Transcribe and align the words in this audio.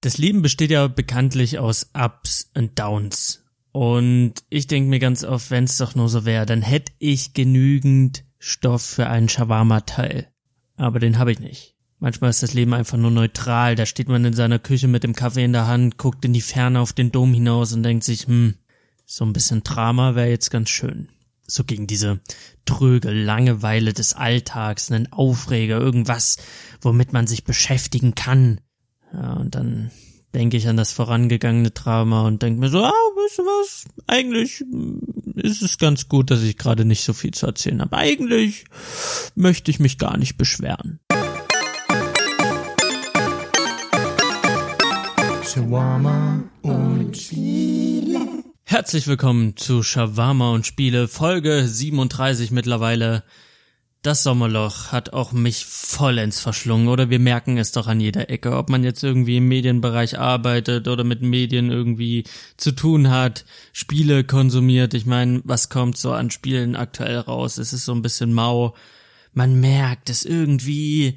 Das 0.00 0.16
Leben 0.16 0.40
besteht 0.40 0.70
ja 0.70 0.88
bekanntlich 0.88 1.58
aus 1.58 1.90
Ups 1.92 2.50
und 2.54 2.78
Downs. 2.78 3.44
Und 3.72 4.34
ich 4.48 4.66
denke 4.66 4.88
mir 4.88 4.98
ganz 4.98 5.24
oft, 5.24 5.50
wenn 5.50 5.64
es 5.64 5.76
doch 5.76 5.94
nur 5.94 6.08
so 6.08 6.24
wäre, 6.24 6.46
dann 6.46 6.62
hätte 6.62 6.92
ich 6.98 7.34
genügend 7.34 8.24
Stoff 8.38 8.82
für 8.82 9.08
einen 9.08 9.28
Shawarma-Teil. 9.28 10.28
Aber 10.76 10.98
den 10.98 11.18
habe 11.18 11.32
ich 11.32 11.38
nicht. 11.38 11.76
Manchmal 11.98 12.30
ist 12.30 12.42
das 12.42 12.54
Leben 12.54 12.72
einfach 12.72 12.96
nur 12.96 13.10
neutral. 13.10 13.74
Da 13.76 13.84
steht 13.84 14.08
man 14.08 14.24
in 14.24 14.32
seiner 14.32 14.58
Küche 14.58 14.88
mit 14.88 15.04
dem 15.04 15.14
Kaffee 15.14 15.44
in 15.44 15.52
der 15.52 15.66
Hand, 15.66 15.98
guckt 15.98 16.24
in 16.24 16.32
die 16.32 16.40
Ferne 16.40 16.80
auf 16.80 16.94
den 16.94 17.12
Dom 17.12 17.34
hinaus 17.34 17.74
und 17.74 17.82
denkt 17.82 18.04
sich, 18.04 18.26
hm, 18.26 18.54
so 19.04 19.26
ein 19.26 19.34
bisschen 19.34 19.62
Drama 19.62 20.14
wäre 20.14 20.30
jetzt 20.30 20.50
ganz 20.50 20.70
schön. 20.70 21.10
So 21.46 21.64
gegen 21.64 21.86
diese 21.86 22.20
tröge 22.64 23.10
Langeweile 23.10 23.92
des 23.92 24.14
Alltags, 24.14 24.90
einen 24.90 25.12
Aufreger, 25.12 25.78
irgendwas, 25.78 26.38
womit 26.80 27.12
man 27.12 27.26
sich 27.26 27.44
beschäftigen 27.44 28.14
kann. 28.14 28.60
Ja, 29.12 29.32
und 29.34 29.54
dann 29.54 29.90
denke 30.34 30.56
ich 30.56 30.68
an 30.68 30.76
das 30.76 30.92
vorangegangene 30.92 31.70
Drama 31.70 32.26
und 32.26 32.42
denke 32.42 32.60
mir 32.60 32.68
so, 32.68 32.84
ah, 32.84 32.92
weißt 32.92 33.38
du 33.38 33.42
was, 33.42 33.84
eigentlich 34.06 34.64
ist 35.34 35.62
es 35.62 35.78
ganz 35.78 36.08
gut, 36.08 36.30
dass 36.30 36.42
ich 36.42 36.56
gerade 36.56 36.84
nicht 36.84 37.02
so 37.02 37.12
viel 37.12 37.32
zu 37.32 37.46
erzählen 37.46 37.80
habe. 37.80 37.96
Eigentlich 37.96 38.66
möchte 39.34 39.70
ich 39.72 39.80
mich 39.80 39.98
gar 39.98 40.16
nicht 40.16 40.36
beschweren. 40.36 41.00
Shawarma 45.44 46.44
und 46.62 47.16
Spiele. 47.16 48.20
Herzlich 48.62 49.08
willkommen 49.08 49.56
zu 49.56 49.82
Shawarma 49.82 50.52
und 50.52 50.64
Spiele, 50.64 51.08
Folge 51.08 51.66
37 51.66 52.52
mittlerweile. 52.52 53.24
Das 54.02 54.22
Sommerloch 54.22 54.92
hat 54.92 55.12
auch 55.12 55.32
mich 55.32 55.66
vollends 55.66 56.40
verschlungen, 56.40 56.88
oder 56.88 57.10
wir 57.10 57.18
merken 57.18 57.58
es 57.58 57.72
doch 57.72 57.86
an 57.86 58.00
jeder 58.00 58.30
Ecke, 58.30 58.56
ob 58.56 58.70
man 58.70 58.82
jetzt 58.82 59.02
irgendwie 59.04 59.36
im 59.36 59.48
Medienbereich 59.48 60.18
arbeitet 60.18 60.88
oder 60.88 61.04
mit 61.04 61.20
Medien 61.20 61.70
irgendwie 61.70 62.24
zu 62.56 62.72
tun 62.72 63.10
hat, 63.10 63.44
Spiele 63.74 64.24
konsumiert. 64.24 64.94
Ich 64.94 65.04
meine, 65.04 65.42
was 65.44 65.68
kommt 65.68 65.98
so 65.98 66.12
an 66.12 66.30
Spielen 66.30 66.76
aktuell 66.76 67.18
raus? 67.18 67.58
Es 67.58 67.74
ist 67.74 67.84
so 67.84 67.92
ein 67.92 68.00
bisschen 68.00 68.32
mau. 68.32 68.74
Man 69.34 69.60
merkt 69.60 70.08
es 70.08 70.24
irgendwie, 70.24 71.16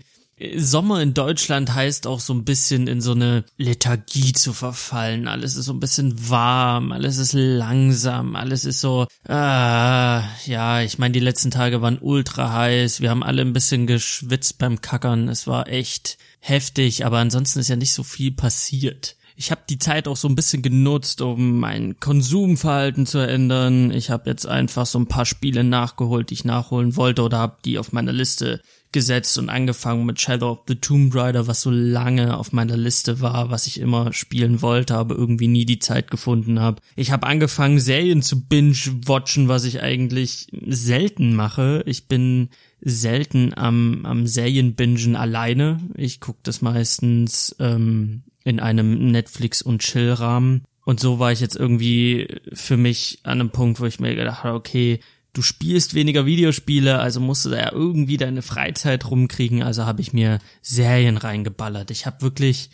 Sommer 0.57 1.01
in 1.01 1.13
Deutschland 1.13 1.73
heißt 1.73 2.07
auch 2.07 2.19
so 2.19 2.33
ein 2.33 2.43
bisschen 2.43 2.87
in 2.87 3.01
so 3.01 3.11
eine 3.11 3.43
Lethargie 3.57 4.33
zu 4.33 4.51
verfallen. 4.51 5.27
Alles 5.27 5.55
ist 5.55 5.65
so 5.65 5.73
ein 5.73 5.79
bisschen 5.79 6.29
warm, 6.29 6.91
alles 6.91 7.17
ist 7.17 7.33
langsam, 7.33 8.35
alles 8.35 8.65
ist 8.65 8.81
so, 8.81 9.07
ah, 9.27 10.23
ja, 10.45 10.81
ich 10.81 10.97
meine, 10.97 11.11
die 11.11 11.19
letzten 11.19 11.51
Tage 11.51 11.81
waren 11.81 11.99
ultra 12.01 12.51
heiß, 12.51 13.01
wir 13.01 13.11
haben 13.11 13.23
alle 13.23 13.43
ein 13.43 13.53
bisschen 13.53 13.85
geschwitzt 13.85 14.57
beim 14.57 14.81
Kackern, 14.81 15.29
es 15.29 15.45
war 15.45 15.67
echt 15.67 16.17
heftig, 16.39 17.05
aber 17.05 17.19
ansonsten 17.19 17.59
ist 17.59 17.69
ja 17.69 17.75
nicht 17.75 17.93
so 17.93 18.03
viel 18.03 18.31
passiert. 18.31 19.15
Ich 19.35 19.51
habe 19.51 19.61
die 19.67 19.79
Zeit 19.79 20.07
auch 20.07 20.17
so 20.17 20.27
ein 20.27 20.35
bisschen 20.35 20.61
genutzt, 20.61 21.21
um 21.21 21.59
mein 21.59 21.99
Konsumverhalten 21.99 23.05
zu 23.05 23.17
ändern. 23.17 23.91
Ich 23.91 24.11
habe 24.11 24.29
jetzt 24.29 24.45
einfach 24.45 24.85
so 24.85 24.99
ein 24.99 25.07
paar 25.07 25.25
Spiele 25.25 25.63
nachgeholt, 25.63 26.29
die 26.29 26.35
ich 26.35 26.45
nachholen 26.45 26.95
wollte 26.95 27.23
oder 27.23 27.39
habe 27.39 27.57
die 27.65 27.79
auf 27.79 27.93
meiner 27.93 28.13
Liste 28.13 28.61
gesetzt 28.93 29.37
und 29.37 29.49
angefangen 29.49 30.05
mit 30.05 30.21
Shadow 30.21 30.51
of 30.51 30.63
the 30.67 30.75
Tomb 30.75 31.13
Raider, 31.13 31.47
was 31.47 31.61
so 31.61 31.71
lange 31.71 32.37
auf 32.37 32.53
meiner 32.53 32.77
Liste 32.77 33.19
war, 33.19 33.49
was 33.49 33.67
ich 33.67 33.79
immer 33.79 34.13
spielen 34.13 34.61
wollte, 34.61 34.95
aber 34.95 35.15
irgendwie 35.15 35.47
nie 35.47 35.65
die 35.65 35.79
Zeit 35.79 36.09
gefunden 36.09 36.59
habe. 36.59 36.81
Ich 36.95 37.11
habe 37.11 37.27
angefangen, 37.27 37.79
Serien 37.79 38.21
zu 38.21 38.45
binge-watchen, 38.45 39.47
was 39.47 39.65
ich 39.65 39.81
eigentlich 39.81 40.47
selten 40.65 41.35
mache. 41.35 41.83
Ich 41.85 42.07
bin 42.07 42.49
selten 42.79 43.53
am, 43.55 44.05
am 44.05 44.27
Serienbingen 44.27 45.15
alleine. 45.15 45.79
Ich 45.95 46.19
gucke 46.19 46.39
das 46.43 46.61
meistens 46.61 47.55
ähm, 47.59 48.23
in 48.43 48.59
einem 48.59 49.11
Netflix- 49.11 49.61
und 49.61 49.81
Chill-Rahmen. 49.81 50.63
Und 50.85 50.99
so 50.99 51.17
war 51.17 51.31
ich 51.31 51.39
jetzt 51.39 51.55
irgendwie 51.55 52.27
für 52.51 52.77
mich 52.77 53.19
an 53.23 53.39
einem 53.39 53.49
Punkt, 53.51 53.79
wo 53.79 53.85
ich 53.85 53.99
mir 53.99 54.15
gedacht 54.15 54.43
habe, 54.43 54.57
okay, 54.57 54.99
du 55.33 55.41
spielst 55.41 55.93
weniger 55.95 56.25
Videospiele, 56.25 56.99
also 56.99 57.19
musst 57.19 57.45
du 57.45 57.49
da 57.49 57.57
ja 57.57 57.71
irgendwie 57.71 58.17
deine 58.17 58.41
Freizeit 58.41 59.09
rumkriegen. 59.09 59.63
Also 59.63 59.85
habe 59.85 60.01
ich 60.01 60.13
mir 60.13 60.39
Serien 60.61 61.17
reingeballert. 61.17 61.91
Ich 61.91 62.05
habe 62.05 62.21
wirklich 62.21 62.69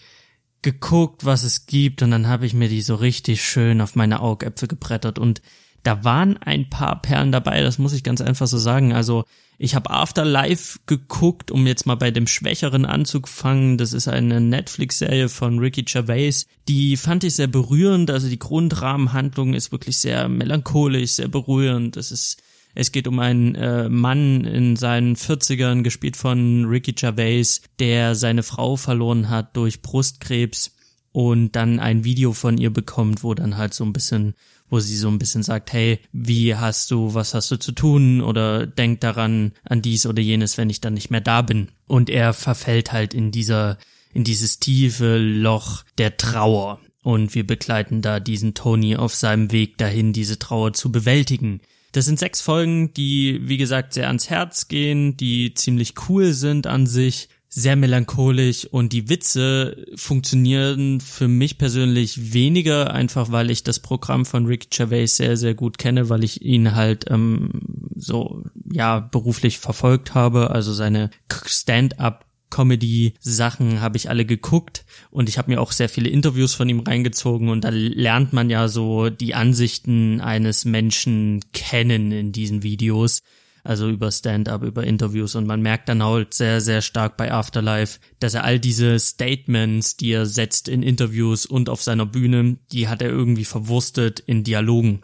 geguckt, 0.62 1.26
was 1.26 1.44
es 1.44 1.66
gibt 1.66 2.02
und 2.02 2.12
dann 2.12 2.28
habe 2.28 2.46
ich 2.46 2.54
mir 2.54 2.68
die 2.68 2.82
so 2.82 2.96
richtig 2.96 3.44
schön 3.44 3.80
auf 3.80 3.96
meine 3.96 4.20
Augäpfel 4.20 4.68
gebrettert 4.68 5.18
und 5.18 5.42
da 5.84 6.04
waren 6.04 6.36
ein 6.38 6.70
paar 6.70 7.02
Perlen 7.02 7.32
dabei, 7.32 7.62
das 7.62 7.78
muss 7.78 7.94
ich 7.94 8.04
ganz 8.04 8.20
einfach 8.20 8.48
so 8.48 8.58
sagen. 8.58 8.92
Also 8.92 9.24
ich 9.58 9.76
habe 9.76 9.90
Afterlife 9.90 10.80
geguckt, 10.86 11.52
um 11.52 11.66
jetzt 11.68 11.86
mal 11.86 11.96
bei 11.96 12.12
dem 12.12 12.28
Schwächeren 12.28 12.86
anzufangen. 12.86 13.78
Das 13.78 13.94
ist 13.94 14.10
eine 14.10 14.42
Netflix-Serie 14.42 15.30
von 15.30 15.60
Ricky 15.60 15.84
Gervais. 15.84 16.48
Die 16.68 16.98
fand 16.98 17.24
ich 17.24 17.36
sehr 17.36 17.48
berührend. 17.48 18.12
Also 18.12 18.28
die 18.30 18.40
Grundrahmenhandlung 18.40 19.54
ist 19.54 19.72
wirklich 19.72 19.98
sehr 20.00 20.28
melancholisch, 20.28 21.12
sehr 21.12 21.28
berührend. 21.28 21.96
Das 21.96 22.12
ist 22.12 22.42
es 22.76 22.92
geht 22.92 23.08
um 23.08 23.20
einen 23.20 23.56
äh, 23.56 23.90
Mann 23.90 24.46
in 24.46 24.76
seinen 24.76 25.16
40ern, 25.16 25.82
gespielt 25.84 26.18
von 26.18 26.66
Ricky 26.66 26.94
Gervais, 26.94 27.62
der 27.80 28.16
seine 28.16 28.44
Frau 28.44 28.76
verloren 28.76 29.30
hat 29.30 29.56
durch 29.58 29.82
Brustkrebs 29.82 30.72
und 31.12 31.56
dann 31.56 31.80
ein 31.80 32.04
Video 32.04 32.34
von 32.34 32.58
ihr 32.58 32.72
bekommt, 32.72 33.24
wo 33.24 33.34
dann 33.34 33.58
halt 33.58 33.74
so 33.74 33.84
ein 33.84 33.94
bisschen, 33.94 34.36
wo 34.70 34.80
sie 34.80 34.96
so 34.96 35.08
ein 35.10 35.20
bisschen 35.20 35.44
sagt, 35.44 35.74
hey, 35.74 36.00
wie 36.12 36.56
hast 36.56 36.92
du, 36.92 37.14
was 37.14 37.34
hast 37.34 37.50
du 37.52 37.58
zu 37.58 37.72
tun 37.72 38.22
oder 38.22 38.68
denk 38.68 39.02
daran 39.02 39.54
an 39.64 39.82
dies 39.82 40.06
oder 40.06 40.22
jenes, 40.22 40.58
wenn 40.58 40.70
ich 40.70 40.82
dann 40.82 40.94
nicht 40.94 41.10
mehr 41.10 41.22
da 41.22 41.42
bin. 41.42 41.70
Und 41.88 42.10
er 42.10 42.34
verfällt 42.34 42.92
halt 42.92 43.14
in 43.14 43.32
dieser, 43.32 43.78
in 44.14 44.24
dieses 44.24 44.60
tiefe 44.60 45.18
Loch 45.18 45.84
der 45.98 46.18
Trauer. 46.18 46.80
Und 47.02 47.34
wir 47.34 47.48
begleiten 47.48 48.02
da 48.02 48.20
diesen 48.20 48.54
Tony 48.54 48.96
auf 48.96 49.16
seinem 49.16 49.52
Weg 49.52 49.78
dahin, 49.78 50.14
diese 50.14 50.38
Trauer 50.38 50.74
zu 50.74 50.92
bewältigen. 50.92 51.62
Das 51.92 52.06
sind 52.06 52.20
sechs 52.20 52.42
Folgen, 52.42 52.94
die, 52.94 53.40
wie 53.44 53.58
gesagt, 53.58 53.94
sehr 53.94 54.08
ans 54.08 54.30
Herz 54.30 54.68
gehen, 54.68 55.18
die 55.18 55.54
ziemlich 55.54 55.94
cool 56.08 56.34
sind 56.34 56.68
an 56.68 56.86
sich, 56.86 57.30
sehr 57.52 57.76
melancholisch 57.76 58.66
und 58.66 58.94
die 58.94 59.10
Witze 59.10 59.88
funktionieren 59.96 61.02
für 61.02 61.28
mich 61.28 61.58
persönlich 61.58 62.34
weniger, 62.34 62.94
einfach 62.94 63.32
weil 63.32 63.50
ich 63.50 63.64
das 63.64 63.80
Programm 63.80 64.26
von 64.26 64.46
Rick 64.46 64.70
Gervais 64.70 65.08
sehr, 65.08 65.36
sehr 65.36 65.56
gut 65.56 65.80
kenne, 65.80 66.10
weil 66.10 66.24
ich 66.24 66.44
ihn 66.44 66.76
halt 66.76 67.06
ähm, 67.10 67.50
so, 67.96 68.44
ja, 68.72 69.00
beruflich 69.00 69.58
verfolgt 69.58 70.14
habe, 70.14 70.52
also 70.52 70.74
seine 70.74 71.10
Stand-up 71.48 72.29
Comedy-Sachen 72.50 73.82
habe 73.82 73.98
ich 73.98 74.10
alle 74.10 74.26
geguckt 74.26 74.86
und 75.12 75.30
ich 75.30 75.38
habe 75.38 75.52
mir 75.52 75.62
auch 75.62 75.72
sehr 75.72 75.90
viele 75.90 76.10
Interviews 76.10 76.54
von 76.54 76.70
ihm 76.70 76.82
reingezogen 76.82 77.50
und 77.50 77.64
da 77.64 77.70
lernt 77.70 78.34
man 78.34 78.50
ja 78.50 78.68
so 78.68 79.10
die 79.10 79.36
Ansichten 79.36 80.22
eines 80.22 80.66
Menschen 80.66 81.42
kennen 81.54 82.12
in 82.12 82.32
diesen 82.32 82.64
Videos. 82.64 83.22
Also 83.64 83.90
über 83.90 84.10
Stand-up, 84.12 84.64
über 84.64 84.86
Interviews 84.86 85.36
und 85.36 85.46
man 85.46 85.62
merkt 85.62 85.90
dann 85.90 86.02
halt 86.02 86.34
sehr, 86.34 86.62
sehr 86.62 86.82
stark 86.82 87.18
bei 87.18 87.32
Afterlife, 87.32 88.00
dass 88.20 88.34
er 88.34 88.46
all 88.46 88.58
diese 88.58 88.98
Statements, 88.98 89.98
die 89.98 90.12
er 90.12 90.26
setzt 90.26 90.70
in 90.70 90.82
Interviews 90.82 91.46
und 91.46 91.68
auf 91.68 91.84
seiner 91.84 92.06
Bühne, 92.06 92.58
die 92.72 92.88
hat 92.88 93.02
er 93.02 93.10
irgendwie 93.10 93.46
verwurstet 93.46 94.22
in 94.22 94.46
Dialogen 94.46 95.02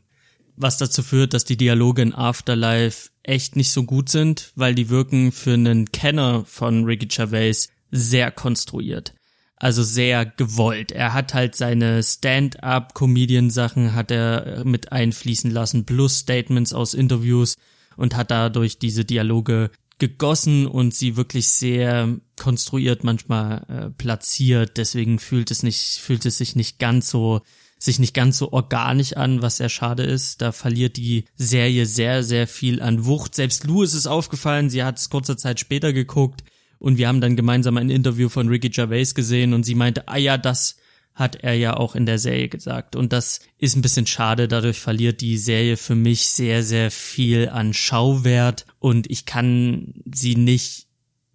was 0.55 0.77
dazu 0.77 1.03
führt, 1.03 1.33
dass 1.33 1.45
die 1.45 1.57
Dialoge 1.57 2.01
in 2.01 2.13
Afterlife 2.13 3.09
echt 3.23 3.55
nicht 3.55 3.71
so 3.71 3.83
gut 3.83 4.09
sind, 4.09 4.51
weil 4.55 4.75
die 4.75 4.89
wirken 4.89 5.31
für 5.31 5.53
einen 5.53 5.91
Kenner 5.91 6.45
von 6.45 6.85
Ricky 6.85 7.07
Gervais 7.07 7.69
sehr 7.91 8.31
konstruiert. 8.31 9.13
Also 9.57 9.83
sehr 9.83 10.25
gewollt. 10.25 10.91
Er 10.91 11.13
hat 11.13 11.33
halt 11.33 11.55
seine 11.55 12.03
Stand-up-Comedian-Sachen 12.03 13.93
hat 13.93 14.11
er 14.11 14.63
mit 14.65 14.91
einfließen 14.91 15.49
lassen, 15.49 15.85
plus 15.85 16.19
Statements 16.19 16.73
aus 16.73 16.93
Interviews 16.93 17.55
und 17.95 18.15
hat 18.15 18.31
dadurch 18.31 18.79
diese 18.79 19.05
Dialoge 19.05 19.71
gegossen 19.97 20.67
und 20.67 20.93
sie 20.93 21.15
wirklich 21.15 21.47
sehr 21.47 22.17
konstruiert 22.37 23.05
manchmal 23.05 23.65
äh, 23.69 23.89
platziert. 23.91 24.75
Deswegen 24.77 25.19
fühlt 25.19 25.51
es 25.51 25.63
nicht, 25.63 25.99
fühlt 25.99 26.25
es 26.25 26.37
sich 26.37 26.55
nicht 26.55 26.79
ganz 26.79 27.09
so 27.09 27.41
sich 27.85 27.99
nicht 27.99 28.13
ganz 28.13 28.37
so 28.37 28.51
organisch 28.51 29.13
an, 29.13 29.41
was 29.41 29.57
sehr 29.57 29.69
schade 29.69 30.03
ist. 30.03 30.41
Da 30.41 30.51
verliert 30.51 30.97
die 30.97 31.25
Serie 31.35 31.85
sehr, 31.85 32.23
sehr 32.23 32.47
viel 32.47 32.81
an 32.81 33.05
Wucht. 33.05 33.35
Selbst 33.35 33.63
Lou 33.63 33.83
ist 33.83 34.05
aufgefallen, 34.07 34.69
sie 34.69 34.83
hat 34.83 34.97
es 34.97 35.09
kurze 35.09 35.37
Zeit 35.37 35.59
später 35.59 35.93
geguckt 35.93 36.43
und 36.79 36.97
wir 36.97 37.07
haben 37.07 37.21
dann 37.21 37.35
gemeinsam 37.35 37.77
ein 37.77 37.89
Interview 37.89 38.29
von 38.29 38.49
Ricky 38.49 38.69
Gervais 38.69 39.13
gesehen 39.15 39.53
und 39.53 39.63
sie 39.63 39.75
meinte, 39.75 40.07
ah 40.07 40.17
ja, 40.17 40.37
das 40.37 40.77
hat 41.13 41.37
er 41.37 41.53
ja 41.53 41.77
auch 41.77 41.95
in 41.95 42.05
der 42.05 42.19
Serie 42.19 42.49
gesagt. 42.49 42.95
Und 42.95 43.13
das 43.13 43.39
ist 43.57 43.75
ein 43.75 43.81
bisschen 43.81 44.05
schade. 44.05 44.49
Dadurch 44.49 44.79
verliert 44.79 45.21
die 45.21 45.37
Serie 45.37 45.77
für 45.77 45.95
mich 45.95 46.27
sehr, 46.27 46.61
sehr 46.61 46.91
viel 46.91 47.47
an 47.47 47.73
Schauwert 47.73 48.65
und 48.79 49.09
ich 49.09 49.25
kann 49.25 49.93
sie 50.13 50.35
nicht 50.35 50.84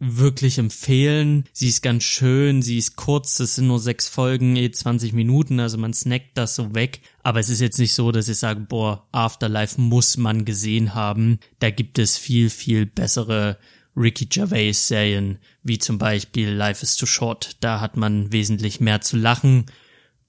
wirklich 0.00 0.58
empfehlen. 0.58 1.44
Sie 1.52 1.68
ist 1.68 1.82
ganz 1.82 2.02
schön, 2.02 2.62
sie 2.62 2.78
ist 2.78 2.96
kurz, 2.96 3.38
es 3.38 3.54
sind 3.56 3.68
nur 3.68 3.78
sechs 3.78 4.08
Folgen, 4.08 4.56
eh 4.56 4.70
20 4.70 5.12
Minuten, 5.12 5.60
also 5.60 5.78
man 5.78 5.92
snackt 5.92 6.36
das 6.36 6.54
so 6.56 6.74
weg. 6.74 7.00
Aber 7.22 7.38
es 7.38 7.50
ist 7.50 7.60
jetzt 7.60 7.78
nicht 7.78 7.92
so, 7.92 8.10
dass 8.10 8.28
ich 8.28 8.38
sage, 8.38 8.60
boah, 8.60 9.06
Afterlife 9.12 9.80
muss 9.80 10.16
man 10.16 10.44
gesehen 10.44 10.94
haben. 10.94 11.38
Da 11.58 11.70
gibt 11.70 11.98
es 11.98 12.16
viel, 12.16 12.50
viel 12.50 12.86
bessere 12.86 13.58
Ricky 13.94 14.26
Gervais 14.26 14.88
Serien, 14.88 15.38
wie 15.62 15.78
zum 15.78 15.98
Beispiel 15.98 16.48
Life 16.48 16.82
is 16.82 16.96
Too 16.96 17.06
Short. 17.06 17.58
Da 17.60 17.80
hat 17.80 17.96
man 17.96 18.32
wesentlich 18.32 18.80
mehr 18.80 19.02
zu 19.02 19.18
lachen 19.18 19.66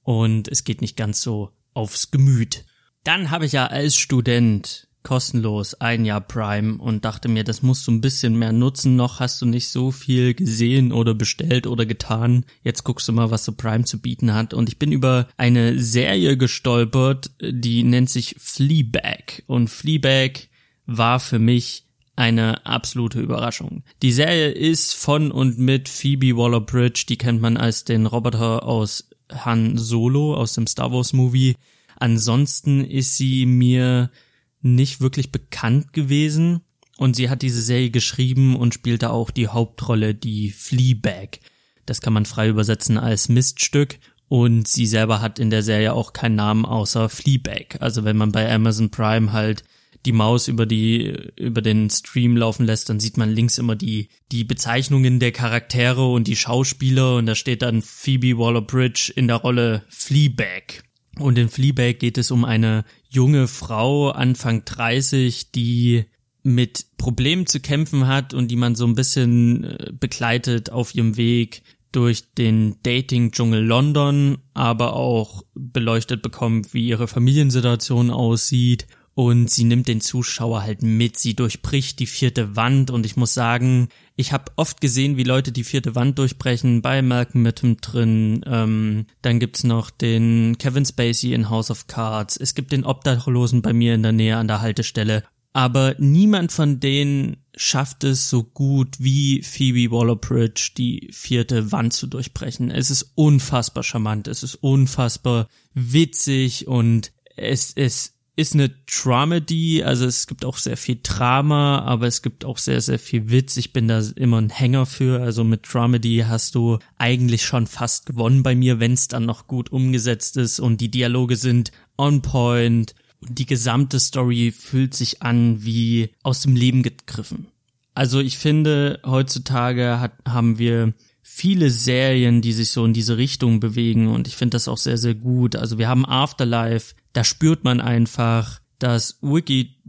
und 0.03 0.49
es 0.49 0.65
geht 0.65 0.81
nicht 0.81 0.97
ganz 0.97 1.21
so 1.21 1.51
aufs 1.73 2.11
Gemüt. 2.11 2.65
Dann 3.03 3.31
habe 3.31 3.45
ich 3.45 3.53
ja 3.53 3.67
als 3.67 3.95
Student 3.95 4.87
kostenlos 5.03 5.73
ein 5.75 6.05
Jahr 6.05 6.21
Prime 6.21 6.77
und 6.77 7.05
dachte 7.05 7.27
mir, 7.27 7.43
das 7.43 7.61
musst 7.61 7.87
du 7.87 7.91
ein 7.91 8.01
bisschen 8.01 8.37
mehr 8.37 8.51
nutzen. 8.51 8.95
Noch 8.95 9.19
hast 9.19 9.41
du 9.41 9.45
nicht 9.45 9.67
so 9.69 9.91
viel 9.91 10.33
gesehen 10.33 10.91
oder 10.91 11.13
bestellt 11.13 11.67
oder 11.67 11.85
getan. 11.85 12.45
Jetzt 12.63 12.83
guckst 12.83 13.07
du 13.07 13.13
mal, 13.13 13.31
was 13.31 13.45
so 13.45 13.51
Prime 13.53 13.83
zu 13.83 13.99
bieten 13.99 14.33
hat. 14.33 14.53
Und 14.53 14.69
ich 14.69 14.77
bin 14.77 14.91
über 14.91 15.27
eine 15.37 15.79
Serie 15.79 16.37
gestolpert, 16.37 17.31
die 17.41 17.83
nennt 17.83 18.09
sich 18.09 18.35
Fleabag. 18.39 19.43
Und 19.47 19.69
Fleabag 19.69 20.47
war 20.85 21.19
für 21.19 21.39
mich 21.39 21.85
eine 22.15 22.65
absolute 22.65 23.19
Überraschung. 23.19 23.83
Die 24.01 24.11
Serie 24.11 24.49
ist 24.49 24.93
von 24.93 25.31
und 25.31 25.57
mit 25.57 25.89
Phoebe 25.89 26.37
Waller-Bridge, 26.37 27.05
die 27.09 27.17
kennt 27.17 27.41
man 27.41 27.57
als 27.57 27.83
den 27.83 28.05
Roboter 28.05 28.63
aus 28.63 29.09
Han 29.33 29.77
Solo 29.77 30.35
aus 30.35 30.53
dem 30.53 30.67
Star 30.67 30.91
Wars 30.91 31.13
Movie. 31.13 31.55
Ansonsten 31.97 32.83
ist 32.83 33.17
sie 33.17 33.45
mir 33.45 34.11
nicht 34.61 35.01
wirklich 35.01 35.31
bekannt 35.31 35.93
gewesen 35.93 36.61
und 36.97 37.15
sie 37.15 37.29
hat 37.29 37.41
diese 37.41 37.61
Serie 37.61 37.89
geschrieben 37.89 38.55
und 38.55 38.73
spielte 38.73 39.09
auch 39.09 39.31
die 39.31 39.47
Hauptrolle, 39.47 40.13
die 40.13 40.51
Fleabag. 40.51 41.39
Das 41.85 42.01
kann 42.01 42.13
man 42.13 42.25
frei 42.25 42.47
übersetzen 42.47 42.97
als 42.97 43.27
Miststück 43.27 43.97
und 44.27 44.67
sie 44.67 44.85
selber 44.85 45.19
hat 45.19 45.39
in 45.39 45.49
der 45.49 45.63
Serie 45.63 45.93
auch 45.93 46.13
keinen 46.13 46.35
Namen 46.35 46.65
außer 46.65 47.09
Fleabag. 47.09 47.81
Also 47.81 48.03
wenn 48.03 48.17
man 48.17 48.31
bei 48.31 48.53
Amazon 48.53 48.91
Prime 48.91 49.33
halt 49.33 49.63
die 50.05 50.11
Maus 50.13 50.47
über 50.47 50.65
die 50.65 51.13
über 51.35 51.61
den 51.61 51.89
Stream 51.89 52.37
laufen 52.37 52.65
lässt, 52.65 52.89
dann 52.89 52.99
sieht 52.99 53.17
man 53.17 53.29
links 53.29 53.57
immer 53.57 53.75
die 53.75 54.09
die 54.31 54.43
Bezeichnungen 54.43 55.19
der 55.19 55.31
Charaktere 55.31 56.07
und 56.07 56.27
die 56.27 56.35
Schauspieler 56.35 57.17
und 57.17 57.25
da 57.25 57.35
steht 57.35 57.61
dann 57.61 57.81
Phoebe 57.81 58.37
Waller-Bridge 58.37 59.11
in 59.15 59.27
der 59.27 59.37
Rolle 59.37 59.83
Fleabag. 59.89 60.83
Und 61.19 61.37
in 61.37 61.49
Fleabag 61.49 61.99
geht 61.99 62.17
es 62.17 62.31
um 62.31 62.45
eine 62.45 62.85
junge 63.11 63.47
Frau, 63.47 64.09
Anfang 64.09 64.63
30, 64.65 65.51
die 65.51 66.05
mit 66.43 66.85
Problemen 66.97 67.45
zu 67.45 67.59
kämpfen 67.59 68.07
hat 68.07 68.33
und 68.33 68.49
die 68.49 68.55
man 68.55 68.73
so 68.73 68.85
ein 68.85 68.95
bisschen 68.95 69.63
äh, 69.63 69.91
begleitet 69.91 70.71
auf 70.71 70.95
ihrem 70.95 71.17
Weg 71.17 71.61
durch 71.91 72.33
den 72.33 72.77
Dating-Dschungel 72.83 73.63
London, 73.63 74.37
aber 74.53 74.93
auch 74.93 75.43
beleuchtet 75.53 76.21
bekommt, 76.21 76.73
wie 76.73 76.87
ihre 76.87 77.07
Familiensituation 77.07 78.09
aussieht 78.09 78.87
und 79.13 79.49
sie 79.49 79.65
nimmt 79.65 79.87
den 79.87 80.01
Zuschauer 80.01 80.61
halt 80.61 80.83
mit. 80.83 81.17
Sie 81.17 81.35
durchbricht 81.35 81.99
die 81.99 82.07
vierte 82.07 82.55
Wand 82.55 82.91
und 82.91 83.05
ich 83.05 83.17
muss 83.17 83.33
sagen, 83.33 83.89
ich 84.15 84.31
habe 84.31 84.51
oft 84.55 84.79
gesehen, 84.79 85.17
wie 85.17 85.23
Leute 85.23 85.51
die 85.51 85.63
vierte 85.63 85.95
Wand 85.95 86.17
durchbrechen, 86.17 86.81
bei 86.81 87.01
Malcolm 87.01 87.51
drin. 87.81 88.43
Ähm, 88.45 89.05
dann 89.21 89.39
gibt's 89.39 89.63
noch 89.63 89.89
den 89.89 90.57
Kevin 90.57 90.85
Spacey 90.85 91.33
in 91.33 91.49
House 91.49 91.71
of 91.71 91.87
Cards. 91.87 92.37
Es 92.37 92.55
gibt 92.55 92.71
den 92.71 92.85
Obdachlosen 92.85 93.61
bei 93.61 93.73
mir 93.73 93.95
in 93.95 94.03
der 94.03 94.13
Nähe 94.13 94.37
an 94.37 94.47
der 94.47 94.61
Haltestelle. 94.61 95.23
Aber 95.53 95.95
niemand 95.99 96.53
von 96.53 96.79
denen 96.79 97.37
schafft 97.55 98.05
es 98.05 98.29
so 98.29 98.43
gut 98.43 98.95
wie 98.99 99.43
Phoebe 99.43 99.91
Waller-Bridge 99.91 100.71
die 100.77 101.09
vierte 101.11 101.73
Wand 101.73 101.91
zu 101.91 102.07
durchbrechen. 102.07 102.71
Es 102.71 102.89
ist 102.89 103.11
unfassbar 103.15 103.83
charmant, 103.83 104.29
es 104.29 104.43
ist 104.43 104.55
unfassbar 104.55 105.47
witzig 105.73 106.67
und 106.67 107.11
es, 107.35 107.73
es 107.75 108.13
ist 108.41 108.55
eine 108.55 108.69
Dramedy, 108.69 109.83
also 109.83 110.05
es 110.05 110.27
gibt 110.27 110.43
auch 110.43 110.57
sehr 110.57 110.75
viel 110.75 110.99
Drama, 111.01 111.79
aber 111.79 112.07
es 112.07 112.21
gibt 112.21 112.43
auch 112.43 112.57
sehr, 112.57 112.81
sehr 112.81 112.99
viel 112.99 113.29
Witz. 113.29 113.55
Ich 113.57 113.71
bin 113.71 113.87
da 113.87 114.01
immer 114.15 114.41
ein 114.41 114.49
Hänger 114.49 114.85
für. 114.85 115.21
Also 115.21 115.43
mit 115.43 115.71
Dramedy 115.71 116.25
hast 116.27 116.55
du 116.55 116.79
eigentlich 116.97 117.45
schon 117.45 117.67
fast 117.67 118.07
gewonnen 118.07 118.43
bei 118.43 118.55
mir, 118.55 118.79
wenn 118.79 118.93
es 118.93 119.07
dann 119.07 119.25
noch 119.25 119.47
gut 119.47 119.71
umgesetzt 119.71 120.37
ist 120.37 120.59
und 120.59 120.81
die 120.81 120.91
Dialoge 120.91 121.35
sind 121.35 121.71
on 121.97 122.21
point. 122.21 122.95
Die 123.21 123.45
gesamte 123.45 123.99
Story 123.99 124.51
fühlt 124.51 124.95
sich 124.95 125.21
an 125.21 125.63
wie 125.63 126.09
aus 126.23 126.41
dem 126.41 126.55
Leben 126.55 126.81
gegriffen. 126.81 127.47
Also 127.93 128.19
ich 128.19 128.37
finde, 128.37 128.99
heutzutage 129.05 129.99
hat, 129.99 130.13
haben 130.27 130.57
wir 130.57 130.93
viele 131.41 131.71
Serien, 131.71 132.43
die 132.43 132.53
sich 132.53 132.69
so 132.69 132.85
in 132.85 132.93
diese 132.93 133.17
Richtung 133.17 133.59
bewegen 133.59 134.09
und 134.09 134.27
ich 134.27 134.35
finde 134.35 134.53
das 134.53 134.67
auch 134.67 134.77
sehr, 134.77 134.99
sehr 134.99 135.15
gut. 135.15 135.55
Also 135.55 135.79
wir 135.79 135.87
haben 135.87 136.05
Afterlife, 136.05 136.93
da 137.13 137.23
spürt 137.23 137.63
man 137.63 137.81
einfach, 137.81 138.61
dass 138.77 139.17
Wiki, 139.23 139.81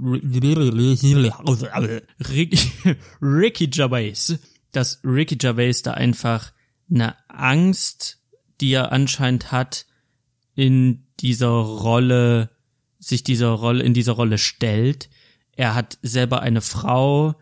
Ricky, 2.27 2.59
Ricky 3.21 3.67
Gervais, 3.67 4.39
dass 4.73 5.01
Ricky 5.05 5.37
Gervais 5.37 5.83
da 5.83 5.93
einfach 5.93 6.53
eine 6.91 7.17
Angst, 7.29 8.19
die 8.63 8.73
er 8.73 8.91
anscheinend 8.91 9.53
hat, 9.53 9.85
in 10.55 11.05
dieser 11.21 11.51
Rolle, 11.51 12.49
sich 12.99 13.25
dieser 13.25 13.51
Rolle, 13.51 13.85
in 13.85 13.93
dieser 13.93 14.13
Rolle 14.13 14.39
stellt. 14.39 15.11
Er 15.55 15.75
hat 15.75 15.99
selber 16.01 16.41
eine 16.41 16.63
Frau, 16.63 17.35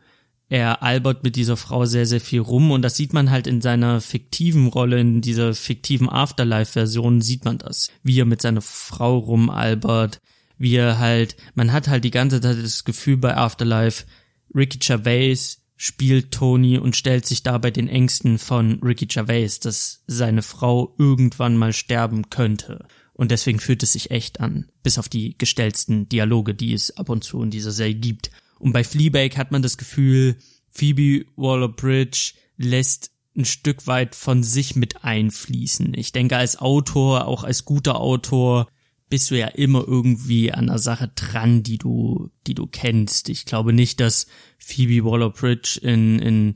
er 0.50 0.82
albert 0.82 1.22
mit 1.22 1.36
dieser 1.36 1.56
Frau 1.56 1.86
sehr, 1.86 2.06
sehr 2.06 2.20
viel 2.20 2.40
rum 2.40 2.72
und 2.72 2.82
das 2.82 2.96
sieht 2.96 3.12
man 3.12 3.30
halt 3.30 3.46
in 3.46 3.60
seiner 3.60 4.00
fiktiven 4.00 4.66
Rolle, 4.66 5.00
in 5.00 5.20
dieser 5.20 5.54
fiktiven 5.54 6.08
Afterlife-Version 6.08 7.22
sieht 7.22 7.44
man 7.44 7.58
das, 7.58 7.88
wie 8.02 8.18
er 8.18 8.24
mit 8.24 8.42
seiner 8.42 8.60
Frau 8.60 9.18
rumalbert, 9.18 10.20
wie 10.58 10.74
er 10.74 10.98
halt, 10.98 11.36
man 11.54 11.72
hat 11.72 11.86
halt 11.86 12.02
die 12.02 12.10
ganze 12.10 12.40
Zeit 12.40 12.58
das 12.60 12.84
Gefühl 12.84 13.16
bei 13.16 13.36
Afterlife, 13.36 14.06
Ricky 14.52 14.78
Gervais 14.78 15.60
spielt 15.76 16.32
Tony 16.32 16.78
und 16.78 16.96
stellt 16.96 17.26
sich 17.26 17.44
dabei 17.44 17.70
den 17.70 17.88
Ängsten 17.88 18.38
von 18.38 18.82
Ricky 18.82 19.06
Gervais, 19.06 19.60
dass 19.60 20.02
seine 20.08 20.42
Frau 20.42 20.94
irgendwann 20.98 21.56
mal 21.56 21.72
sterben 21.72 22.28
könnte. 22.28 22.86
Und 23.14 23.30
deswegen 23.30 23.60
fühlt 23.60 23.84
es 23.84 23.92
sich 23.92 24.10
echt 24.10 24.40
an, 24.40 24.66
bis 24.82 24.98
auf 24.98 25.08
die 25.08 25.38
gestellten 25.38 26.08
Dialoge, 26.08 26.54
die 26.54 26.74
es 26.74 26.96
ab 26.96 27.08
und 27.08 27.22
zu 27.22 27.40
in 27.40 27.50
dieser 27.50 27.70
Serie 27.70 27.94
gibt. 27.94 28.32
Und 28.60 28.72
bei 28.72 28.84
Fleabag 28.84 29.36
hat 29.36 29.50
man 29.50 29.62
das 29.62 29.78
Gefühl, 29.78 30.36
Phoebe 30.70 31.26
Waller-Bridge 31.36 32.34
lässt 32.56 33.10
ein 33.36 33.44
Stück 33.44 33.86
weit 33.86 34.14
von 34.14 34.42
sich 34.42 34.76
mit 34.76 35.02
einfließen. 35.02 35.94
Ich 35.94 36.12
denke, 36.12 36.36
als 36.36 36.58
Autor, 36.58 37.26
auch 37.26 37.42
als 37.42 37.64
guter 37.64 38.00
Autor, 38.00 38.68
bist 39.08 39.30
du 39.30 39.38
ja 39.38 39.48
immer 39.48 39.86
irgendwie 39.86 40.52
an 40.52 40.68
der 40.68 40.78
Sache 40.78 41.10
dran, 41.14 41.62
die 41.62 41.78
du, 41.78 42.30
die 42.46 42.54
du 42.54 42.66
kennst. 42.66 43.28
Ich 43.28 43.44
glaube 43.44 43.72
nicht, 43.72 43.98
dass 43.98 44.26
Phoebe 44.58 45.04
Waller-Bridge 45.04 45.80
in, 45.82 46.18
in 46.20 46.54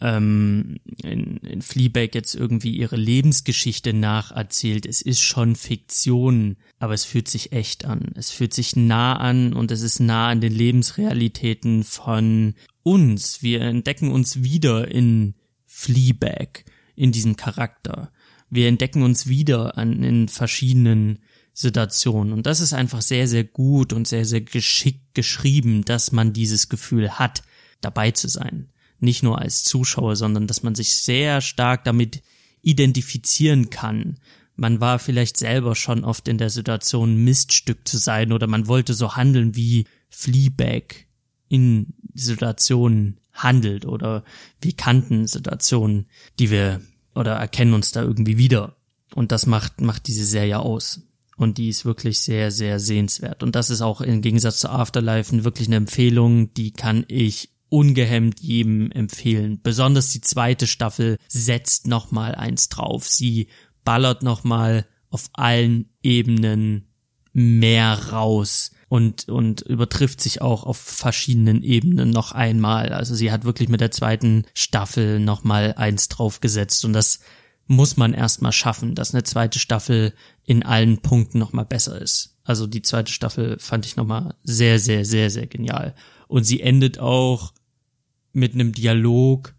ähm, 0.00 0.78
in, 1.02 1.36
in 1.38 1.62
Fleabag 1.62 2.10
jetzt 2.14 2.34
irgendwie 2.34 2.76
ihre 2.76 2.96
Lebensgeschichte 2.96 3.92
nacherzählt. 3.92 4.86
Es 4.86 5.02
ist 5.02 5.20
schon 5.20 5.56
Fiktion, 5.56 6.56
aber 6.78 6.94
es 6.94 7.04
fühlt 7.04 7.28
sich 7.28 7.52
echt 7.52 7.84
an. 7.84 8.12
Es 8.14 8.30
fühlt 8.30 8.54
sich 8.54 8.76
nah 8.76 9.16
an 9.16 9.52
und 9.52 9.70
es 9.70 9.82
ist 9.82 10.00
nah 10.00 10.28
an 10.28 10.40
den 10.40 10.54
Lebensrealitäten 10.54 11.84
von 11.84 12.54
uns. 12.82 13.42
Wir 13.42 13.60
entdecken 13.60 14.10
uns 14.10 14.42
wieder 14.42 14.88
in 14.90 15.34
Fleabag, 15.66 16.64
in 16.96 17.12
diesem 17.12 17.36
Charakter. 17.36 18.10
Wir 18.48 18.68
entdecken 18.68 19.02
uns 19.02 19.28
wieder 19.28 19.76
an, 19.76 20.02
in 20.02 20.28
verschiedenen 20.28 21.20
Situationen. 21.52 22.32
Und 22.32 22.46
das 22.46 22.60
ist 22.60 22.72
einfach 22.72 23.02
sehr, 23.02 23.28
sehr 23.28 23.44
gut 23.44 23.92
und 23.92 24.08
sehr, 24.08 24.24
sehr 24.24 24.40
geschickt 24.40 25.14
geschrieben, 25.14 25.84
dass 25.84 26.10
man 26.10 26.32
dieses 26.32 26.68
Gefühl 26.68 27.18
hat, 27.18 27.42
dabei 27.82 28.12
zu 28.12 28.28
sein 28.28 28.70
nicht 29.02 29.22
nur 29.22 29.38
als 29.38 29.64
Zuschauer, 29.64 30.16
sondern 30.16 30.46
dass 30.46 30.62
man 30.62 30.74
sich 30.74 30.96
sehr 30.96 31.40
stark 31.40 31.84
damit 31.84 32.22
identifizieren 32.62 33.70
kann. 33.70 34.18
Man 34.56 34.80
war 34.80 34.98
vielleicht 34.98 35.38
selber 35.38 35.74
schon 35.74 36.04
oft 36.04 36.28
in 36.28 36.38
der 36.38 36.50
Situation, 36.50 37.24
Miststück 37.24 37.88
zu 37.88 37.96
sein 37.96 38.32
oder 38.32 38.46
man 38.46 38.66
wollte 38.68 38.94
so 38.94 39.16
handeln 39.16 39.56
wie 39.56 39.86
Fleabag 40.10 41.06
in 41.48 41.94
Situationen 42.14 43.18
handelt 43.32 43.86
oder 43.86 44.24
wie 44.60 44.74
kannten 44.74 45.26
Situationen, 45.26 46.06
die 46.38 46.50
wir 46.50 46.80
oder 47.14 47.32
erkennen 47.32 47.74
uns 47.74 47.92
da 47.92 48.02
irgendwie 48.02 48.38
wieder. 48.38 48.76
Und 49.14 49.32
das 49.32 49.46
macht, 49.46 49.80
macht 49.80 50.06
diese 50.06 50.24
Serie 50.24 50.60
aus. 50.60 51.02
Und 51.36 51.58
die 51.58 51.70
ist 51.70 51.84
wirklich 51.84 52.20
sehr, 52.20 52.50
sehr 52.50 52.78
sehenswert. 52.78 53.42
Und 53.42 53.56
das 53.56 53.70
ist 53.70 53.80
auch 53.80 54.02
im 54.02 54.20
Gegensatz 54.20 54.60
zu 54.60 54.68
Afterlife 54.68 55.42
wirklich 55.42 55.68
eine 55.68 55.76
Empfehlung, 55.76 56.52
die 56.54 56.70
kann 56.70 57.04
ich 57.08 57.48
ungehemmt 57.70 58.40
jedem 58.40 58.92
empfehlen. 58.92 59.60
Besonders 59.62 60.10
die 60.10 60.20
zweite 60.20 60.66
Staffel 60.66 61.16
setzt 61.28 61.86
noch 61.86 62.10
mal 62.10 62.34
eins 62.34 62.68
drauf. 62.68 63.08
Sie 63.08 63.48
ballert 63.84 64.22
noch 64.22 64.44
mal 64.44 64.86
auf 65.08 65.30
allen 65.32 65.88
Ebenen 66.02 66.88
mehr 67.32 68.10
raus 68.12 68.72
und 68.88 69.28
und 69.28 69.62
übertrifft 69.62 70.20
sich 70.20 70.42
auch 70.42 70.64
auf 70.64 70.76
verschiedenen 70.76 71.62
Ebenen 71.62 72.10
noch 72.10 72.32
einmal. 72.32 72.92
Also 72.92 73.14
sie 73.14 73.30
hat 73.30 73.44
wirklich 73.44 73.68
mit 73.68 73.80
der 73.80 73.92
zweiten 73.92 74.44
Staffel 74.52 75.20
noch 75.20 75.44
mal 75.44 75.74
eins 75.74 76.08
draufgesetzt 76.08 76.84
und 76.84 76.92
das 76.92 77.20
muss 77.66 77.96
man 77.96 78.14
erstmal 78.14 78.50
schaffen, 78.50 78.96
dass 78.96 79.14
eine 79.14 79.22
zweite 79.22 79.60
Staffel 79.60 80.12
in 80.44 80.64
allen 80.64 80.98
Punkten 80.98 81.38
noch 81.38 81.52
mal 81.52 81.64
besser 81.64 82.02
ist. 82.02 82.36
Also 82.42 82.66
die 82.66 82.82
zweite 82.82 83.12
Staffel 83.12 83.60
fand 83.60 83.86
ich 83.86 83.94
noch 83.94 84.06
mal 84.06 84.34
sehr 84.42 84.80
sehr 84.80 85.04
sehr 85.04 85.30
sehr 85.30 85.46
genial 85.46 85.94
und 86.26 86.42
sie 86.42 86.60
endet 86.60 86.98
auch 86.98 87.52
mit 88.32 88.54
einem 88.54 88.72
Dialog, 88.72 89.54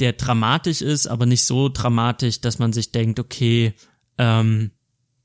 der 0.00 0.14
dramatisch 0.14 0.82
ist, 0.82 1.06
aber 1.06 1.26
nicht 1.26 1.44
so 1.44 1.68
dramatisch, 1.68 2.40
dass 2.40 2.58
man 2.58 2.72
sich 2.72 2.92
denkt, 2.92 3.20
okay, 3.20 3.74
ähm, 4.18 4.72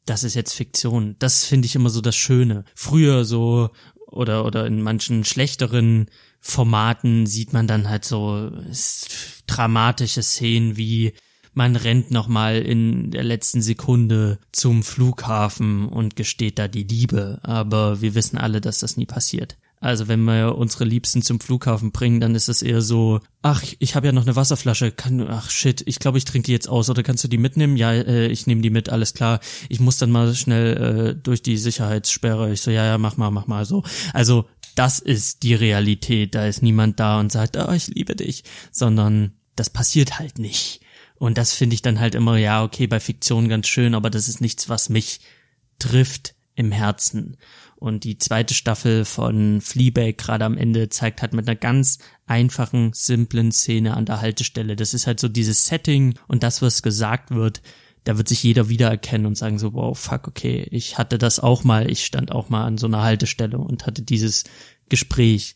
das 0.05 0.23
ist 0.23 0.35
jetzt 0.35 0.53
Fiktion. 0.53 1.15
Das 1.19 1.43
finde 1.45 1.65
ich 1.65 1.75
immer 1.75 1.89
so 1.89 2.01
das 2.01 2.15
Schöne. 2.15 2.63
Früher 2.75 3.25
so 3.25 3.69
oder 4.07 4.45
oder 4.45 4.65
in 4.65 4.81
manchen 4.81 5.25
schlechteren 5.25 6.09
Formaten 6.39 7.25
sieht 7.25 7.51
man 7.51 7.67
dann 7.67 7.89
halt 7.89 8.05
so 8.05 8.51
dramatische 9.47 10.23
Szenen 10.23 10.77
wie 10.77 11.13
man 11.57 11.75
rennt 11.75 12.11
nochmal 12.11 12.57
in 12.57 13.09
der 13.09 13.23
letzten 13.23 13.63
Sekunde 13.63 14.37
zum 14.51 14.83
Flughafen 14.83 15.89
und 15.89 16.15
gesteht 16.15 16.59
da 16.59 16.67
die 16.67 16.83
Liebe. 16.83 17.39
Aber 17.41 17.99
wir 17.99 18.13
wissen 18.13 18.37
alle, 18.37 18.61
dass 18.61 18.77
das 18.77 18.95
nie 18.95 19.07
passiert. 19.07 19.57
Also 19.79 20.07
wenn 20.07 20.23
wir 20.23 20.55
unsere 20.55 20.85
Liebsten 20.85 21.21
zum 21.21 21.39
Flughafen 21.39 21.91
bringen, 21.91 22.19
dann 22.19 22.33
ist 22.33 22.49
es 22.49 22.63
eher 22.63 22.81
so, 22.81 23.19
ach, 23.43 23.63
ich 23.77 23.95
habe 23.95 24.07
ja 24.07 24.11
noch 24.11 24.23
eine 24.23 24.35
Wasserflasche, 24.35 24.91
kann, 24.91 25.21
ach 25.29 25.51
shit, 25.51 25.83
ich 25.85 25.99
glaube, 25.99 26.17
ich 26.17 26.25
trinke 26.25 26.47
die 26.47 26.51
jetzt 26.51 26.67
aus 26.67 26.89
oder 26.89 27.03
kannst 27.03 27.23
du 27.23 27.27
die 27.27 27.37
mitnehmen? 27.37 27.77
Ja, 27.77 27.91
äh, 27.91 28.27
ich 28.27 28.47
nehme 28.47 28.61
die 28.61 28.71
mit, 28.71 28.89
alles 28.89 29.13
klar. 29.13 29.39
Ich 29.69 29.79
muss 29.79 29.97
dann 29.97 30.09
mal 30.09 30.33
schnell 30.33 30.77
äh, 30.77 31.15
durch 31.15 31.43
die 31.43 31.57
Sicherheitssperre. 31.57 32.51
Ich 32.51 32.61
so, 32.61 32.71
ja, 32.71 32.85
ja, 32.85 32.97
mach 32.97 33.17
mal, 33.17 33.29
mach 33.29 33.45
mal 33.45 33.65
so. 33.65 33.83
Also 34.13 34.45
das 34.73 34.99
ist 34.99 35.43
die 35.43 35.55
Realität. 35.55 36.35
Da 36.35 36.47
ist 36.47 36.63
niemand 36.63 36.99
da 36.99 37.19
und 37.19 37.31
sagt, 37.31 37.57
oh, 37.57 37.71
ich 37.71 37.87
liebe 37.87 38.15
dich, 38.15 38.43
sondern 38.71 39.33
das 39.55 39.69
passiert 39.69 40.19
halt 40.19 40.39
nicht. 40.39 40.81
Und 41.15 41.37
das 41.37 41.53
finde 41.53 41.73
ich 41.73 41.81
dann 41.81 41.99
halt 41.99 42.15
immer, 42.15 42.37
ja, 42.37 42.63
okay, 42.63 42.87
bei 42.87 42.99
Fiktion 42.99 43.49
ganz 43.49 43.67
schön, 43.67 43.95
aber 43.95 44.09
das 44.09 44.27
ist 44.27 44.39
nichts, 44.39 44.69
was 44.69 44.89
mich 44.89 45.19
trifft 45.79 46.35
im 46.55 46.71
Herzen. 46.71 47.37
Und 47.79 48.03
die 48.03 48.17
zweite 48.17 48.55
Staffel 48.55 49.05
von 49.05 49.61
Fleabag 49.61 50.17
gerade 50.17 50.45
am 50.45 50.57
Ende 50.57 50.89
zeigt 50.89 51.21
halt 51.21 51.33
mit 51.33 51.47
einer 51.47 51.55
ganz 51.55 51.99
einfachen, 52.25 52.91
simplen 52.93 53.51
Szene 53.51 53.95
an 53.95 54.05
der 54.05 54.19
Haltestelle. 54.19 54.75
Das 54.75 54.95
ist 54.95 55.05
halt 55.05 55.19
so 55.19 55.27
dieses 55.27 55.67
Setting 55.67 56.15
und 56.27 56.41
das, 56.41 56.61
was 56.63 56.81
gesagt 56.81 57.29
wird, 57.31 57.61
da 58.03 58.17
wird 58.17 58.29
sich 58.29 58.41
jeder 58.41 58.69
wiedererkennen 58.69 59.27
und 59.27 59.37
sagen 59.37 59.59
so, 59.59 59.73
wow, 59.73 59.97
fuck, 59.97 60.27
okay, 60.27 60.65
ich 60.71 60.97
hatte 60.97 61.17
das 61.17 61.39
auch 61.39 61.63
mal, 61.63 61.91
ich 61.91 62.05
stand 62.05 62.31
auch 62.31 62.49
mal 62.49 62.65
an 62.65 62.77
so 62.77 62.87
einer 62.87 63.03
Haltestelle 63.03 63.57
und 63.57 63.85
hatte 63.85 64.01
dieses 64.01 64.45
Gespräch. 64.89 65.55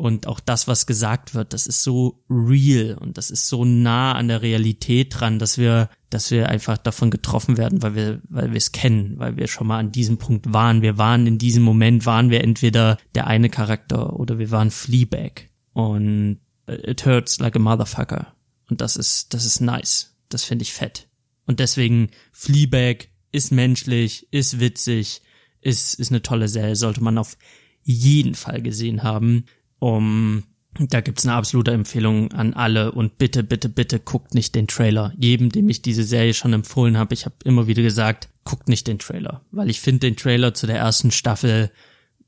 Und 0.00 0.26
auch 0.26 0.40
das, 0.40 0.66
was 0.66 0.86
gesagt 0.86 1.34
wird, 1.34 1.52
das 1.52 1.66
ist 1.66 1.82
so 1.82 2.24
real 2.30 2.96
und 2.98 3.18
das 3.18 3.30
ist 3.30 3.48
so 3.48 3.66
nah 3.66 4.14
an 4.14 4.28
der 4.28 4.40
Realität 4.40 5.20
dran, 5.20 5.38
dass 5.38 5.58
wir, 5.58 5.90
dass 6.08 6.30
wir 6.30 6.48
einfach 6.48 6.78
davon 6.78 7.10
getroffen 7.10 7.58
werden, 7.58 7.82
weil 7.82 7.94
wir, 7.94 8.22
weil 8.30 8.48
wir 8.48 8.56
es 8.56 8.72
kennen, 8.72 9.18
weil 9.18 9.36
wir 9.36 9.46
schon 9.46 9.66
mal 9.66 9.78
an 9.78 9.92
diesem 9.92 10.16
Punkt 10.16 10.54
waren. 10.54 10.80
Wir 10.80 10.96
waren 10.96 11.26
in 11.26 11.36
diesem 11.36 11.62
Moment, 11.62 12.06
waren 12.06 12.30
wir 12.30 12.42
entweder 12.42 12.96
der 13.14 13.26
eine 13.26 13.50
Charakter 13.50 14.18
oder 14.18 14.38
wir 14.38 14.50
waren 14.50 14.70
Fleabag. 14.70 15.50
Und 15.74 16.38
it 16.66 17.04
hurts 17.04 17.38
like 17.38 17.56
a 17.56 17.58
motherfucker. 17.58 18.34
Und 18.70 18.80
das 18.80 18.96
ist, 18.96 19.34
das 19.34 19.44
ist 19.44 19.60
nice. 19.60 20.16
Das 20.30 20.44
finde 20.44 20.62
ich 20.62 20.72
fett. 20.72 21.08
Und 21.44 21.60
deswegen 21.60 22.08
Fleabag 22.32 23.08
ist 23.32 23.52
menschlich, 23.52 24.28
ist 24.30 24.60
witzig, 24.60 25.20
ist, 25.60 25.92
ist 25.92 26.10
eine 26.10 26.22
tolle 26.22 26.48
Serie, 26.48 26.74
sollte 26.74 27.04
man 27.04 27.18
auf 27.18 27.36
jeden 27.82 28.34
Fall 28.34 28.62
gesehen 28.62 29.02
haben 29.02 29.44
um 29.80 30.44
da 30.78 31.00
gibt's 31.00 31.26
eine 31.26 31.34
absolute 31.34 31.72
Empfehlung 31.72 32.32
an 32.32 32.54
alle 32.54 32.92
und 32.92 33.18
bitte, 33.18 33.42
bitte, 33.42 33.68
bitte 33.68 33.98
guckt 33.98 34.34
nicht 34.34 34.54
den 34.54 34.68
Trailer. 34.68 35.12
Jedem, 35.18 35.50
dem 35.50 35.68
ich 35.68 35.82
diese 35.82 36.04
Serie 36.04 36.32
schon 36.32 36.52
empfohlen 36.52 36.96
habe, 36.96 37.12
ich 37.12 37.24
habe 37.24 37.34
immer 37.44 37.66
wieder 37.66 37.82
gesagt, 37.82 38.28
guckt 38.44 38.68
nicht 38.68 38.86
den 38.86 39.00
Trailer, 39.00 39.44
weil 39.50 39.68
ich 39.68 39.80
finde 39.80 40.00
den 40.00 40.16
Trailer 40.16 40.54
zu 40.54 40.66
der 40.66 40.78
ersten 40.78 41.10
Staffel, 41.10 41.70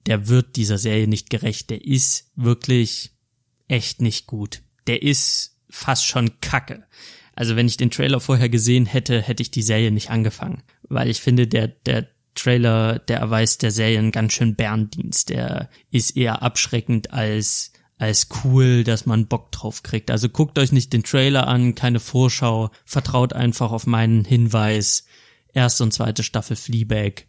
der 0.07 0.29
wird 0.29 0.57
dieser 0.57 0.79
Serie 0.79 1.07
nicht 1.07 1.31
gerecht. 1.31 1.71
Der 1.71 1.85
ist 1.85 2.33
wirklich 2.35 3.13
echt 3.69 4.03
nicht 4.03 4.27
gut. 4.27 4.63
Der 4.89 5.03
ist 5.03 5.57
fast 5.71 6.05
schon 6.05 6.41
Kacke. 6.41 6.85
Also 7.35 7.57
wenn 7.57 7.69
ich 7.69 7.77
den 7.77 7.91
Trailer 7.91 8.21
vorher 8.21 8.49
gesehen 8.49 8.87
hätte, 8.87 9.23
hätte 9.23 9.43
ich 9.43 9.51
die 9.51 9.63
Serie 9.63 9.93
nicht 9.93 10.11
angefangen, 10.11 10.63
weil 10.83 11.09
ich 11.09 11.21
finde, 11.21 11.47
der 11.47 11.69
der 11.69 12.09
Trailer, 12.35 12.99
der 12.99 13.19
erweist 13.19 13.63
der 13.63 13.71
Serie 13.71 13.99
einen 13.99 14.13
ganz 14.13 14.33
schön 14.33 14.55
Bärendienst. 14.55 15.29
Der 15.29 15.69
ist 15.91 16.17
eher 16.17 16.43
abschreckend 16.43 17.13
als 17.13 17.73
als 18.03 18.27
cool, 18.43 18.83
dass 18.83 19.07
man 19.07 19.29
Bock 19.29 19.53
drauf 19.53 19.85
kriegt. 19.85 20.11
Also 20.11 20.29
guckt 20.29 20.59
euch 20.59 20.73
nicht 20.73 20.93
den 20.93 21.05
Trailer 21.05 21.47
an, 21.47 21.77
keine 21.77 22.01
Vorschau, 22.01 22.71
vertraut 22.85 23.33
einfach 23.33 23.71
auf 23.71 23.87
meinen 23.87 24.25
Hinweis. 24.25 25.05
Erste 25.53 25.85
und 25.85 25.93
zweite 25.93 26.25
Staffel 26.25 26.57
Fleabag. 26.57 27.27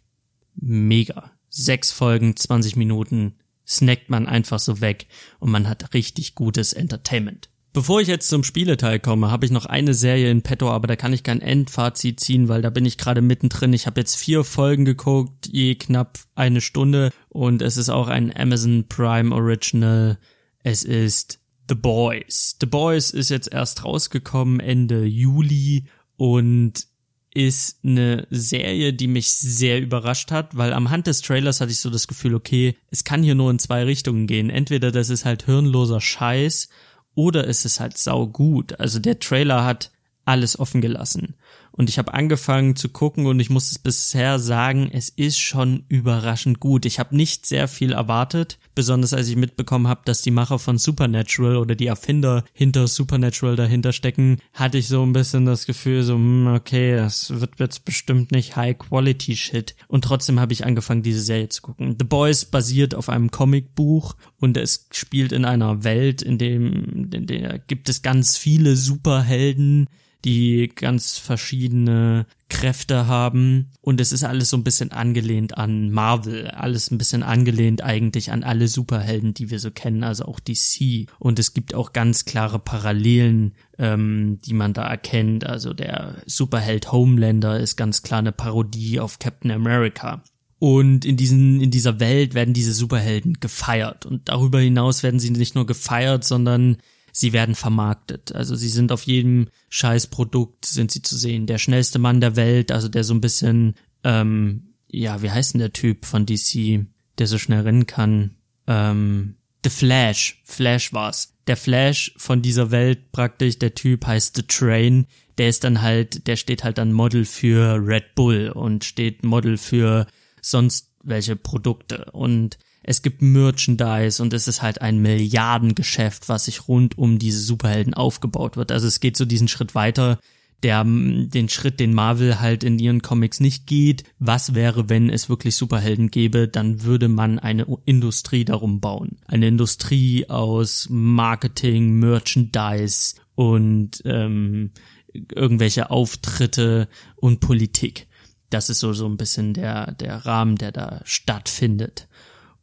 Mega. 0.56 1.30
Sechs 1.48 1.92
Folgen, 1.92 2.34
20 2.34 2.74
Minuten, 2.74 3.36
snackt 3.64 4.10
man 4.10 4.26
einfach 4.26 4.58
so 4.58 4.80
weg 4.80 5.06
und 5.38 5.52
man 5.52 5.68
hat 5.68 5.94
richtig 5.94 6.34
gutes 6.34 6.72
Entertainment. 6.72 7.50
Bevor 7.74 8.00
ich 8.00 8.06
jetzt 8.06 8.28
zum 8.28 8.44
Spieleteil 8.44 9.00
komme, 9.00 9.32
habe 9.32 9.44
ich 9.44 9.50
noch 9.50 9.66
eine 9.66 9.94
Serie 9.94 10.30
in 10.30 10.42
petto, 10.42 10.70
aber 10.70 10.86
da 10.86 10.94
kann 10.94 11.12
ich 11.12 11.24
kein 11.24 11.40
Endfazit 11.40 12.20
ziehen, 12.20 12.48
weil 12.48 12.62
da 12.62 12.70
bin 12.70 12.86
ich 12.86 12.98
gerade 12.98 13.20
mittendrin. 13.20 13.72
Ich 13.72 13.88
habe 13.88 14.00
jetzt 14.00 14.14
vier 14.14 14.44
Folgen 14.44 14.84
geguckt, 14.84 15.48
je 15.50 15.74
knapp 15.74 16.20
eine 16.36 16.60
Stunde 16.60 17.10
und 17.30 17.62
es 17.62 17.76
ist 17.76 17.88
auch 17.88 18.06
ein 18.06 18.32
Amazon 18.36 18.86
Prime 18.88 19.34
Original. 19.34 20.18
Es 20.62 20.84
ist 20.84 21.40
The 21.68 21.74
Boys. 21.74 22.56
The 22.60 22.66
Boys 22.66 23.10
ist 23.10 23.30
jetzt 23.30 23.52
erst 23.52 23.84
rausgekommen 23.84 24.60
Ende 24.60 25.04
Juli 25.04 25.86
und 26.16 26.86
ist 27.34 27.80
eine 27.82 28.28
Serie, 28.30 28.92
die 28.92 29.08
mich 29.08 29.34
sehr 29.34 29.80
überrascht 29.80 30.30
hat, 30.30 30.56
weil 30.56 30.72
am 30.72 30.90
Hand 30.90 31.08
des 31.08 31.22
Trailers 31.22 31.60
hatte 31.60 31.72
ich 31.72 31.80
so 31.80 31.90
das 31.90 32.06
Gefühl, 32.06 32.36
okay, 32.36 32.76
es 32.92 33.02
kann 33.02 33.24
hier 33.24 33.34
nur 33.34 33.50
in 33.50 33.58
zwei 33.58 33.82
Richtungen 33.82 34.28
gehen. 34.28 34.48
Entweder 34.48 34.92
das 34.92 35.10
ist 35.10 35.24
halt 35.24 35.42
hirnloser 35.46 36.00
Scheiß 36.00 36.68
oder 37.14 37.44
ist 37.44 37.64
es 37.64 37.80
halt 37.80 37.98
sau 37.98 38.26
gut. 38.26 38.78
Also 38.80 38.98
der 38.98 39.18
Trailer 39.18 39.64
hat 39.64 39.90
alles 40.24 40.58
offen 40.58 40.80
gelassen. 40.80 41.34
Und 41.76 41.88
ich 41.88 41.98
habe 41.98 42.14
angefangen 42.14 42.76
zu 42.76 42.88
gucken 42.88 43.26
und 43.26 43.40
ich 43.40 43.50
muss 43.50 43.72
es 43.72 43.80
bisher 43.80 44.38
sagen, 44.38 44.88
es 44.92 45.08
ist 45.08 45.40
schon 45.40 45.84
überraschend 45.88 46.60
gut. 46.60 46.86
Ich 46.86 47.00
habe 47.00 47.16
nicht 47.16 47.46
sehr 47.46 47.66
viel 47.66 47.92
erwartet, 47.92 48.58
besonders 48.76 49.12
als 49.12 49.28
ich 49.28 49.34
mitbekommen 49.34 49.88
habe, 49.88 50.02
dass 50.04 50.22
die 50.22 50.30
Macher 50.30 50.60
von 50.60 50.78
Supernatural 50.78 51.56
oder 51.56 51.74
die 51.74 51.88
Erfinder 51.88 52.44
hinter 52.52 52.86
Supernatural 52.86 53.56
dahinter 53.56 53.92
stecken, 53.92 54.38
hatte 54.52 54.78
ich 54.78 54.86
so 54.86 55.02
ein 55.02 55.12
bisschen 55.12 55.46
das 55.46 55.66
Gefühl, 55.66 56.04
so, 56.04 56.14
hm, 56.14 56.46
okay, 56.54 56.94
das 56.94 57.40
wird 57.40 57.58
jetzt 57.58 57.84
bestimmt 57.84 58.30
nicht 58.30 58.54
High-Quality-Shit. 58.54 59.74
Und 59.88 60.04
trotzdem 60.04 60.38
habe 60.38 60.52
ich 60.52 60.64
angefangen, 60.64 61.02
diese 61.02 61.22
Serie 61.22 61.48
zu 61.48 61.62
gucken. 61.62 61.96
The 61.98 62.04
Boys 62.04 62.44
basiert 62.44 62.94
auf 62.94 63.08
einem 63.08 63.32
Comicbuch 63.32 64.14
und 64.38 64.56
es 64.56 64.86
spielt 64.92 65.32
in 65.32 65.44
einer 65.44 65.82
Welt, 65.82 66.22
in 66.22 66.38
dem, 66.38 67.10
in 67.12 67.26
der 67.26 67.58
gibt 67.58 67.88
es 67.88 68.02
ganz 68.02 68.36
viele 68.36 68.76
Superhelden, 68.76 69.88
die 70.24 70.72
ganz 70.74 71.18
verschiedene 71.18 72.26
Kräfte 72.48 73.06
haben 73.06 73.70
und 73.80 74.00
es 74.00 74.12
ist 74.12 74.24
alles 74.24 74.50
so 74.50 74.56
ein 74.56 74.64
bisschen 74.64 74.92
angelehnt 74.92 75.58
an 75.58 75.90
Marvel, 75.90 76.48
alles 76.48 76.90
ein 76.90 76.98
bisschen 76.98 77.22
angelehnt 77.22 77.82
eigentlich 77.82 78.32
an 78.32 78.42
alle 78.42 78.68
Superhelden, 78.68 79.34
die 79.34 79.50
wir 79.50 79.58
so 79.58 79.70
kennen, 79.70 80.04
also 80.04 80.24
auch 80.24 80.40
DC 80.40 81.08
und 81.18 81.38
es 81.38 81.52
gibt 81.52 81.74
auch 81.74 81.92
ganz 81.92 82.24
klare 82.24 82.58
Parallelen, 82.58 83.54
ähm, 83.78 84.38
die 84.44 84.54
man 84.54 84.72
da 84.72 84.84
erkennt, 84.84 85.44
also 85.44 85.74
der 85.74 86.16
Superheld 86.26 86.92
Homelander 86.92 87.58
ist 87.60 87.76
ganz 87.76 88.02
klar 88.02 88.20
eine 88.20 88.32
Parodie 88.32 89.00
auf 89.00 89.18
Captain 89.18 89.50
America. 89.50 90.22
Und 90.60 91.04
in 91.04 91.18
diesen, 91.18 91.60
in 91.60 91.70
dieser 91.70 92.00
Welt 92.00 92.32
werden 92.32 92.54
diese 92.54 92.72
Superhelden 92.72 93.34
gefeiert. 93.34 94.06
Und 94.06 94.30
darüber 94.30 94.60
hinaus 94.60 95.02
werden 95.02 95.20
sie 95.20 95.30
nicht 95.30 95.54
nur 95.54 95.66
gefeiert, 95.66 96.24
sondern 96.24 96.78
sie 97.14 97.32
werden 97.32 97.54
vermarktet. 97.54 98.34
Also 98.34 98.56
sie 98.56 98.68
sind 98.68 98.90
auf 98.90 99.04
jedem 99.04 99.46
Scheißprodukt 99.70 100.66
sind 100.66 100.90
sie 100.90 101.00
zu 101.00 101.16
sehen. 101.16 101.46
Der 101.46 101.58
schnellste 101.58 102.00
Mann 102.00 102.20
der 102.20 102.36
Welt, 102.36 102.72
also 102.72 102.88
der 102.88 103.04
so 103.04 103.14
ein 103.14 103.20
bisschen, 103.20 103.74
ähm, 104.02 104.74
ja, 104.88 105.22
wie 105.22 105.30
heißt 105.30 105.54
denn 105.54 105.60
der 105.60 105.72
Typ 105.72 106.04
von 106.04 106.26
DC, 106.26 106.86
der 107.18 107.26
so 107.28 107.38
schnell 107.38 107.60
rennen 107.60 107.86
kann? 107.86 108.34
Ähm, 108.66 109.36
The 109.62 109.70
Flash. 109.70 110.42
Flash 110.44 110.92
war's. 110.92 111.32
Der 111.46 111.56
Flash 111.56 112.12
von 112.16 112.42
dieser 112.42 112.72
Welt 112.72 113.12
praktisch, 113.12 113.58
der 113.60 113.74
Typ 113.74 114.06
heißt 114.06 114.34
The 114.36 114.42
Train. 114.42 115.06
Der 115.38 115.48
ist 115.48 115.62
dann 115.62 115.82
halt, 115.82 116.26
der 116.26 116.36
steht 116.36 116.64
halt 116.64 116.78
dann 116.78 116.92
Model 116.92 117.24
für 117.24 117.80
Red 117.80 118.16
Bull 118.16 118.50
und 118.50 118.84
steht 118.84 119.24
Model 119.24 119.56
für 119.56 120.06
sonst 120.42 120.90
welche 121.04 121.36
Produkte. 121.36 122.06
Und 122.12 122.58
es 122.84 123.02
gibt 123.02 123.22
Merchandise 123.22 124.22
und 124.22 124.32
es 124.34 124.46
ist 124.46 124.62
halt 124.62 124.80
ein 124.82 124.98
Milliardengeschäft, 125.00 126.28
was 126.28 126.44
sich 126.44 126.68
rund 126.68 126.98
um 126.98 127.18
diese 127.18 127.40
Superhelden 127.40 127.94
aufgebaut 127.94 128.56
wird. 128.56 128.70
Also 128.70 128.86
es 128.86 129.00
geht 129.00 129.16
so 129.16 129.24
diesen 129.24 129.48
Schritt 129.48 129.74
weiter, 129.74 130.18
der 130.62 130.82
den 130.84 131.48
Schritt, 131.48 131.80
den 131.80 131.92
Marvel 131.92 132.40
halt 132.40 132.64
in 132.64 132.78
ihren 132.78 133.02
Comics 133.02 133.40
nicht 133.40 133.66
geht. 133.66 134.04
Was 134.18 134.54
wäre, 134.54 134.88
wenn 134.88 135.10
es 135.10 135.28
wirklich 135.28 135.56
Superhelden 135.56 136.10
gäbe? 136.10 136.48
Dann 136.48 136.82
würde 136.82 137.08
man 137.08 137.38
eine 137.38 137.66
Industrie 137.84 138.44
darum 138.44 138.80
bauen. 138.80 139.18
Eine 139.26 139.48
Industrie 139.48 140.28
aus 140.28 140.86
Marketing, 140.90 141.98
Merchandise 141.98 143.16
und 143.34 144.02
ähm, 144.04 144.70
irgendwelche 145.12 145.90
Auftritte 145.90 146.88
und 147.16 147.40
Politik. 147.40 148.08
Das 148.48 148.70
ist 148.70 148.80
so 148.80 148.92
so 148.92 149.06
ein 149.06 149.16
bisschen 149.16 149.52
der 149.52 149.92
der 149.92 150.24
Rahmen, 150.24 150.56
der 150.56 150.72
da 150.72 151.00
stattfindet. 151.04 152.08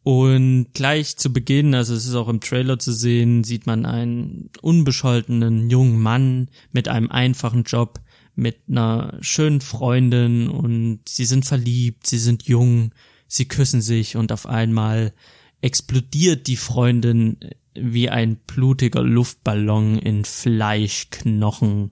Und 0.03 0.67
gleich 0.73 1.17
zu 1.17 1.31
Beginn, 1.31 1.75
also 1.75 1.93
es 1.93 2.07
ist 2.07 2.15
auch 2.15 2.27
im 2.27 2.39
Trailer 2.39 2.79
zu 2.79 2.91
sehen, 2.91 3.43
sieht 3.43 3.67
man 3.67 3.85
einen 3.85 4.49
unbescholtenen 4.61 5.69
jungen 5.69 5.99
Mann 5.99 6.49
mit 6.71 6.87
einem 6.87 7.11
einfachen 7.11 7.63
Job, 7.63 7.99
mit 8.35 8.57
einer 8.67 9.17
schönen 9.21 9.61
Freundin 9.61 10.49
und 10.49 11.01
sie 11.07 11.25
sind 11.25 11.45
verliebt, 11.45 12.07
sie 12.07 12.17
sind 12.17 12.43
jung, 12.43 12.93
sie 13.27 13.45
küssen 13.45 13.81
sich 13.81 14.15
und 14.15 14.31
auf 14.31 14.47
einmal 14.47 15.13
explodiert 15.61 16.47
die 16.47 16.57
Freundin 16.57 17.37
wie 17.75 18.09
ein 18.09 18.37
blutiger 18.47 19.03
Luftballon 19.03 19.99
in 19.99 20.25
Fleisch, 20.25 21.09
Knochen 21.11 21.91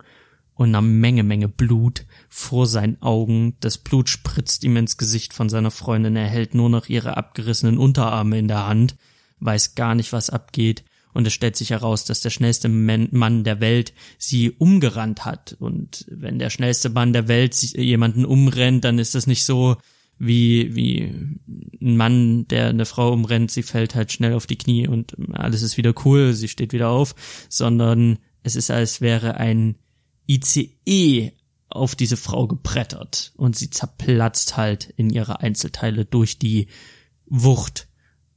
und 0.55 0.69
einer 0.69 0.81
Menge, 0.81 1.23
Menge 1.23 1.47
Blut 1.47 2.05
vor 2.29 2.67
seinen 2.67 3.01
Augen. 3.01 3.57
Das 3.59 3.77
Blut 3.77 4.07
spritzt 4.07 4.63
ihm 4.63 4.77
ins 4.77 4.97
Gesicht 4.97 5.33
von 5.33 5.49
seiner 5.49 5.71
Freundin. 5.71 6.15
Er 6.15 6.27
hält 6.27 6.53
nur 6.53 6.69
noch 6.69 6.87
ihre 6.87 7.17
abgerissenen 7.17 7.77
Unterarme 7.77 8.37
in 8.37 8.47
der 8.47 8.67
Hand, 8.67 8.95
weiß 9.39 9.75
gar 9.75 9.95
nicht, 9.95 10.13
was 10.13 10.29
abgeht. 10.29 10.83
Und 11.11 11.25
es 11.25 11.33
stellt 11.33 11.55
sich 11.55 11.71
heraus, 11.71 12.05
dass 12.05 12.21
der 12.21 12.29
schnellste 12.29 12.69
Mann 12.69 13.43
der 13.43 13.59
Welt 13.59 13.93
sie 14.19 14.51
umgerannt 14.51 15.25
hat. 15.25 15.57
Und 15.59 16.05
wenn 16.07 16.37
der 16.37 16.51
schnellste 16.51 16.91
Mann 16.91 17.13
der 17.13 17.27
Welt 17.27 17.55
jemanden 17.55 18.25
umrennt, 18.25 18.85
dann 18.85 18.99
ist 18.99 19.15
das 19.15 19.25
nicht 19.25 19.43
so, 19.43 19.77
wie, 20.19 20.75
wie 20.75 21.13
ein 21.81 21.97
Mann, 21.97 22.47
der 22.47 22.67
eine 22.67 22.85
Frau 22.85 23.11
umrennt, 23.11 23.51
sie 23.51 23.63
fällt 23.63 23.95
halt 23.95 24.11
schnell 24.11 24.33
auf 24.33 24.47
die 24.47 24.57
Knie 24.57 24.87
und 24.87 25.15
alles 25.31 25.61
ist 25.61 25.77
wieder 25.77 25.93
cool, 26.05 26.33
sie 26.33 26.49
steht 26.49 26.73
wieder 26.73 26.89
auf, 26.89 27.15
sondern 27.47 28.19
es 28.43 28.57
ist, 28.57 28.69
als 28.69 28.99
wäre 28.99 29.35
ein 29.35 29.75
ICE 30.27 31.31
auf 31.69 31.95
diese 31.95 32.17
Frau 32.17 32.47
gebrettert 32.47 33.31
und 33.37 33.55
sie 33.55 33.69
zerplatzt 33.69 34.57
halt 34.57 34.85
in 34.97 35.09
ihre 35.09 35.41
Einzelteile 35.41 36.05
durch 36.05 36.39
die 36.39 36.67
Wucht 37.25 37.87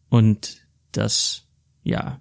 und 0.09 0.67
das, 0.93 1.45
ja, 1.83 2.21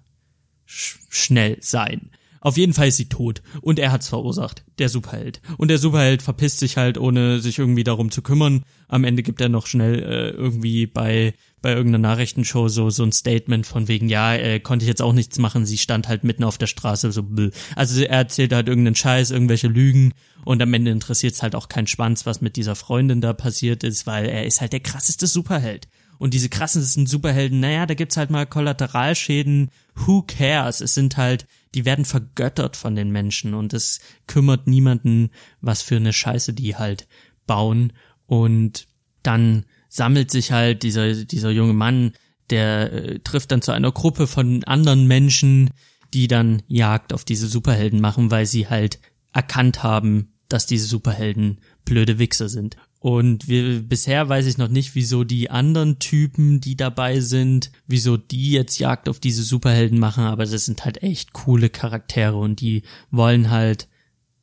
sch 0.64 0.98
schnell 1.10 1.58
sein. 1.60 2.10
Auf 2.40 2.56
jeden 2.56 2.72
Fall 2.72 2.88
ist 2.88 2.96
sie 2.96 3.08
tot 3.08 3.42
und 3.60 3.78
er 3.78 3.92
hat's 3.92 4.08
verursacht, 4.08 4.64
der 4.78 4.88
Superheld. 4.88 5.40
Und 5.58 5.68
der 5.68 5.78
Superheld 5.78 6.22
verpisst 6.22 6.58
sich 6.58 6.76
halt, 6.76 6.98
ohne 6.98 7.38
sich 7.38 7.58
irgendwie 7.58 7.84
darum 7.84 8.10
zu 8.10 8.20
kümmern. 8.20 8.64
Am 8.88 9.04
Ende 9.04 9.22
gibt 9.22 9.40
er 9.40 9.48
noch 9.48 9.66
schnell 9.66 10.02
äh, 10.02 10.30
irgendwie 10.30 10.86
bei 10.86 11.34
bei 11.62 11.72
irgendeiner 11.72 12.08
Nachrichtenshow 12.08 12.68
so 12.68 12.90
so 12.90 13.04
ein 13.04 13.12
Statement 13.12 13.66
von 13.66 13.88
wegen 13.88 14.08
ja, 14.08 14.34
äh, 14.34 14.60
konnte 14.60 14.84
ich 14.84 14.88
jetzt 14.88 15.02
auch 15.02 15.12
nichts 15.12 15.38
machen, 15.38 15.64
sie 15.64 15.78
stand 15.78 16.08
halt 16.08 16.24
mitten 16.24 16.44
auf 16.44 16.58
der 16.58 16.66
Straße 16.66 17.10
so 17.12 17.22
bläh. 17.22 17.50
Also 17.76 18.02
er 18.02 18.18
erzählt 18.18 18.52
halt 18.52 18.68
irgendeinen 18.68 18.96
Scheiß, 18.96 19.30
irgendwelche 19.30 19.68
Lügen 19.68 20.12
und 20.44 20.60
am 20.60 20.74
Ende 20.74 20.90
interessiert's 20.90 21.42
halt 21.42 21.54
auch 21.54 21.68
keinen 21.68 21.86
Schwanz, 21.86 22.26
was 22.26 22.40
mit 22.40 22.56
dieser 22.56 22.74
Freundin 22.74 23.20
da 23.20 23.32
passiert 23.32 23.84
ist, 23.84 24.06
weil 24.06 24.26
er 24.26 24.44
ist 24.44 24.60
halt 24.60 24.72
der 24.72 24.80
krasseste 24.80 25.26
Superheld. 25.26 25.88
Und 26.18 26.34
diese 26.34 26.48
krassesten 26.48 27.06
Superhelden, 27.06 27.58
naja, 27.58 27.84
da 27.86 27.94
gibt's 27.94 28.16
halt 28.16 28.30
mal 28.30 28.46
Kollateralschäden, 28.46 29.70
who 29.96 30.22
cares? 30.22 30.80
Es 30.80 30.94
sind 30.94 31.16
halt 31.16 31.46
die 31.74 31.84
werden 31.84 32.04
vergöttert 32.04 32.76
von 32.76 32.94
den 32.94 33.10
Menschen 33.10 33.54
und 33.54 33.72
es 33.72 34.00
kümmert 34.26 34.66
niemanden, 34.66 35.30
was 35.60 35.82
für 35.82 35.96
eine 35.96 36.12
Scheiße 36.12 36.52
die 36.52 36.76
halt 36.76 37.08
bauen. 37.46 37.92
Und 38.26 38.88
dann 39.22 39.64
sammelt 39.92 40.30
sich 40.30 40.52
halt 40.52 40.84
dieser, 40.84 41.12
dieser 41.12 41.50
junge 41.50 41.74
Mann, 41.74 42.12
der 42.48 42.92
äh, 42.92 43.18
trifft 43.18 43.52
dann 43.52 43.60
zu 43.60 43.72
einer 43.72 43.92
Gruppe 43.92 44.26
von 44.26 44.64
anderen 44.64 45.06
Menschen, 45.06 45.68
die 46.14 46.28
dann 46.28 46.62
Jagd 46.66 47.12
auf 47.12 47.26
diese 47.26 47.46
Superhelden 47.46 48.00
machen, 48.00 48.30
weil 48.30 48.46
sie 48.46 48.68
halt 48.68 49.00
erkannt 49.34 49.82
haben, 49.82 50.32
dass 50.48 50.64
diese 50.64 50.86
Superhelden 50.86 51.58
blöde 51.84 52.18
Wichser 52.18 52.48
sind. 52.48 52.78
Und 53.00 53.48
wir, 53.48 53.82
bisher 53.82 54.30
weiß 54.30 54.46
ich 54.46 54.56
noch 54.56 54.68
nicht, 54.68 54.94
wieso 54.94 55.24
die 55.24 55.50
anderen 55.50 55.98
Typen, 55.98 56.62
die 56.62 56.76
dabei 56.76 57.20
sind, 57.20 57.70
wieso 57.86 58.16
die 58.16 58.52
jetzt 58.52 58.78
Jagd 58.78 59.10
auf 59.10 59.20
diese 59.20 59.42
Superhelden 59.42 59.98
machen, 59.98 60.24
aber 60.24 60.46
das 60.46 60.64
sind 60.64 60.86
halt 60.86 61.02
echt 61.02 61.34
coole 61.34 61.68
Charaktere 61.68 62.36
und 62.36 62.62
die 62.62 62.82
wollen 63.10 63.50
halt 63.50 63.88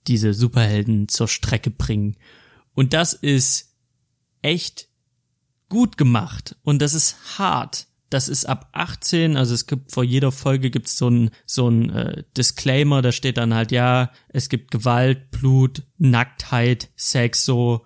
diese 0.05 0.35
Superhelden 0.35 1.07
zur 1.07 1.27
Strecke 1.27 1.71
bringen. 1.71 2.17
Und 2.75 2.93
das 2.93 3.13
ist 3.13 3.73
echt 4.43 4.88
gut 5.69 5.97
gemacht 5.97 6.55
und 6.63 6.81
das 6.81 6.93
ist 6.93 7.37
hart. 7.37 7.87
Das 8.09 8.27
ist 8.27 8.45
ab 8.45 8.69
18, 8.71 9.37
also 9.37 9.53
es 9.53 9.67
gibt 9.67 9.91
vor 9.91 10.03
jeder 10.03 10.31
Folge 10.31 10.71
gibt's 10.71 10.97
so 10.97 11.09
ein 11.09 11.29
so 11.45 11.69
ein 11.69 11.91
äh, 11.91 12.23
Disclaimer, 12.35 13.03
da 13.03 13.11
steht 13.11 13.37
dann 13.37 13.53
halt 13.53 13.71
ja, 13.71 14.11
es 14.29 14.49
gibt 14.49 14.71
Gewalt, 14.71 15.29
Blut, 15.29 15.83
Nacktheit, 15.99 16.89
Sex 16.95 17.45
so 17.45 17.85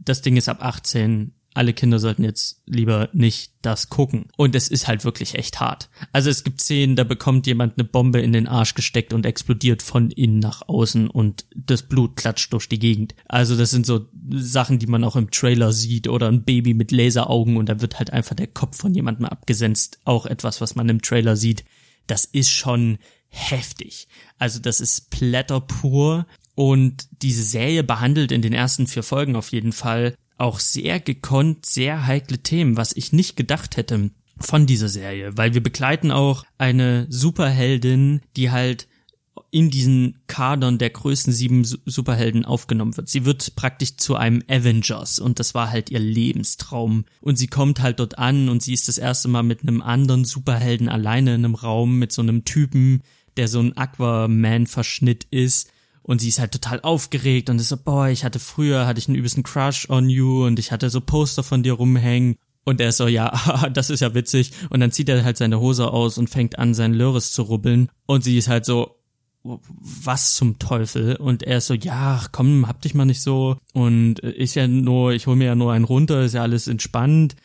das 0.00 0.22
Ding 0.22 0.36
ist 0.36 0.48
ab 0.48 0.64
18. 0.64 1.34
Alle 1.52 1.72
Kinder 1.72 1.98
sollten 1.98 2.22
jetzt 2.22 2.62
lieber 2.66 3.08
nicht 3.12 3.52
das 3.60 3.88
gucken. 3.88 4.26
Und 4.36 4.54
es 4.54 4.68
ist 4.68 4.86
halt 4.86 5.04
wirklich 5.04 5.34
echt 5.34 5.58
hart. 5.58 5.90
Also 6.12 6.30
es 6.30 6.44
gibt 6.44 6.60
Szenen, 6.60 6.94
da 6.94 7.02
bekommt 7.02 7.46
jemand 7.48 7.76
eine 7.76 7.84
Bombe 7.84 8.20
in 8.20 8.32
den 8.32 8.46
Arsch 8.46 8.74
gesteckt 8.74 9.12
und 9.12 9.26
explodiert 9.26 9.82
von 9.82 10.10
innen 10.12 10.38
nach 10.38 10.68
außen 10.68 11.08
und 11.08 11.46
das 11.56 11.82
Blut 11.82 12.14
klatscht 12.16 12.52
durch 12.52 12.68
die 12.68 12.78
Gegend. 12.78 13.16
Also 13.26 13.56
das 13.56 13.70
sind 13.70 13.84
so 13.84 14.06
Sachen, 14.30 14.78
die 14.78 14.86
man 14.86 15.02
auch 15.02 15.16
im 15.16 15.30
Trailer 15.30 15.72
sieht 15.72 16.06
oder 16.06 16.28
ein 16.28 16.44
Baby 16.44 16.72
mit 16.72 16.92
Laseraugen 16.92 17.56
und 17.56 17.68
da 17.68 17.80
wird 17.80 17.98
halt 17.98 18.12
einfach 18.12 18.36
der 18.36 18.46
Kopf 18.46 18.76
von 18.76 18.94
jemandem 18.94 19.26
abgesenzt. 19.26 19.98
Auch 20.04 20.26
etwas, 20.26 20.60
was 20.60 20.76
man 20.76 20.88
im 20.88 21.02
Trailer 21.02 21.36
sieht. 21.36 21.64
Das 22.06 22.24
ist 22.24 22.50
schon 22.50 22.98
heftig. 23.28 24.08
Also 24.38 24.60
das 24.60 24.80
ist 24.80 25.10
Platter 25.10 25.60
pur 25.60 26.26
und 26.54 27.08
diese 27.22 27.42
Serie 27.42 27.82
behandelt 27.82 28.32
in 28.32 28.42
den 28.42 28.52
ersten 28.52 28.86
vier 28.86 29.02
Folgen 29.02 29.34
auf 29.36 29.50
jeden 29.50 29.72
Fall 29.72 30.14
auch 30.40 30.58
sehr 30.60 31.00
gekonnt, 31.00 31.66
sehr 31.66 32.06
heikle 32.06 32.38
Themen, 32.38 32.76
was 32.76 32.96
ich 32.96 33.12
nicht 33.12 33.36
gedacht 33.36 33.76
hätte 33.76 34.10
von 34.38 34.66
dieser 34.66 34.88
Serie, 34.88 35.36
weil 35.36 35.54
wir 35.54 35.62
begleiten 35.62 36.10
auch 36.10 36.44
eine 36.56 37.06
Superheldin, 37.10 38.22
die 38.36 38.50
halt 38.50 38.88
in 39.50 39.70
diesen 39.70 40.18
Kadern 40.26 40.78
der 40.78 40.90
größten 40.90 41.32
sieben 41.32 41.64
Superhelden 41.64 42.44
aufgenommen 42.44 42.96
wird. 42.96 43.08
Sie 43.08 43.24
wird 43.24 43.56
praktisch 43.56 43.96
zu 43.96 44.16
einem 44.16 44.42
Avengers 44.48 45.18
und 45.18 45.38
das 45.38 45.54
war 45.54 45.70
halt 45.70 45.90
ihr 45.90 45.98
Lebenstraum. 45.98 47.04
Und 47.20 47.36
sie 47.36 47.48
kommt 47.48 47.80
halt 47.80 48.00
dort 48.00 48.18
an 48.18 48.48
und 48.48 48.62
sie 48.62 48.72
ist 48.72 48.88
das 48.88 48.98
erste 48.98 49.28
Mal 49.28 49.42
mit 49.42 49.62
einem 49.62 49.82
anderen 49.82 50.24
Superhelden 50.24 50.88
alleine 50.88 51.34
in 51.34 51.44
einem 51.44 51.54
Raum 51.54 51.98
mit 51.98 52.12
so 52.12 52.22
einem 52.22 52.44
Typen, 52.44 53.02
der 53.36 53.48
so 53.48 53.60
ein 53.60 53.76
Aquaman-Verschnitt 53.76 55.26
ist 55.30 55.70
und 56.02 56.20
sie 56.20 56.28
ist 56.28 56.38
halt 56.38 56.52
total 56.52 56.80
aufgeregt 56.80 57.50
und 57.50 57.60
ist 57.60 57.68
so, 57.68 57.76
boah, 57.76 58.08
ich 58.08 58.24
hatte 58.24 58.38
früher, 58.38 58.86
hatte 58.86 58.98
ich 58.98 59.08
einen 59.08 59.16
übelsten 59.16 59.42
Crush 59.42 59.88
on 59.90 60.08
you 60.08 60.46
und 60.46 60.58
ich 60.58 60.72
hatte 60.72 60.90
so 60.90 61.00
Poster 61.00 61.42
von 61.42 61.62
dir 61.62 61.74
rumhängen. 61.74 62.36
Und 62.64 62.80
er 62.80 62.90
ist 62.90 62.98
so, 62.98 63.06
ja, 63.06 63.68
das 63.72 63.90
ist 63.90 64.00
ja 64.00 64.14
witzig. 64.14 64.52
Und 64.70 64.80
dann 64.80 64.92
zieht 64.92 65.08
er 65.08 65.24
halt 65.24 65.36
seine 65.36 65.60
Hose 65.60 65.90
aus 65.90 66.18
und 66.18 66.28
fängt 66.28 66.58
an, 66.58 66.74
seinen 66.74 66.94
Löris 66.94 67.32
zu 67.32 67.42
rubbeln. 67.42 67.90
Und 68.06 68.24
sie 68.24 68.38
ist 68.38 68.48
halt 68.48 68.64
so, 68.64 68.96
was 69.42 70.34
zum 70.34 70.58
Teufel? 70.58 71.16
Und 71.16 71.42
er 71.42 71.58
ist 71.58 71.66
so, 71.66 71.74
ja, 71.74 72.22
komm, 72.32 72.68
hab 72.68 72.82
dich 72.82 72.94
mal 72.94 73.06
nicht 73.06 73.22
so. 73.22 73.56
Und 73.72 74.22
ich 74.22 74.54
ja 74.54 74.68
nur, 74.68 75.12
ich 75.12 75.26
hol 75.26 75.36
mir 75.36 75.46
ja 75.46 75.54
nur 75.54 75.72
einen 75.72 75.84
runter, 75.84 76.22
ist 76.22 76.34
ja 76.34 76.42
alles 76.42 76.68
entspannt. 76.68 77.36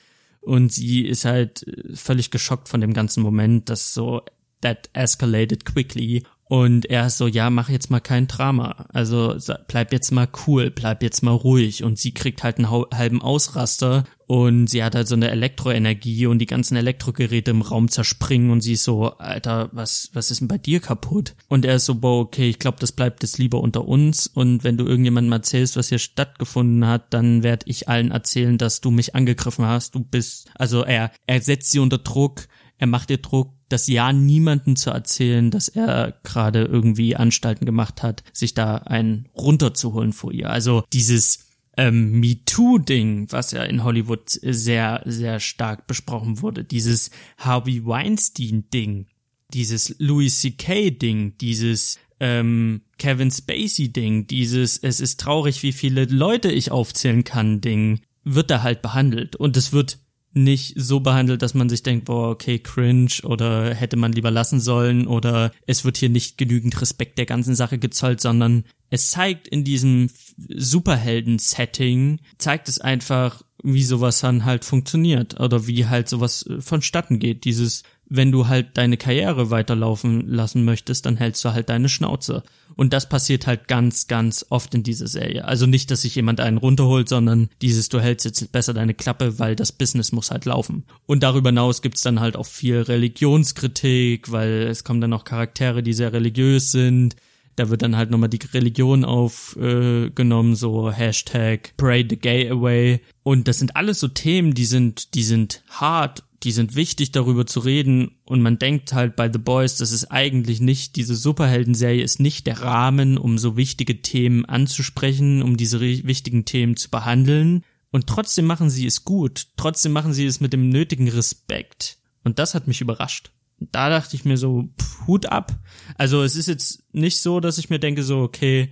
Und 0.41 0.71
sie 0.71 1.01
ist 1.05 1.25
halt 1.25 1.65
völlig 1.93 2.29
geschockt 2.29 2.69
von 2.69 2.81
dem 2.81 2.93
ganzen 2.93 3.23
Moment, 3.23 3.69
dass 3.69 3.93
so, 3.93 4.21
that 4.61 4.89
escalated 4.93 5.65
quickly. 5.65 6.23
Und 6.47 6.85
er 6.85 7.07
ist 7.07 7.17
so, 7.17 7.25
ja, 7.27 7.49
mach 7.49 7.69
jetzt 7.69 7.89
mal 7.89 7.99
kein 7.99 8.27
Drama. 8.27 8.85
Also 8.93 9.35
bleib 9.67 9.91
jetzt 9.91 10.11
mal 10.11 10.27
cool, 10.45 10.69
bleib 10.69 11.01
jetzt 11.01 11.23
mal 11.23 11.31
ruhig. 11.31 11.83
Und 11.83 11.97
sie 11.97 12.13
kriegt 12.13 12.43
halt 12.43 12.57
einen 12.57 12.69
halben 12.69 13.21
Ausraster 13.21 14.03
und 14.27 14.67
sie 14.67 14.83
hat 14.83 14.95
halt 14.95 15.07
so 15.07 15.15
eine 15.15 15.29
Elektroenergie 15.29 16.25
und 16.25 16.39
die 16.39 16.45
ganzen 16.47 16.75
Elektrogeräte 16.75 17.51
im 17.51 17.61
Raum 17.61 17.89
zerspringen 17.89 18.49
und 18.49 18.61
sie 18.61 18.73
ist 18.73 18.83
so, 18.83 19.11
Alter, 19.17 19.69
was, 19.71 20.09
was 20.13 20.31
ist 20.31 20.41
denn 20.41 20.47
bei 20.47 20.57
dir 20.57 20.79
kaputt? 20.79 21.35
Und 21.47 21.63
er 21.63 21.75
ist 21.75 21.85
so, 21.85 21.95
boah, 21.95 22.21
okay, 22.21 22.49
ich 22.49 22.59
glaube, 22.59 22.77
das 22.79 22.91
bleibt 22.91 23.21
jetzt 23.21 23.37
lieber 23.37 23.59
unter 23.59 23.87
uns 23.87 24.25
und 24.25 24.63
wenn 24.63 24.77
du 24.77 24.85
irgendjemandem 24.85 25.31
erzählst, 25.31 25.77
was 25.77 25.89
hier 25.89 25.99
stattgefunden 25.99 26.87
hat, 26.87 27.13
dann 27.13 27.43
werde 27.43 27.65
ich 27.69 27.87
allen 27.87 28.11
erzählen, 28.11 28.57
dass 28.57 28.81
du 28.81 28.89
mich 28.89 29.13
angegriffen 29.13 29.65
hast. 29.65 29.93
Du 29.93 29.99
bist, 29.99 30.49
also 30.55 30.83
er, 30.83 31.11
er 31.27 31.41
setzt 31.41 31.71
sie 31.71 31.79
unter 31.79 31.99
Druck, 31.99 32.47
er 32.77 32.87
macht 32.87 33.11
ihr 33.11 33.19
Druck, 33.19 33.53
das 33.69 33.87
Ja 33.87 34.13
niemanden 34.13 34.75
zu 34.75 34.91
erzählen, 34.91 35.51
dass 35.51 35.67
er 35.67 36.19
gerade 36.23 36.63
irgendwie 36.63 37.15
Anstalten 37.15 37.65
gemacht 37.65 38.03
hat, 38.03 38.23
sich 38.33 38.53
da 38.53 38.75
einen 38.77 39.27
runterzuholen 39.35 40.13
vor 40.13 40.31
ihr. 40.31 40.49
Also 40.49 40.83
dieses 40.93 41.45
ähm, 41.77 42.19
MeToo-Ding, 42.19 43.31
was 43.31 43.51
ja 43.51 43.63
in 43.63 43.83
Hollywood 43.83 44.29
sehr, 44.29 45.01
sehr 45.05 45.39
stark 45.39 45.87
besprochen 45.87 46.41
wurde, 46.41 46.63
dieses 46.63 47.11
Harvey 47.37 47.85
Weinstein-Ding, 47.85 49.07
dieses 49.53 49.95
Louis 49.99 50.39
C.K.-Ding, 50.39 51.37
dieses 51.39 51.99
ähm, 52.19 52.81
Kevin 52.97 53.31
Spacey-Ding, 53.31 54.27
dieses 54.27 54.77
Es 54.77 54.99
ist 54.99 55.19
traurig, 55.19 55.63
wie 55.63 55.73
viele 55.73 56.05
Leute 56.05 56.51
ich 56.51 56.71
aufzählen 56.71 57.23
kann, 57.23 57.61
Ding, 57.61 58.01
wird 58.23 58.49
da 58.49 58.63
halt 58.63 58.81
behandelt. 58.81 59.35
Und 59.35 59.57
es 59.57 59.73
wird 59.73 59.99
nicht 60.35 60.73
so 60.75 60.99
behandelt, 60.99 61.41
dass 61.41 61.53
man 61.53 61.69
sich 61.69 61.81
denkt, 61.81 62.05
boah, 62.05 62.29
okay, 62.29 62.59
cringe 62.59 63.21
oder 63.23 63.73
hätte 63.73 63.95
man 63.95 64.11
lieber 64.11 64.31
lassen 64.31 64.59
sollen 64.59 65.07
oder 65.07 65.51
es 65.65 65.85
wird 65.85 65.97
hier 65.97 66.09
nicht 66.09 66.37
genügend 66.37 66.79
Respekt 66.81 67.17
der 67.17 67.25
ganzen 67.25 67.55
Sache 67.55 67.79
gezollt, 67.79 68.19
sondern 68.19 68.65
es 68.89 69.09
zeigt 69.11 69.47
in 69.47 69.63
diesem 69.63 70.09
Superhelden-Setting, 70.37 72.19
zeigt 72.37 72.67
es 72.67 72.79
einfach 72.79 73.43
wie 73.63 73.83
sowas 73.83 74.19
dann 74.19 74.45
halt 74.45 74.63
funktioniert 74.63 75.39
oder 75.39 75.65
wie 75.65 75.87
halt 75.87 76.07
sowas 76.07 76.45
äh, 76.45 76.61
vonstatten 76.61 77.17
geht. 77.17 77.45
Dieses, 77.45 77.83
wenn 78.07 78.31
du 78.31 78.47
halt 78.47 78.77
deine 78.77 78.97
Karriere 78.97 79.49
weiterlaufen 79.49 80.27
lassen 80.27 80.63
möchtest, 80.63 81.05
dann 81.05 81.17
hältst 81.17 81.43
du 81.43 81.53
halt 81.53 81.69
deine 81.69 81.89
Schnauze. 81.89 82.43
Und 82.75 82.93
das 82.93 83.09
passiert 83.09 83.47
halt 83.47 83.67
ganz, 83.67 84.07
ganz 84.07 84.45
oft 84.49 84.73
in 84.75 84.83
dieser 84.83 85.07
Serie. 85.07 85.45
Also 85.45 85.65
nicht, 85.65 85.89
dass 85.91 86.03
sich 86.03 86.15
jemand 86.15 86.39
einen 86.39 86.57
runterholt, 86.57 87.09
sondern 87.09 87.49
dieses, 87.61 87.89
du 87.89 87.99
hältst 87.99 88.25
jetzt 88.25 88.51
besser 88.51 88.73
deine 88.73 88.93
Klappe, 88.93 89.39
weil 89.39 89.55
das 89.55 89.71
Business 89.71 90.11
muss 90.11 90.31
halt 90.31 90.45
laufen. 90.45 90.83
Und 91.05 91.23
darüber 91.23 91.49
hinaus 91.49 91.81
gibt's 91.81 92.01
dann 92.01 92.19
halt 92.19 92.37
auch 92.37 92.45
viel 92.45 92.81
Religionskritik, 92.81 94.31
weil 94.31 94.67
es 94.69 94.83
kommen 94.83 95.01
dann 95.01 95.13
auch 95.13 95.23
Charaktere, 95.23 95.81
die 95.81 95.93
sehr 95.93 96.13
religiös 96.13 96.71
sind 96.71 97.15
da 97.55 97.69
wird 97.69 97.81
dann 97.81 97.95
halt 97.95 98.11
nochmal 98.11 98.29
die 98.29 98.39
Religion 98.53 99.05
aufgenommen, 99.05 100.53
äh, 100.53 100.55
so 100.55 100.91
Hashtag 100.91 101.73
Pray 101.77 102.05
the 102.07 102.17
Gay 102.17 102.49
Away. 102.49 103.01
Und 103.25 103.47
das 103.47 103.57
sind 103.57 103.75
alles 103.75 103.99
so 103.99 104.07
Themen, 104.07 104.53
die 104.53 104.65
sind, 104.65 105.15
die 105.15 105.23
sind 105.23 105.63
hart, 105.67 106.23
die 106.43 106.51
sind 106.51 106.75
wichtig, 106.75 107.11
darüber 107.11 107.47
zu 107.47 107.59
reden. 107.59 108.19
Und 108.23 108.43
man 108.43 108.59
denkt 108.59 108.93
halt 108.93 109.15
bei 109.15 109.33
The 109.33 109.39
Boys, 109.39 109.77
das 109.77 109.91
ist 109.91 110.11
eigentlich 110.11 110.61
nicht, 110.61 110.95
diese 110.95 111.15
Superhelden-Serie 111.15 112.03
ist 112.03 112.19
nicht 112.19 112.45
der 112.45 112.61
Rahmen, 112.61 113.17
um 113.17 113.39
so 113.39 113.57
wichtige 113.57 114.03
Themen 114.03 114.45
anzusprechen, 114.45 115.41
um 115.41 115.57
diese 115.57 115.81
wichtigen 115.81 116.45
Themen 116.45 116.77
zu 116.77 116.91
behandeln. 116.91 117.63
Und 117.89 118.05
trotzdem 118.05 118.45
machen 118.45 118.69
sie 118.69 118.85
es 118.85 119.05
gut. 119.05 119.47
Trotzdem 119.57 119.91
machen 119.91 120.13
sie 120.13 120.27
es 120.27 120.39
mit 120.39 120.53
dem 120.53 120.69
nötigen 120.69 121.07
Respekt. 121.07 121.97
Und 122.23 122.37
das 122.37 122.53
hat 122.53 122.67
mich 122.67 122.81
überrascht 122.81 123.31
da 123.59 123.89
dachte 123.89 124.15
ich 124.15 124.25
mir 124.25 124.37
so, 124.37 124.69
pff, 124.79 125.07
Hut 125.07 125.25
ab. 125.27 125.57
Also 125.97 126.23
es 126.23 126.35
ist 126.35 126.47
jetzt 126.47 126.83
nicht 126.93 127.21
so, 127.21 127.39
dass 127.39 127.57
ich 127.57 127.69
mir 127.69 127.79
denke 127.79 128.03
so, 128.03 128.19
okay, 128.19 128.69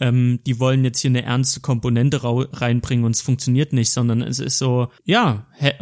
ähm, 0.00 0.40
die 0.46 0.58
wollen 0.58 0.84
jetzt 0.84 1.00
hier 1.00 1.10
eine 1.10 1.22
ernste 1.22 1.60
Komponente 1.60 2.20
reinbringen 2.22 3.04
und 3.04 3.14
es 3.14 3.22
funktioniert 3.22 3.72
nicht, 3.72 3.90
sondern 3.90 4.22
es 4.22 4.38
ist 4.38 4.58
so, 4.58 4.88
ja, 5.04 5.46
äh, 5.58 5.74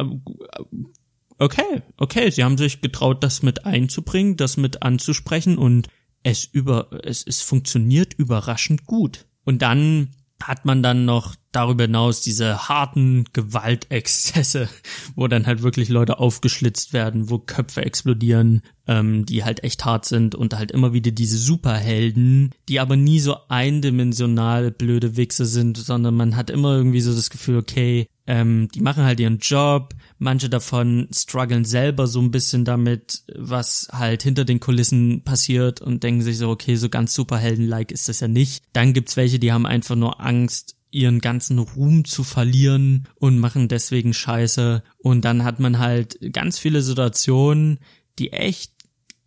okay, 1.37 1.81
okay, 1.97 2.29
sie 2.29 2.43
haben 2.43 2.57
sich 2.57 2.81
getraut, 2.81 3.23
das 3.23 3.41
mit 3.41 3.65
einzubringen, 3.65 4.37
das 4.37 4.57
mit 4.57 4.83
anzusprechen 4.83 5.57
und 5.57 5.87
es 6.21 6.45
über, 6.45 6.89
es, 7.03 7.25
es 7.25 7.41
funktioniert 7.41 8.13
überraschend 8.13 8.85
gut. 8.85 9.25
Und 9.45 9.61
dann 9.61 10.11
hat 10.41 10.65
man 10.65 10.83
dann 10.83 11.05
noch 11.05 11.35
darüber 11.51 11.83
hinaus 11.83 12.21
diese 12.21 12.69
harten 12.69 13.25
Gewaltexzesse, 13.33 14.69
wo 15.15 15.27
dann 15.27 15.47
halt 15.47 15.61
wirklich 15.61 15.89
Leute 15.89 16.19
aufgeschlitzt 16.19 16.93
werden, 16.93 17.29
wo 17.29 17.39
Köpfe 17.39 17.83
explodieren, 17.83 18.61
ähm, 18.87 19.25
die 19.25 19.43
halt 19.43 19.63
echt 19.63 19.85
hart 19.85 20.05
sind 20.05 20.35
und 20.35 20.55
halt 20.55 20.71
immer 20.71 20.93
wieder 20.93 21.11
diese 21.11 21.37
Superhelden, 21.37 22.51
die 22.67 22.79
aber 22.79 22.95
nie 22.95 23.19
so 23.19 23.35
eindimensional 23.47 24.71
blöde 24.71 25.17
Wichse 25.17 25.45
sind, 25.45 25.77
sondern 25.77 26.15
man 26.15 26.35
hat 26.35 26.49
immer 26.49 26.75
irgendwie 26.75 27.01
so 27.01 27.13
das 27.13 27.29
Gefühl, 27.29 27.57
okay, 27.57 28.07
ähm, 28.29 28.67
die 28.75 28.81
machen 28.81 29.05
halt 29.05 29.19
ihren 29.19 29.39
Job, 29.39 29.95
manche 30.19 30.49
davon 30.49 31.07
strugglen 31.11 31.65
selber 31.65 32.05
so 32.05 32.21
ein 32.21 32.29
bisschen 32.29 32.63
damit, 32.63 33.23
was 33.35 33.87
halt 33.91 34.21
hinter 34.21 34.45
den 34.45 34.59
Kulissen 34.59 35.23
passiert 35.23 35.81
und 35.81 36.03
denken 36.03 36.21
sich 36.21 36.37
so, 36.37 36.49
okay, 36.49 36.75
so 36.75 36.89
ganz 36.89 37.15
Superhelden-like 37.15 37.91
ist 37.91 38.07
das 38.07 38.19
ja 38.19 38.27
nicht. 38.27 38.63
Dann 38.73 38.93
gibt's 38.93 39.17
welche, 39.17 39.39
die 39.39 39.51
haben 39.51 39.65
einfach 39.65 39.95
nur 39.95 40.21
Angst, 40.21 40.75
ihren 40.91 41.19
ganzen 41.19 41.59
Ruhm 41.59 42.05
zu 42.05 42.23
verlieren 42.23 43.07
und 43.15 43.39
machen 43.39 43.67
deswegen 43.67 44.13
Scheiße. 44.13 44.83
Und 44.97 45.25
dann 45.25 45.43
hat 45.43 45.59
man 45.59 45.79
halt 45.79 46.19
ganz 46.33 46.57
viele 46.57 46.81
Situationen, 46.81 47.79
die 48.17 48.33
echt 48.33 48.73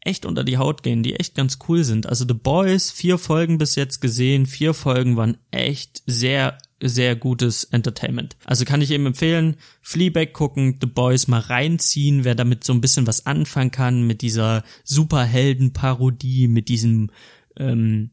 echt 0.04 0.26
unter 0.26 0.44
die 0.44 0.58
Haut 0.58 0.82
gehen, 0.82 1.02
die 1.02 1.14
echt 1.14 1.34
ganz 1.34 1.58
cool 1.68 1.84
sind. 1.84 2.06
Also 2.06 2.24
The 2.26 2.34
Boys, 2.34 2.90
vier 2.90 3.18
Folgen 3.18 3.58
bis 3.58 3.76
jetzt 3.76 4.00
gesehen, 4.00 4.46
vier 4.46 4.74
Folgen 4.74 5.16
waren 5.16 5.38
echt 5.50 6.02
sehr, 6.06 6.58
sehr 6.82 7.14
gutes 7.14 7.64
Entertainment. 7.64 8.36
Also 8.44 8.64
kann 8.64 8.80
ich 8.80 8.90
eben 8.90 9.06
empfehlen, 9.06 9.56
Fleabag 9.80 10.32
gucken, 10.32 10.78
The 10.80 10.88
Boys 10.88 11.28
mal 11.28 11.40
reinziehen, 11.40 12.24
wer 12.24 12.34
damit 12.34 12.64
so 12.64 12.72
ein 12.72 12.80
bisschen 12.80 13.06
was 13.06 13.26
anfangen 13.26 13.70
kann, 13.70 14.06
mit 14.06 14.22
dieser 14.22 14.64
Superhelden-Parodie, 14.84 16.48
mit 16.48 16.68
diesem 16.68 17.10
ähm, 17.56 18.10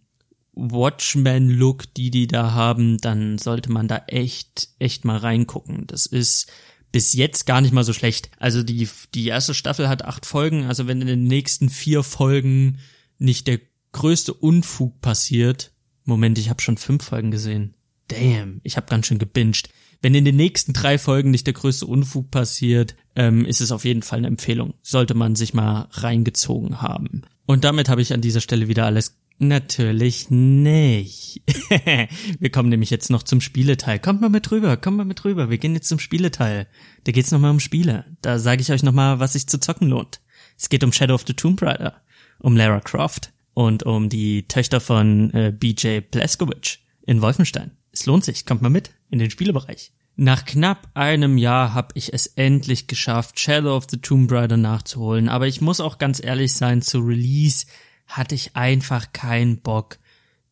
Watchmen-Look, 0.54 1.94
die 1.94 2.12
die 2.12 2.28
da 2.28 2.52
haben, 2.52 2.98
dann 2.98 3.38
sollte 3.38 3.72
man 3.72 3.88
da 3.88 4.04
echt, 4.08 4.70
echt 4.80 5.06
mal 5.06 5.18
reingucken. 5.18 5.88
Das 5.88 6.06
ist 6.06 6.52
bis 6.92 7.14
jetzt 7.14 7.46
gar 7.46 7.62
nicht 7.62 7.72
mal 7.72 7.84
so 7.84 7.94
schlecht. 7.94 8.32
Also 8.40 8.64
die, 8.64 8.88
die 9.14 9.28
erste 9.28 9.54
Staffel 9.54 9.88
hat 9.88 10.06
acht 10.06 10.26
Folgen, 10.26 10.66
also 10.66 10.88
wenn 10.88 11.02
in 11.02 11.08
den 11.08 11.24
nächsten 11.24 11.70
vier 11.70 12.04
Folgen 12.04 12.80
nicht 13.18 13.48
der 13.48 13.60
größte 13.92 14.34
Unfug 14.34 15.02
passiert, 15.02 15.72
Moment, 16.06 16.38
ich 16.38 16.50
habe 16.50 16.62
schon 16.62 16.78
fünf 16.78 17.04
Folgen 17.04 17.32
gesehen. 17.32 17.76
Damn, 18.08 18.62
ich 18.64 18.78
habe 18.78 18.88
ganz 18.88 19.06
schön 19.06 19.20
gebinged. 19.20 19.70
Wenn 20.02 20.16
in 20.16 20.26
den 20.26 20.38
nächsten 20.38 20.74
drei 20.74 20.98
Folgen 20.98 21.30
nicht 21.30 21.46
der 21.46 21.54
größte 21.54 21.86
Unfug 21.86 22.32
passiert, 22.32 22.96
ähm, 23.16 23.46
ist 23.46 23.62
es 23.62 23.72
auf 23.72 23.86
jeden 23.86 24.02
Fall 24.02 24.20
eine 24.20 24.28
Empfehlung. 24.28 24.74
Sollte 24.82 25.14
man 25.14 25.36
sich 25.36 25.54
mal 25.54 25.88
reingezogen 25.92 26.82
haben. 26.82 27.24
Und 27.46 27.64
damit 27.64 27.90
habe 27.90 28.02
ich 28.02 28.14
an 28.14 28.22
dieser 28.22 28.42
Stelle 28.42 28.68
wieder 28.68 28.86
alles 28.86 29.19
Natürlich 29.42 30.30
nicht. 30.30 31.42
wir 32.40 32.52
kommen 32.52 32.68
nämlich 32.68 32.90
jetzt 32.90 33.10
noch 33.10 33.24
zum 33.24 33.40
Spieleteil. 33.40 33.98
Kommt 33.98 34.20
mal 34.20 34.30
mit 34.30 34.52
rüber, 34.52 34.76
kommt 34.76 34.98
mal 34.98 35.06
mit 35.06 35.24
rüber. 35.24 35.50
Wir 35.50 35.58
gehen 35.58 35.74
jetzt 35.74 35.88
zum 35.88 36.00
Spieleteil. 36.00 36.68
Da 37.06 37.14
geht's 37.14 37.32
nochmal 37.32 37.52
um 37.52 37.62
Spiele. 37.62 38.06
Da 38.22 38.38
sage 38.38 38.62
ich 38.62 38.70
euch 38.70 38.84
nochmal, 38.84 39.22
was 39.22 39.34
sich 39.34 39.48
zu 39.48 39.58
zocken 39.58 39.88
lohnt. 39.88 40.20
Es 40.58 40.68
geht 40.68 40.84
um 40.84 40.92
Shadow 40.92 41.16
of 41.16 41.24
the 41.26 41.34
Tomb 41.34 41.62
Raider, 41.62 42.02
um 42.40 42.58
Lara 42.58 42.82
Croft 42.82 43.32
und 43.54 43.84
um 43.84 44.10
die 44.10 44.46
Töchter 44.50 44.82
von 44.82 45.34
äh, 45.34 45.54
BJ 45.58 46.02
Blazkowicz 46.02 46.80
in 47.06 47.22
Wolfenstein. 47.22 47.72
Es 47.94 48.06
lohnt 48.06 48.26
sich, 48.26 48.46
kommt 48.46 48.62
mal 48.62 48.70
mit 48.70 48.92
in 49.10 49.20
den 49.20 49.32
Spielebereich. 49.32 49.94
Nach 50.18 50.44
knapp 50.44 50.90
einem 50.96 51.38
Jahr 51.38 51.74
habe 51.74 51.94
ich 51.94 52.14
es 52.14 52.28
endlich 52.28 52.88
geschafft, 52.88 53.40
Shadow 53.40 53.78
of 53.78 53.88
the 53.90 54.02
Tomb 54.02 54.30
Raider 54.30 54.58
nachzuholen, 54.58 55.30
aber 55.30 55.48
ich 55.48 55.62
muss 55.62 55.80
auch 55.80 55.98
ganz 55.98 56.22
ehrlich 56.22 56.52
sein, 56.52 56.82
zu 56.82 57.00
Release 57.00 57.66
hatte 58.10 58.36
ich 58.36 58.56
einfach 58.56 59.14
keinen 59.14 59.62
Bock, 59.62 60.00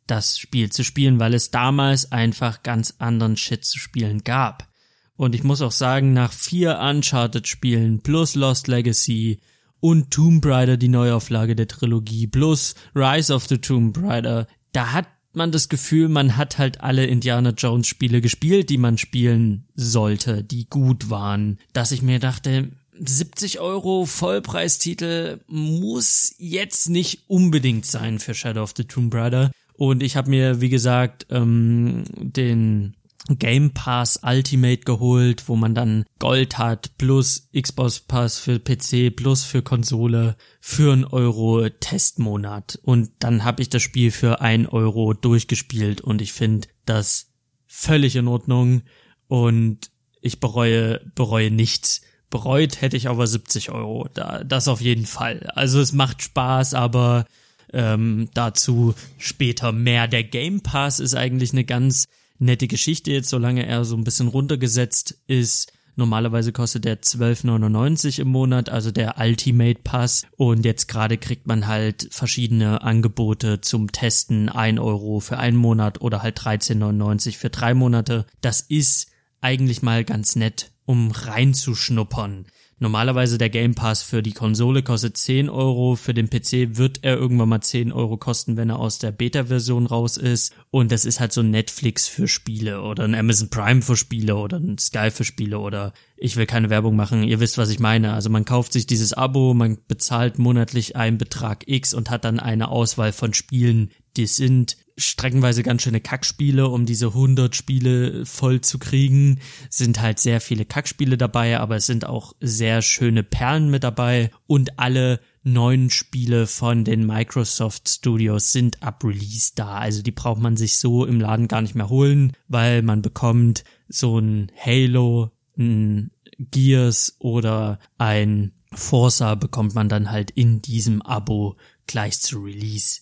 das 0.06 0.40
Spiel 0.40 0.72
zu 0.72 0.84
spielen, 0.84 1.20
weil 1.20 1.34
es 1.34 1.52
damals 1.52 2.12
einfach 2.14 2.64
ganz 2.64 2.96
anderen 3.00 3.36
Shit 3.36 3.66
zu 3.66 3.78
spielen 3.78 4.24
gab. 4.24 4.70
Und 5.18 5.36
ich 5.36 5.44
muss 5.44 5.62
auch 5.62 5.72
sagen, 5.72 6.14
nach 6.14 6.32
vier 6.32 6.80
Uncharted-Spielen 6.80 8.02
plus 8.02 8.36
Lost 8.36 8.68
Legacy 8.68 9.42
und 9.80 10.12
Tomb 10.12 10.46
Raider, 10.46 10.78
die 10.78 10.88
Neuauflage 10.88 11.56
der 11.56 11.68
Trilogie, 11.68 12.28
plus 12.28 12.76
Rise 12.96 13.34
of 13.34 13.48
the 13.48 13.58
Tomb 13.58 13.98
Raider, 13.98 14.48
da 14.72 14.94
hat 14.94 15.08
man 15.34 15.52
das 15.52 15.70
Gefühl, 15.70 16.08
man 16.08 16.38
hat 16.38 16.58
halt 16.58 16.82
alle 16.82 17.06
Indiana 17.06 17.52
Jones 17.52 17.88
Spiele 17.88 18.22
gespielt, 18.22 18.70
die 18.70 18.78
man 18.78 18.98
spielen 18.98 19.68
sollte, 19.76 20.44
die 20.44 20.70
gut 20.70 21.10
waren, 21.10 21.60
dass 21.74 21.92
ich 21.92 22.02
mir 22.02 22.20
dachte, 22.20 22.72
70 23.00 23.60
Euro 23.60 24.06
Vollpreistitel 24.06 25.40
muss 25.48 26.34
jetzt 26.38 26.90
nicht 26.90 27.24
unbedingt 27.28 27.86
sein 27.86 28.20
für 28.20 28.34
Shadow 28.34 28.64
of 28.64 28.74
the 28.76 28.86
Tomb 28.86 29.14
Raider. 29.14 29.52
Und 29.74 30.02
ich 30.02 30.16
habe 30.16 30.30
mir, 30.30 30.60
wie 30.62 30.70
gesagt, 30.70 31.28
ähm, 31.30 32.04
den 32.18 32.96
Game 33.30 33.72
Pass 33.72 34.20
Ultimate 34.24 34.82
geholt, 34.82 35.48
wo 35.48 35.56
man 35.56 35.76
dann 35.76 36.06
Gold 36.20 36.58
hat, 36.58 36.98
plus 36.98 37.50
Xbox 37.56 38.00
Pass 38.00 38.40
für 38.40 38.60
PC, 38.60 39.16
plus 39.16 39.44
für 39.44 39.62
Konsole, 39.62 40.38
für 40.62 40.94
einen 40.94 41.04
Euro 41.04 41.68
Testmonat. 41.70 42.80
Und 42.84 43.12
dann 43.20 43.44
habe 43.44 43.62
ich 43.62 43.70
das 43.70 43.82
Spiel 43.82 44.12
für 44.12 44.42
ein 44.42 44.66
Euro 44.66 45.14
durchgespielt 45.14 46.02
und 46.02 46.22
ich 46.22 46.34
finde 46.34 46.70
das 46.86 47.34
völlig 47.66 48.16
in 48.16 48.28
Ordnung 48.28 48.84
und 49.28 49.92
ich 50.22 50.40
bereue, 50.40 51.02
bereue 51.16 51.52
nichts. 51.52 52.02
Bereut 52.30 52.82
hätte 52.82 52.98
ich 52.98 53.08
aber 53.08 53.26
70 53.26 53.72
Euro. 53.72 54.10
Da, 54.14 54.44
das 54.44 54.68
auf 54.68 54.82
jeden 54.82 55.06
Fall. 55.06 55.50
Also 55.56 55.80
es 55.80 55.94
macht 55.94 56.22
Spaß, 56.22 56.74
aber 56.74 57.26
ähm, 57.74 58.30
dazu 58.34 58.96
später 59.18 59.72
mehr. 59.72 60.08
Der 60.08 60.24
Game 60.24 60.62
Pass 60.62 61.00
ist 61.00 61.16
eigentlich 61.16 61.54
eine 61.54 61.64
ganz 61.64 62.06
nette 62.40 62.68
Geschichte 62.68 63.12
jetzt, 63.12 63.30
solange 63.30 63.66
er 63.66 63.86
so 63.86 63.96
ein 63.96 64.04
bisschen 64.04 64.28
runtergesetzt 64.28 65.18
ist. 65.28 65.72
Normalerweise 65.96 66.52
kostet 66.52 66.86
der 66.86 67.02
12,99 67.02 68.22
im 68.22 68.28
Monat, 68.28 68.70
also 68.70 68.92
der 68.92 69.16
Ultimate 69.18 69.80
Pass. 69.84 70.28
Und 70.36 70.64
jetzt 70.64 70.88
gerade 70.88 71.18
kriegt 71.18 71.48
man 71.48 71.66
halt 71.66 72.10
verschiedene 72.12 72.84
Angebote 72.84 73.62
zum 73.62 73.92
Testen. 73.92 74.50
1 74.50 74.80
Euro 74.80 75.20
für 75.20 75.40
einen 75.40 75.58
Monat 75.58 76.02
oder 76.02 76.22
halt 76.22 76.40
13,99 76.40 77.38
für 77.38 77.50
drei 77.50 77.74
Monate. 77.74 78.28
Das 78.42 78.62
ist 78.62 79.10
eigentlich 79.42 79.82
mal 79.82 80.04
ganz 80.04 80.36
nett 80.36 80.72
um 80.88 81.12
reinzuschnuppern. 81.12 82.48
Normalerweise 82.80 83.40
der 83.40 83.50
Game 83.50 83.74
Pass 83.74 84.04
für 84.04 84.22
die 84.22 84.34
Konsole 84.34 84.84
kostet 84.84 85.18
10 85.18 85.50
Euro, 85.50 85.96
für 85.96 86.14
den 86.14 86.30
PC 86.30 86.78
wird 86.78 87.00
er 87.02 87.18
irgendwann 87.18 87.50
mal 87.50 87.62
10 87.62 87.92
Euro 87.92 88.18
kosten, 88.18 88.56
wenn 88.56 88.70
er 88.70 88.78
aus 88.78 89.00
der 89.00 89.12
Beta-Version 89.12 89.88
raus 89.88 90.16
ist. 90.16 90.54
Und 90.70 90.92
das 90.92 91.04
ist 91.04 91.20
halt 91.20 91.34
so 91.34 91.42
Netflix 91.42 92.08
für 92.08 92.28
Spiele 92.28 92.84
oder 92.84 93.04
ein 93.04 93.16
Amazon 93.16 93.50
Prime 93.50 93.82
für 93.82 93.98
Spiele 93.98 94.36
oder 94.36 94.58
ein 94.58 94.78
Sky 94.78 95.10
für 95.10 95.24
Spiele 95.24 95.58
oder 95.58 95.92
ich 96.18 96.36
will 96.36 96.46
keine 96.46 96.70
Werbung 96.70 96.96
machen, 96.96 97.24
ihr 97.24 97.40
wisst, 97.40 97.58
was 97.58 97.70
ich 97.70 97.80
meine. 97.80 98.14
Also 98.14 98.30
man 98.30 98.46
kauft 98.46 98.74
sich 98.74 98.86
dieses 98.86 99.14
Abo, 99.14 99.56
man 99.56 99.80
bezahlt 99.88 100.38
monatlich 100.38 100.96
einen 100.96 101.18
Betrag 101.18 101.68
X 101.68 101.96
und 101.96 102.12
hat 102.12 102.26
dann 102.26 102.40
eine 102.40 102.70
Auswahl 102.70 103.12
von 103.12 103.34
Spielen, 103.34 103.90
die 104.18 104.26
sind 104.28 104.78
streckenweise 104.98 105.62
ganz 105.62 105.84
schöne 105.84 106.02
Kackspiele, 106.02 106.68
um 106.68 106.86
diese 106.86 107.08
100 107.08 107.56
Spiele 107.56 108.26
voll 108.26 108.62
zu 108.62 108.80
kriegen. 108.80 109.40
Sind 109.70 110.02
halt 110.02 110.20
sehr 110.20 110.42
viele 110.42 110.66
Kackspiele 110.66 111.18
dabei, 111.18 111.60
aber 111.60 111.76
es 111.76 111.86
sind 111.86 112.06
auch 112.06 112.34
sehr 112.40 112.82
schöne 112.82 113.24
Perlen 113.24 113.70
mit 113.70 113.84
dabei 113.84 114.32
und 114.48 114.80
alle 114.80 115.20
neun 115.44 115.90
Spiele 115.90 116.48
von 116.48 116.84
den 116.84 117.06
Microsoft 117.06 117.88
Studios 117.88 118.52
sind 118.52 118.84
ab 118.84 119.04
Release 119.04 119.52
da. 119.56 119.78
Also 119.78 120.02
die 120.02 120.12
braucht 120.12 120.42
man 120.42 120.58
sich 120.58 120.80
so 120.80 121.06
im 121.06 121.22
Laden 121.22 121.48
gar 121.48 121.62
nicht 121.62 121.76
mehr 121.76 121.90
holen, 121.90 122.34
weil 122.48 122.82
man 122.82 123.02
bekommt 123.02 123.64
so 123.88 124.20
ein 124.20 124.52
Halo, 124.58 125.32
ein 125.58 126.12
Gears 126.40 127.16
oder 127.20 127.80
ein 127.98 128.52
Forza 128.74 129.36
bekommt 129.36 129.76
man 129.76 129.90
dann 129.90 130.12
halt 130.12 130.32
in 130.32 130.62
diesem 130.62 131.02
Abo 131.02 131.56
gleich 131.88 132.20
zu 132.20 132.40
Release. 132.40 133.02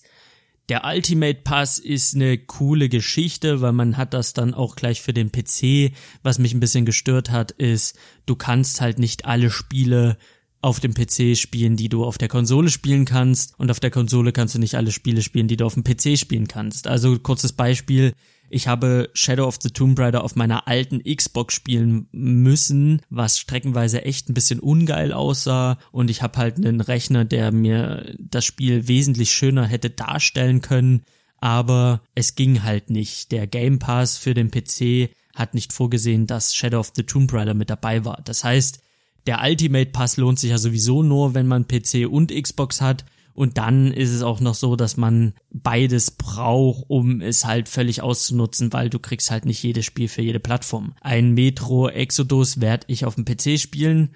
Der 0.67 0.83
Ultimate 0.83 1.41
Pass 1.43 1.77
ist 1.77 2.15
eine 2.15 2.39
coole 2.39 2.89
Geschichte, 2.89 3.61
weil 3.61 3.71
man 3.71 3.97
hat 3.97 4.15
das 4.15 4.33
dann 4.33 4.55
auch 4.55 4.75
gleich 4.75 5.01
für 5.01 5.13
den 5.13 5.31
PC. 5.31 5.95
Was 6.23 6.39
mich 6.39 6.55
ein 6.55 6.59
bisschen 6.59 6.85
gestört 6.85 7.29
hat, 7.29 7.51
ist, 7.51 7.95
du 8.25 8.35
kannst 8.35 8.81
halt 8.81 8.97
nicht 8.97 9.25
alle 9.25 9.51
Spiele 9.51 10.17
auf 10.61 10.79
dem 10.79 10.95
PC 10.95 11.37
spielen, 11.37 11.75
die 11.77 11.89
du 11.89 12.03
auf 12.03 12.17
der 12.17 12.29
Konsole 12.29 12.71
spielen 12.71 13.05
kannst 13.05 13.53
und 13.59 13.69
auf 13.69 13.79
der 13.79 13.91
Konsole 13.91 14.31
kannst 14.31 14.55
du 14.55 14.59
nicht 14.59 14.73
alle 14.73 14.91
Spiele 14.91 15.21
spielen, 15.21 15.47
die 15.47 15.57
du 15.57 15.65
auf 15.65 15.75
dem 15.75 15.83
PC 15.83 16.17
spielen 16.17 16.47
kannst. 16.47 16.87
Also 16.87 17.19
kurzes 17.19 17.53
Beispiel, 17.53 18.13
ich 18.49 18.67
habe 18.67 19.09
Shadow 19.13 19.45
of 19.45 19.57
the 19.61 19.69
Tomb 19.69 19.97
Raider 19.97 20.23
auf 20.23 20.35
meiner 20.35 20.67
alten 20.67 21.01
Xbox 21.03 21.53
spielen 21.53 22.07
müssen, 22.11 23.01
was 23.09 23.39
streckenweise 23.39 24.03
echt 24.03 24.29
ein 24.29 24.33
bisschen 24.33 24.59
ungeil 24.59 25.13
aussah 25.13 25.77
und 25.91 26.09
ich 26.09 26.21
habe 26.21 26.37
halt 26.37 26.57
einen 26.57 26.81
Rechner, 26.81 27.25
der 27.25 27.51
mir 27.51 28.15
das 28.19 28.45
Spiel 28.45 28.87
wesentlich 28.87 29.31
schöner 29.31 29.65
hätte 29.65 29.89
darstellen 29.89 30.61
können, 30.61 31.03
aber 31.39 32.01
es 32.15 32.35
ging 32.35 32.63
halt 32.63 32.89
nicht. 32.89 33.31
Der 33.31 33.47
Game 33.47 33.79
Pass 33.79 34.17
für 34.17 34.33
den 34.33 34.51
PC 34.51 35.09
hat 35.35 35.53
nicht 35.53 35.73
vorgesehen, 35.73 36.27
dass 36.27 36.55
Shadow 36.55 36.79
of 36.79 36.93
the 36.95 37.03
Tomb 37.03 37.31
Raider 37.33 37.53
mit 37.53 37.69
dabei 37.69 38.05
war. 38.05 38.21
Das 38.23 38.43
heißt, 38.43 38.79
der 39.27 39.41
Ultimate 39.43 39.91
Pass 39.91 40.17
lohnt 40.17 40.39
sich 40.39 40.51
ja 40.51 40.57
sowieso 40.57 41.03
nur, 41.03 41.33
wenn 41.33 41.47
man 41.47 41.67
PC 41.67 42.07
und 42.09 42.31
Xbox 42.31 42.81
hat. 42.81 43.05
Und 43.35 43.57
dann 43.57 43.91
ist 43.91 44.11
es 44.11 44.23
auch 44.23 44.39
noch 44.39 44.55
so, 44.55 44.77
dass 44.77 44.95
man 44.95 45.33
beides 45.51 46.11
braucht, 46.11 46.85
um 46.87 47.21
es 47.21 47.45
halt 47.45 47.67
völlig 47.67 48.01
auszunutzen, 48.01 48.71
weil 48.71 48.89
du 48.89 48.97
kriegst 48.97 49.29
halt 49.29 49.45
nicht 49.45 49.61
jedes 49.61 49.85
Spiel 49.85 50.07
für 50.07 50.21
jede 50.21 50.39
Plattform. 50.39 50.95
Ein 51.01 51.33
Metro 51.33 51.89
Exodus 51.89 52.61
werde 52.61 52.85
ich 52.87 53.05
auf 53.05 53.15
dem 53.15 53.25
PC 53.25 53.59
spielen. 53.59 54.11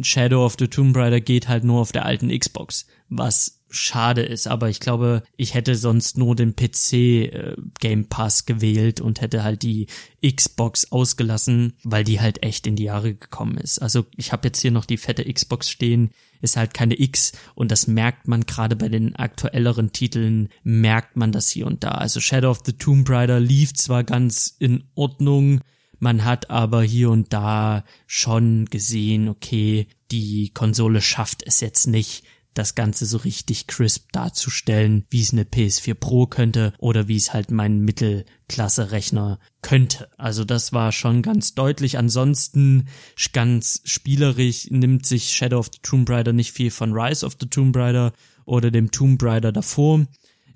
Shadow 0.00 0.46
of 0.46 0.56
the 0.58 0.68
Tomb 0.68 0.96
Raider 0.96 1.20
geht 1.20 1.48
halt 1.48 1.64
nur 1.64 1.80
auf 1.80 1.92
der 1.92 2.06
alten 2.06 2.36
Xbox, 2.36 2.86
was 3.10 3.60
schade 3.68 4.22
ist, 4.22 4.46
aber 4.46 4.68
ich 4.68 4.80
glaube, 4.80 5.22
ich 5.36 5.54
hätte 5.54 5.74
sonst 5.74 6.18
nur 6.18 6.36
den 6.36 6.54
PC 6.54 6.92
äh, 6.92 7.56
Game 7.80 8.06
Pass 8.06 8.46
gewählt 8.46 9.00
und 9.00 9.20
hätte 9.20 9.42
halt 9.42 9.62
die 9.62 9.86
Xbox 10.24 10.92
ausgelassen, 10.92 11.74
weil 11.82 12.04
die 12.04 12.20
halt 12.20 12.42
echt 12.42 12.66
in 12.66 12.76
die 12.76 12.84
Jahre 12.84 13.14
gekommen 13.14 13.56
ist. 13.56 13.80
Also 13.80 14.06
ich 14.16 14.32
habe 14.32 14.48
jetzt 14.48 14.60
hier 14.60 14.70
noch 14.70 14.84
die 14.84 14.98
fette 14.98 15.30
Xbox 15.30 15.70
stehen, 15.70 16.10
ist 16.42 16.56
halt 16.58 16.74
keine 16.74 17.00
X 17.00 17.32
und 17.54 17.70
das 17.70 17.86
merkt 17.86 18.28
man 18.28 18.42
gerade 18.42 18.76
bei 18.76 18.88
den 18.88 19.16
aktuelleren 19.16 19.92
Titeln, 19.92 20.50
merkt 20.62 21.16
man 21.16 21.32
das 21.32 21.48
hier 21.48 21.66
und 21.66 21.82
da. 21.82 21.92
Also 21.92 22.20
Shadow 22.20 22.50
of 22.50 22.60
the 22.66 22.74
Tomb 22.74 23.08
Raider 23.08 23.40
lief 23.40 23.72
zwar 23.72 24.04
ganz 24.04 24.54
in 24.58 24.84
Ordnung, 24.94 25.60
man 25.98 26.24
hat 26.24 26.50
aber 26.50 26.82
hier 26.82 27.10
und 27.10 27.32
da 27.32 27.84
schon 28.08 28.66
gesehen, 28.66 29.28
okay, 29.28 29.86
die 30.10 30.50
Konsole 30.52 31.00
schafft 31.00 31.44
es 31.46 31.60
jetzt 31.60 31.86
nicht, 31.86 32.24
das 32.54 32.74
Ganze 32.74 33.06
so 33.06 33.18
richtig 33.18 33.66
crisp 33.66 34.12
darzustellen, 34.12 35.04
wie 35.10 35.22
es 35.22 35.32
eine 35.32 35.44
PS4 35.44 35.94
Pro 35.94 36.26
könnte 36.26 36.72
oder 36.78 37.08
wie 37.08 37.16
es 37.16 37.32
halt 37.32 37.50
mein 37.50 37.80
Mittelklasse-Rechner 37.80 39.38
könnte. 39.62 40.08
Also 40.18 40.44
das 40.44 40.72
war 40.72 40.92
schon 40.92 41.22
ganz 41.22 41.54
deutlich. 41.54 41.98
Ansonsten 41.98 42.88
ganz 43.32 43.80
spielerisch 43.84 44.68
nimmt 44.70 45.06
sich 45.06 45.30
Shadow 45.30 45.58
of 45.58 45.70
the 45.72 45.80
Tomb 45.82 46.08
Raider 46.08 46.32
nicht 46.32 46.52
viel 46.52 46.70
von 46.70 46.92
Rise 46.92 47.24
of 47.24 47.36
the 47.40 47.46
Tomb 47.46 47.76
Raider 47.76 48.12
oder 48.44 48.70
dem 48.70 48.90
Tomb 48.90 49.22
Raider 49.22 49.52
davor. 49.52 50.06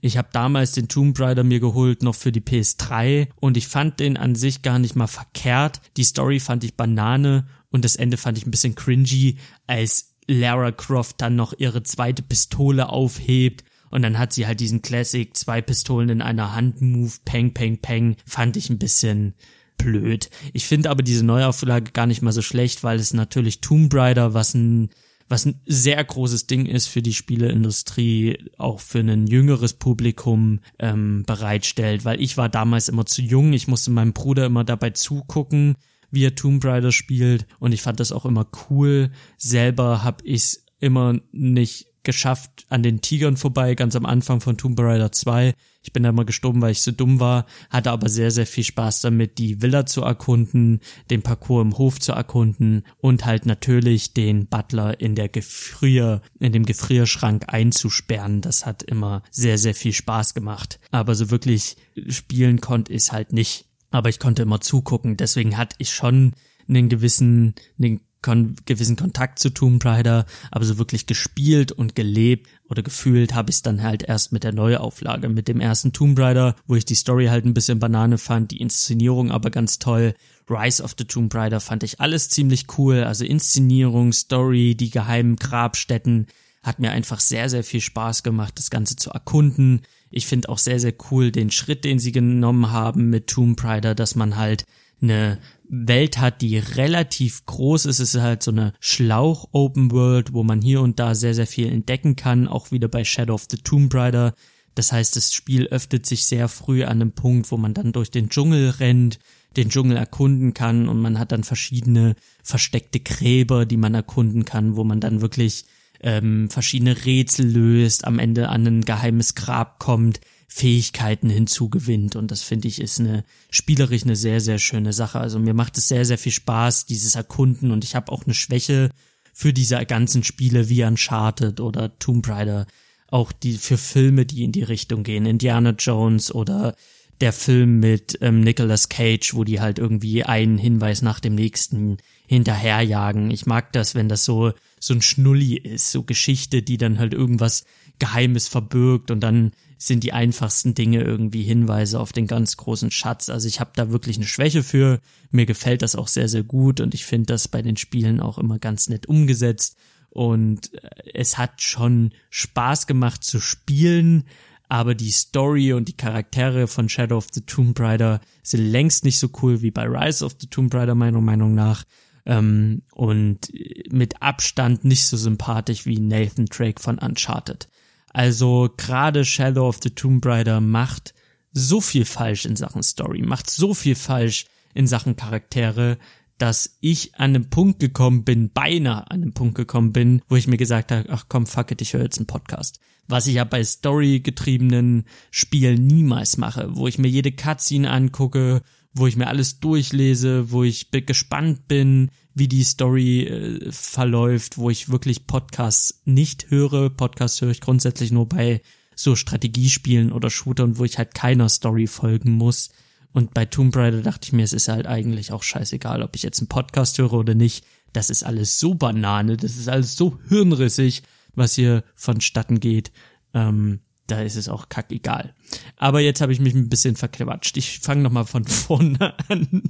Ich 0.00 0.16
habe 0.16 0.28
damals 0.32 0.72
den 0.72 0.88
Tomb 0.88 1.18
Raider 1.18 1.42
mir 1.42 1.61
geholt 1.61 2.02
noch 2.02 2.14
für 2.14 2.30
die 2.30 2.40
PS3 2.40 3.28
und 3.37 3.56
ich 3.56 3.66
fand 3.66 3.98
den 4.00 4.16
an 4.16 4.35
sich 4.35 4.62
gar 4.62 4.78
nicht 4.78 4.94
mal 4.94 5.06
verkehrt. 5.06 5.80
Die 5.96 6.04
Story 6.04 6.38
fand 6.38 6.64
ich 6.64 6.74
Banane 6.74 7.46
und 7.70 7.85
das 7.85 7.96
Ende 7.96 8.16
fand 8.16 8.38
ich 8.38 8.46
ein 8.46 8.50
bisschen 8.50 8.74
cringy, 8.74 9.38
als 9.66 10.15
Lara 10.26 10.72
Croft 10.72 11.20
dann 11.20 11.36
noch 11.36 11.54
ihre 11.56 11.82
zweite 11.82 12.22
Pistole 12.22 12.88
aufhebt 12.88 13.64
und 13.90 14.02
dann 14.02 14.18
hat 14.18 14.32
sie 14.32 14.46
halt 14.46 14.60
diesen 14.60 14.82
Classic 14.82 15.36
zwei 15.36 15.62
Pistolen 15.62 16.08
in 16.08 16.22
einer 16.22 16.54
Hand 16.54 16.80
Move 16.80 17.12
Peng 17.24 17.54
Peng 17.54 17.78
Peng 17.78 18.16
fand 18.26 18.56
ich 18.56 18.70
ein 18.70 18.78
bisschen 18.78 19.34
blöd. 19.78 20.30
Ich 20.52 20.66
finde 20.66 20.90
aber 20.90 21.02
diese 21.02 21.24
Neuauflage 21.24 21.92
gar 21.92 22.06
nicht 22.06 22.22
mal 22.22 22.32
so 22.32 22.42
schlecht, 22.42 22.82
weil 22.82 22.98
es 22.98 23.14
natürlich 23.14 23.60
Tomb 23.60 23.92
Raider, 23.94 24.34
was 24.34 24.54
ein 24.54 24.90
was 25.28 25.44
ein 25.44 25.60
sehr 25.66 26.02
großes 26.02 26.46
Ding 26.46 26.66
ist 26.66 26.86
für 26.86 27.02
die 27.02 27.12
Spieleindustrie, 27.12 28.38
auch 28.58 28.78
für 28.80 29.00
ein 29.00 29.26
jüngeres 29.26 29.72
Publikum 29.74 30.60
ähm, 30.78 31.24
bereitstellt, 31.26 32.04
weil 32.04 32.20
ich 32.20 32.36
war 32.36 32.48
damals 32.48 32.88
immer 32.88 33.06
zu 33.06 33.22
jung, 33.22 33.52
ich 33.52 33.66
musste 33.66 33.90
meinem 33.90 34.12
Bruder 34.12 34.46
immer 34.46 34.62
dabei 34.62 34.90
zugucken, 34.90 35.74
wie 36.16 36.24
er 36.24 36.35
Tomb 36.35 36.64
Raider 36.64 36.90
spielt 36.90 37.46
und 37.61 37.72
ich 37.72 37.83
fand 37.83 38.00
das 38.00 38.11
auch 38.11 38.24
immer 38.24 38.48
cool. 38.68 39.11
Selber 39.37 40.02
habe 40.02 40.24
ich 40.24 40.61
immer 40.81 41.20
nicht 41.31 41.87
geschafft 42.02 42.64
an 42.68 42.83
den 42.83 43.02
Tigern 43.02 43.37
vorbei, 43.37 43.74
ganz 43.74 43.96
am 43.96 44.07
Anfang 44.07 44.40
von 44.40 44.57
Tomb 44.57 44.81
Raider 44.81 45.12
2. 45.12 45.55
Ich 45.83 45.92
bin 45.92 46.05
da 46.05 46.12
mal 46.12 46.24
gestorben, 46.24 46.62
weil 46.62 46.72
ich 46.72 46.81
so 46.81 46.90
dumm 46.90 47.20
war, 47.20 47.46
hatte 47.68 47.90
aber 47.90 48.09
sehr, 48.09 48.31
sehr 48.31 48.46
viel 48.46 48.64
Spaß 48.64 49.02
damit, 49.02 49.38
die 49.38 49.61
Villa 49.61 49.87
zu 49.87 50.02
erkunden, 50.02 50.81
den 51.11 51.22
Parcours 51.22 51.62
im 51.62 51.79
Hof 51.79 52.00
zu 52.00 52.12
erkunden 52.12 52.85
und 52.98 53.26
halt 53.26 53.44
natürlich 53.44 54.14
den 54.14 54.46
Butler 54.46 55.00
in 55.00 55.14
der 55.14 55.29
Gefrier, 55.29 56.22
in 56.40 56.52
dem 56.52 56.64
Gefrierschrank 56.64 57.52
einzusperren. 57.52 58.40
Das 58.40 58.66
hat 58.66 58.83
immer 58.83 59.22
sehr, 59.31 59.59
sehr 59.59 59.74
viel 59.74 59.92
Spaß 59.92 60.33
gemacht. 60.35 60.81
Aber 60.90 61.14
so 61.14 61.31
wirklich 61.31 61.76
spielen 62.09 62.61
konnte 62.61 62.92
ich 62.92 63.12
halt 63.12 63.33
nicht 63.33 63.65
aber 63.96 64.09
ich 64.09 64.18
konnte 64.18 64.42
immer 64.42 64.61
zugucken. 64.61 65.16
Deswegen 65.16 65.56
hatte 65.56 65.76
ich 65.78 65.90
schon 65.90 66.35
einen 66.68 66.88
gewissen, 66.88 67.54
einen 67.78 68.00
kon 68.22 68.56
gewissen 68.64 68.96
Kontakt 68.96 69.38
zu 69.38 69.50
Tomb 69.50 69.85
Raider, 69.85 70.26
aber 70.50 70.64
so 70.64 70.78
wirklich 70.78 71.06
gespielt 71.06 71.70
und 71.70 71.94
gelebt 71.94 72.48
oder 72.68 72.82
gefühlt 72.82 73.35
habe 73.35 73.50
ich 73.50 73.56
es 73.56 73.62
dann 73.62 73.82
halt 73.82 74.02
erst 74.02 74.32
mit 74.32 74.42
der 74.42 74.52
Neuauflage, 74.52 75.28
mit 75.28 75.46
dem 75.46 75.61
ersten 75.61 75.92
Tomb 75.92 76.18
Raider, 76.18 76.56
wo 76.66 76.74
ich 76.74 76.85
die 76.85 76.96
Story 76.96 77.26
halt 77.26 77.44
ein 77.44 77.54
bisschen 77.54 77.78
Banane 77.78 78.18
fand, 78.18 78.50
die 78.50 78.61
Inszenierung 78.61 79.30
aber 79.30 79.50
ganz 79.50 79.78
toll. 79.78 80.14
Rise 80.50 80.82
of 80.82 80.94
the 80.98 81.04
Tomb 81.04 81.32
Raider 81.35 81.61
fand 81.61 81.85
ich 81.85 82.00
alles 82.00 82.28
ziemlich 82.28 82.66
cool, 82.78 83.04
also 83.04 83.24
Inszenierung, 83.24 84.12
Story, 84.12 84.74
die 84.74 84.90
geheimen 84.90 85.37
Grabstätten, 85.37 86.26
hat 86.66 86.81
mir 86.81 86.90
einfach 86.90 87.20
sehr, 87.20 87.48
sehr 87.48 87.62
viel 87.62 87.81
Spaß 87.81 88.24
gemacht, 88.24 88.55
das 88.57 88.70
Ganze 88.70 88.96
zu 88.96 89.11
erkunden. 89.11 89.83
Ich 90.11 90.26
finde 90.26 90.48
auch 90.48 90.59
sehr, 90.59 90.81
sehr 90.81 90.94
cool 91.11 91.31
den 91.31 91.52
Schritt, 91.52 91.85
den 91.85 92.00
sie 92.00 92.11
genommen 92.11 92.72
haben 92.72 93.09
mit 93.09 93.29
Tomb 93.29 93.62
Raider, 93.62 93.94
dass 93.94 94.16
man 94.16 94.37
halt 94.37 94.64
eine 95.00 95.38
Welt 95.68 96.18
hat, 96.18 96.42
die 96.42 96.59
relativ 96.59 97.46
groß 97.46 97.87
ist. 97.87 98.00
Es 98.00 98.14
ist 98.14 98.20
halt 98.20 98.42
so 98.42 98.50
eine 98.50 98.72
Schlauch-Open 98.81 99.92
World, 99.92 100.33
wo 100.33 100.42
man 100.42 100.61
hier 100.61 100.81
und 100.81 100.98
da 100.98 101.14
sehr, 101.14 101.35
sehr 101.35 101.46
viel 101.46 101.68
entdecken 101.68 102.16
kann, 102.16 102.48
auch 102.48 102.72
wieder 102.72 102.88
bei 102.88 103.05
Shadow 103.05 103.35
of 103.35 103.46
the 103.48 103.59
Tomb 103.59 103.94
Raider. 103.94 104.35
Das 104.74 104.90
heißt, 104.90 105.14
das 105.14 105.33
Spiel 105.33 105.68
öffnet 105.68 106.05
sich 106.05 106.26
sehr 106.26 106.48
früh 106.48 106.83
an 106.83 107.00
einem 107.00 107.12
Punkt, 107.12 107.50
wo 107.52 107.57
man 107.57 107.74
dann 107.74 107.92
durch 107.92 108.11
den 108.11 108.29
Dschungel 108.29 108.70
rennt, 108.70 109.20
den 109.57 109.70
Dschungel 109.70 109.96
erkunden 109.96 110.52
kann 110.52 110.88
und 110.88 111.00
man 111.00 111.18
hat 111.18 111.33
dann 111.33 111.44
verschiedene 111.44 112.16
versteckte 112.42 113.00
Gräber, 113.00 113.66
die 113.66 113.79
man 113.79 113.94
erkunden 113.94 114.44
kann, 114.44 114.76
wo 114.76 114.85
man 114.85 115.00
dann 115.00 115.20
wirklich 115.20 115.64
ähm, 116.06 116.48
verschiedene 116.48 117.04
Rätsel 117.04 117.50
löst, 117.50 118.04
am 118.04 118.20
Ende 118.20 118.48
an 118.48 118.64
ein 118.64 118.84
geheimes 118.84 119.34
Grab 119.34 119.80
kommt, 119.80 120.20
Fähigkeiten 120.46 121.28
hinzugewinnt. 121.28 122.14
Und 122.14 122.30
das 122.30 122.44
finde 122.44 122.68
ich 122.68 122.80
ist 122.80 123.00
eine 123.00 123.24
spielerisch 123.50 124.04
eine 124.04 124.14
sehr 124.14 124.40
sehr 124.40 124.60
schöne 124.60 124.92
Sache. 124.92 125.18
Also 125.18 125.40
mir 125.40 125.52
macht 125.52 125.76
es 125.76 125.88
sehr 125.88 126.04
sehr 126.04 126.16
viel 126.16 126.30
Spaß 126.30 126.86
dieses 126.86 127.16
Erkunden. 127.16 127.72
Und 127.72 127.82
ich 127.82 127.96
habe 127.96 128.12
auch 128.12 128.24
eine 128.24 128.34
Schwäche 128.34 128.90
für 129.34 129.52
diese 129.52 129.84
ganzen 129.84 130.22
Spiele 130.22 130.68
wie 130.68 130.84
Uncharted 130.84 131.60
oder 131.60 131.98
Tomb 131.98 132.28
Raider, 132.28 132.68
auch 133.08 133.32
die 133.32 133.54
für 133.54 133.76
Filme, 133.76 134.26
die 134.26 134.44
in 134.44 134.52
die 134.52 134.62
Richtung 134.62 135.02
gehen, 135.02 135.26
Indiana 135.26 135.70
Jones 135.70 136.32
oder 136.32 136.76
der 137.20 137.33
Film 137.33 137.81
mit 137.81 138.18
ähm, 138.20 138.40
Nicolas 138.40 138.88
Cage, 138.88 139.35
wo 139.35 139.44
die 139.44 139.61
halt 139.61 139.79
irgendwie 139.79 140.24
einen 140.24 140.59
Hinweis 140.59 141.02
nach 141.02 141.20
dem 141.20 141.35
nächsten 141.35 141.96
hinterherjagen. 142.26 143.31
Ich 143.31 143.46
mag 143.46 143.72
das, 143.72 143.94
wenn 143.94 144.09
das 144.09 144.24
so 144.24 144.52
so 144.79 144.94
ein 144.94 145.02
Schnulli 145.02 145.57
ist, 145.57 145.90
so 145.90 146.02
Geschichte, 146.02 146.62
die 146.62 146.76
dann 146.76 146.98
halt 146.98 147.14
irgendwas 147.14 147.64
Geheimes 147.98 148.48
verbirgt 148.48 149.11
und 149.11 149.20
dann 149.20 149.52
sind 149.79 150.05
die 150.05 150.12
einfachsten 150.12 150.74
Dinge 150.74 151.02
irgendwie 151.02 151.42
Hinweise 151.42 152.00
auf 152.00 152.12
den 152.12 152.26
ganz 152.26 152.57
großen 152.57 152.90
Schatz. 152.90 153.29
Also 153.29 153.48
ich 153.48 153.61
habe 153.61 153.72
da 153.74 153.90
wirklich 153.90 154.16
eine 154.16 154.26
Schwäche 154.26 154.62
für. 154.62 155.00
Mir 155.31 155.46
gefällt 155.46 155.83
das 155.83 155.96
auch 155.96 156.09
sehr, 156.09 156.29
sehr 156.29 156.42
gut 156.42 156.81
und 156.81 156.94
ich 156.94 157.05
finde 157.05 157.26
das 157.26 157.48
bei 157.48 157.62
den 157.62 157.76
Spielen 157.76 158.20
auch 158.20 158.38
immer 158.38 158.59
ganz 158.59 158.88
nett 158.88 159.07
umgesetzt. 159.07 159.76
Und 160.11 160.72
äh, 160.74 160.88
es 161.14 161.37
hat 161.37 161.61
schon 161.61 162.12
Spaß 162.31 162.87
gemacht 162.87 163.22
zu 163.22 163.38
spielen, 163.40 164.24
aber 164.68 164.94
die 164.94 165.11
Story 165.11 165.72
und 165.72 165.88
die 165.88 165.96
Charaktere 165.96 166.66
von 166.66 166.88
Shadow 166.88 167.16
of 167.16 167.29
the 167.33 167.42
Tomb 167.42 167.79
Raider 167.79 168.20
sind 168.42 168.64
längst 168.64 169.05
nicht 169.05 169.18
so 169.18 169.29
cool 169.42 169.62
wie 169.62 169.70
bei 169.70 169.85
Rise 169.85 170.24
of 170.24 170.37
the 170.40 170.48
Tomb 170.48 170.74
Raider 170.74 170.94
meiner 170.94 171.20
Meinung 171.20 171.55
nach 171.55 171.85
ähm, 172.24 172.83
und 172.92 173.52
mit 173.90 174.20
Abstand 174.22 174.85
nicht 174.85 175.05
so 175.05 175.16
sympathisch 175.16 175.87
wie 175.87 176.00
Nathan 176.00 176.46
Drake 176.46 176.83
von 176.83 176.98
Uncharted. 176.98 177.68
Also 178.12 178.70
gerade 178.76 179.24
Shadow 179.24 179.68
of 179.68 179.79
the 179.83 179.90
Tomb 179.90 180.24
Raider 180.24 180.61
macht 180.61 181.14
so 181.52 181.81
viel 181.81 182.05
falsch 182.05 182.44
in 182.44 182.57
Sachen 182.57 182.83
Story, 182.83 183.22
macht 183.22 183.48
so 183.48 183.72
viel 183.74 183.94
falsch 183.94 184.46
in 184.74 184.87
Sachen 184.87 185.16
Charaktere, 185.16 185.98
dass 186.38 186.76
ich 186.81 187.14
an 187.14 187.31
einem 187.31 187.48
Punkt 187.48 187.81
gekommen 187.81 188.24
bin, 188.24 188.50
beinahe 188.50 189.11
an 189.11 189.22
einem 189.22 189.33
Punkt 189.33 189.55
gekommen 189.55 189.92
bin, 189.92 190.20
wo 190.29 190.37
ich 190.37 190.48
mir 190.48 190.59
gesagt 190.59 190.92
habe, 190.92 191.09
ach 191.09 191.26
komm, 191.29 191.46
fuck 191.46 191.70
it, 191.70 191.81
ich 191.81 191.94
höre 191.94 192.02
jetzt 192.02 192.18
einen 192.18 192.26
Podcast. 192.26 192.81
Was 193.08 193.26
ich 193.26 193.34
ja 193.34 193.44
bei 193.44 193.62
storygetriebenen 193.62 195.04
Spielen 195.30 195.86
niemals 195.86 196.36
mache, 196.38 196.68
wo 196.74 196.88
ich 196.88 196.98
mir 196.98 197.08
jede 197.08 197.32
Cutscene 197.32 197.90
angucke, 197.90 198.62
wo 198.92 199.06
ich 199.06 199.16
mir 199.16 199.28
alles 199.28 199.60
durchlese, 199.60 200.50
wo 200.50 200.64
ich 200.64 200.90
gespannt 200.90 201.68
bin, 201.68 202.10
wie 202.34 202.48
die 202.48 202.64
Story 202.64 203.22
äh, 203.22 203.72
verläuft, 203.72 204.58
wo 204.58 204.70
ich 204.70 204.88
wirklich 204.88 205.26
Podcasts 205.26 206.02
nicht 206.04 206.50
höre. 206.50 206.90
Podcasts 206.90 207.40
höre 207.40 207.50
ich 207.50 207.60
grundsätzlich 207.60 208.10
nur 208.10 208.28
bei 208.28 208.60
so 208.94 209.14
Strategiespielen 209.14 210.12
oder 210.12 210.30
Shootern, 210.30 210.78
wo 210.78 210.84
ich 210.84 210.98
halt 210.98 211.14
keiner 211.14 211.48
Story 211.48 211.86
folgen 211.86 212.32
muss. 212.32 212.70
Und 213.12 213.32
bei 213.32 213.44
Tomb 213.46 213.74
Raider 213.76 214.02
dachte 214.02 214.26
ich 214.26 214.32
mir, 214.32 214.42
es 214.42 214.52
ist 214.52 214.68
halt 214.68 214.86
eigentlich 214.86 215.32
auch 215.32 215.42
scheißegal, 215.42 216.02
ob 216.02 216.16
ich 216.16 216.22
jetzt 216.22 216.40
einen 216.40 216.48
Podcast 216.48 216.98
höre 216.98 217.14
oder 217.14 217.34
nicht. 217.34 217.64
Das 217.92 218.10
ist 218.10 218.22
alles 218.22 218.58
so 218.58 218.74
Banane, 218.74 219.36
das 219.36 219.56
ist 219.56 219.68
alles 219.68 219.96
so 219.96 220.18
hirnrissig, 220.28 221.02
was 221.37 221.55
hier 221.55 221.85
vonstatten 221.94 222.61
geht. 222.61 222.90
Ähm, 223.35 223.81
da 224.07 224.22
ist 224.22 224.37
es 224.37 224.49
auch 224.49 224.68
kackegal. 224.68 225.35
Aber 225.77 226.01
jetzt 226.01 226.20
habe 226.20 226.33
ich 226.33 226.40
mich 226.40 226.55
ein 226.55 226.68
bisschen 226.68 226.96
verquatscht. 226.96 227.57
Ich 227.57 227.81
fange 227.81 228.03
nochmal 228.03 228.25
von 228.25 228.44
vorne 228.46 229.14
an. 229.29 229.62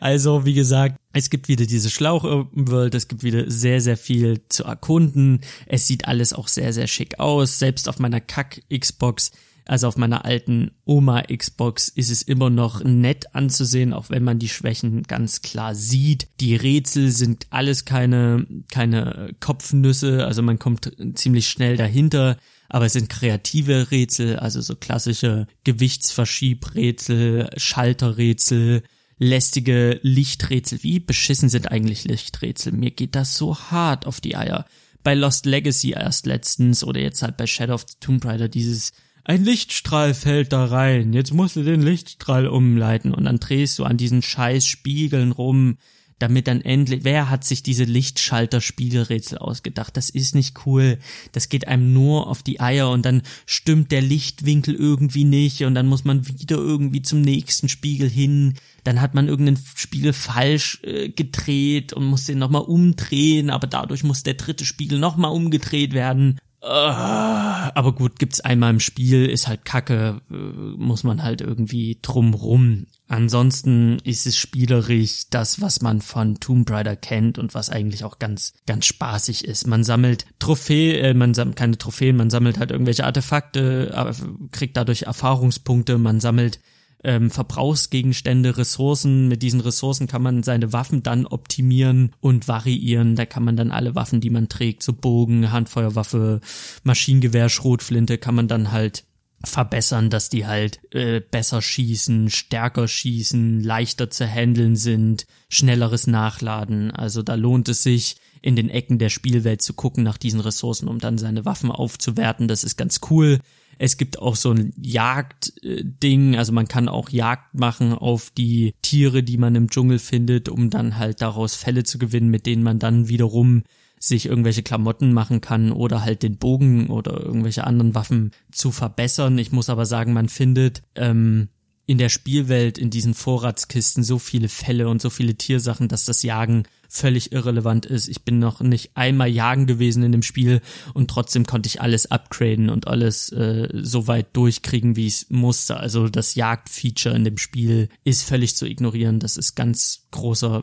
also, 0.00 0.44
wie 0.44 0.54
gesagt, 0.54 0.96
es 1.12 1.30
gibt 1.30 1.48
wieder 1.48 1.66
diese 1.66 1.90
Schlauch-World, 1.90 2.94
es 2.94 3.08
gibt 3.08 3.22
wieder 3.22 3.50
sehr, 3.50 3.80
sehr 3.80 3.96
viel 3.96 4.42
zu 4.48 4.64
erkunden. 4.64 5.40
Es 5.66 5.86
sieht 5.86 6.08
alles 6.08 6.32
auch 6.32 6.48
sehr, 6.48 6.72
sehr 6.72 6.86
schick 6.86 7.20
aus. 7.20 7.58
Selbst 7.58 7.88
auf 7.88 7.98
meiner 7.98 8.20
Kack-Xbox, 8.20 9.32
also 9.66 9.88
auf 9.88 9.96
meiner 9.96 10.24
alten 10.24 10.72
Oma-Xbox, 10.84 11.88
ist 11.88 12.10
es 12.10 12.22
immer 12.22 12.50
noch 12.50 12.84
nett 12.84 13.34
anzusehen, 13.34 13.92
auch 13.92 14.10
wenn 14.10 14.24
man 14.24 14.38
die 14.38 14.48
Schwächen 14.48 15.02
ganz 15.04 15.42
klar 15.42 15.74
sieht. 15.74 16.28
Die 16.40 16.56
Rätsel 16.56 17.10
sind 17.10 17.46
alles 17.50 17.84
keine, 17.84 18.46
keine 18.70 19.34
Kopfnüsse, 19.40 20.26
also 20.26 20.42
man 20.42 20.58
kommt 20.58 20.92
ziemlich 21.14 21.48
schnell 21.48 21.76
dahinter 21.76 22.36
aber 22.74 22.86
es 22.86 22.94
sind 22.94 23.08
kreative 23.08 23.92
Rätsel, 23.92 24.36
also 24.36 24.60
so 24.60 24.74
klassische 24.74 25.46
Gewichtsverschiebrätsel, 25.62 27.50
Schalterrätsel, 27.56 28.82
lästige 29.16 30.00
Lichträtsel. 30.02 30.82
Wie 30.82 30.98
beschissen 30.98 31.48
sind 31.48 31.70
eigentlich 31.70 32.02
Lichträtsel? 32.02 32.72
Mir 32.72 32.90
geht 32.90 33.14
das 33.14 33.34
so 33.34 33.56
hart 33.56 34.06
auf 34.06 34.20
die 34.20 34.36
Eier. 34.36 34.66
Bei 35.04 35.14
Lost 35.14 35.46
Legacy 35.46 35.92
erst 35.92 36.26
letztens 36.26 36.82
oder 36.82 37.00
jetzt 37.00 37.22
halt 37.22 37.36
bei 37.36 37.46
Shadow 37.46 37.74
of 37.74 37.86
the 37.88 37.94
Tomb 38.00 38.24
Raider 38.24 38.48
dieses 38.48 38.92
ein 39.24 39.44
Lichtstrahl 39.44 40.12
fällt 40.12 40.52
da 40.52 40.66
rein, 40.66 41.14
jetzt 41.14 41.32
musst 41.32 41.56
du 41.56 41.62
den 41.62 41.82
Lichtstrahl 41.82 42.46
umleiten 42.46 43.14
und 43.14 43.24
dann 43.24 43.38
drehst 43.38 43.78
du 43.78 43.84
an 43.84 43.96
diesen 43.96 44.20
scheiß 44.20 44.66
Spiegeln 44.66 45.32
rum, 45.32 45.78
damit 46.18 46.46
dann 46.46 46.60
endlich, 46.60 47.04
wer 47.04 47.28
hat 47.28 47.44
sich 47.44 47.62
diese 47.62 47.84
Lichtschalter-Spiegelrätsel 47.84 49.38
ausgedacht? 49.38 49.96
Das 49.96 50.10
ist 50.10 50.34
nicht 50.34 50.64
cool. 50.64 50.98
Das 51.32 51.48
geht 51.48 51.66
einem 51.66 51.92
nur 51.92 52.28
auf 52.28 52.42
die 52.42 52.60
Eier 52.60 52.90
und 52.90 53.04
dann 53.04 53.22
stimmt 53.46 53.90
der 53.90 54.02
Lichtwinkel 54.02 54.74
irgendwie 54.74 55.24
nicht 55.24 55.64
und 55.64 55.74
dann 55.74 55.86
muss 55.86 56.04
man 56.04 56.26
wieder 56.28 56.56
irgendwie 56.56 57.02
zum 57.02 57.20
nächsten 57.20 57.68
Spiegel 57.68 58.08
hin. 58.08 58.54
Dann 58.84 59.00
hat 59.00 59.14
man 59.14 59.28
irgendeinen 59.28 59.62
Spiegel 59.74 60.12
falsch 60.12 60.80
äh, 60.84 61.08
gedreht 61.08 61.92
und 61.92 62.04
muss 62.04 62.24
den 62.24 62.38
nochmal 62.38 62.62
umdrehen, 62.62 63.50
aber 63.50 63.66
dadurch 63.66 64.04
muss 64.04 64.22
der 64.22 64.34
dritte 64.34 64.64
Spiegel 64.64 64.98
nochmal 64.98 65.32
umgedreht 65.32 65.94
werden. 65.94 66.38
Uh, 66.66 67.68
aber 67.74 67.92
gut, 67.94 68.18
gibt's 68.18 68.40
einmal 68.40 68.70
im 68.70 68.80
Spiel, 68.80 69.26
ist 69.26 69.48
halt 69.48 69.66
kacke, 69.66 70.22
äh, 70.30 70.34
muss 70.34 71.04
man 71.04 71.22
halt 71.22 71.42
irgendwie 71.42 71.98
drumrum. 72.00 72.86
Ansonsten 73.06 73.98
ist 73.98 74.26
es 74.26 74.38
spielerisch 74.38 75.28
das, 75.28 75.60
was 75.60 75.82
man 75.82 76.00
von 76.00 76.40
Tomb 76.40 76.70
Raider 76.70 76.96
kennt 76.96 77.38
und 77.38 77.52
was 77.52 77.68
eigentlich 77.68 78.02
auch 78.02 78.18
ganz, 78.18 78.54
ganz 78.66 78.86
spaßig 78.86 79.44
ist. 79.44 79.66
Man 79.66 79.84
sammelt 79.84 80.24
Trophäe, 80.38 81.00
äh, 81.00 81.12
man 81.12 81.34
sammelt 81.34 81.56
keine 81.56 81.76
Trophäen, 81.76 82.16
man 82.16 82.30
sammelt 82.30 82.58
halt 82.58 82.70
irgendwelche 82.70 83.04
Artefakte, 83.04 83.92
äh, 83.94 84.14
kriegt 84.50 84.78
dadurch 84.78 85.02
Erfahrungspunkte, 85.02 85.98
man 85.98 86.18
sammelt 86.20 86.60
ähm, 87.04 87.30
Verbrauchsgegenstände, 87.30 88.56
Ressourcen. 88.56 89.28
Mit 89.28 89.42
diesen 89.42 89.60
Ressourcen 89.60 90.06
kann 90.06 90.22
man 90.22 90.42
seine 90.42 90.72
Waffen 90.72 91.02
dann 91.02 91.26
optimieren 91.26 92.12
und 92.20 92.48
variieren. 92.48 93.14
Da 93.14 93.26
kann 93.26 93.44
man 93.44 93.56
dann 93.56 93.70
alle 93.70 93.94
Waffen, 93.94 94.20
die 94.20 94.30
man 94.30 94.48
trägt, 94.48 94.82
so 94.82 94.92
Bogen, 94.92 95.52
Handfeuerwaffe, 95.52 96.40
Maschinengewehr, 96.82 97.48
Schrotflinte, 97.48 98.18
kann 98.18 98.34
man 98.34 98.48
dann 98.48 98.72
halt 98.72 99.04
verbessern, 99.44 100.10
dass 100.10 100.30
die 100.30 100.46
halt 100.46 100.80
äh, 100.94 101.20
besser 101.20 101.60
schießen, 101.60 102.30
stärker 102.30 102.88
schießen, 102.88 103.62
leichter 103.62 104.10
zu 104.10 104.26
handeln 104.26 104.74
sind, 104.74 105.26
schnelleres 105.48 106.06
Nachladen. 106.06 106.90
Also 106.90 107.22
da 107.22 107.34
lohnt 107.34 107.68
es 107.68 107.82
sich, 107.82 108.16
in 108.44 108.56
den 108.56 108.68
Ecken 108.68 108.98
der 108.98 109.08
Spielwelt 109.08 109.62
zu 109.62 109.72
gucken 109.72 110.04
nach 110.04 110.18
diesen 110.18 110.40
Ressourcen, 110.40 110.86
um 110.86 110.98
dann 110.98 111.16
seine 111.16 111.46
Waffen 111.46 111.70
aufzuwerten. 111.70 112.46
Das 112.46 112.62
ist 112.62 112.76
ganz 112.76 113.00
cool. 113.10 113.40
Es 113.78 113.96
gibt 113.96 114.18
auch 114.18 114.36
so 114.36 114.52
ein 114.52 114.72
Jagdding, 114.80 116.36
also 116.36 116.52
man 116.52 116.68
kann 116.68 116.88
auch 116.88 117.10
Jagd 117.10 117.54
machen 117.54 117.92
auf 117.92 118.30
die 118.30 118.74
Tiere, 118.82 119.22
die 119.22 119.38
man 119.38 119.54
im 119.54 119.70
Dschungel 119.70 119.98
findet, 119.98 120.48
um 120.48 120.70
dann 120.70 120.98
halt 120.98 121.20
daraus 121.22 121.54
Fälle 121.54 121.84
zu 121.84 121.98
gewinnen, 121.98 122.30
mit 122.30 122.46
denen 122.46 122.62
man 122.62 122.78
dann 122.78 123.08
wiederum 123.08 123.64
sich 123.98 124.26
irgendwelche 124.26 124.62
Klamotten 124.62 125.12
machen 125.12 125.40
kann 125.40 125.72
oder 125.72 126.04
halt 126.04 126.22
den 126.22 126.36
Bogen 126.36 126.88
oder 126.88 127.20
irgendwelche 127.20 127.64
anderen 127.64 127.94
Waffen 127.94 128.32
zu 128.52 128.70
verbessern. 128.70 129.38
Ich 129.38 129.50
muss 129.50 129.70
aber 129.70 129.86
sagen, 129.86 130.12
man 130.12 130.28
findet 130.28 130.82
ähm, 130.94 131.48
in 131.86 131.98
der 131.98 132.08
Spielwelt, 132.08 132.78
in 132.78 132.90
diesen 132.90 133.14
Vorratskisten 133.14 134.02
so 134.02 134.18
viele 134.18 134.48
Fälle 134.48 134.88
und 134.88 135.00
so 135.00 135.10
viele 135.10 135.34
Tiersachen, 135.36 135.88
dass 135.88 136.04
das 136.04 136.22
Jagen 136.22 136.64
völlig 136.94 137.32
irrelevant 137.32 137.86
ist. 137.86 138.08
Ich 138.08 138.22
bin 138.22 138.38
noch 138.38 138.60
nicht 138.60 138.92
einmal 138.94 139.28
jagen 139.28 139.66
gewesen 139.66 140.02
in 140.04 140.12
dem 140.12 140.22
Spiel 140.22 140.60
und 140.94 141.10
trotzdem 141.10 141.44
konnte 141.44 141.66
ich 141.66 141.80
alles 141.80 142.10
upgraden 142.10 142.70
und 142.70 142.86
alles 142.86 143.30
äh, 143.32 143.68
so 143.72 144.06
weit 144.06 144.28
durchkriegen, 144.36 144.94
wie 144.94 145.08
es 145.08 145.26
musste. 145.28 145.76
Also 145.76 146.08
das 146.08 146.36
Jagdfeature 146.36 147.16
in 147.16 147.24
dem 147.24 147.38
Spiel 147.38 147.88
ist 148.04 148.22
völlig 148.22 148.54
zu 148.56 148.66
ignorieren. 148.66 149.18
Das 149.18 149.36
ist 149.36 149.56
ganz 149.56 150.06
großer 150.12 150.62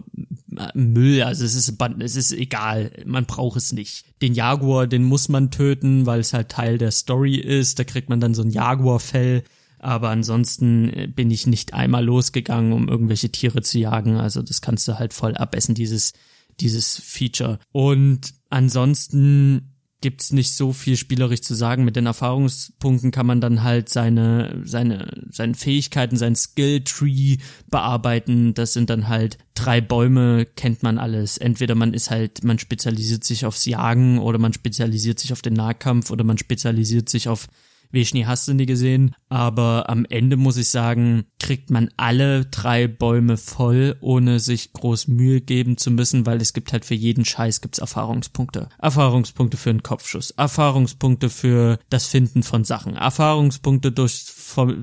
Müll. 0.73 1.23
Also 1.23 1.43
es 1.43 1.55
ist, 1.55 1.73
es 1.99 2.15
ist 2.15 2.31
egal. 2.31 2.91
Man 3.05 3.25
braucht 3.25 3.57
es 3.57 3.73
nicht. 3.73 4.05
Den 4.21 4.33
Jaguar, 4.33 4.87
den 4.87 5.03
muss 5.03 5.27
man 5.27 5.51
töten, 5.51 6.05
weil 6.05 6.21
es 6.21 6.33
halt 6.33 6.49
Teil 6.49 6.77
der 6.77 6.91
Story 6.91 7.35
ist. 7.35 7.77
Da 7.77 7.83
kriegt 7.83 8.09
man 8.09 8.21
dann 8.21 8.33
so 8.33 8.41
ein 8.41 8.51
Jaguar-Fell 8.51 9.43
aber 9.81 10.09
ansonsten 10.09 10.89
äh, 10.89 11.07
bin 11.07 11.31
ich 11.31 11.47
nicht 11.47 11.73
einmal 11.73 12.05
losgegangen, 12.05 12.73
um 12.73 12.87
irgendwelche 12.87 13.31
Tiere 13.31 13.61
zu 13.61 13.79
jagen. 13.79 14.17
Also 14.17 14.41
das 14.41 14.61
kannst 14.61 14.87
du 14.87 14.99
halt 14.99 15.13
voll 15.13 15.35
abessen, 15.35 15.75
dieses, 15.75 16.13
dieses 16.59 16.97
Feature. 16.97 17.59
Und 17.71 18.33
ansonsten 18.49 19.71
gibt's 20.01 20.33
nicht 20.33 20.55
so 20.55 20.73
viel 20.73 20.97
spielerisch 20.97 21.41
zu 21.41 21.53
sagen. 21.53 21.85
Mit 21.85 21.95
den 21.95 22.07
Erfahrungspunkten 22.07 23.11
kann 23.11 23.27
man 23.27 23.39
dann 23.39 23.63
halt 23.63 23.87
seine, 23.87 24.61
seine, 24.65 25.25
seine 25.29 25.53
Fähigkeiten, 25.53 26.17
sein 26.17 26.35
Skill-Tree 26.35 27.37
bearbeiten. 27.69 28.53
Das 28.55 28.73
sind 28.73 28.89
dann 28.89 29.07
halt 29.07 29.37
drei 29.53 29.79
Bäume, 29.79 30.45
kennt 30.45 30.81
man 30.83 30.97
alles. 30.97 31.37
Entweder 31.37 31.75
man 31.75 31.93
ist 31.93 32.09
halt, 32.09 32.43
man 32.43 32.57
spezialisiert 32.59 33.23
sich 33.23 33.45
aufs 33.45 33.65
Jagen 33.65 34.17
oder 34.19 34.39
man 34.39 34.53
spezialisiert 34.53 35.19
sich 35.19 35.33
auf 35.33 35.43
den 35.43 35.53
Nahkampf 35.53 36.09
oder 36.09 36.23
man 36.23 36.39
spezialisiert 36.39 37.07
sich 37.07 37.29
auf 37.29 37.47
Vishni 37.91 38.23
hast 38.23 38.47
du 38.47 38.53
nie 38.53 38.65
gesehen, 38.65 39.15
aber 39.29 39.89
am 39.89 40.05
Ende 40.09 40.37
muss 40.37 40.57
ich 40.57 40.69
sagen, 40.69 41.25
kriegt 41.39 41.69
man 41.69 41.89
alle 41.97 42.45
drei 42.45 42.87
Bäume 42.87 43.37
voll, 43.37 43.97
ohne 44.01 44.39
sich 44.39 44.73
groß 44.73 45.07
Mühe 45.07 45.41
geben 45.41 45.77
zu 45.77 45.91
müssen, 45.91 46.25
weil 46.25 46.41
es 46.41 46.53
gibt 46.53 46.73
halt 46.73 46.85
für 46.85 46.95
jeden 46.95 47.25
Scheiß 47.25 47.61
gibt's 47.61 47.79
Erfahrungspunkte. 47.79 48.69
Erfahrungspunkte 48.79 49.57
für 49.57 49.69
einen 49.69 49.83
Kopfschuss, 49.83 50.31
Erfahrungspunkte 50.31 51.29
für 51.29 51.79
das 51.89 52.07
Finden 52.07 52.43
von 52.43 52.63
Sachen, 52.63 52.95
Erfahrungspunkte 52.95 53.91
durch, 53.91 54.25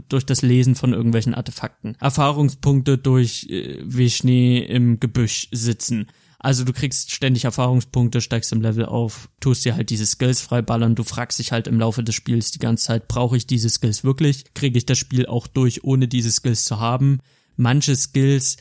durch 0.08 0.26
das 0.26 0.42
Lesen 0.42 0.74
von 0.74 0.92
irgendwelchen 0.92 1.34
Artefakten, 1.34 1.96
Erfahrungspunkte 2.00 2.98
durch 2.98 3.46
äh, 3.50 3.78
Vishni 3.84 4.58
im 4.58 5.00
Gebüsch 5.00 5.48
sitzen. 5.52 6.08
Also 6.40 6.62
du 6.62 6.72
kriegst 6.72 7.10
ständig 7.10 7.44
Erfahrungspunkte, 7.44 8.20
steigst 8.20 8.52
im 8.52 8.62
Level 8.62 8.86
auf, 8.86 9.28
tust 9.40 9.64
dir 9.64 9.74
halt 9.74 9.90
diese 9.90 10.06
Skills 10.06 10.40
freiballern, 10.40 10.94
du 10.94 11.02
fragst 11.02 11.40
dich 11.40 11.50
halt 11.50 11.66
im 11.66 11.80
Laufe 11.80 12.04
des 12.04 12.14
Spiels 12.14 12.52
die 12.52 12.60
ganze 12.60 12.84
Zeit, 12.84 13.08
brauche 13.08 13.36
ich 13.36 13.46
diese 13.46 13.68
Skills 13.68 14.04
wirklich? 14.04 14.54
Kriege 14.54 14.78
ich 14.78 14.86
das 14.86 14.98
Spiel 14.98 15.26
auch 15.26 15.48
durch, 15.48 15.82
ohne 15.82 16.06
diese 16.06 16.30
Skills 16.30 16.64
zu 16.64 16.78
haben? 16.78 17.18
Manche 17.58 17.96
Skills 17.96 18.56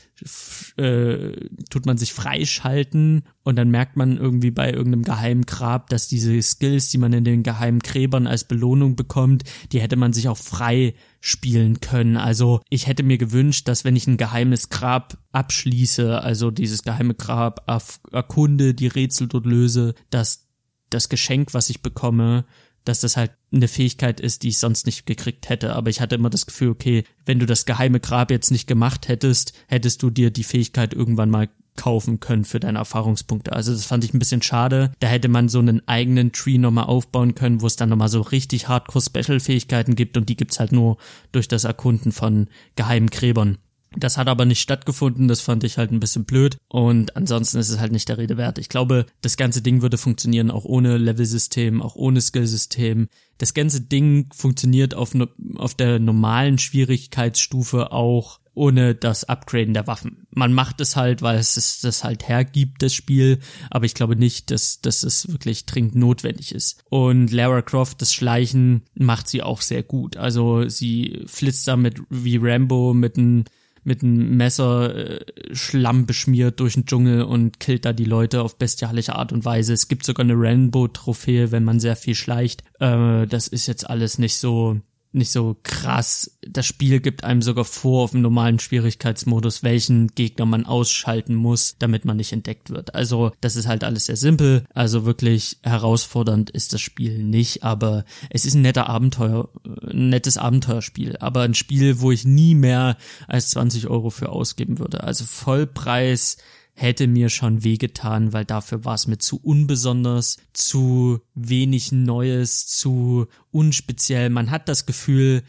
äh, 0.76 1.48
tut 1.70 1.86
man 1.86 1.96
sich 1.96 2.12
freischalten 2.12 3.22
und 3.44 3.56
dann 3.56 3.70
merkt 3.70 3.96
man 3.96 4.18
irgendwie 4.18 4.50
bei 4.50 4.72
irgendeinem 4.72 5.04
geheimen 5.04 5.46
Grab, 5.46 5.88
dass 5.88 6.08
diese 6.08 6.42
Skills, 6.42 6.90
die 6.90 6.98
man 6.98 7.12
in 7.12 7.24
den 7.24 7.44
geheimen 7.44 7.78
Gräbern 7.78 8.26
als 8.26 8.44
Belohnung 8.44 8.96
bekommt, 8.96 9.44
die 9.72 9.80
hätte 9.80 9.96
man 9.96 10.12
sich 10.12 10.28
auch 10.28 10.36
frei 10.36 10.94
spielen 11.20 11.80
können. 11.80 12.16
Also 12.16 12.60
ich 12.68 12.88
hätte 12.88 13.04
mir 13.04 13.18
gewünscht, 13.18 13.68
dass 13.68 13.84
wenn 13.84 13.96
ich 13.96 14.08
ein 14.08 14.16
geheimes 14.16 14.68
Grab 14.68 15.16
abschließe, 15.30 16.20
also 16.20 16.50
dieses 16.50 16.82
geheime 16.82 17.14
Grab 17.14 17.64
erkunde, 18.12 18.74
die 18.74 18.88
Rätsel 18.88 19.28
dort 19.28 19.46
löse, 19.46 19.94
dass 20.10 20.48
das 20.90 21.08
Geschenk, 21.08 21.54
was 21.54 21.70
ich 21.70 21.82
bekomme, 21.82 22.46
dass 22.84 23.00
das 23.00 23.16
halt 23.16 23.32
eine 23.52 23.68
Fähigkeit 23.68 24.20
ist, 24.20 24.42
die 24.42 24.48
ich 24.48 24.58
sonst 24.58 24.86
nicht 24.86 25.06
gekriegt 25.06 25.48
hätte. 25.48 25.74
Aber 25.74 25.90
ich 25.90 26.00
hatte 26.00 26.14
immer 26.14 26.30
das 26.30 26.46
Gefühl, 26.46 26.70
okay, 26.70 27.04
wenn 27.26 27.38
du 27.38 27.46
das 27.46 27.66
geheime 27.66 28.00
Grab 28.00 28.30
jetzt 28.30 28.50
nicht 28.50 28.66
gemacht 28.66 29.08
hättest, 29.08 29.52
hättest 29.68 30.02
du 30.02 30.10
dir 30.10 30.30
die 30.30 30.44
Fähigkeit 30.44 30.94
irgendwann 30.94 31.30
mal 31.30 31.48
kaufen 31.78 32.20
können 32.20 32.44
für 32.44 32.60
deine 32.60 32.78
Erfahrungspunkte. 32.78 33.52
Also 33.52 33.72
das 33.72 33.86
fand 33.86 34.04
ich 34.04 34.12
ein 34.12 34.18
bisschen 34.18 34.42
schade. 34.42 34.92
Da 34.98 35.06
hätte 35.06 35.28
man 35.28 35.48
so 35.48 35.60
einen 35.60 35.86
eigenen 35.86 36.32
Tree 36.32 36.58
nochmal 36.58 36.84
aufbauen 36.84 37.34
können, 37.34 37.62
wo 37.62 37.66
es 37.66 37.76
dann 37.76 37.88
nochmal 37.88 38.08
so 38.08 38.20
richtig 38.20 38.68
Hardcore-Special-Fähigkeiten 38.68 39.94
gibt 39.94 40.16
und 40.16 40.28
die 40.28 40.36
gibt's 40.36 40.60
halt 40.60 40.72
nur 40.72 40.98
durch 41.32 41.48
das 41.48 41.64
Erkunden 41.64 42.12
von 42.12 42.48
geheimen 42.74 43.08
Gräbern. 43.08 43.58
Das 43.96 44.18
hat 44.18 44.28
aber 44.28 44.44
nicht 44.44 44.60
stattgefunden, 44.60 45.28
das 45.28 45.40
fand 45.40 45.64
ich 45.64 45.78
halt 45.78 45.90
ein 45.90 46.00
bisschen 46.00 46.24
blöd 46.24 46.58
und 46.68 47.16
ansonsten 47.16 47.58
ist 47.58 47.70
es 47.70 47.78
halt 47.78 47.92
nicht 47.92 48.08
der 48.08 48.18
Rede 48.18 48.36
wert. 48.36 48.58
Ich 48.58 48.68
glaube, 48.68 49.06
das 49.22 49.36
ganze 49.36 49.62
Ding 49.62 49.80
würde 49.80 49.96
funktionieren 49.96 50.50
auch 50.50 50.64
ohne 50.64 50.98
Level-System, 50.98 51.80
auch 51.80 51.96
ohne 51.96 52.20
Skill-System. 52.20 53.08
Das 53.38 53.54
ganze 53.54 53.80
Ding 53.80 54.28
funktioniert 54.34 54.94
auf, 54.94 55.12
auf 55.56 55.74
der 55.74 55.98
normalen 55.98 56.58
Schwierigkeitsstufe 56.58 57.92
auch 57.92 58.40
ohne 58.58 58.96
das 58.96 59.24
Upgraden 59.24 59.72
der 59.72 59.86
Waffen. 59.86 60.26
Man 60.30 60.52
macht 60.52 60.80
es 60.80 60.96
halt, 60.96 61.22
weil 61.22 61.38
es 61.38 61.56
es 61.56 61.80
das 61.80 62.02
halt 62.02 62.28
hergibt, 62.28 62.82
das 62.82 62.92
Spiel, 62.92 63.38
aber 63.70 63.86
ich 63.86 63.94
glaube 63.94 64.16
nicht, 64.16 64.50
dass, 64.50 64.80
dass 64.80 65.04
es 65.04 65.30
wirklich 65.30 65.64
dringend 65.64 65.94
notwendig 65.94 66.52
ist. 66.52 66.82
Und 66.90 67.30
Lara 67.30 67.62
Croft, 67.62 68.02
das 68.02 68.12
Schleichen 68.12 68.82
macht 68.94 69.28
sie 69.28 69.42
auch 69.42 69.62
sehr 69.62 69.84
gut. 69.84 70.16
Also 70.16 70.68
sie 70.68 71.22
flitzt 71.26 71.68
da 71.68 71.76
mit 71.76 72.02
wie 72.10 72.38
Rambo 72.38 72.94
mit 72.94 73.16
einem 73.16 73.44
mit 73.88 74.02
einem 74.02 74.36
Messer 74.36 74.94
äh, 74.94 75.24
Schlamm 75.52 76.06
beschmiert 76.06 76.60
durch 76.60 76.74
den 76.74 76.84
Dschungel 76.84 77.22
und 77.22 77.58
killt 77.58 77.86
da 77.86 77.92
die 77.92 78.04
Leute 78.04 78.42
auf 78.42 78.58
bestialische 78.58 79.16
Art 79.16 79.32
und 79.32 79.44
Weise. 79.44 79.72
Es 79.72 79.88
gibt 79.88 80.04
sogar 80.04 80.24
eine 80.24 80.34
Rainbow-Trophäe, 80.36 81.50
wenn 81.50 81.64
man 81.64 81.80
sehr 81.80 81.96
viel 81.96 82.14
schleicht. 82.14 82.62
Äh, 82.78 83.26
das 83.26 83.48
ist 83.48 83.66
jetzt 83.66 83.88
alles 83.88 84.18
nicht 84.18 84.36
so 84.36 84.76
nicht 85.12 85.30
so 85.30 85.56
krass. 85.62 86.38
Das 86.42 86.66
Spiel 86.66 87.00
gibt 87.00 87.24
einem 87.24 87.42
sogar 87.42 87.64
vor, 87.64 88.04
auf 88.04 88.10
dem 88.10 88.20
normalen 88.20 88.58
Schwierigkeitsmodus, 88.58 89.62
welchen 89.62 90.08
Gegner 90.08 90.46
man 90.46 90.66
ausschalten 90.66 91.34
muss, 91.34 91.76
damit 91.78 92.04
man 92.04 92.16
nicht 92.16 92.32
entdeckt 92.32 92.70
wird. 92.70 92.94
Also, 92.94 93.32
das 93.40 93.56
ist 93.56 93.66
halt 93.66 93.84
alles 93.84 94.06
sehr 94.06 94.16
simpel. 94.16 94.64
Also 94.74 95.04
wirklich 95.04 95.58
herausfordernd 95.62 96.50
ist 96.50 96.72
das 96.72 96.80
Spiel 96.80 97.22
nicht, 97.24 97.64
aber 97.64 98.04
es 98.30 98.44
ist 98.44 98.54
ein 98.54 98.62
netter 98.62 98.88
Abenteuer, 98.88 99.48
ein 99.90 100.10
nettes 100.10 100.36
Abenteuerspiel, 100.36 101.16
aber 101.18 101.42
ein 101.42 101.54
Spiel, 101.54 102.00
wo 102.00 102.12
ich 102.12 102.24
nie 102.24 102.54
mehr 102.54 102.96
als 103.26 103.50
20 103.50 103.88
Euro 103.88 104.10
für 104.10 104.28
ausgeben 104.28 104.78
würde. 104.78 105.02
Also 105.02 105.24
Vollpreis 105.24 106.36
hätte 106.78 107.08
mir 107.08 107.28
schon 107.28 107.64
wehgetan, 107.64 108.32
weil 108.32 108.44
dafür 108.44 108.84
war 108.84 108.94
es 108.94 109.08
mir 109.08 109.18
zu 109.18 109.40
unbesonders, 109.42 110.36
zu 110.52 111.20
wenig 111.34 111.90
Neues, 111.90 112.68
zu 112.68 113.26
unspeziell. 113.50 114.30
Man 114.30 114.52
hat 114.52 114.68
das 114.68 114.86
Gefühl, 114.86 115.42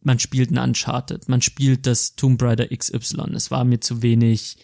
man 0.00 0.18
spielt 0.18 0.50
ein 0.50 0.58
Uncharted, 0.58 1.28
man 1.28 1.40
spielt 1.40 1.86
das 1.86 2.16
Tomb 2.16 2.42
Raider 2.42 2.66
XY. 2.66 3.32
Es 3.34 3.52
war 3.52 3.64
mir 3.64 3.78
zu 3.78 4.02
wenig 4.02 4.56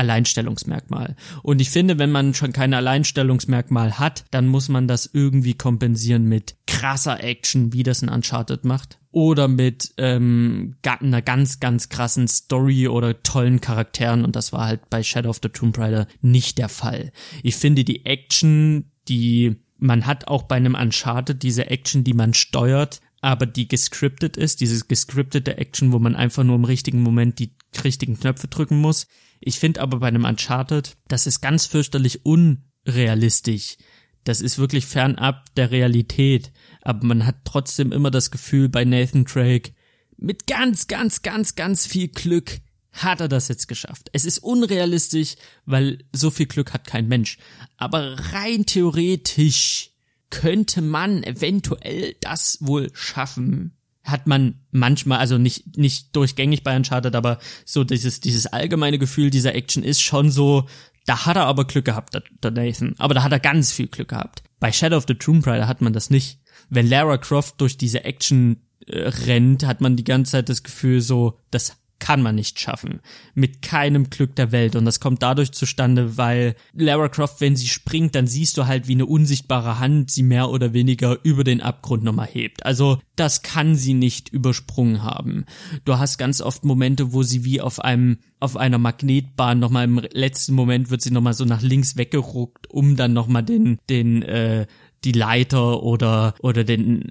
Alleinstellungsmerkmal. 0.00 1.14
Und 1.42 1.60
ich 1.60 1.70
finde, 1.70 1.98
wenn 1.98 2.10
man 2.10 2.34
schon 2.34 2.52
kein 2.52 2.74
Alleinstellungsmerkmal 2.74 3.98
hat, 3.98 4.24
dann 4.30 4.48
muss 4.48 4.68
man 4.68 4.88
das 4.88 5.08
irgendwie 5.12 5.54
kompensieren 5.54 6.24
mit 6.24 6.56
krasser 6.66 7.22
Action, 7.22 7.72
wie 7.72 7.82
das 7.82 8.02
ein 8.02 8.08
Uncharted 8.08 8.64
macht. 8.64 8.98
Oder 9.12 9.48
mit 9.48 9.92
ähm, 9.98 10.76
einer 10.84 11.20
ganz, 11.20 11.60
ganz 11.60 11.88
krassen 11.88 12.28
Story 12.28 12.88
oder 12.88 13.22
tollen 13.22 13.60
Charakteren. 13.60 14.24
Und 14.24 14.36
das 14.36 14.52
war 14.52 14.66
halt 14.66 14.88
bei 14.88 15.02
Shadow 15.02 15.30
of 15.30 15.40
the 15.42 15.48
Tomb 15.48 15.76
Raider 15.78 16.06
nicht 16.22 16.58
der 16.58 16.68
Fall. 16.68 17.12
Ich 17.42 17.56
finde 17.56 17.84
die 17.84 18.06
Action, 18.06 18.90
die 19.08 19.56
man 19.80 20.06
hat 20.06 20.28
auch 20.28 20.44
bei 20.44 20.56
einem 20.56 20.74
Uncharted 20.74 21.42
diese 21.42 21.70
Action, 21.70 22.04
die 22.04 22.12
man 22.12 22.34
steuert, 22.34 23.00
aber 23.20 23.46
die 23.46 23.68
gescriptet 23.68 24.36
ist, 24.36 24.60
diese 24.60 24.84
gescriptete 24.86 25.58
Action, 25.58 25.92
wo 25.92 25.98
man 25.98 26.16
einfach 26.16 26.44
nur 26.44 26.56
im 26.56 26.64
richtigen 26.64 27.02
Moment 27.02 27.38
die 27.38 27.54
richtigen 27.84 28.18
Knöpfe 28.18 28.48
drücken 28.48 28.80
muss. 28.80 29.06
Ich 29.40 29.58
finde 29.58 29.80
aber 29.80 30.00
bei 30.00 30.08
einem 30.08 30.24
Uncharted, 30.24 30.96
das 31.08 31.26
ist 31.26 31.40
ganz 31.40 31.66
fürchterlich 31.66 32.24
unrealistisch. 32.24 33.76
Das 34.24 34.40
ist 34.40 34.58
wirklich 34.58 34.86
fernab 34.86 35.54
der 35.54 35.70
Realität. 35.70 36.52
Aber 36.82 37.06
man 37.06 37.26
hat 37.26 37.44
trotzdem 37.44 37.92
immer 37.92 38.10
das 38.10 38.30
Gefühl 38.30 38.68
bei 38.68 38.84
Nathan 38.84 39.24
Drake, 39.24 39.72
mit 40.16 40.46
ganz, 40.46 40.86
ganz, 40.86 41.22
ganz, 41.22 41.54
ganz 41.54 41.86
viel 41.86 42.08
Glück 42.08 42.60
hat 42.92 43.20
er 43.20 43.28
das 43.28 43.48
jetzt 43.48 43.68
geschafft. 43.68 44.10
Es 44.12 44.24
ist 44.24 44.38
unrealistisch, 44.38 45.36
weil 45.64 46.04
so 46.12 46.30
viel 46.30 46.46
Glück 46.46 46.72
hat 46.72 46.86
kein 46.86 47.08
Mensch. 47.08 47.38
Aber 47.76 48.16
rein 48.32 48.66
theoretisch 48.66 49.89
könnte 50.30 50.82
man 50.82 51.22
eventuell 51.22 52.14
das 52.20 52.58
wohl 52.60 52.90
schaffen, 52.94 53.76
hat 54.04 54.26
man 54.26 54.60
manchmal, 54.70 55.18
also 55.18 55.38
nicht, 55.38 55.76
nicht 55.76 56.14
durchgängig 56.16 56.62
bei 56.62 56.74
Uncharted, 56.74 57.14
aber 57.14 57.38
so 57.64 57.84
dieses, 57.84 58.20
dieses 58.20 58.46
allgemeine 58.46 58.98
Gefühl 58.98 59.30
dieser 59.30 59.54
Action 59.54 59.82
ist 59.82 60.00
schon 60.00 60.30
so, 60.30 60.66
da 61.06 61.26
hat 61.26 61.36
er 61.36 61.46
aber 61.46 61.64
Glück 61.64 61.84
gehabt, 61.84 62.14
der 62.14 62.50
Nathan. 62.50 62.94
Aber 62.98 63.14
da 63.14 63.22
hat 63.22 63.32
er 63.32 63.40
ganz 63.40 63.72
viel 63.72 63.88
Glück 63.88 64.08
gehabt. 64.08 64.42
Bei 64.58 64.72
Shadow 64.72 64.96
of 64.96 65.06
the 65.08 65.14
Tomb 65.14 65.46
Raider 65.46 65.68
hat 65.68 65.80
man 65.80 65.92
das 65.92 66.10
nicht. 66.10 66.38
Wenn 66.68 66.88
Lara 66.88 67.18
Croft 67.18 67.60
durch 67.60 67.76
diese 67.76 68.04
Action 68.04 68.62
äh, 68.86 69.08
rennt, 69.08 69.66
hat 69.66 69.80
man 69.80 69.96
die 69.96 70.04
ganze 70.04 70.32
Zeit 70.32 70.48
das 70.48 70.62
Gefühl 70.62 71.00
so, 71.00 71.38
das 71.50 71.76
kann 72.00 72.22
man 72.22 72.34
nicht 72.34 72.58
schaffen. 72.58 73.00
Mit 73.34 73.62
keinem 73.62 74.10
Glück 74.10 74.34
der 74.34 74.50
Welt. 74.50 74.74
Und 74.74 74.84
das 74.84 74.98
kommt 74.98 75.22
dadurch 75.22 75.52
zustande, 75.52 76.16
weil 76.16 76.56
Lara 76.72 77.08
Croft, 77.08 77.40
wenn 77.40 77.54
sie 77.54 77.68
springt, 77.68 78.14
dann 78.14 78.26
siehst 78.26 78.56
du 78.56 78.66
halt, 78.66 78.88
wie 78.88 78.94
eine 78.94 79.06
unsichtbare 79.06 79.78
Hand 79.78 80.10
sie 80.10 80.22
mehr 80.22 80.50
oder 80.50 80.72
weniger 80.72 81.18
über 81.22 81.44
den 81.44 81.60
Abgrund 81.60 82.02
nochmal 82.02 82.26
hebt. 82.26 82.66
Also 82.66 82.98
das 83.14 83.42
kann 83.42 83.76
sie 83.76 83.94
nicht 83.94 84.30
übersprungen 84.30 85.02
haben. 85.04 85.44
Du 85.84 85.98
hast 85.98 86.18
ganz 86.18 86.40
oft 86.40 86.64
Momente, 86.64 87.12
wo 87.12 87.22
sie 87.22 87.44
wie 87.44 87.60
auf 87.60 87.78
einem, 87.80 88.18
auf 88.40 88.56
einer 88.56 88.78
Magnetbahn 88.78 89.58
nochmal 89.58 89.84
im 89.84 89.98
letzten 90.12 90.54
Moment 90.54 90.90
wird 90.90 91.02
sie 91.02 91.10
nochmal 91.10 91.34
so 91.34 91.44
nach 91.44 91.62
links 91.62 91.96
weggeruckt, 91.96 92.70
um 92.70 92.96
dann 92.96 93.12
nochmal 93.12 93.42
den, 93.42 93.78
den, 93.88 94.22
äh, 94.22 94.66
die 95.04 95.12
Leiter 95.12 95.82
oder, 95.82 96.34
oder 96.40 96.64
den, 96.64 97.10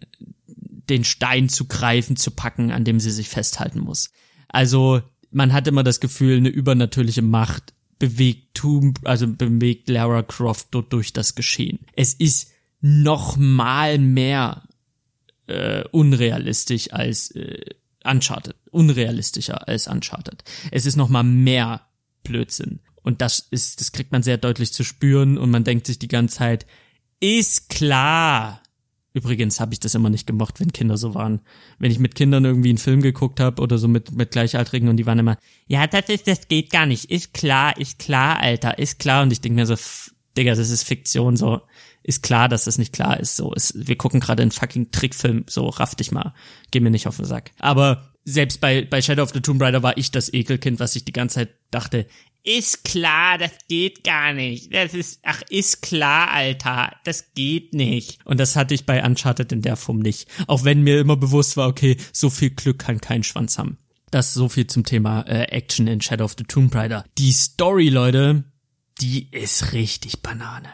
den 0.89 1.03
Stein 1.03 1.49
zu 1.49 1.65
greifen, 1.65 2.15
zu 2.15 2.31
packen, 2.31 2.71
an 2.71 2.83
dem 2.83 2.99
sie 2.99 3.11
sich 3.11 3.29
festhalten 3.29 3.79
muss. 3.79 4.09
Also 4.49 5.01
man 5.31 5.53
hat 5.53 5.67
immer 5.67 5.83
das 5.83 5.99
Gefühl, 5.99 6.37
eine 6.37 6.49
übernatürliche 6.49 7.21
Macht 7.21 7.73
bewegt 7.99 8.55
Tomb, 8.55 8.99
also 9.03 9.27
bewegt 9.27 9.89
Lara 9.89 10.23
Croft 10.23 10.67
dort 10.71 10.91
durch 10.93 11.13
das 11.13 11.35
Geschehen. 11.35 11.79
Es 11.95 12.13
ist 12.13 12.51
noch 12.81 13.37
mal 13.37 13.97
mehr 13.99 14.63
äh, 15.47 15.83
unrealistisch 15.91 16.93
als 16.93 17.31
äh, 17.31 17.75
Uncharted, 18.03 18.55
unrealistischer 18.71 19.67
als 19.67 19.87
Uncharted. 19.87 20.43
Es 20.71 20.85
ist 20.85 20.95
noch 20.95 21.09
mal 21.09 21.23
mehr 21.23 21.81
Blödsinn 22.23 22.79
und 23.01 23.21
das 23.21 23.47
ist, 23.51 23.81
das 23.81 23.91
kriegt 23.91 24.11
man 24.11 24.23
sehr 24.23 24.37
deutlich 24.37 24.71
zu 24.71 24.83
spüren 24.83 25.37
und 25.37 25.51
man 25.51 25.63
denkt 25.63 25.87
sich 25.87 25.99
die 25.99 26.07
ganze 26.07 26.37
Zeit, 26.37 26.65
ist 27.19 27.69
klar, 27.69 28.61
Übrigens 29.19 29.59
habe 29.59 29.73
ich 29.73 29.81
das 29.81 29.95
immer 29.95 30.09
nicht 30.09 30.27
gemocht, 30.27 30.61
wenn 30.61 30.71
Kinder 30.71 30.95
so 30.95 31.13
waren. 31.13 31.41
Wenn 31.77 31.91
ich 31.91 31.99
mit 31.99 32.15
Kindern 32.15 32.45
irgendwie 32.45 32.69
einen 32.69 32.77
Film 32.77 33.01
geguckt 33.01 33.41
habe 33.41 33.61
oder 33.61 33.77
so 33.77 33.89
mit, 33.89 34.13
mit 34.13 34.31
Gleichaltrigen 34.31 34.87
und 34.87 34.95
die 34.95 35.05
waren 35.05 35.19
immer, 35.19 35.37
ja, 35.67 35.87
das 35.87 36.07
ist, 36.07 36.25
das 36.25 36.47
geht 36.47 36.71
gar 36.71 36.85
nicht. 36.85 37.11
Ist 37.11 37.33
klar, 37.33 37.77
ist 37.77 37.99
klar, 37.99 38.39
Alter, 38.39 38.79
ist 38.79 38.97
klar. 38.97 39.23
Und 39.23 39.33
ich 39.33 39.41
denke 39.41 39.57
mir 39.57 39.65
so, 39.65 39.75
Digga, 40.37 40.55
das 40.55 40.69
ist 40.69 40.83
Fiktion, 40.83 41.35
so. 41.35 41.59
Ist 42.01 42.23
klar, 42.23 42.47
dass 42.47 42.63
das 42.63 42.77
nicht 42.77 42.93
klar 42.93 43.19
ist, 43.19 43.35
so. 43.35 43.53
Ist, 43.53 43.73
wir 43.75 43.97
gucken 43.97 44.21
gerade 44.21 44.41
einen 44.41 44.51
fucking 44.51 44.91
Trickfilm, 44.91 45.43
so, 45.49 45.67
raff 45.67 45.95
dich 45.95 46.13
mal. 46.13 46.33
Geh 46.71 46.79
mir 46.79 46.91
nicht 46.91 47.07
auf 47.07 47.17
den 47.17 47.25
Sack. 47.25 47.51
Aber 47.59 48.13
selbst 48.23 48.61
bei, 48.61 48.85
bei 48.85 49.01
Shadow 49.01 49.23
of 49.23 49.31
the 49.33 49.41
Tomb 49.41 49.61
Raider 49.61 49.83
war 49.83 49.97
ich 49.97 50.11
das 50.11 50.33
Ekelkind, 50.33 50.79
was 50.79 50.95
ich 50.95 51.03
die 51.03 51.11
ganze 51.11 51.35
Zeit 51.35 51.49
dachte, 51.71 52.05
ist 52.49 52.83
klar, 52.83 53.37
das 53.37 53.51
geht 53.67 54.03
gar 54.03 54.33
nicht. 54.33 54.73
Das 54.73 54.95
ist, 54.95 55.19
ach, 55.23 55.41
ist 55.49 55.83
klar, 55.83 56.31
Alter, 56.31 56.91
das 57.03 57.33
geht 57.35 57.73
nicht. 57.73 58.17
Und 58.25 58.39
das 58.39 58.55
hatte 58.55 58.73
ich 58.73 58.87
bei 58.87 59.05
Uncharted 59.05 59.51
in 59.51 59.61
der 59.61 59.75
Form 59.75 59.99
nicht. 59.99 60.27
Auch 60.47 60.63
wenn 60.63 60.81
mir 60.81 60.99
immer 60.99 61.15
bewusst 61.15 61.57
war, 61.57 61.67
okay, 61.67 61.97
so 62.11 62.31
viel 62.31 62.49
Glück 62.49 62.79
kann 62.79 62.99
kein 63.01 63.23
Schwanz 63.23 63.59
haben. 63.59 63.77
Das 64.09 64.33
so 64.33 64.49
viel 64.49 64.65
zum 64.65 64.83
Thema 64.83 65.21
äh, 65.27 65.43
Action 65.51 65.85
in 65.85 66.01
Shadow 66.01 66.25
of 66.25 66.35
the 66.37 66.43
Tomb 66.43 66.73
Raider. 66.73 67.05
Die 67.19 67.31
Story, 67.31 67.89
Leute, 67.89 68.43
die 68.99 69.29
ist 69.31 69.73
richtig 69.73 70.21
Banane. 70.21 70.69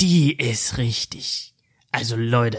Die 0.00 0.32
ist 0.32 0.78
richtig. 0.78 1.52
Also 1.90 2.16
Leute, 2.16 2.58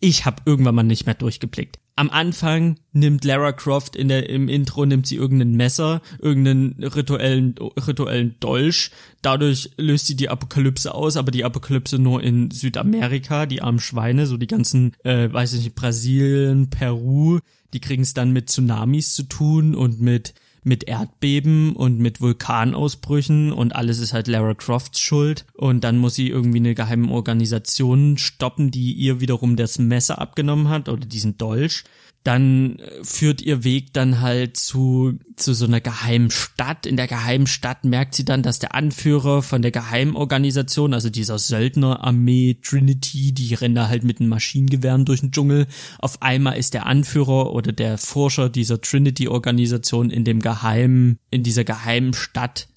ich 0.00 0.26
habe 0.26 0.42
irgendwann 0.44 0.74
mal 0.74 0.82
nicht 0.82 1.06
mehr 1.06 1.14
durchgeblickt. 1.14 1.78
Am 1.94 2.10
Anfang 2.10 2.76
nimmt 2.92 3.24
Lara 3.24 3.52
Croft 3.52 3.96
in 3.96 4.08
der, 4.08 4.28
im 4.28 4.48
Intro 4.48 4.86
nimmt 4.86 5.06
sie 5.06 5.16
irgendein 5.16 5.52
Messer, 5.52 6.00
irgendeinen 6.20 6.82
rituellen, 6.82 7.54
rituellen 7.86 8.36
Dolch. 8.40 8.90
Dadurch 9.20 9.70
löst 9.76 10.06
sie 10.06 10.16
die 10.16 10.28
Apokalypse 10.28 10.94
aus, 10.94 11.16
aber 11.16 11.30
die 11.30 11.44
Apokalypse 11.44 11.98
nur 11.98 12.22
in 12.22 12.50
Südamerika, 12.50 13.46
die 13.46 13.60
armen 13.60 13.78
Schweine, 13.78 14.26
so 14.26 14.36
die 14.36 14.46
ganzen, 14.46 14.94
äh, 15.04 15.32
weiß 15.32 15.52
ich 15.54 15.64
nicht, 15.64 15.74
Brasilien, 15.74 16.70
Peru, 16.70 17.40
die 17.72 17.80
kriegen 17.80 18.02
es 18.02 18.14
dann 18.14 18.32
mit 18.32 18.48
Tsunamis 18.48 19.14
zu 19.14 19.24
tun 19.24 19.74
und 19.74 20.00
mit 20.00 20.34
mit 20.64 20.84
Erdbeben 20.84 21.74
und 21.74 21.98
mit 21.98 22.20
Vulkanausbrüchen 22.20 23.52
und 23.52 23.74
alles 23.74 23.98
ist 23.98 24.12
halt 24.12 24.28
Lara 24.28 24.54
Crofts 24.54 25.00
Schuld. 25.00 25.44
Und 25.54 25.84
dann 25.84 25.98
muss 25.98 26.14
sie 26.14 26.28
irgendwie 26.28 26.58
eine 26.58 26.74
geheime 26.74 27.10
Organisation 27.10 28.18
stoppen, 28.18 28.70
die 28.70 28.92
ihr 28.92 29.20
wiederum 29.20 29.56
das 29.56 29.78
Messer 29.78 30.20
abgenommen 30.20 30.68
hat 30.68 30.88
oder 30.88 31.06
diesen 31.06 31.36
Dolch 31.38 31.84
dann 32.24 32.78
äh, 32.78 33.04
führt 33.04 33.42
ihr 33.42 33.64
Weg 33.64 33.92
dann 33.92 34.20
halt 34.20 34.56
zu, 34.56 35.18
zu 35.36 35.54
so 35.54 35.66
einer 35.66 35.80
geheimen 35.80 36.30
Stadt. 36.30 36.86
In 36.86 36.96
der 36.96 37.08
geheimen 37.08 37.46
Stadt 37.46 37.84
merkt 37.84 38.14
sie 38.14 38.24
dann, 38.24 38.42
dass 38.42 38.58
der 38.58 38.74
Anführer 38.74 39.42
von 39.42 39.62
der 39.62 39.70
Geheimorganisation, 39.70 40.94
also 40.94 41.10
dieser 41.10 41.38
Söldnerarmee 41.38 42.58
Trinity, 42.62 43.32
die 43.32 43.54
rennen 43.54 43.74
da 43.74 43.88
halt 43.88 44.04
mit 44.04 44.20
den 44.20 44.28
Maschinengewehren 44.28 45.04
durch 45.04 45.20
den 45.20 45.32
Dschungel. 45.32 45.66
Auf 45.98 46.22
einmal 46.22 46.58
ist 46.58 46.74
der 46.74 46.86
Anführer 46.86 47.52
oder 47.52 47.72
der 47.72 47.98
Forscher 47.98 48.48
dieser 48.48 48.80
Trinity-Organisation 48.80 50.10
in 50.10 50.24
dem 50.24 50.40
geheimen, 50.40 51.18
in 51.30 51.42
dieser 51.42 51.64
geheimen 51.64 52.14
Stadt 52.14 52.68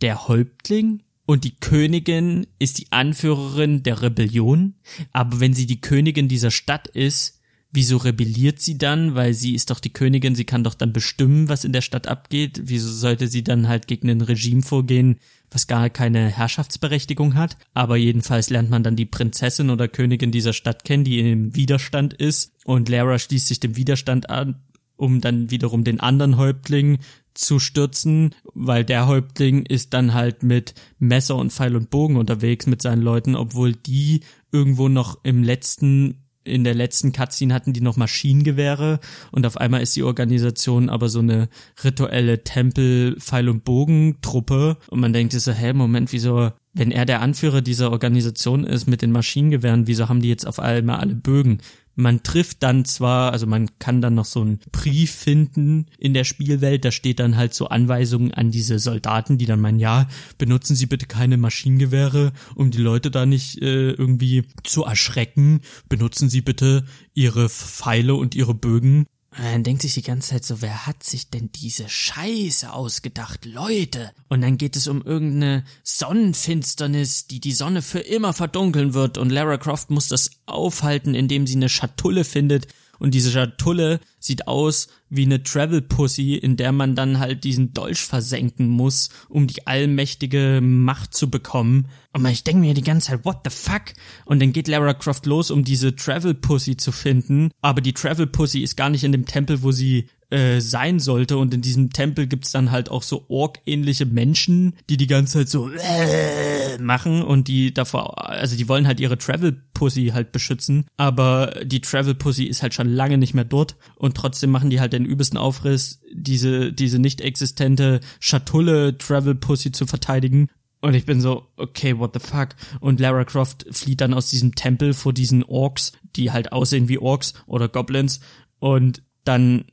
der 0.00 0.28
Häuptling. 0.28 1.02
Und 1.26 1.44
die 1.44 1.56
Königin 1.56 2.46
ist 2.58 2.78
die 2.78 2.92
Anführerin 2.92 3.82
der 3.82 4.02
Rebellion. 4.02 4.74
Aber 5.12 5.40
wenn 5.40 5.54
sie 5.54 5.66
die 5.66 5.80
Königin 5.80 6.28
dieser 6.28 6.50
Stadt 6.50 6.86
ist, 6.88 7.33
Wieso 7.76 7.96
rebelliert 7.96 8.60
sie 8.60 8.78
dann? 8.78 9.16
Weil 9.16 9.34
sie 9.34 9.52
ist 9.52 9.68
doch 9.68 9.80
die 9.80 9.92
Königin, 9.92 10.36
sie 10.36 10.44
kann 10.44 10.62
doch 10.62 10.74
dann 10.74 10.92
bestimmen, 10.92 11.48
was 11.48 11.64
in 11.64 11.72
der 11.72 11.80
Stadt 11.80 12.06
abgeht. 12.06 12.60
Wieso 12.66 12.88
sollte 12.88 13.26
sie 13.26 13.42
dann 13.42 13.66
halt 13.66 13.88
gegen 13.88 14.08
ein 14.08 14.20
Regime 14.20 14.62
vorgehen, 14.62 15.18
was 15.50 15.66
gar 15.66 15.90
keine 15.90 16.28
Herrschaftsberechtigung 16.28 17.34
hat? 17.34 17.56
Aber 17.74 17.96
jedenfalls 17.96 18.48
lernt 18.48 18.70
man 18.70 18.84
dann 18.84 18.94
die 18.94 19.06
Prinzessin 19.06 19.70
oder 19.70 19.88
Königin 19.88 20.30
dieser 20.30 20.52
Stadt 20.52 20.84
kennen, 20.84 21.02
die 21.02 21.18
im 21.18 21.56
Widerstand 21.56 22.14
ist. 22.14 22.52
Und 22.64 22.88
Lara 22.88 23.18
schließt 23.18 23.48
sich 23.48 23.58
dem 23.58 23.74
Widerstand 23.74 24.30
an, 24.30 24.62
um 24.94 25.20
dann 25.20 25.50
wiederum 25.50 25.82
den 25.82 25.98
anderen 25.98 26.36
Häuptling 26.36 27.00
zu 27.34 27.58
stürzen, 27.58 28.36
weil 28.54 28.84
der 28.84 29.08
Häuptling 29.08 29.66
ist 29.66 29.94
dann 29.94 30.14
halt 30.14 30.44
mit 30.44 30.74
Messer 31.00 31.34
und 31.34 31.52
Pfeil 31.52 31.74
und 31.74 31.90
Bogen 31.90 32.14
unterwegs 32.14 32.68
mit 32.68 32.82
seinen 32.82 33.02
Leuten, 33.02 33.34
obwohl 33.34 33.72
die 33.72 34.20
irgendwo 34.52 34.88
noch 34.88 35.18
im 35.24 35.42
letzten 35.42 36.23
in 36.44 36.64
der 36.64 36.74
letzten 36.74 37.12
Cutscene 37.12 37.54
hatten 37.54 37.72
die 37.72 37.80
noch 37.80 37.96
Maschinengewehre 37.96 39.00
und 39.32 39.46
auf 39.46 39.56
einmal 39.56 39.82
ist 39.82 39.96
die 39.96 40.02
Organisation 40.02 40.88
aber 40.88 41.08
so 41.08 41.20
eine 41.20 41.48
rituelle 41.82 42.44
Tempel 42.44 43.16
Pfeil 43.18 43.48
und 43.48 43.64
Bogen 43.64 44.18
Truppe 44.20 44.76
und 44.88 45.00
man 45.00 45.12
denkt 45.12 45.32
sich 45.32 45.42
so, 45.42 45.52
hä, 45.52 45.72
Moment, 45.72 46.12
wieso 46.12 46.52
wenn 46.74 46.90
er 46.90 47.06
der 47.06 47.20
Anführer 47.20 47.62
dieser 47.62 47.92
Organisation 47.92 48.64
ist 48.64 48.86
mit 48.86 49.00
den 49.00 49.12
Maschinengewehren, 49.12 49.86
wieso 49.86 50.08
haben 50.08 50.20
die 50.20 50.28
jetzt 50.28 50.46
auf 50.46 50.58
einmal 50.58 50.98
alle 50.98 51.14
Bögen? 51.14 51.58
Man 51.94 52.22
trifft 52.22 52.62
dann 52.62 52.84
zwar, 52.84 53.32
also 53.32 53.46
man 53.46 53.68
kann 53.78 54.00
dann 54.00 54.14
noch 54.14 54.24
so 54.24 54.40
einen 54.40 54.60
Brief 54.72 55.12
finden 55.12 55.86
in 55.98 56.14
der 56.14 56.24
Spielwelt, 56.24 56.84
da 56.84 56.90
steht 56.90 57.20
dann 57.20 57.36
halt 57.36 57.54
so 57.54 57.68
Anweisungen 57.68 58.32
an 58.32 58.50
diese 58.50 58.78
Soldaten, 58.78 59.38
die 59.38 59.46
dann 59.46 59.60
meinen, 59.60 59.78
ja, 59.78 60.08
benutzen 60.38 60.76
Sie 60.76 60.86
bitte 60.86 61.06
keine 61.06 61.36
Maschinengewehre, 61.36 62.32
um 62.54 62.70
die 62.70 62.78
Leute 62.78 63.10
da 63.10 63.26
nicht 63.26 63.60
äh, 63.62 63.90
irgendwie 63.90 64.44
zu 64.62 64.84
erschrecken, 64.84 65.60
benutzen 65.88 66.28
Sie 66.28 66.40
bitte 66.40 66.84
Ihre 67.14 67.48
Pfeile 67.48 68.14
und 68.14 68.34
Ihre 68.34 68.54
Bögen 68.54 69.06
und 69.36 69.44
dann 69.44 69.62
denkt 69.64 69.82
sich 69.82 69.94
die 69.94 70.02
ganze 70.02 70.30
Zeit 70.30 70.44
so, 70.44 70.62
wer 70.62 70.86
hat 70.86 71.02
sich 71.02 71.28
denn 71.28 71.50
diese 71.52 71.88
Scheiße 71.88 72.72
ausgedacht, 72.72 73.44
Leute? 73.44 74.12
Und 74.28 74.42
dann 74.42 74.58
geht 74.58 74.76
es 74.76 74.86
um 74.86 75.02
irgendeine 75.02 75.64
Sonnenfinsternis, 75.82 77.26
die 77.26 77.40
die 77.40 77.52
Sonne 77.52 77.82
für 77.82 77.98
immer 77.98 78.32
verdunkeln 78.32 78.94
wird 78.94 79.18
und 79.18 79.30
Lara 79.30 79.56
Croft 79.56 79.90
muss 79.90 80.06
das 80.06 80.30
aufhalten, 80.46 81.14
indem 81.14 81.48
sie 81.48 81.56
eine 81.56 81.68
Schatulle 81.68 82.22
findet 82.22 82.68
und 83.00 83.12
diese 83.12 83.32
Schatulle 83.32 83.98
sieht 84.24 84.48
aus 84.48 84.88
wie 85.08 85.24
eine 85.24 85.42
Travel 85.42 85.82
Pussy, 85.82 86.34
in 86.34 86.56
der 86.56 86.72
man 86.72 86.96
dann 86.96 87.18
halt 87.18 87.44
diesen 87.44 87.72
Dolch 87.72 88.00
versenken 88.00 88.68
muss, 88.68 89.10
um 89.28 89.46
die 89.46 89.66
allmächtige 89.66 90.60
Macht 90.62 91.14
zu 91.14 91.30
bekommen. 91.30 91.86
Und 92.12 92.26
ich 92.26 92.44
denke 92.44 92.60
mir 92.60 92.74
die 92.74 92.82
ganze 92.82 93.08
Zeit, 93.08 93.24
what 93.24 93.40
the 93.44 93.50
fuck? 93.50 93.92
Und 94.24 94.40
dann 94.40 94.52
geht 94.52 94.68
Lara 94.68 94.94
Croft 94.94 95.26
los, 95.26 95.50
um 95.50 95.64
diese 95.64 95.94
Travel 95.94 96.34
Pussy 96.34 96.76
zu 96.76 96.92
finden. 96.92 97.50
Aber 97.60 97.80
die 97.80 97.92
Travel 97.92 98.26
Pussy 98.26 98.60
ist 98.60 98.76
gar 98.76 98.90
nicht 98.90 99.04
in 99.04 99.12
dem 99.12 99.26
Tempel, 99.26 99.62
wo 99.62 99.72
sie 99.72 100.08
äh, 100.30 100.60
sein 100.60 100.98
sollte. 100.98 101.36
Und 101.36 101.54
in 101.54 101.60
diesem 101.60 101.90
Tempel 101.90 102.26
gibt's 102.26 102.50
dann 102.50 102.70
halt 102.70 102.88
auch 102.90 103.02
so 103.02 103.24
Ork-ähnliche 103.28 104.06
Menschen, 104.06 104.74
die 104.88 104.96
die 104.96 105.06
ganze 105.06 105.38
Zeit 105.38 105.48
so 105.48 105.70
äh, 105.70 106.78
machen 106.78 107.22
und 107.22 107.48
die 107.48 107.74
davor, 107.74 108.28
also 108.28 108.56
die 108.56 108.68
wollen 108.68 108.86
halt 108.86 109.00
ihre 109.00 109.18
Travel 109.18 109.52
Pussy 109.74 110.12
halt 110.14 110.32
beschützen. 110.32 110.86
Aber 110.96 111.60
die 111.64 111.80
Travel 111.80 112.14
Pussy 112.14 112.44
ist 112.44 112.62
halt 112.62 112.74
schon 112.74 112.88
lange 112.88 113.18
nicht 113.18 113.34
mehr 113.34 113.44
dort 113.44 113.76
und 113.96 114.13
trotzdem 114.14 114.50
machen 114.50 114.70
die 114.70 114.80
halt 114.80 114.92
den 114.92 115.04
übelsten 115.04 115.38
Aufriss, 115.38 116.00
diese, 116.12 116.72
diese 116.72 116.98
nicht 116.98 117.20
existente 117.20 118.00
Schatulle 118.20 118.96
Travel 118.98 119.34
Pussy 119.34 119.72
zu 119.72 119.86
verteidigen. 119.86 120.48
Und 120.80 120.94
ich 120.94 121.06
bin 121.06 121.20
so, 121.20 121.46
okay, 121.56 121.98
what 121.98 122.12
the 122.12 122.20
fuck? 122.20 122.50
Und 122.80 123.00
Lara 123.00 123.24
Croft 123.24 123.66
flieht 123.70 124.00
dann 124.00 124.12
aus 124.12 124.28
diesem 124.28 124.54
Tempel 124.54 124.92
vor 124.92 125.12
diesen 125.12 125.42
Orks, 125.42 125.92
die 126.14 126.30
halt 126.30 126.52
aussehen 126.52 126.88
wie 126.88 126.98
Orks 126.98 127.34
oder 127.46 127.68
Goblins. 127.68 128.20
Und 128.58 129.02
dann 129.24 129.64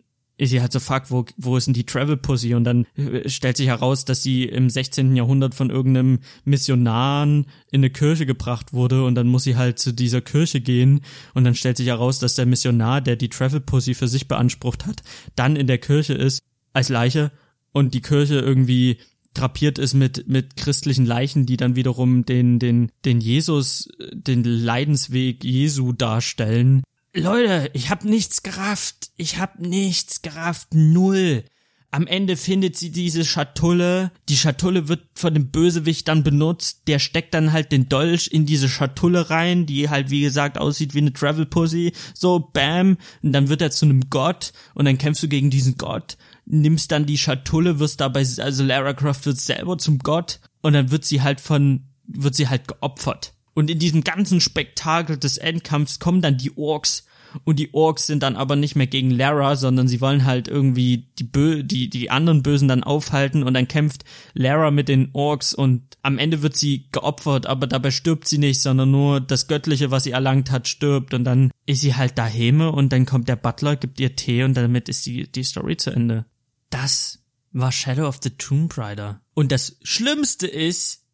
ist 0.42 0.50
sie 0.50 0.60
halt 0.60 0.72
so, 0.72 0.80
fuck, 0.80 1.04
wo, 1.10 1.24
wo 1.38 1.56
ist 1.56 1.68
denn 1.68 1.76
die 1.76 1.86
Travel 1.86 2.18
Pussy? 2.18 2.56
Und 2.56 2.64
dann 2.64 2.88
äh, 2.96 3.30
stellt 3.30 3.58
sich 3.58 3.68
heraus, 3.68 4.06
dass 4.06 4.24
sie 4.24 4.46
im 4.46 4.72
16. 4.72 5.16
Jahrhundert 5.16 5.54
von 5.54 5.70
irgendeinem 5.70 6.18
Missionaren 6.46 7.46
in 7.72 7.82
eine 7.82 7.92
Kirche 7.92 8.26
gebracht 8.26 8.74
wurde 8.74 9.04
und 9.04 9.14
dann 9.14 9.28
muss 9.28 9.44
sie 9.44 9.56
halt 9.56 9.78
zu 9.78 9.94
dieser 9.94 10.22
Kirche 10.22 10.60
gehen 10.60 11.02
und 11.36 11.44
dann 11.44 11.54
stellt 11.54 11.78
sich 11.78 11.86
heraus, 11.86 12.18
dass 12.18 12.34
der 12.34 12.48
Missionar, 12.48 13.02
der 13.02 13.18
die 13.18 13.30
Travel 13.30 13.60
Pussy 13.60 13.94
für 13.94 14.08
sich 14.08 14.28
beansprucht 14.28 14.88
hat, 14.88 15.04
dann 15.36 15.56
in 15.56 15.68
der 15.68 15.78
Kirche 15.78 16.16
ist 16.16 16.42
als 16.74 16.90
Leiche 16.90 17.32
und 17.72 17.94
die 17.94 18.02
Kirche 18.02 18.40
irgendwie 18.40 18.98
drapiert 19.36 19.78
ist 19.78 19.94
mit 19.94 20.28
mit 20.28 20.58
christlichen 20.58 21.06
Leichen, 21.06 21.46
die 21.46 21.56
dann 21.56 21.76
wiederum 21.76 22.26
den 22.26 22.58
den 22.58 22.92
den 23.06 23.22
Jesus 23.22 23.90
den 24.12 24.44
Leidensweg 24.44 25.44
Jesu 25.44 25.94
darstellen 25.94 26.82
Leute, 27.14 27.70
ich 27.74 27.90
hab 27.90 28.06
nichts 28.06 28.42
gerafft. 28.42 29.01
Ich 29.22 29.38
hab 29.38 29.60
nichts 29.60 30.24
gerafft. 30.24 30.74
Null. 30.74 31.44
Am 31.92 32.08
Ende 32.08 32.36
findet 32.36 32.76
sie 32.76 32.90
diese 32.90 33.24
Schatulle. 33.24 34.12
Die 34.30 34.36
Schatulle 34.36 34.88
wird 34.88 35.04
von 35.14 35.36
dem 35.36 35.52
Bösewicht 35.52 36.08
dann 36.08 36.24
benutzt. 36.24 36.88
Der 36.88 36.98
steckt 36.98 37.36
dann 37.36 37.54
halt 37.54 37.72
den 37.72 37.88
Dolch 37.88 38.30
in 38.32 38.48
diese 38.48 38.68
Schatulle 38.68 39.30
rein, 39.30 39.68
die 39.68 39.92
halt 39.92 40.10
wie 40.10 40.22
gesagt 40.22 40.58
aussieht 40.58 40.96
wie 40.96 41.02
eine 41.02 41.14
Travel 41.14 41.46
Pussy. 41.46 41.94
So, 42.16 42.40
bam. 42.40 42.98
Und 43.22 43.34
dann 43.34 43.48
wird 43.48 43.62
er 43.62 43.70
zu 43.70 43.86
einem 43.86 44.10
Gott. 44.10 44.54
Und 44.74 44.86
dann 44.86 44.98
kämpfst 44.98 45.22
du 45.22 45.28
gegen 45.28 45.52
diesen 45.52 45.78
Gott. 45.78 46.18
Nimmst 46.48 46.92
dann 46.92 47.06
die 47.06 47.20
Schatulle, 47.20 47.78
wirst 47.78 48.02
dabei, 48.02 48.22
also 48.22 48.64
Lara 48.64 48.94
Croft 48.94 49.28
wird 49.28 49.40
selber 49.40 49.78
zum 49.78 50.00
Gott. 50.00 50.40
Und 50.64 50.74
dann 50.74 50.90
wird 50.90 51.06
sie 51.06 51.22
halt 51.22 51.40
von, 51.40 51.92
wird 52.08 52.34
sie 52.34 52.50
halt 52.50 52.68
geopfert. 52.68 53.36
Und 53.54 53.70
in 53.70 53.80
diesem 53.80 54.04
ganzen 54.04 54.42
Spektakel 54.42 55.18
des 55.18 55.38
Endkampfs 55.38 56.00
kommen 56.00 56.22
dann 56.22 56.38
die 56.38 56.56
Orks 56.58 57.06
und 57.44 57.60
die 57.60 57.74
Orks 57.74 58.08
sind 58.08 58.24
dann 58.24 58.36
aber 58.36 58.56
nicht 58.56 58.76
mehr 58.76 58.88
gegen 58.88 59.12
Lara, 59.12 59.56
sondern 59.56 59.88
sie 59.88 60.02
wollen 60.02 60.26
halt 60.26 60.48
irgendwie 60.48 61.10
die 61.18 61.24
Bö 61.24 61.64
die 61.64 61.90
die 61.90 62.10
anderen 62.10 62.44
Bösen 62.44 62.68
dann 62.68 62.84
aufhalten 62.84 63.44
und 63.44 63.54
dann 63.54 63.68
kämpft 63.68 64.04
Lara 64.34 64.72
mit 64.72 64.90
den 64.90 65.10
Orks 65.14 65.54
und 65.54 65.98
am 66.02 66.18
Ende 66.18 66.42
wird 66.42 66.56
sie 66.56 66.88
geopfert, 66.92 67.46
aber 67.46 67.68
dabei 67.68 67.92
stirbt 67.92 68.28
sie 68.28 68.38
nicht, 68.38 68.62
sondern 68.62 68.92
nur 68.92 69.22
das 69.22 69.48
Göttliche, 69.48 69.92
was 69.92 70.04
sie 70.04 70.12
erlangt 70.12 70.52
hat, 70.52 70.68
stirbt 70.68 71.14
und 71.14 71.24
dann 71.24 71.52
ist 71.66 71.82
sie 71.82 71.96
halt 71.96 72.18
daheim 72.18 72.62
und 72.62 72.92
dann 72.92 73.06
kommt 73.06 73.30
der 73.30 73.36
Butler, 73.36 73.76
gibt 73.76 74.00
ihr 74.00 74.16
Tee 74.16 74.44
und 74.44 74.56
damit 74.56 74.90
ist 74.90 75.06
die 75.06 75.32
die 75.32 75.44
Story 75.44 75.78
zu 75.78 75.92
Ende. 75.92 76.26
Das 76.70 77.20
war 77.52 77.72
Shadow 77.72 78.08
of 78.08 78.20
the 78.24 78.30
Tomb 78.32 78.78
Raider. 78.78 79.22
Und 79.34 79.52
das 79.52 79.78
Schlimmste 79.84 80.48
ist 80.48 81.06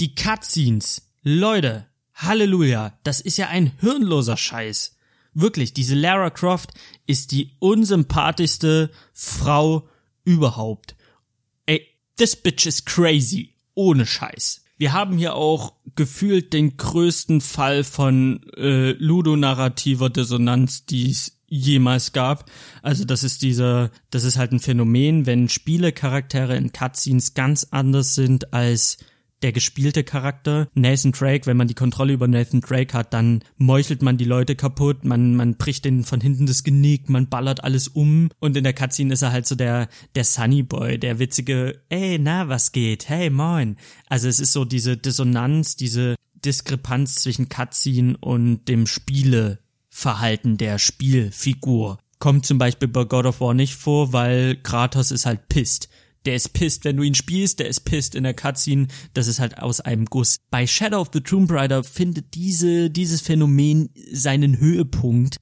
die 0.00 0.14
Cutscenes. 0.14 1.05
Leute, 1.28 1.88
Halleluja, 2.14 2.96
das 3.02 3.20
ist 3.20 3.36
ja 3.36 3.48
ein 3.48 3.72
hirnloser 3.80 4.36
Scheiß. 4.36 4.96
Wirklich, 5.34 5.72
diese 5.72 5.96
Lara 5.96 6.30
Croft 6.30 6.70
ist 7.08 7.32
die 7.32 7.56
unsympathischste 7.58 8.92
Frau 9.12 9.88
überhaupt. 10.22 10.94
Ey, 11.66 11.84
this 12.14 12.36
bitch 12.36 12.66
is 12.66 12.84
crazy. 12.84 13.56
Ohne 13.74 14.06
Scheiß. 14.06 14.62
Wir 14.78 14.92
haben 14.92 15.18
hier 15.18 15.34
auch 15.34 15.72
gefühlt 15.96 16.52
den 16.52 16.76
größten 16.76 17.40
Fall 17.40 17.82
von 17.82 18.48
äh, 18.56 18.92
ludonarrativer 18.92 20.10
Dissonanz, 20.10 20.86
die 20.86 21.10
es 21.10 21.40
jemals 21.48 22.12
gab. 22.12 22.48
Also 22.82 23.04
das 23.04 23.24
ist 23.24 23.42
dieser, 23.42 23.90
das 24.10 24.22
ist 24.22 24.38
halt 24.38 24.52
ein 24.52 24.60
Phänomen, 24.60 25.26
wenn 25.26 25.48
Spielecharaktere 25.48 26.56
in 26.56 26.70
Cutscenes 26.70 27.34
ganz 27.34 27.66
anders 27.72 28.14
sind 28.14 28.54
als 28.54 28.98
der 29.46 29.52
gespielte 29.52 30.02
Charakter. 30.02 30.66
Nathan 30.74 31.12
Drake, 31.12 31.46
wenn 31.46 31.56
man 31.56 31.68
die 31.68 31.74
Kontrolle 31.74 32.12
über 32.12 32.26
Nathan 32.26 32.60
Drake 32.60 32.92
hat, 32.98 33.14
dann 33.14 33.44
meuchelt 33.58 34.02
man 34.02 34.16
die 34.16 34.24
Leute 34.24 34.56
kaputt, 34.56 35.04
man, 35.04 35.36
man 35.36 35.54
bricht 35.54 35.84
denen 35.84 36.02
von 36.02 36.20
hinten 36.20 36.46
das 36.46 36.64
Genick, 36.64 37.08
man 37.08 37.28
ballert 37.28 37.62
alles 37.62 37.86
um 37.86 38.28
und 38.40 38.56
in 38.56 38.64
der 38.64 38.72
Cutscene 38.72 39.14
ist 39.14 39.22
er 39.22 39.30
halt 39.30 39.46
so 39.46 39.54
der, 39.54 39.88
der 40.16 40.24
Sunny 40.24 40.64
Boy, 40.64 40.98
der 40.98 41.20
witzige, 41.20 41.80
ey, 41.90 42.18
na, 42.18 42.48
was 42.48 42.72
geht? 42.72 43.08
Hey, 43.08 43.30
moin. 43.30 43.76
Also 44.08 44.26
es 44.26 44.40
ist 44.40 44.52
so 44.52 44.64
diese 44.64 44.96
Dissonanz, 44.96 45.76
diese 45.76 46.16
Diskrepanz 46.34 47.14
zwischen 47.14 47.48
Cutscene 47.48 48.16
und 48.16 48.64
dem 48.64 48.88
Spieleverhalten 48.88 50.56
der 50.56 50.80
Spielfigur. 50.80 51.98
Kommt 52.18 52.46
zum 52.46 52.58
Beispiel 52.58 52.88
bei 52.88 53.04
God 53.04 53.26
of 53.26 53.40
War 53.40 53.54
nicht 53.54 53.76
vor, 53.76 54.12
weil 54.12 54.56
Kratos 54.56 55.12
ist 55.12 55.24
halt 55.24 55.48
pisst. 55.48 55.88
Der 56.26 56.34
ist 56.34 56.52
pisst, 56.52 56.84
wenn 56.84 56.96
du 56.96 57.04
ihn 57.04 57.14
spielst, 57.14 57.60
der 57.60 57.68
ist 57.68 57.80
pisst 57.80 58.16
in 58.16 58.24
der 58.24 58.34
Cutscene, 58.34 58.88
das 59.14 59.28
ist 59.28 59.38
halt 59.38 59.58
aus 59.58 59.80
einem 59.80 60.06
Guss. 60.06 60.38
Bei 60.50 60.66
Shadow 60.66 61.00
of 61.00 61.10
the 61.12 61.20
Tomb 61.20 61.50
Raider 61.50 61.84
findet 61.84 62.34
diese, 62.34 62.90
dieses 62.90 63.20
Phänomen 63.20 63.90
seinen 64.10 64.58
Höhepunkt, 64.58 65.36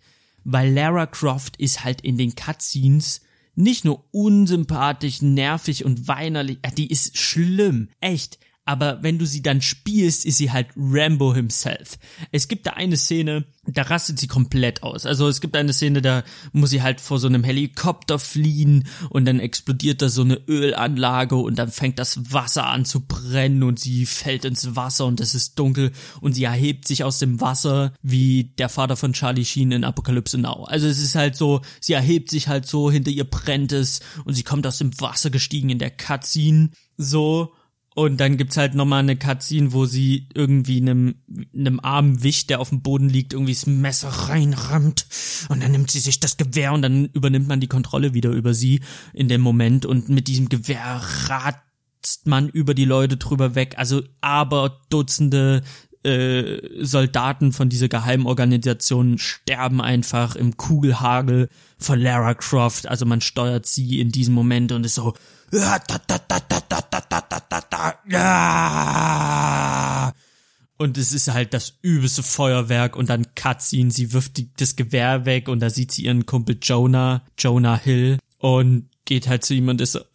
weil 0.44 0.72
Lara 0.72 1.06
Croft 1.06 1.56
ist 1.56 1.84
halt 1.84 2.02
in 2.02 2.18
den 2.18 2.34
Cutscenes 2.34 3.22
nicht 3.54 3.84
nur 3.84 4.04
unsympathisch, 4.12 5.22
nervig 5.22 5.84
und 5.84 6.06
weinerlich, 6.06 6.58
die 6.76 6.90
ist 6.90 7.16
schlimm, 7.16 7.88
echt 8.00 8.38
aber 8.66 9.02
wenn 9.02 9.18
du 9.18 9.26
sie 9.26 9.42
dann 9.42 9.60
spielst, 9.60 10.24
ist 10.24 10.38
sie 10.38 10.50
halt 10.50 10.68
Rambo 10.76 11.34
himself. 11.34 11.98
Es 12.32 12.48
gibt 12.48 12.66
da 12.66 12.72
eine 12.72 12.96
Szene, 12.96 13.44
da 13.66 13.82
rastet 13.82 14.18
sie 14.18 14.26
komplett 14.26 14.82
aus. 14.82 15.04
Also 15.04 15.28
es 15.28 15.40
gibt 15.40 15.56
eine 15.56 15.72
Szene, 15.72 16.00
da 16.00 16.24
muss 16.52 16.70
sie 16.70 16.82
halt 16.82 17.00
vor 17.00 17.18
so 17.18 17.26
einem 17.26 17.44
Helikopter 17.44 18.18
fliehen 18.18 18.86
und 19.10 19.26
dann 19.26 19.38
explodiert 19.38 20.00
da 20.00 20.08
so 20.08 20.22
eine 20.22 20.36
Ölanlage 20.48 21.36
und 21.36 21.58
dann 21.58 21.70
fängt 21.70 21.98
das 21.98 22.32
Wasser 22.32 22.66
an 22.66 22.86
zu 22.86 23.00
brennen 23.00 23.62
und 23.62 23.78
sie 23.78 24.06
fällt 24.06 24.46
ins 24.46 24.74
Wasser 24.76 25.06
und 25.06 25.20
es 25.20 25.34
ist 25.34 25.58
dunkel 25.58 25.92
und 26.22 26.32
sie 26.32 26.44
erhebt 26.44 26.88
sich 26.88 27.04
aus 27.04 27.18
dem 27.18 27.40
Wasser 27.42 27.92
wie 28.02 28.52
der 28.58 28.70
Vater 28.70 28.96
von 28.96 29.12
Charlie 29.12 29.44
Sheen 29.44 29.72
in 29.72 29.84
Apocalypse 29.84 30.38
Now. 30.38 30.64
Also 30.64 30.86
es 30.86 31.00
ist 31.00 31.14
halt 31.14 31.36
so, 31.36 31.60
sie 31.80 31.92
erhebt 31.92 32.30
sich 32.30 32.48
halt 32.48 32.66
so, 32.66 32.90
hinter 32.90 33.10
ihr 33.10 33.24
brennt 33.24 33.72
es 33.72 34.00
und 34.24 34.32
sie 34.32 34.42
kommt 34.42 34.66
aus 34.66 34.78
dem 34.78 34.98
Wasser 35.00 35.28
gestiegen 35.28 35.68
in 35.68 35.78
der 35.78 35.90
Cutscene 35.90 36.70
so 36.96 37.52
und 37.94 38.18
dann 38.18 38.36
gibt's 38.36 38.56
halt 38.56 38.74
nochmal 38.74 39.00
eine 39.00 39.16
Cutscene, 39.16 39.72
wo 39.72 39.86
sie 39.86 40.28
irgendwie 40.34 40.80
einem, 40.80 41.14
einem 41.54 41.78
armen 41.78 42.24
Wicht, 42.24 42.50
der 42.50 42.60
auf 42.60 42.70
dem 42.70 42.82
Boden 42.82 43.08
liegt, 43.08 43.32
irgendwie 43.32 43.54
das 43.54 43.66
Messer 43.66 44.08
reinrammt. 44.08 45.06
Und 45.48 45.62
dann 45.62 45.70
nimmt 45.70 45.92
sie 45.92 46.00
sich 46.00 46.18
das 46.18 46.36
Gewehr 46.36 46.72
und 46.72 46.82
dann 46.82 47.06
übernimmt 47.12 47.46
man 47.46 47.60
die 47.60 47.68
Kontrolle 47.68 48.12
wieder 48.12 48.30
über 48.30 48.52
sie 48.52 48.80
in 49.12 49.28
dem 49.28 49.40
Moment. 49.40 49.86
Und 49.86 50.08
mit 50.08 50.26
diesem 50.26 50.48
Gewehr 50.48 51.00
ratzt 51.28 52.26
man 52.26 52.48
über 52.48 52.74
die 52.74 52.84
Leute 52.84 53.16
drüber 53.16 53.54
weg. 53.54 53.74
Also 53.78 54.02
aber 54.20 54.80
Dutzende 54.90 55.62
äh, 56.02 56.84
Soldaten 56.84 57.52
von 57.52 57.68
dieser 57.68 57.88
Geheimorganisation 57.88 59.18
sterben 59.18 59.80
einfach 59.80 60.34
im 60.34 60.56
Kugelhagel 60.56 61.48
von 61.78 62.00
Lara 62.00 62.34
Croft. 62.34 62.88
Also 62.88 63.06
man 63.06 63.20
steuert 63.20 63.66
sie 63.66 64.00
in 64.00 64.10
diesem 64.10 64.34
Moment 64.34 64.72
und 64.72 64.84
ist 64.84 64.96
so, 64.96 65.14
und 70.78 70.98
es 70.98 71.12
ist 71.12 71.32
halt 71.32 71.54
das 71.54 71.78
übelste 71.80 72.24
Feuerwerk 72.24 72.96
und 72.96 73.08
dann 73.08 73.32
Cutscene, 73.36 73.92
sie 73.92 74.12
wirft 74.12 74.36
die, 74.36 74.50
das 74.56 74.74
Gewehr 74.74 75.26
weg 75.26 75.48
und 75.48 75.60
da 75.60 75.70
sieht 75.70 75.92
sie 75.92 76.06
ihren 76.06 76.26
Kumpel 76.26 76.58
Jonah, 76.60 77.24
Jonah 77.38 77.78
Hill 77.78 78.18
und 78.38 78.90
geht 79.04 79.28
halt 79.28 79.44
zu 79.44 79.54
ihm 79.54 79.68
und 79.68 79.80
ist 79.80 79.92
so, 79.92 80.00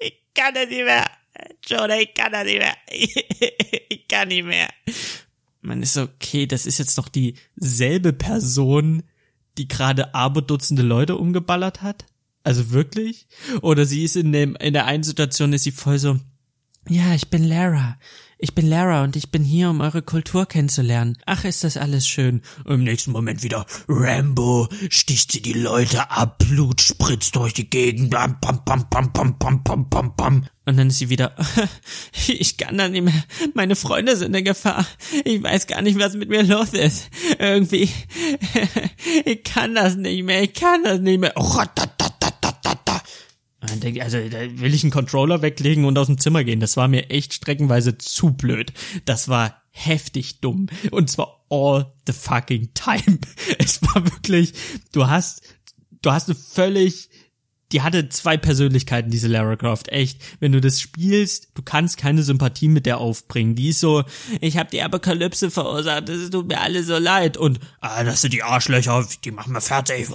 ich 0.00 0.20
kann 0.34 0.54
das 0.54 0.68
nicht 0.68 0.84
mehr, 0.84 1.08
Jonah, 1.64 1.96
ich 1.96 2.12
kann 2.14 2.32
das 2.32 2.44
nicht 2.44 2.58
mehr, 2.58 2.74
ich 3.88 4.08
kann 4.08 4.26
nicht 4.26 4.46
mehr. 4.46 4.68
Man 5.60 5.80
ist 5.80 5.94
so, 5.94 6.02
okay, 6.02 6.46
das 6.46 6.66
ist 6.66 6.78
jetzt 6.78 6.98
doch 6.98 7.08
dieselbe 7.08 8.12
Person, 8.12 9.04
die 9.58 9.68
gerade 9.68 10.12
aberdutzende 10.12 10.82
Leute 10.82 11.16
umgeballert 11.16 11.82
hat? 11.82 12.04
Also 12.44 12.70
wirklich? 12.70 13.26
Oder 13.62 13.84
sie 13.84 14.04
ist 14.04 14.16
in 14.16 14.32
dem, 14.32 14.56
in 14.56 14.72
der 14.72 14.86
einen 14.86 15.02
Situation 15.02 15.52
ist 15.52 15.64
sie 15.64 15.72
voll 15.72 15.98
so, 15.98 16.18
ja, 16.90 17.14
ich 17.14 17.28
bin 17.28 17.44
Lara. 17.44 17.98
Ich 18.38 18.54
bin 18.54 18.66
Lara 18.66 19.04
und 19.04 19.14
ich 19.14 19.30
bin 19.30 19.44
hier, 19.44 19.68
um 19.68 19.80
eure 19.80 20.00
Kultur 20.00 20.46
kennenzulernen. 20.46 21.18
Ach, 21.26 21.44
ist 21.44 21.64
das 21.64 21.76
alles 21.76 22.06
schön. 22.06 22.40
Im 22.66 22.84
nächsten 22.84 23.10
Moment 23.10 23.42
wieder 23.42 23.66
Rambo, 23.88 24.68
sticht 24.88 25.32
sie 25.32 25.42
die 25.42 25.52
Leute 25.52 26.10
ab, 26.10 26.38
Blut 26.38 26.80
spritzt 26.80 27.36
durch 27.36 27.52
die 27.52 27.68
Gegend, 27.68 28.10
bam, 28.10 28.38
bam, 28.40 28.62
bam, 28.64 28.88
bam, 28.88 29.12
bam, 29.12 29.38
bam, 29.38 29.62
bam, 29.64 29.88
bam, 29.90 30.16
bam. 30.16 30.46
Und 30.64 30.76
dann 30.78 30.88
ist 30.88 30.98
sie 30.98 31.10
wieder, 31.10 31.34
ich 32.28 32.56
kann 32.56 32.78
da 32.78 32.88
nicht 32.88 33.04
mehr, 33.04 33.24
meine 33.54 33.76
Freunde 33.76 34.16
sind 34.16 34.34
in 34.34 34.44
Gefahr. 34.44 34.86
Ich 35.24 35.42
weiß 35.42 35.66
gar 35.66 35.82
nicht, 35.82 35.98
was 35.98 36.14
mit 36.14 36.30
mir 36.30 36.42
los 36.42 36.72
ist. 36.72 37.10
Irgendwie, 37.38 37.90
ich 39.26 39.44
kann 39.44 39.74
das 39.74 39.96
nicht 39.96 40.24
mehr, 40.24 40.42
ich 40.42 40.54
kann 40.54 40.84
das 40.84 41.00
nicht 41.00 41.20
mehr. 41.20 41.32
Oh, 41.36 41.62
dann 41.76 41.90
denke 41.98 42.22
ich, 42.22 43.02
also 43.60 44.28
da 44.28 44.60
will 44.60 44.72
ich 44.72 44.84
einen 44.84 44.92
Controller 44.92 45.42
weglegen 45.42 45.84
und 45.84 45.98
aus 45.98 46.06
dem 46.06 46.18
Zimmer 46.18 46.44
gehen. 46.44 46.60
Das 46.60 46.76
war 46.76 46.86
mir 46.88 47.10
echt 47.10 47.34
streckenweise 47.34 47.98
zu 47.98 48.32
blöd. 48.32 48.72
Das 49.04 49.28
war 49.28 49.62
heftig 49.70 50.40
dumm. 50.40 50.68
Und 50.90 51.10
zwar 51.10 51.44
all 51.50 51.92
the 52.06 52.12
fucking 52.12 52.72
time. 52.74 53.18
Es 53.58 53.82
war 53.82 54.04
wirklich, 54.04 54.52
du 54.92 55.08
hast, 55.08 55.42
du 56.02 56.12
hast 56.12 56.28
eine 56.28 56.36
völlig 56.36 57.07
die 57.72 57.82
hatte 57.82 58.08
zwei 58.08 58.36
Persönlichkeiten, 58.36 59.10
diese 59.10 59.28
Lara 59.28 59.56
Croft, 59.56 59.88
echt. 59.88 60.22
Wenn 60.40 60.52
du 60.52 60.60
das 60.60 60.80
spielst, 60.80 61.48
du 61.54 61.62
kannst 61.62 61.98
keine 61.98 62.22
Sympathie 62.22 62.68
mit 62.68 62.86
der 62.86 62.98
aufbringen. 62.98 63.54
Die 63.54 63.68
ist 63.68 63.80
so, 63.80 64.04
ich 64.40 64.56
habe 64.56 64.70
die 64.70 64.82
Apokalypse 64.82 65.50
verursacht, 65.50 66.08
es 66.08 66.30
tut 66.30 66.48
mir 66.48 66.60
alle 66.60 66.82
so 66.82 66.96
leid. 66.96 67.36
Und, 67.36 67.60
ah, 67.80 68.04
das 68.04 68.22
sind 68.22 68.32
die 68.32 68.42
Arschlöcher, 68.42 69.06
die 69.24 69.30
machen 69.30 69.52
wir 69.52 69.60
fertig. 69.60 70.08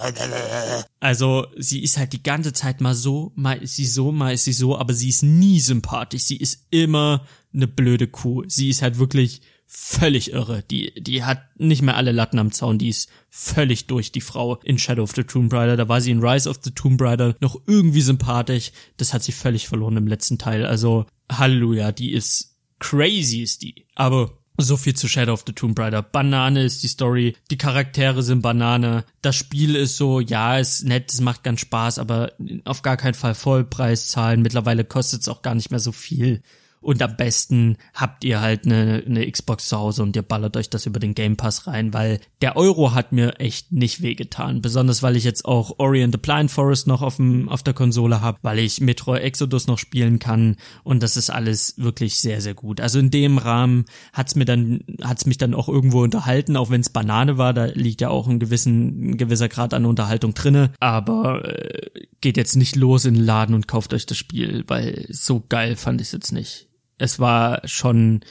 Also, 1.00 1.46
sie 1.58 1.84
ist 1.84 1.98
halt 1.98 2.14
die 2.14 2.24
ganze 2.24 2.54
Zeit 2.54 2.82
mal 2.82 2.96
so, 2.96 3.32
mal 3.36 3.58
ist 3.62 3.76
sie 3.76 3.86
so, 3.86 4.12
mal 4.12 4.34
ist 4.34 4.46
sie 4.46 4.54
so, 4.54 4.78
aber 4.78 4.94
sie 4.94 5.10
ist 5.10 5.24
nie 5.24 5.60
sympathisch. 5.60 6.24
Sie 6.24 6.38
ist 6.38 6.66
immer 6.72 7.26
eine 7.54 7.68
blöde 7.68 8.08
Kuh. 8.08 8.44
Sie 8.48 8.70
ist 8.70 8.82
halt 8.82 8.98
wirklich 8.98 9.42
völlig 9.76 10.32
irre. 10.32 10.64
Die, 10.70 10.94
die 10.96 11.24
hat 11.24 11.42
nicht 11.58 11.82
mehr 11.82 11.98
alle 11.98 12.12
Latten 12.12 12.38
am 12.38 12.52
Zaun, 12.52 12.78
die 12.78 12.90
ist 12.90 13.10
völlig 13.30 13.88
durch, 13.88 14.12
die 14.12 14.22
Frau 14.22 14.58
in 14.64 14.78
Shadow 14.78 15.04
of 15.04 15.14
the 15.16 15.24
Tomb 15.24 15.52
Raider. 15.52 15.76
Da 15.76 15.90
war 15.90 16.00
sie 16.00 16.12
in 16.12 16.24
Rise 16.24 16.50
of 16.50 16.60
the 16.64 16.72
Tomb 16.72 17.02
Raider 17.02 17.36
noch 17.40 17.60
irgendwie 17.66 18.02
sympathisch. 18.02 18.72
Das 18.98 19.14
hat 19.14 19.24
sie 19.24 19.32
völlig 19.32 19.68
verloren 19.68 19.98
im 19.98 20.08
letzten 20.08 20.38
Teil. 20.38 20.66
Also, 20.66 21.06
Halleluja, 21.32 21.92
die 21.92 22.14
ist 22.14 22.56
crazy 22.80 23.42
ist 23.42 23.64
die. 23.64 23.88
Aber 23.96 24.38
so 24.58 24.78
viel 24.78 24.94
zu 24.94 25.08
Shadow 25.08 25.34
of 25.34 25.44
the 25.48 25.54
Tomb 25.54 25.78
Raider. 25.80 26.04
Banane 26.04 26.64
ist 26.64 26.84
die 26.84 26.88
Story, 26.88 27.36
die 27.50 27.58
Charaktere 27.58 28.22
sind 28.22 28.44
Banane. 28.44 29.04
Das 29.24 29.36
Spiel 29.36 29.76
ist 29.76 29.98
so, 29.98 30.20
ja, 30.20 30.60
ist 30.60 30.84
nett, 30.84 31.12
es 31.12 31.22
macht 31.22 31.44
ganz 31.44 31.62
Spaß, 31.62 31.98
aber 31.98 32.34
auf 32.64 32.84
gar 32.84 32.98
keinen 32.98 33.16
Fall 33.16 33.34
Vollpreis 33.34 34.10
zahlen. 34.10 34.44
Mittlerweile 34.44 34.86
kostet 34.86 35.22
es 35.22 35.30
auch 35.30 35.42
gar 35.42 35.56
nicht 35.56 35.72
mehr 35.72 35.80
so 35.80 35.92
viel. 35.92 36.44
Und 36.84 37.02
am 37.02 37.16
besten 37.16 37.78
habt 37.94 38.26
ihr 38.26 38.42
halt 38.42 38.66
eine, 38.66 39.02
eine 39.06 39.32
Xbox 39.32 39.70
zu 39.70 39.78
Hause 39.78 40.04
und 40.04 40.18
ihr 40.18 40.22
ballert 40.22 40.58
euch 40.58 40.70
das 40.70 40.86
über 40.86 41.00
den 41.00 41.16
Game 41.16 41.38
Pass 41.38 41.66
rein, 41.66 41.94
weil 41.94 42.20
der 42.42 42.58
Euro 42.58 42.94
hat 42.94 43.14
mir 43.14 43.40
echt 43.40 43.72
nicht 43.72 44.02
wehgetan. 44.02 44.62
Besonders 44.62 45.02
weil 45.02 45.16
ich 45.16 45.24
jetzt 45.24 45.46
auch 45.46 45.80
Ori 45.80 46.04
and 46.04 46.14
the 46.14 46.20
Blind 46.20 46.52
Forest 46.52 46.88
noch 46.88 47.02
auf, 47.02 47.16
dem, 47.16 47.48
auf 47.48 47.64
der 47.64 47.74
Konsole 47.74 48.20
habe, 48.20 48.38
weil 48.42 48.60
ich 48.60 48.82
Metro 48.82 49.16
Exodus 49.16 49.66
noch 49.66 49.78
spielen 49.78 50.20
kann 50.20 50.58
und 50.84 51.02
das 51.02 51.16
ist 51.16 51.30
alles 51.30 51.76
wirklich 51.78 52.20
sehr, 52.20 52.42
sehr 52.42 52.54
gut. 52.54 52.82
Also 52.82 53.00
in 53.00 53.12
dem 53.12 53.38
Rahmen 53.38 53.86
hat's 54.12 54.36
mir 54.36 54.46
dann, 54.46 54.82
hat's 55.02 55.26
mich 55.26 55.38
dann 55.38 55.54
auch 55.54 55.70
irgendwo 55.70 56.04
unterhalten, 56.04 56.58
auch 56.58 56.70
wenn 56.70 56.82
es 56.82 56.90
Banane 56.90 57.38
war, 57.38 57.54
da 57.54 57.66
liegt 57.66 58.02
ja 58.02 58.10
auch 58.10 58.28
ein, 58.28 58.40
gewissen, 58.40 59.12
ein 59.12 59.18
gewisser 59.18 59.48
Grad 59.48 59.74
an 59.74 59.86
Unterhaltung 59.86 60.34
drinne, 60.34 60.74
aber 60.82 61.46
äh, 61.46 61.92
geht 62.20 62.36
jetzt 62.36 62.58
nicht 62.58 62.76
los 62.76 63.06
in 63.06 63.14
den 63.14 63.24
Laden 63.24 63.56
und 63.56 63.70
kauft 63.70 63.94
euch 63.94 64.06
das 64.06 64.18
Spiel, 64.18 64.66
weil 64.68 65.06
so 65.10 65.46
geil 65.48 65.78
fand 65.78 66.02
ich 66.02 66.08
es 66.08 66.12
jetzt 66.12 66.34
nicht 66.34 66.68
es 67.04 67.20
war 67.20 67.62
schon, 67.68 68.22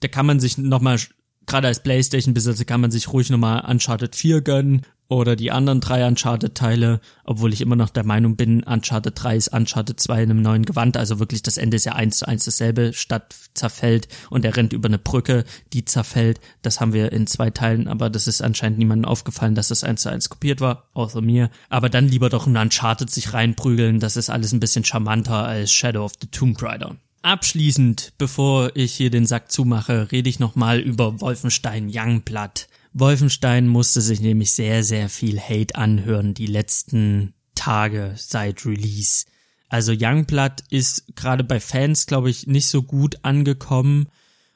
da 0.00 0.08
kann 0.08 0.26
man 0.26 0.38
sich 0.38 0.58
nochmal, 0.58 0.98
gerade 1.46 1.66
als 1.66 1.82
Playstation-Besitzer 1.82 2.64
kann 2.64 2.80
man 2.80 2.92
sich 2.92 3.12
ruhig 3.12 3.30
nochmal 3.30 3.68
Uncharted 3.68 4.14
4 4.14 4.42
gönnen 4.42 4.82
oder 5.08 5.34
die 5.36 5.50
anderen 5.50 5.80
drei 5.80 6.06
Uncharted-Teile, 6.06 7.00
obwohl 7.24 7.52
ich 7.52 7.60
immer 7.60 7.76
noch 7.76 7.90
der 7.90 8.04
Meinung 8.04 8.36
bin, 8.36 8.62
Uncharted 8.62 9.12
3 9.16 9.36
ist 9.36 9.48
Uncharted 9.48 9.98
2 9.98 10.22
in 10.22 10.30
einem 10.30 10.42
neuen 10.42 10.64
Gewand, 10.64 10.96
also 10.96 11.18
wirklich 11.18 11.42
das 11.42 11.58
Ende 11.58 11.76
ist 11.76 11.84
ja 11.84 11.94
eins 11.94 12.18
zu 12.18 12.28
eins 12.28 12.44
dasselbe, 12.44 12.92
Stadt 12.92 13.34
zerfällt 13.54 14.08
und 14.30 14.44
er 14.44 14.56
rennt 14.56 14.72
über 14.72 14.88
eine 14.88 14.98
Brücke, 14.98 15.44
die 15.72 15.84
zerfällt, 15.84 16.40
das 16.62 16.80
haben 16.80 16.92
wir 16.92 17.12
in 17.12 17.26
zwei 17.26 17.50
Teilen, 17.50 17.88
aber 17.88 18.08
das 18.08 18.28
ist 18.28 18.40
anscheinend 18.40 18.78
niemandem 18.78 19.08
aufgefallen, 19.08 19.56
dass 19.56 19.68
das 19.68 19.84
eins 19.84 20.02
zu 20.02 20.10
eins 20.10 20.28
kopiert 20.28 20.60
war, 20.60 20.88
außer 20.92 21.20
mir, 21.20 21.50
aber 21.68 21.88
dann 21.88 22.08
lieber 22.08 22.28
doch 22.28 22.46
in 22.46 22.56
Uncharted 22.56 23.10
sich 23.10 23.32
reinprügeln, 23.32 23.98
das 23.98 24.16
ist 24.16 24.30
alles 24.30 24.52
ein 24.52 24.60
bisschen 24.60 24.84
charmanter 24.84 25.44
als 25.44 25.72
Shadow 25.72 26.04
of 26.04 26.12
the 26.20 26.28
Tomb 26.28 26.60
Raider. 26.62 26.96
Abschließend, 27.26 28.12
bevor 28.18 28.70
ich 28.76 28.94
hier 28.94 29.10
den 29.10 29.26
Sack 29.26 29.50
zumache, 29.50 30.12
rede 30.12 30.28
ich 30.28 30.38
nochmal 30.38 30.78
über 30.78 31.20
Wolfenstein 31.20 31.90
Youngblood. 31.92 32.68
Wolfenstein 32.92 33.66
musste 33.66 34.00
sich 34.00 34.20
nämlich 34.20 34.52
sehr, 34.52 34.84
sehr 34.84 35.08
viel 35.08 35.40
Hate 35.40 35.74
anhören 35.74 36.34
die 36.34 36.46
letzten 36.46 37.34
Tage 37.56 38.14
seit 38.16 38.64
Release. 38.64 39.24
Also 39.68 39.92
Youngblood 39.92 40.62
ist 40.70 41.16
gerade 41.16 41.42
bei 41.42 41.58
Fans, 41.58 42.06
glaube 42.06 42.30
ich, 42.30 42.46
nicht 42.46 42.68
so 42.68 42.84
gut 42.84 43.18
angekommen. 43.24 44.06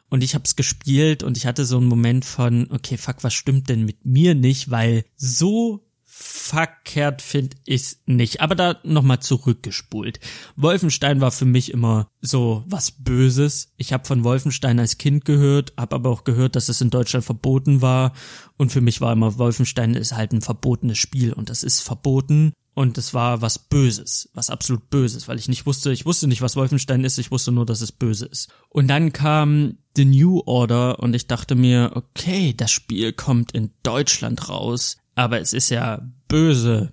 Und 0.08 0.22
ich 0.22 0.36
habe 0.36 0.44
es 0.44 0.54
gespielt 0.54 1.24
und 1.24 1.36
ich 1.36 1.46
hatte 1.46 1.64
so 1.64 1.78
einen 1.78 1.88
Moment 1.88 2.24
von, 2.24 2.68
okay, 2.70 2.96
fuck, 2.96 3.24
was 3.24 3.34
stimmt 3.34 3.68
denn 3.68 3.84
mit 3.84 4.06
mir 4.06 4.36
nicht? 4.36 4.70
Weil 4.70 5.04
so 5.16 5.84
verkehrt 6.22 7.22
finde 7.22 7.56
ich 7.64 7.96
nicht. 8.04 8.40
Aber 8.42 8.54
da 8.54 8.76
nochmal 8.84 9.20
zurückgespult. 9.20 10.20
Wolfenstein 10.54 11.20
war 11.22 11.30
für 11.30 11.46
mich 11.46 11.72
immer 11.72 12.08
so 12.20 12.62
was 12.66 12.90
Böses. 12.90 13.72
Ich 13.78 13.94
habe 13.94 14.04
von 14.04 14.22
Wolfenstein 14.22 14.78
als 14.78 14.98
Kind 14.98 15.24
gehört, 15.24 15.72
habe 15.78 15.96
aber 15.96 16.10
auch 16.10 16.24
gehört, 16.24 16.56
dass 16.56 16.68
es 16.68 16.82
in 16.82 16.90
Deutschland 16.90 17.24
verboten 17.24 17.80
war. 17.80 18.12
Und 18.58 18.70
für 18.70 18.82
mich 18.82 19.00
war 19.00 19.14
immer, 19.14 19.38
Wolfenstein 19.38 19.94
ist 19.94 20.14
halt 20.14 20.32
ein 20.32 20.42
verbotenes 20.42 20.98
Spiel 20.98 21.32
und 21.32 21.48
das 21.48 21.62
ist 21.62 21.80
verboten. 21.80 22.52
Und 22.74 22.98
es 22.98 23.14
war 23.14 23.42
was 23.42 23.58
Böses, 23.58 24.28
was 24.34 24.50
absolut 24.50 24.90
Böses, 24.90 25.26
weil 25.26 25.38
ich 25.38 25.48
nicht 25.48 25.66
wusste, 25.66 25.90
ich 25.90 26.06
wusste 26.06 26.28
nicht, 26.28 26.42
was 26.42 26.56
Wolfenstein 26.56 27.02
ist, 27.04 27.18
ich 27.18 27.30
wusste 27.30 27.50
nur, 27.50 27.66
dass 27.66 27.80
es 27.80 27.92
böse 27.92 28.26
ist. 28.26 28.48
Und 28.68 28.88
dann 28.88 29.12
kam 29.12 29.78
The 29.96 30.04
New 30.04 30.42
Order 30.46 31.00
und 31.00 31.14
ich 31.14 31.26
dachte 31.26 31.56
mir, 31.56 31.92
okay, 31.94 32.54
das 32.56 32.70
Spiel 32.70 33.12
kommt 33.12 33.52
in 33.52 33.70
Deutschland 33.82 34.48
raus 34.48 34.99
aber 35.14 35.40
es 35.40 35.52
ist 35.52 35.70
ja 35.70 36.00
böse. 36.28 36.92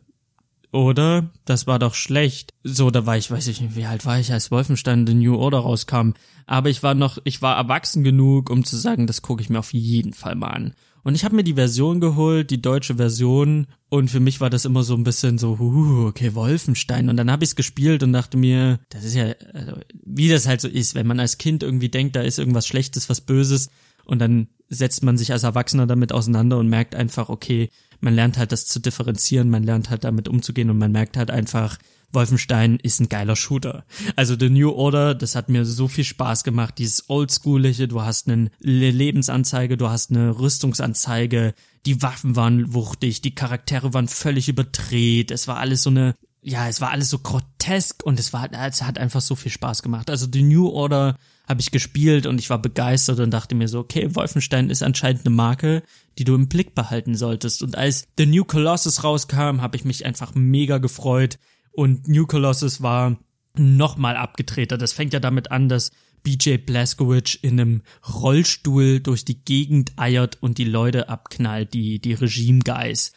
Oder? 0.71 1.31
Das 1.45 1.65
war 1.65 1.79
doch 1.79 1.93
schlecht. 1.93 2.53
So, 2.63 2.91
da 2.91 3.05
war 3.05 3.17
ich, 3.17 3.31
weiß 3.31 3.47
ich 3.47 3.61
nicht, 3.61 3.75
wie 3.75 3.85
alt 3.85 4.05
war 4.05 4.19
ich, 4.19 4.31
als 4.31 4.51
Wolfenstein 4.51 5.07
The 5.07 5.13
New 5.13 5.35
Order 5.35 5.59
rauskam. 5.59 6.11
Aber 6.45 6.69
ich 6.69 6.83
war 6.83 6.93
noch, 6.93 7.17
ich 7.23 7.41
war 7.41 7.55
erwachsen 7.55 8.03
genug, 8.03 8.49
um 8.49 8.63
zu 8.63 8.75
sagen, 8.75 9.07
das 9.07 9.21
gucke 9.21 9.41
ich 9.41 9.49
mir 9.49 9.59
auf 9.59 9.73
jeden 9.73 10.13
Fall 10.13 10.35
mal 10.35 10.49
an. 10.49 10.73
Und 11.03 11.15
ich 11.15 11.23
habe 11.23 11.37
mir 11.37 11.45
die 11.45 11.53
Version 11.53 12.01
geholt, 12.01 12.51
die 12.51 12.61
deutsche 12.61 12.95
Version, 12.95 13.67
und 13.87 14.11
für 14.11 14.19
mich 14.19 14.41
war 14.41 14.49
das 14.49 14.65
immer 14.65 14.83
so 14.83 14.93
ein 14.93 15.05
bisschen 15.05 15.37
so, 15.37 15.57
uh, 15.57 16.07
okay, 16.07 16.35
Wolfenstein. 16.35 17.07
Und 17.07 17.15
dann 17.15 17.31
habe 17.31 17.45
ich 17.45 17.51
es 17.51 17.55
gespielt 17.55 18.03
und 18.03 18.11
dachte 18.11 18.35
mir, 18.35 18.79
das 18.89 19.05
ist 19.05 19.15
ja, 19.15 19.33
also, 19.53 19.77
wie 20.03 20.27
das 20.27 20.47
halt 20.47 20.59
so 20.59 20.67
ist, 20.67 20.95
wenn 20.95 21.07
man 21.07 21.21
als 21.21 21.37
Kind 21.37 21.63
irgendwie 21.63 21.87
denkt, 21.87 22.17
da 22.17 22.21
ist 22.21 22.39
irgendwas 22.39 22.67
Schlechtes, 22.67 23.09
was 23.09 23.21
Böses, 23.21 23.69
und 24.03 24.19
dann 24.19 24.47
setzt 24.69 25.03
man 25.03 25.17
sich 25.17 25.31
als 25.31 25.43
Erwachsener 25.43 25.87
damit 25.87 26.11
auseinander 26.11 26.57
und 26.57 26.67
merkt 26.67 26.95
einfach, 26.95 27.29
okay, 27.29 27.69
man 27.99 28.15
lernt 28.15 28.37
halt 28.37 28.51
das 28.51 28.65
zu 28.65 28.79
differenzieren, 28.79 29.49
man 29.49 29.63
lernt 29.63 29.89
halt 29.89 30.03
damit 30.03 30.27
umzugehen 30.27 30.69
und 30.69 30.77
man 30.77 30.91
merkt 30.91 31.17
halt 31.17 31.31
einfach, 31.31 31.77
Wolfenstein 32.11 32.77
ist 32.81 32.99
ein 32.99 33.09
geiler 33.09 33.35
Shooter. 33.35 33.85
Also 34.15 34.35
The 34.39 34.49
New 34.49 34.71
Order, 34.71 35.13
das 35.13 35.35
hat 35.35 35.49
mir 35.49 35.65
so 35.65 35.87
viel 35.87 36.05
Spaß 36.05 36.43
gemacht, 36.43 36.77
dieses 36.77 37.09
Oldschoolige, 37.09 37.87
du 37.87 38.01
hast 38.01 38.29
eine 38.29 38.49
Lebensanzeige, 38.59 39.77
du 39.77 39.89
hast 39.89 40.11
eine 40.11 40.39
Rüstungsanzeige, 40.39 41.53
die 41.85 42.01
Waffen 42.01 42.35
waren 42.35 42.73
wuchtig, 42.73 43.21
die 43.21 43.35
Charaktere 43.35 43.93
waren 43.93 44.07
völlig 44.07 44.47
überdreht, 44.47 45.31
es 45.31 45.47
war 45.47 45.57
alles 45.57 45.83
so 45.83 45.89
eine 45.89 46.15
ja, 46.47 46.69
es 46.69 46.79
war 46.79 46.91
alles 46.91 47.09
so 47.09 47.19
grotesk 47.19 48.05
und 48.05 48.21
es 48.21 48.31
war, 48.31 48.49
es 48.53 48.81
hat 48.81 48.97
einfach 48.97 49.19
so 49.19 49.35
viel 49.35 49.51
Spaß 49.51 49.83
gemacht. 49.83 50.09
Also 50.09 50.27
The 50.31 50.43
New 50.43 50.69
Order 50.69 51.17
habe 51.45 51.59
ich 51.59 51.71
gespielt 51.71 52.25
und 52.25 52.39
ich 52.39 52.49
war 52.49 52.61
begeistert 52.61 53.19
und 53.19 53.31
dachte 53.31 53.53
mir 53.53 53.67
so, 53.67 53.79
okay, 53.79 54.15
Wolfenstein 54.15 54.69
ist 54.69 54.81
anscheinend 54.81 55.25
eine 55.25 55.35
Marke, 55.35 55.83
die 56.17 56.23
du 56.23 56.35
im 56.35 56.47
Blick 56.47 56.73
behalten 56.73 57.15
solltest. 57.15 57.63
Und 57.63 57.77
als 57.77 58.07
The 58.17 58.25
New 58.25 58.45
Colossus 58.45 59.03
rauskam, 59.03 59.61
habe 59.61 59.75
ich 59.75 59.83
mich 59.83 60.05
einfach 60.05 60.35
mega 60.35 60.77
gefreut 60.77 61.37
und 61.71 62.07
New 62.07 62.25
Colossus 62.25 62.81
war 62.81 63.17
nochmal 63.57 64.15
abgedrehter. 64.15 64.77
Das 64.77 64.93
fängt 64.93 65.11
ja 65.11 65.19
damit 65.19 65.51
an, 65.51 65.67
dass 65.67 65.91
BJ 66.23 66.57
Blazkowicz 66.57 67.35
in 67.35 67.59
einem 67.59 67.81
Rollstuhl 68.07 69.01
durch 69.01 69.25
die 69.25 69.43
Gegend 69.43 69.91
eiert 69.97 70.37
und 70.41 70.59
die 70.59 70.65
Leute 70.65 71.09
abknallt, 71.09 71.73
die, 71.73 71.99
die 71.99 72.13
Regime-Guys. 72.13 73.11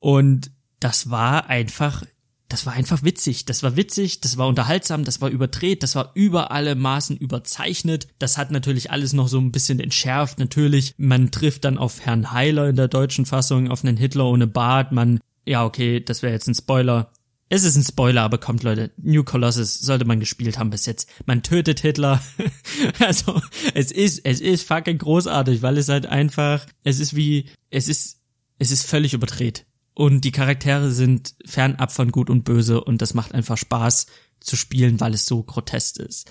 Und 0.00 0.50
das 0.80 1.08
war 1.08 1.48
einfach 1.48 2.04
das 2.48 2.66
war 2.66 2.74
einfach 2.74 3.02
witzig. 3.02 3.46
Das 3.46 3.62
war 3.62 3.76
witzig, 3.76 4.20
das 4.20 4.36
war 4.36 4.48
unterhaltsam, 4.48 5.04
das 5.04 5.20
war 5.20 5.30
überdreht, 5.30 5.82
das 5.82 5.94
war 5.94 6.12
über 6.14 6.50
alle 6.50 6.74
Maßen 6.74 7.16
überzeichnet. 7.16 8.08
Das 8.18 8.38
hat 8.38 8.50
natürlich 8.50 8.90
alles 8.90 9.12
noch 9.12 9.28
so 9.28 9.38
ein 9.38 9.52
bisschen 9.52 9.80
entschärft. 9.80 10.38
Natürlich, 10.38 10.94
man 10.96 11.30
trifft 11.30 11.64
dann 11.64 11.78
auf 11.78 12.00
Herrn 12.00 12.32
Heiler 12.32 12.68
in 12.68 12.76
der 12.76 12.88
deutschen 12.88 13.26
Fassung, 13.26 13.70
auf 13.70 13.82
einen 13.82 13.96
Hitler 13.96 14.26
ohne 14.26 14.46
Bart. 14.46 14.92
Man, 14.92 15.20
ja, 15.46 15.64
okay, 15.64 16.00
das 16.00 16.22
wäre 16.22 16.32
jetzt 16.32 16.48
ein 16.48 16.54
Spoiler. 16.54 17.10
Es 17.48 17.64
ist 17.64 17.76
ein 17.76 17.84
Spoiler, 17.84 18.22
aber 18.22 18.38
kommt 18.38 18.62
Leute, 18.62 18.90
New 18.96 19.22
Colossus 19.22 19.78
sollte 19.78 20.04
man 20.04 20.20
gespielt 20.20 20.58
haben 20.58 20.70
bis 20.70 20.86
jetzt. 20.86 21.08
Man 21.26 21.42
tötet 21.42 21.80
Hitler. 21.80 22.22
also, 22.98 23.40
es 23.74 23.90
ist, 23.90 24.20
es 24.24 24.40
ist 24.40 24.66
fucking 24.66 24.98
großartig, 24.98 25.62
weil 25.62 25.78
es 25.78 25.88
halt 25.88 26.06
einfach, 26.06 26.66
es 26.84 27.00
ist 27.00 27.14
wie, 27.16 27.46
es 27.70 27.88
ist, 27.88 28.20
es 28.58 28.70
ist 28.70 28.86
völlig 28.86 29.14
überdreht 29.14 29.66
und 29.94 30.24
die 30.24 30.32
Charaktere 30.32 30.90
sind 30.90 31.34
fernab 31.46 31.92
von 31.92 32.10
gut 32.10 32.30
und 32.30 32.44
böse 32.44 32.82
und 32.82 33.00
das 33.00 33.14
macht 33.14 33.32
einfach 33.32 33.56
Spaß 33.56 34.06
zu 34.40 34.56
spielen, 34.56 35.00
weil 35.00 35.14
es 35.14 35.26
so 35.26 35.42
grotesk 35.42 35.98
ist. 35.98 36.30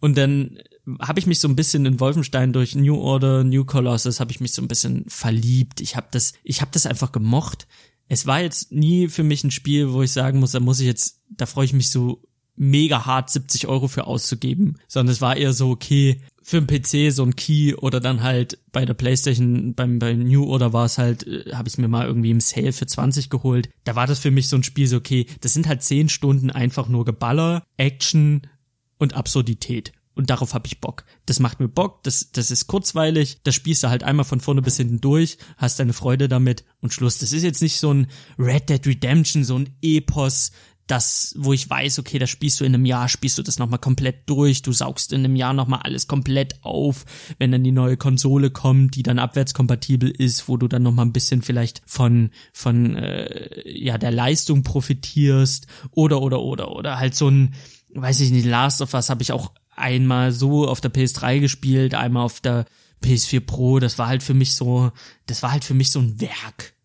Und 0.00 0.18
dann 0.18 0.58
habe 1.00 1.18
ich 1.18 1.26
mich 1.26 1.40
so 1.40 1.48
ein 1.48 1.56
bisschen 1.56 1.86
in 1.86 2.00
Wolfenstein 2.00 2.52
durch 2.52 2.74
New 2.74 2.96
Order, 2.96 3.44
New 3.44 3.64
Colossus 3.64 4.20
habe 4.20 4.30
ich 4.30 4.40
mich 4.40 4.52
so 4.52 4.62
ein 4.62 4.68
bisschen 4.68 5.04
verliebt. 5.08 5.80
Ich 5.80 5.96
habe 5.96 6.08
das 6.10 6.34
ich 6.44 6.60
habe 6.60 6.70
das 6.72 6.86
einfach 6.86 7.12
gemocht. 7.12 7.66
Es 8.08 8.26
war 8.26 8.40
jetzt 8.40 8.72
nie 8.72 9.08
für 9.08 9.24
mich 9.24 9.42
ein 9.42 9.50
Spiel, 9.50 9.92
wo 9.92 10.02
ich 10.02 10.12
sagen 10.12 10.38
muss, 10.38 10.52
da 10.52 10.60
muss 10.60 10.80
ich 10.80 10.86
jetzt, 10.86 11.22
da 11.28 11.46
freue 11.46 11.64
ich 11.64 11.72
mich 11.72 11.90
so 11.90 12.22
mega 12.54 13.04
hart 13.04 13.30
70 13.30 13.66
Euro 13.66 13.88
für 13.88 14.06
auszugeben, 14.06 14.78
sondern 14.86 15.12
es 15.12 15.20
war 15.20 15.36
eher 15.36 15.52
so, 15.52 15.70
okay, 15.70 16.20
für 16.48 16.58
einen 16.58 16.68
PC 16.68 17.12
so 17.12 17.24
ein 17.24 17.34
Key 17.34 17.74
oder 17.74 17.98
dann 17.98 18.22
halt 18.22 18.60
bei 18.70 18.84
der 18.84 18.94
Playstation 18.94 19.74
beim 19.74 19.98
bei 19.98 20.14
New 20.14 20.44
oder 20.44 20.72
war 20.72 20.84
es 20.84 20.96
halt 20.96 21.26
äh, 21.26 21.52
habe 21.52 21.68
ich 21.68 21.76
mir 21.76 21.88
mal 21.88 22.06
irgendwie 22.06 22.30
im 22.30 22.38
Sale 22.38 22.72
für 22.72 22.86
20 22.86 23.30
geholt. 23.30 23.68
Da 23.82 23.96
war 23.96 24.06
das 24.06 24.20
für 24.20 24.30
mich 24.30 24.48
so 24.48 24.54
ein 24.54 24.62
Spiel 24.62 24.86
so 24.86 24.98
okay, 24.98 25.26
das 25.40 25.54
sind 25.54 25.66
halt 25.66 25.82
10 25.82 26.08
Stunden 26.08 26.52
einfach 26.52 26.88
nur 26.88 27.04
Geballer, 27.04 27.64
Action 27.76 28.42
und 28.96 29.14
Absurdität 29.14 29.90
und 30.14 30.30
darauf 30.30 30.54
habe 30.54 30.68
ich 30.68 30.80
Bock. 30.80 31.04
Das 31.26 31.40
macht 31.40 31.58
mir 31.58 31.66
Bock, 31.68 32.04
das 32.04 32.30
das 32.30 32.52
ist 32.52 32.68
kurzweilig, 32.68 33.40
das 33.42 33.56
spielst 33.56 33.82
du 33.82 33.88
halt 33.88 34.04
einmal 34.04 34.24
von 34.24 34.40
vorne 34.40 34.62
bis 34.62 34.76
hinten 34.76 35.00
durch, 35.00 35.38
hast 35.56 35.80
deine 35.80 35.94
Freude 35.94 36.28
damit 36.28 36.64
und 36.80 36.94
Schluss. 36.94 37.18
Das 37.18 37.32
ist 37.32 37.42
jetzt 37.42 37.60
nicht 37.60 37.80
so 37.80 37.92
ein 37.92 38.06
Red 38.38 38.68
Dead 38.68 38.86
Redemption, 38.86 39.42
so 39.42 39.58
ein 39.58 39.70
Epos, 39.82 40.52
das, 40.86 41.34
wo 41.36 41.52
ich 41.52 41.68
weiß, 41.68 41.98
okay, 41.98 42.18
da 42.18 42.26
spielst 42.26 42.60
du 42.60 42.64
in 42.64 42.74
einem 42.74 42.86
Jahr, 42.86 43.08
spielst 43.08 43.38
du 43.38 43.42
das 43.42 43.58
nochmal 43.58 43.80
komplett 43.80 44.28
durch, 44.28 44.62
du 44.62 44.72
saugst 44.72 45.12
in 45.12 45.24
einem 45.24 45.34
Jahr 45.34 45.52
nochmal 45.52 45.80
alles 45.82 46.06
komplett 46.06 46.62
auf, 46.62 47.04
wenn 47.38 47.50
dann 47.50 47.64
die 47.64 47.72
neue 47.72 47.96
Konsole 47.96 48.50
kommt, 48.50 48.94
die 48.94 49.02
dann 49.02 49.18
abwärtskompatibel 49.18 50.10
ist, 50.10 50.48
wo 50.48 50.56
du 50.56 50.68
dann 50.68 50.82
nochmal 50.82 51.06
ein 51.06 51.12
bisschen 51.12 51.42
vielleicht 51.42 51.82
von, 51.86 52.30
von, 52.52 52.94
äh, 52.96 53.68
ja, 53.68 53.98
der 53.98 54.12
Leistung 54.12 54.62
profitierst, 54.62 55.66
oder, 55.90 56.22
oder, 56.22 56.40
oder, 56.40 56.70
oder 56.70 56.98
halt 56.98 57.14
so 57.14 57.28
ein, 57.28 57.54
weiß 57.94 58.20
ich 58.20 58.30
nicht, 58.30 58.46
Last 58.46 58.80
of 58.80 58.94
Us 58.94 59.10
habe 59.10 59.22
ich 59.22 59.32
auch 59.32 59.52
einmal 59.74 60.32
so 60.32 60.68
auf 60.68 60.80
der 60.80 60.92
PS3 60.92 61.40
gespielt, 61.40 61.94
einmal 61.94 62.24
auf 62.24 62.40
der 62.40 62.64
PS4 63.02 63.40
Pro, 63.40 63.78
das 63.80 63.98
war 63.98 64.06
halt 64.06 64.22
für 64.22 64.34
mich 64.34 64.54
so, 64.54 64.92
das 65.26 65.42
war 65.42 65.52
halt 65.52 65.64
für 65.64 65.74
mich 65.74 65.90
so 65.90 66.00
ein 66.00 66.20
Werk 66.20 66.76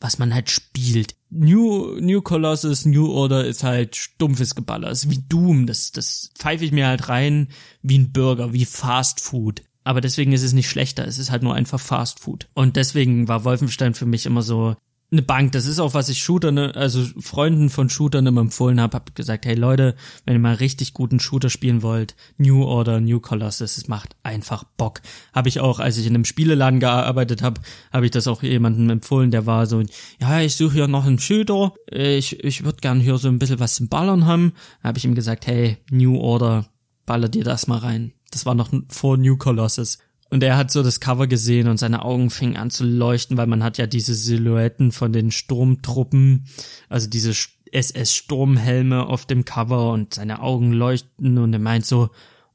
was 0.00 0.18
man 0.18 0.34
halt 0.34 0.50
spielt. 0.50 1.14
New, 1.30 1.96
New 2.00 2.22
Colossus, 2.22 2.84
New 2.84 3.10
Order 3.10 3.44
ist 3.44 3.62
halt 3.62 3.96
stumpfes 3.96 4.54
Geballer. 4.54 4.90
Ist 4.90 5.10
wie 5.10 5.22
Doom. 5.28 5.66
Das, 5.66 5.92
das 5.92 6.30
pfeife 6.36 6.64
ich 6.64 6.72
mir 6.72 6.86
halt 6.86 7.08
rein 7.08 7.48
wie 7.82 7.98
ein 7.98 8.12
Burger, 8.12 8.52
wie 8.52 8.64
Fast 8.64 9.20
Food. 9.20 9.62
Aber 9.84 10.00
deswegen 10.00 10.32
ist 10.32 10.42
es 10.42 10.52
nicht 10.52 10.68
schlechter. 10.68 11.06
Es 11.06 11.18
ist 11.18 11.30
halt 11.30 11.42
nur 11.42 11.54
einfach 11.54 11.80
Fast 11.80 12.20
Food. 12.20 12.48
Und 12.54 12.76
deswegen 12.76 13.28
war 13.28 13.44
Wolfenstein 13.44 13.94
für 13.94 14.06
mich 14.06 14.26
immer 14.26 14.42
so 14.42 14.76
eine 15.12 15.22
Bank. 15.22 15.52
Das 15.52 15.66
ist 15.66 15.80
auch, 15.80 15.94
was 15.94 16.08
ich 16.08 16.22
Shooter, 16.22 16.52
ne, 16.52 16.74
also 16.74 17.04
Freunden 17.18 17.68
von 17.68 17.90
Shootern 17.90 18.26
immer 18.26 18.42
empfohlen 18.42 18.80
habe. 18.80 18.96
Hab 18.96 19.14
gesagt, 19.14 19.44
hey 19.46 19.54
Leute, 19.54 19.94
wenn 20.24 20.34
ihr 20.34 20.40
mal 20.40 20.54
richtig 20.54 20.94
guten 20.94 21.20
Shooter 21.20 21.50
spielen 21.50 21.82
wollt, 21.82 22.14
New 22.38 22.64
Order, 22.64 23.00
New 23.00 23.20
Colossus, 23.20 23.76
es 23.76 23.88
macht 23.88 24.14
einfach 24.22 24.64
Bock. 24.64 25.00
Habe 25.32 25.48
ich 25.48 25.60
auch, 25.60 25.80
als 25.80 25.98
ich 25.98 26.06
in 26.06 26.14
einem 26.14 26.24
Spieleladen 26.24 26.80
gearbeitet 26.80 27.42
habe, 27.42 27.60
habe 27.92 28.06
ich 28.06 28.12
das 28.12 28.28
auch 28.28 28.42
jemandem 28.42 28.88
empfohlen, 28.90 29.30
der 29.30 29.46
war 29.46 29.66
so, 29.66 29.82
ja, 30.20 30.40
ich 30.40 30.54
suche 30.54 30.74
hier 30.74 30.88
noch 30.88 31.06
einen 31.06 31.18
Shooter. 31.18 31.74
Ich, 31.90 32.42
ich 32.44 32.64
würde 32.64 32.78
gern 32.80 33.00
hier 33.00 33.18
so 33.18 33.28
ein 33.28 33.38
bisschen 33.38 33.60
was 33.60 33.74
zum 33.74 33.88
Ballern 33.88 34.26
haben. 34.26 34.52
Habe 34.82 34.98
ich 34.98 35.04
ihm 35.04 35.14
gesagt, 35.14 35.46
hey, 35.46 35.78
New 35.90 36.16
Order, 36.18 36.66
baller 37.06 37.28
dir 37.28 37.44
das 37.44 37.66
mal 37.66 37.78
rein. 37.78 38.12
Das 38.30 38.46
war 38.46 38.54
noch 38.54 38.70
vor 38.88 39.16
New 39.16 39.36
Colossus. 39.36 39.98
Und 40.30 40.44
er 40.44 40.56
hat 40.56 40.70
so 40.70 40.82
das 40.82 41.00
Cover 41.00 41.26
gesehen 41.26 41.66
und 41.66 41.78
seine 41.78 42.04
Augen 42.04 42.30
fingen 42.30 42.56
an 42.56 42.70
zu 42.70 42.84
leuchten, 42.84 43.36
weil 43.36 43.48
man 43.48 43.64
hat 43.64 43.78
ja 43.78 43.86
diese 43.86 44.14
Silhouetten 44.14 44.92
von 44.92 45.12
den 45.12 45.32
Sturmtruppen, 45.32 46.46
also 46.88 47.08
diese 47.08 47.34
SS-Sturmhelme 47.72 49.06
auf 49.06 49.26
dem 49.26 49.44
Cover 49.44 49.92
und 49.92 50.14
seine 50.14 50.40
Augen 50.40 50.72
leuchten 50.72 51.36
und 51.38 51.52
er 51.52 51.58
meint 51.58 51.84
so, 51.84 52.10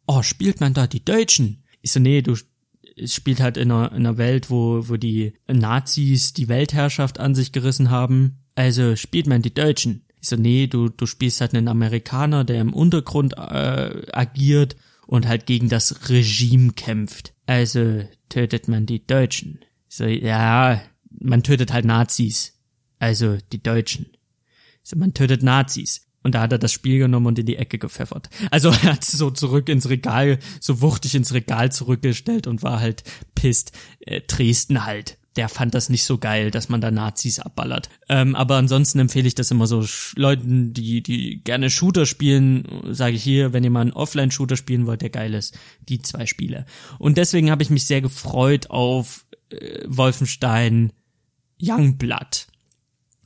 oh, 0.08 0.22
spielt 0.22 0.62
man 0.62 0.74
da 0.74 0.88
die 0.88 1.04
Deutschen? 1.04 1.64
Ich 1.82 1.92
so, 1.92 2.00
nee, 2.00 2.22
du 2.22 2.36
spielt 3.06 3.42
halt 3.42 3.58
in 3.58 3.72
einer, 3.72 3.92
in 3.92 4.06
einer 4.06 4.18
Welt, 4.18 4.50
wo, 4.50 4.88
wo 4.88 4.96
die 4.96 5.34
Nazis 5.48 6.34
die 6.34 6.48
Weltherrschaft 6.48 7.20
an 7.20 7.36
sich 7.36 7.52
gerissen 7.52 7.90
haben. 7.90 8.38
Also 8.56 8.96
spielt 8.96 9.28
man 9.28 9.42
die 9.42 9.54
Deutschen. 9.54 10.06
Ich 10.22 10.30
so, 10.30 10.38
nee, 10.38 10.68
du, 10.68 10.90
du 10.90 11.06
spielst 11.06 11.42
halt 11.42 11.54
einen 11.54 11.68
Amerikaner, 11.68 12.46
der 12.46 12.62
im 12.62 12.74
Untergrund 12.74 13.34
äh, 13.34 14.08
agiert 14.12 14.76
und 15.08 15.28
halt 15.28 15.46
gegen 15.46 15.70
das 15.70 16.10
Regime 16.10 16.72
kämpft. 16.72 17.35
Also 17.46 18.04
tötet 18.30 18.68
man 18.68 18.86
die 18.86 19.06
Deutschen. 19.06 19.60
So, 19.88 20.06
ja, 20.06 20.82
man 21.10 21.44
tötet 21.44 21.72
halt 21.72 21.86
Nazis. 21.86 22.60
Also 23.00 23.38
die 23.52 23.62
Deutschen. 23.62 24.08
So, 24.84 24.98
man 24.98 25.14
tötet 25.14 25.44
Nazis. 25.44 26.08
Und 26.24 26.34
da 26.34 26.42
hat 26.42 26.52
er 26.52 26.58
das 26.58 26.72
Spiel 26.72 26.98
genommen 26.98 27.28
und 27.28 27.38
in 27.38 27.46
die 27.46 27.58
Ecke 27.58 27.78
gepfeffert. 27.78 28.30
Also 28.50 28.70
er 28.70 28.94
hat 28.94 29.04
so 29.04 29.30
zurück 29.30 29.70
ins 29.70 29.90
Regal, 29.90 30.40
so 30.60 30.82
wuchtig 30.82 31.14
ins 31.14 31.34
Regal 31.34 31.72
zurückgestellt 31.72 32.48
und 32.48 32.64
war 32.64 32.80
halt 32.80 33.04
pisst. 33.36 33.74
Äh, 34.00 34.22
Dresden 34.22 34.86
halt. 34.86 35.20
Der 35.36 35.50
fand 35.50 35.74
das 35.74 35.90
nicht 35.90 36.04
so 36.04 36.18
geil, 36.18 36.50
dass 36.50 36.70
man 36.70 36.82
da 36.82 36.92
Nazis 36.92 37.40
abballert. 37.40 37.90
Ähm, 38.08 38.36
aber 38.36 38.56
ansonsten 38.56 39.00
empfehle 39.00 39.28
ich 39.28 39.36
das 39.36 39.52
immer 39.52 39.68
so 39.68 39.86
Leuten, 40.16 40.74
die, 40.74 41.02
die 41.02 41.44
gerne 41.44 41.70
Shooter 41.70 42.06
spielen, 42.06 42.66
sage 42.92 43.16
ich 43.16 43.24
hier, 43.24 43.52
wenn 43.52 43.64
ihr 43.64 43.70
mal 43.70 43.82
einen 43.82 43.92
Offline-Shooter 43.92 44.56
spielen 44.56 44.86
wollt, 44.86 45.02
der 45.02 45.10
geil 45.10 45.34
ist, 45.34 45.58
die 45.90 46.02
zwei 46.02 46.26
Spiele. 46.26 46.66
Und 47.00 47.18
deswegen 47.18 47.52
habe 47.52 47.64
ich 47.64 47.70
mich 47.70 47.86
sehr 47.86 48.02
gefreut 48.02 48.70
auf 48.70 49.26
äh, 49.50 49.84
Wolfenstein 49.86 50.94
Youngblood. 51.62 52.48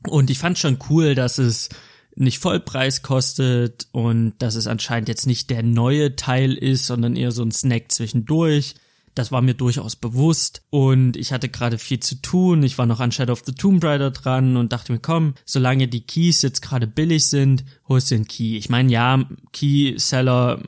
Und 0.07 0.29
ich 0.29 0.39
fand 0.39 0.57
schon 0.57 0.79
cool, 0.89 1.15
dass 1.15 1.37
es 1.37 1.69
nicht 2.15 2.39
Vollpreis 2.39 3.01
kostet 3.01 3.87
und 3.91 4.33
dass 4.39 4.55
es 4.55 4.67
anscheinend 4.67 5.07
jetzt 5.07 5.25
nicht 5.25 5.49
der 5.49 5.63
neue 5.63 6.15
Teil 6.15 6.53
ist, 6.53 6.85
sondern 6.85 7.15
eher 7.15 7.31
so 7.31 7.43
ein 7.43 7.51
Snack 7.51 7.91
zwischendurch. 7.91 8.75
Das 9.15 9.31
war 9.31 9.41
mir 9.41 9.53
durchaus 9.53 9.95
bewusst 9.95 10.61
und 10.69 11.17
ich 11.17 11.31
hatte 11.33 11.49
gerade 11.49 11.77
viel 11.77 11.99
zu 11.99 12.21
tun. 12.21 12.63
Ich 12.63 12.77
war 12.77 12.85
noch 12.85 12.99
an 12.99 13.11
Shadow 13.11 13.33
of 13.33 13.43
the 13.45 13.53
Tomb 13.53 13.83
Raider 13.83 14.11
dran 14.11 14.57
und 14.57 14.71
dachte 14.71 14.91
mir, 14.91 14.99
komm, 14.99 15.33
solange 15.45 15.87
die 15.87 16.01
Keys 16.01 16.41
jetzt 16.41 16.61
gerade 16.61 16.87
billig 16.87 17.27
sind, 17.27 17.65
holst 17.87 18.11
du 18.11 18.15
den 18.15 18.27
Key. 18.27 18.57
Ich 18.57 18.69
meine, 18.69 18.91
ja, 18.91 19.23
Key-Seller 19.51 20.61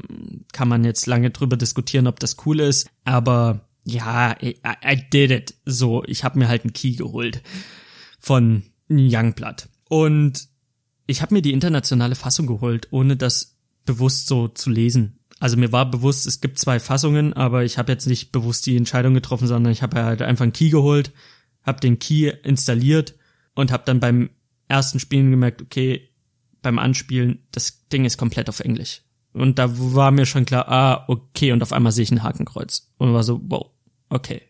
kann 0.51 0.67
man 0.67 0.83
jetzt 0.83 1.07
lange 1.07 1.31
drüber 1.31 1.57
diskutieren, 1.57 2.07
ob 2.07 2.19
das 2.19 2.37
cool 2.45 2.59
ist, 2.59 2.89
aber 3.03 3.67
ja, 3.83 4.35
I, 4.41 4.57
I 4.85 5.03
did 5.11 5.31
it. 5.31 5.55
So, 5.65 6.03
ich 6.05 6.23
habe 6.23 6.39
mir 6.39 6.47
halt 6.47 6.63
einen 6.63 6.73
Key 6.73 6.93
geholt 6.93 7.41
von 8.19 8.63
Youngblood. 8.89 9.67
Und 9.89 10.47
ich 11.07 11.21
habe 11.21 11.33
mir 11.33 11.41
die 11.41 11.53
internationale 11.53 12.15
Fassung 12.15 12.47
geholt, 12.47 12.87
ohne 12.91 13.17
das 13.17 13.57
bewusst 13.85 14.27
so 14.27 14.47
zu 14.47 14.69
lesen. 14.69 15.19
Also 15.41 15.57
mir 15.57 15.71
war 15.71 15.89
bewusst, 15.89 16.27
es 16.27 16.39
gibt 16.39 16.59
zwei 16.59 16.79
Fassungen, 16.79 17.33
aber 17.33 17.63
ich 17.65 17.79
habe 17.79 17.91
jetzt 17.91 18.05
nicht 18.05 18.31
bewusst 18.31 18.67
die 18.67 18.77
Entscheidung 18.77 19.15
getroffen, 19.15 19.47
sondern 19.47 19.73
ich 19.73 19.81
habe 19.81 20.03
halt 20.03 20.21
einfach 20.21 20.43
einen 20.43 20.53
Key 20.53 20.69
geholt, 20.69 21.11
habe 21.63 21.79
den 21.79 21.97
Key 21.97 22.31
installiert 22.43 23.15
und 23.55 23.71
habe 23.71 23.81
dann 23.83 23.99
beim 23.99 24.29
ersten 24.67 24.99
Spielen 24.99 25.31
gemerkt, 25.31 25.63
okay, 25.63 26.09
beim 26.61 26.77
Anspielen, 26.77 27.39
das 27.51 27.87
Ding 27.87 28.05
ist 28.05 28.19
komplett 28.19 28.49
auf 28.49 28.59
Englisch. 28.59 29.01
Und 29.33 29.57
da 29.57 29.67
war 29.71 30.11
mir 30.11 30.27
schon 30.27 30.45
klar, 30.45 30.69
ah, 30.69 31.05
okay, 31.07 31.51
und 31.51 31.63
auf 31.63 31.73
einmal 31.73 31.91
sehe 31.91 32.03
ich 32.03 32.11
ein 32.11 32.21
Hakenkreuz. 32.21 32.91
Und 32.97 33.11
war 33.11 33.23
so, 33.23 33.41
wow, 33.43 33.71
okay. 34.09 34.43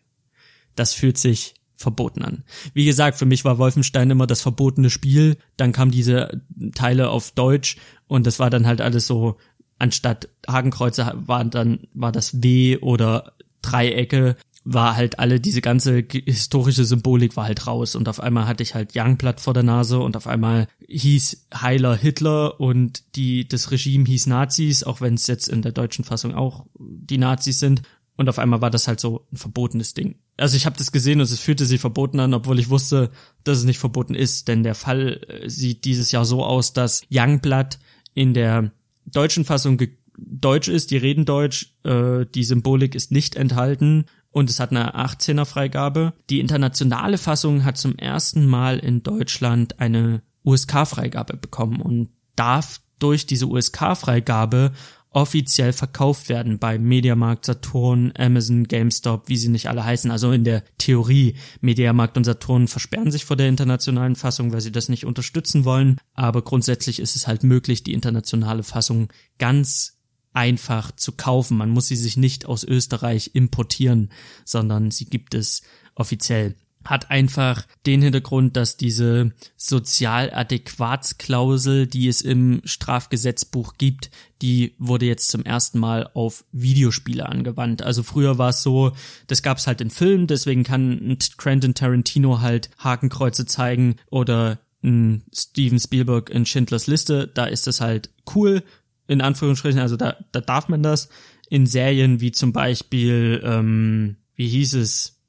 Das 0.74 0.92
fühlt 0.92 1.16
sich 1.16 1.54
verboten 1.74 2.22
an. 2.22 2.44
Wie 2.74 2.84
gesagt, 2.84 3.18
für 3.18 3.24
mich 3.24 3.46
war 3.46 3.56
Wolfenstein 3.56 4.10
immer 4.10 4.26
das 4.26 4.42
verbotene 4.42 4.90
Spiel. 4.90 5.38
Dann 5.56 5.72
kamen 5.72 5.90
diese 5.90 6.42
Teile 6.74 7.08
auf 7.08 7.30
Deutsch 7.30 7.76
und 8.06 8.26
das 8.26 8.38
war 8.38 8.50
dann 8.50 8.66
halt 8.66 8.82
alles 8.82 9.06
so, 9.06 9.38
anstatt 9.82 10.28
Hakenkreuze 10.46 11.12
war 11.14 11.44
dann, 11.44 11.88
war 11.92 12.12
das 12.12 12.40
W 12.40 12.78
oder 12.78 13.32
Dreiecke, 13.62 14.36
war 14.64 14.94
halt 14.94 15.18
alle, 15.18 15.40
diese 15.40 15.60
ganze 15.60 16.04
historische 16.08 16.84
Symbolik 16.84 17.36
war 17.36 17.46
halt 17.46 17.66
raus 17.66 17.96
und 17.96 18.08
auf 18.08 18.20
einmal 18.20 18.46
hatte 18.46 18.62
ich 18.62 18.76
halt 18.76 18.92
Youngblood 18.94 19.40
vor 19.40 19.54
der 19.54 19.64
Nase 19.64 19.98
und 19.98 20.16
auf 20.16 20.28
einmal 20.28 20.68
hieß 20.86 21.48
Heiler 21.52 21.96
Hitler 21.96 22.60
und 22.60 23.02
die, 23.16 23.48
das 23.48 23.72
Regime 23.72 24.04
hieß 24.04 24.28
Nazis, 24.28 24.84
auch 24.84 25.00
wenn 25.00 25.14
es 25.14 25.26
jetzt 25.26 25.48
in 25.48 25.62
der 25.62 25.72
deutschen 25.72 26.04
Fassung 26.04 26.32
auch 26.32 26.64
die 26.78 27.18
Nazis 27.18 27.58
sind 27.58 27.82
und 28.16 28.28
auf 28.28 28.38
einmal 28.38 28.60
war 28.60 28.70
das 28.70 28.86
halt 28.86 29.00
so 29.00 29.26
ein 29.32 29.36
verbotenes 29.36 29.94
Ding. 29.94 30.14
Also 30.36 30.56
ich 30.56 30.64
habe 30.64 30.78
das 30.78 30.92
gesehen 30.92 31.18
und 31.18 31.24
es 31.24 31.40
fühlte 31.40 31.64
sich 31.64 31.80
verboten 31.80 32.20
an, 32.20 32.34
obwohl 32.34 32.60
ich 32.60 32.70
wusste, 32.70 33.10
dass 33.42 33.58
es 33.58 33.64
nicht 33.64 33.80
verboten 33.80 34.14
ist. 34.14 34.46
Denn 34.46 34.62
der 34.62 34.76
Fall 34.76 35.20
äh, 35.26 35.48
sieht 35.48 35.84
dieses 35.84 36.12
Jahr 36.12 36.24
so 36.24 36.44
aus, 36.44 36.72
dass 36.72 37.02
Youngblood 37.10 37.78
in 38.14 38.32
der 38.32 38.70
deutschen 39.06 39.44
Fassung 39.44 39.80
deutsch 40.16 40.68
ist, 40.68 40.90
die 40.90 40.96
reden 40.96 41.24
deutsch, 41.24 41.74
äh, 41.84 42.26
die 42.26 42.44
Symbolik 42.44 42.94
ist 42.94 43.12
nicht 43.12 43.36
enthalten 43.36 44.06
und 44.30 44.50
es 44.50 44.60
hat 44.60 44.70
eine 44.70 44.96
18er 44.96 45.44
Freigabe. 45.44 46.14
Die 46.30 46.40
internationale 46.40 47.18
Fassung 47.18 47.64
hat 47.64 47.78
zum 47.78 47.96
ersten 47.96 48.46
Mal 48.46 48.78
in 48.78 49.02
Deutschland 49.02 49.80
eine 49.80 50.22
USK-Freigabe 50.44 51.36
bekommen 51.36 51.80
und 51.80 52.08
darf 52.36 52.80
durch 52.98 53.26
diese 53.26 53.46
USK-Freigabe 53.46 54.72
offiziell 55.12 55.72
verkauft 55.72 56.28
werden 56.28 56.58
bei 56.58 56.78
Mediamarkt, 56.78 57.44
Saturn, 57.44 58.12
Amazon, 58.16 58.64
GameStop, 58.64 59.28
wie 59.28 59.36
sie 59.36 59.48
nicht 59.48 59.68
alle 59.68 59.84
heißen. 59.84 60.10
Also 60.10 60.32
in 60.32 60.44
der 60.44 60.64
Theorie, 60.78 61.34
Mediamarkt 61.60 62.16
und 62.16 62.24
Saturn 62.24 62.68
versperren 62.68 63.10
sich 63.10 63.24
vor 63.24 63.36
der 63.36 63.48
internationalen 63.48 64.16
Fassung, 64.16 64.52
weil 64.52 64.60
sie 64.60 64.72
das 64.72 64.88
nicht 64.88 65.04
unterstützen 65.04 65.64
wollen. 65.64 65.98
Aber 66.14 66.42
grundsätzlich 66.42 66.98
ist 66.98 67.16
es 67.16 67.26
halt 67.26 67.42
möglich, 67.42 67.82
die 67.82 67.92
internationale 67.92 68.62
Fassung 68.62 69.08
ganz 69.38 69.98
einfach 70.32 70.92
zu 70.92 71.12
kaufen. 71.12 71.58
Man 71.58 71.70
muss 71.70 71.88
sie 71.88 71.96
sich 71.96 72.16
nicht 72.16 72.46
aus 72.46 72.64
Österreich 72.64 73.32
importieren, 73.34 74.10
sondern 74.44 74.90
sie 74.90 75.06
gibt 75.06 75.34
es 75.34 75.62
offiziell 75.94 76.56
hat 76.84 77.10
einfach 77.10 77.66
den 77.86 78.02
Hintergrund, 78.02 78.56
dass 78.56 78.76
diese 78.76 79.32
Sozialadäquatsklausel, 79.56 81.86
die 81.86 82.08
es 82.08 82.20
im 82.20 82.60
Strafgesetzbuch 82.64 83.74
gibt, 83.78 84.10
die 84.40 84.74
wurde 84.78 85.06
jetzt 85.06 85.30
zum 85.30 85.44
ersten 85.44 85.78
Mal 85.78 86.10
auf 86.14 86.44
Videospiele 86.52 87.28
angewandt. 87.28 87.82
Also 87.82 88.02
früher 88.02 88.38
war 88.38 88.50
es 88.50 88.62
so, 88.62 88.92
das 89.28 89.42
gab 89.42 89.58
es 89.58 89.66
halt 89.66 89.80
in 89.80 89.90
Filmen, 89.90 90.26
deswegen 90.26 90.64
kann 90.64 91.16
Quentin 91.36 91.74
Tarantino 91.74 92.40
halt 92.40 92.70
Hakenkreuze 92.78 93.46
zeigen 93.46 93.96
oder 94.10 94.58
ein 94.82 95.22
Steven 95.32 95.78
Spielberg 95.78 96.28
in 96.30 96.44
Schindlers 96.44 96.88
Liste, 96.88 97.28
da 97.28 97.44
ist 97.44 97.66
das 97.66 97.80
halt 97.80 98.10
cool, 98.34 98.62
in 99.06 99.20
Anführungsstrichen, 99.20 99.80
also 99.80 99.96
da, 99.96 100.16
da 100.32 100.40
darf 100.40 100.68
man 100.68 100.82
das. 100.82 101.08
In 101.48 101.66
Serien 101.66 102.20
wie 102.20 102.32
zum 102.32 102.52
Beispiel, 102.52 103.42
ähm, 103.44 104.16
wie 104.34 104.48
hieß 104.48 104.74
es, 104.74 105.21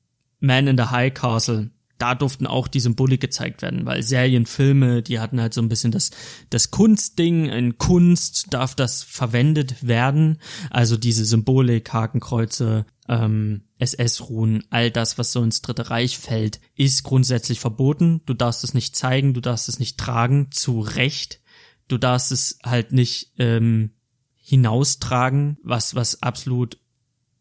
man 0.43 0.67
in 0.67 0.77
the 0.77 0.85
High 0.85 1.13
Castle, 1.13 1.71
da 1.97 2.15
durften 2.15 2.47
auch 2.47 2.67
die 2.67 2.81
Symbolik 2.81 3.21
gezeigt 3.21 3.61
werden, 3.61 3.85
weil 3.85 4.03
Serien, 4.03 4.45
Filme, 4.45 5.01
die 5.01 5.19
hatten 5.19 5.39
halt 5.39 5.53
so 5.53 5.61
ein 5.61 5.69
bisschen 5.69 5.91
das, 5.91 6.11
das 6.49 6.69
Kunstding, 6.69 7.45
in 7.45 7.77
Kunst 7.77 8.47
darf 8.49 8.75
das 8.75 9.03
verwendet 9.03 9.87
werden, 9.87 10.39
also 10.69 10.97
diese 10.97 11.23
Symbolik, 11.23 11.93
Hakenkreuze, 11.93 12.85
ähm, 13.07 13.61
SS-Ruhen, 13.79 14.63
all 14.69 14.91
das, 14.91 15.17
was 15.17 15.31
so 15.31 15.41
ins 15.43 15.61
Dritte 15.61 15.89
Reich 15.89 16.17
fällt, 16.17 16.59
ist 16.75 17.03
grundsätzlich 17.03 17.59
verboten. 17.59 18.21
Du 18.25 18.33
darfst 18.33 18.63
es 18.63 18.73
nicht 18.73 18.95
zeigen, 18.95 19.33
du 19.33 19.41
darfst 19.41 19.69
es 19.69 19.79
nicht 19.79 19.97
tragen, 19.97 20.51
zu 20.51 20.81
Recht. 20.81 21.41
Du 21.87 21.97
darfst 21.97 22.31
es 22.31 22.59
halt 22.63 22.91
nicht 22.91 23.33
ähm, 23.37 23.91
hinaustragen, 24.35 25.57
was, 25.63 25.95
was 25.95 26.21
absolut 26.21 26.79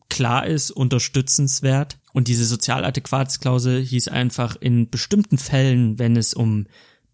klar 0.08 0.46
ist, 0.46 0.70
unterstützenswert. 0.70 1.98
Und 2.12 2.28
diese 2.28 2.44
Sozialadäquatsklausel 2.44 3.82
hieß 3.82 4.08
einfach 4.08 4.56
in 4.56 4.90
bestimmten 4.90 5.38
Fällen, 5.38 5.98
wenn 5.98 6.16
es 6.16 6.34
um 6.34 6.66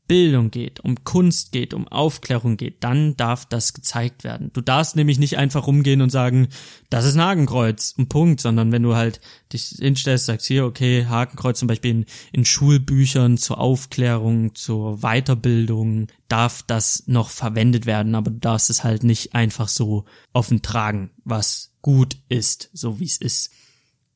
Bildung 0.09 0.51
geht, 0.51 0.81
um 0.81 1.05
Kunst 1.05 1.53
geht, 1.53 1.75
um 1.75 1.87
Aufklärung 1.87 2.57
geht, 2.57 2.83
dann 2.83 3.17
darf 3.17 3.45
das 3.45 3.75
gezeigt 3.75 4.25
werden. 4.25 4.51
Du 4.55 4.63
darfst 4.63 4.97
nämlich 4.97 5.19
nicht 5.19 5.37
einfach 5.37 5.67
rumgehen 5.67 6.01
und 6.01 6.11
sagen, 6.11 6.49
das 6.89 7.05
ist 7.05 7.15
ein 7.15 7.23
Hakenkreuz, 7.23 7.95
ein 7.99 8.09
Punkt, 8.09 8.41
sondern 8.41 8.73
wenn 8.73 8.83
du 8.83 8.97
halt 8.97 9.21
dich 9.53 9.77
hinstellst, 9.79 10.27
sagst 10.27 10.47
hier, 10.47 10.65
okay, 10.65 11.05
Hakenkreuz 11.07 11.59
zum 11.59 11.69
Beispiel 11.69 11.91
in, 11.91 12.07
in 12.33 12.45
Schulbüchern 12.47 13.37
zur 13.37 13.59
Aufklärung, 13.61 14.55
zur 14.55 15.03
Weiterbildung, 15.03 16.09
darf 16.29 16.63
das 16.63 17.05
noch 17.07 17.29
verwendet 17.29 17.85
werden, 17.85 18.15
aber 18.15 18.31
du 18.31 18.39
darfst 18.39 18.71
es 18.71 18.83
halt 18.85 19.05
nicht 19.05 19.35
einfach 19.35 19.69
so 19.69 20.07
offen 20.33 20.63
tragen, 20.63 21.11
was 21.25 21.75
gut 21.83 22.17
ist, 22.31 22.71
so 22.73 22.99
wie 22.99 23.05
es 23.05 23.19
ist. 23.19 23.51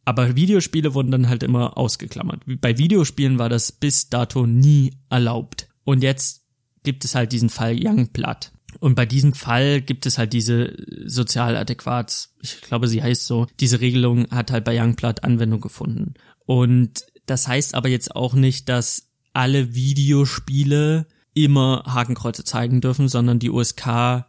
Aber 0.05 0.35
Videospiele 0.35 0.95
wurden 0.95 1.13
dann 1.13 1.29
halt 1.29 1.43
immer 1.43 1.79
ausgeklammert. 1.79 2.43
Bei 2.61 2.77
Videospielen 2.79 3.39
war 3.39 3.49
das 3.49 3.73
bis 3.73 4.09
dato 4.09 4.47
nie 4.47 4.95
erlaubt. 5.09 5.69
Und 5.85 6.03
jetzt 6.03 6.43
gibt 6.83 7.05
es 7.05 7.15
halt 7.15 7.33
diesen 7.33 7.51
Fall 7.51 7.77
Youngblood. 7.79 8.51
Und 8.81 8.95
bei 8.95 9.07
diesem 9.07 9.35
Fall 9.35 9.81
gibt 9.81 10.07
es 10.07 10.19
halt 10.19 10.33
diese 10.33 10.75
sozial 11.05 11.57
adäquat, 11.57 12.31
ich 12.41 12.61
glaube, 12.63 12.89
sie 12.89 13.03
heißt 13.03 13.27
so, 13.27 13.47
diese 13.61 13.81
Regelung 13.81 14.31
hat 14.31 14.51
halt 14.51 14.65
bei 14.65 14.81
Youngblood 14.81 15.25
Anwendung 15.25 15.61
gefunden. 15.61 16.15
Und 16.47 17.05
das 17.27 17.47
heißt 17.47 17.75
aber 17.75 17.89
jetzt 17.89 18.17
auch 18.17 18.35
nicht, 18.35 18.69
dass 18.69 19.11
alle 19.33 19.75
Videospiele 19.75 21.07
immer 21.35 21.85
Hakenkreuze 21.87 22.45
zeigen 22.45 22.81
dürfen, 22.81 23.09
sondern 23.09 23.39
die 23.39 23.51
USK 23.51 24.25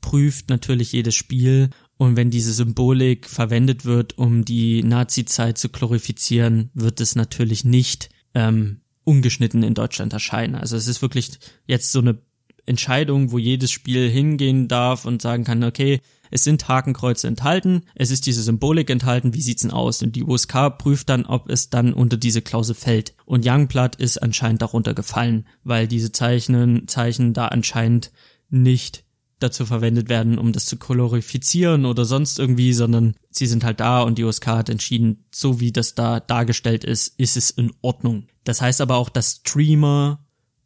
prüft 0.00 0.48
natürlich 0.48 0.92
jedes 0.92 1.14
Spiel 1.14 1.70
und 1.98 2.16
wenn 2.16 2.30
diese 2.30 2.52
Symbolik 2.52 3.28
verwendet 3.28 3.84
wird, 3.84 4.16
um 4.16 4.44
die 4.44 4.84
Nazi-Zeit 4.84 5.58
zu 5.58 5.68
glorifizieren, 5.68 6.70
wird 6.72 7.00
es 7.00 7.16
natürlich 7.16 7.64
nicht 7.64 8.08
ähm, 8.34 8.80
ungeschnitten 9.02 9.64
in 9.64 9.74
Deutschland 9.74 10.12
erscheinen. 10.12 10.54
Also 10.54 10.76
es 10.76 10.86
ist 10.86 11.02
wirklich 11.02 11.32
jetzt 11.66 11.90
so 11.90 11.98
eine 11.98 12.18
Entscheidung, 12.66 13.32
wo 13.32 13.38
jedes 13.38 13.72
Spiel 13.72 14.08
hingehen 14.08 14.68
darf 14.68 15.06
und 15.06 15.22
sagen 15.22 15.42
kann, 15.42 15.64
okay, 15.64 16.00
es 16.30 16.44
sind 16.44 16.68
Hakenkreuze 16.68 17.26
enthalten, 17.26 17.82
es 17.94 18.10
ist 18.10 18.26
diese 18.26 18.42
Symbolik 18.42 18.90
enthalten, 18.90 19.34
wie 19.34 19.40
sieht's 19.40 19.62
denn 19.62 19.70
aus? 19.72 20.02
Und 20.02 20.14
die 20.14 20.22
USK 20.22 20.78
prüft 20.78 21.08
dann, 21.08 21.24
ob 21.24 21.50
es 21.50 21.70
dann 21.70 21.92
unter 21.94 22.16
diese 22.16 22.42
Klausel 22.42 22.76
fällt. 22.76 23.14
Und 23.24 23.44
Youngblood 23.44 23.96
ist 23.96 24.22
anscheinend 24.22 24.62
darunter 24.62 24.94
gefallen, 24.94 25.46
weil 25.64 25.88
diese 25.88 26.12
Zeichnen, 26.12 26.86
Zeichen 26.86 27.32
da 27.32 27.46
anscheinend 27.46 28.12
nicht 28.50 29.04
dazu 29.38 29.66
verwendet 29.66 30.08
werden, 30.08 30.38
um 30.38 30.52
das 30.52 30.66
zu 30.66 30.76
kolorifizieren 30.76 31.84
oder 31.84 32.04
sonst 32.04 32.38
irgendwie, 32.38 32.72
sondern 32.72 33.14
sie 33.30 33.46
sind 33.46 33.64
halt 33.64 33.80
da 33.80 34.02
und 34.02 34.18
die 34.18 34.24
USK 34.24 34.46
hat 34.48 34.68
entschieden, 34.68 35.24
so 35.32 35.60
wie 35.60 35.72
das 35.72 35.94
da 35.94 36.20
dargestellt 36.20 36.84
ist, 36.84 37.18
ist 37.18 37.36
es 37.36 37.50
in 37.50 37.72
Ordnung. 37.80 38.26
Das 38.44 38.60
heißt 38.60 38.80
aber 38.80 38.96
auch, 38.96 39.08
dass 39.08 39.36
Streamer 39.36 40.24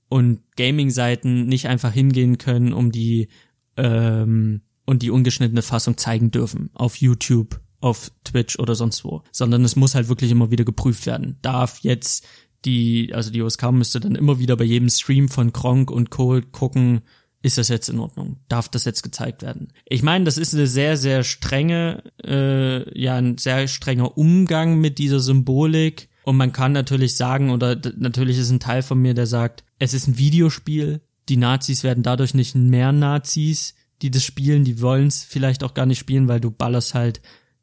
und 0.09 0.41
Gaming-Seiten 0.57 1.47
nicht 1.47 1.69
einfach 1.69 1.93
hingehen 1.93 2.39
können, 2.39 2.73
um 2.73 2.93
die 2.93 3.29
ähm, 3.77 4.63
und 4.85 5.03
die 5.03 5.11
ungeschnittene 5.11 5.63
Fassung 5.63 5.97
zeigen 5.97 6.31
dürfen 6.31 6.71
auf 6.75 6.97
YouTube, 6.97 7.61
auf 7.81 8.11
Twitch 8.25 8.59
oder 8.59 8.75
sonst 8.75 9.05
wo, 9.05 9.23
sondern 9.33 9.65
es 9.65 9.77
muss 9.77 9.95
halt 9.95 10.09
wirklich 10.09 10.31
immer 10.31 10.51
wieder 10.51 10.65
geprüft 10.65 11.07
werden. 11.07 11.39
Darf 11.43 11.81
jetzt 11.81 12.27
die, 12.65 13.13
also 13.13 13.31
die 13.31 13.43
USK 13.43 13.73
müsste 13.73 14.01
dann 14.01 14.15
immer 14.15 14.39
wieder 14.39 14.57
bei 14.57 14.65
jedem 14.65 14.89
Stream 14.89 15.29
von 15.29 15.53
Kronk 15.53 15.91
und 15.91 16.11
Cole 16.11 16.43
gucken, 16.43 17.03
ist 17.43 17.59
das 17.59 17.69
jetzt 17.69 17.89
in 17.89 17.99
Ordnung? 17.99 18.37
Darf 18.49 18.69
das 18.69 18.85
jetzt 18.85 19.03
gezeigt 19.03 19.43
werden? 19.43 19.73
Ich 19.85 20.03
meine, 20.03 20.25
das 20.25 20.39
ist 20.39 20.55
eine 20.55 20.69
sehr, 20.69 20.97
sehr 20.97 21.25
strenge, 21.25 22.05
äh, 22.25 22.99
ja, 22.99 23.17
ein 23.17 23.37
sehr 23.37 23.67
strenger 23.67 24.17
Umgang 24.17 24.81
mit 24.81 24.99
dieser 24.99 25.19
Symbolik. 25.19 26.09
Und 26.25 26.37
man 26.37 26.53
kann 26.53 26.71
natürlich 26.71 27.17
sagen, 27.17 27.51
oder 27.51 27.77
natürlich 27.97 28.39
ist 28.39 28.51
ein 28.51 28.61
Teil 28.61 28.83
von 28.83 29.03
mir, 29.03 29.15
der 29.15 29.27
sagt, 29.27 29.65
es 29.81 29.93
ist 29.93 30.07
ein 30.07 30.19
Videospiel. 30.19 31.01
Die 31.29 31.37
Nazis 31.37 31.83
werden 31.83 32.05
dadurch 32.05 32.33
nicht 32.35 32.55
mehr 32.55 32.93
Nazis, 32.93 33.75
die 34.03 34.13
das 34.13 34.23
spielen. 34.23 34.65
Die 34.65 34.81
wollen 34.81 35.09
es 35.09 35.25
vielleicht 35.25 35.65
auch 35.65 35.75
gar 35.75 35.87
nicht 35.87 35.99
spielen, 35.99 36.29
weil 36.29 36.41
du 36.41 36.53
ballerst 36.53 36.95
halt 36.95 37.21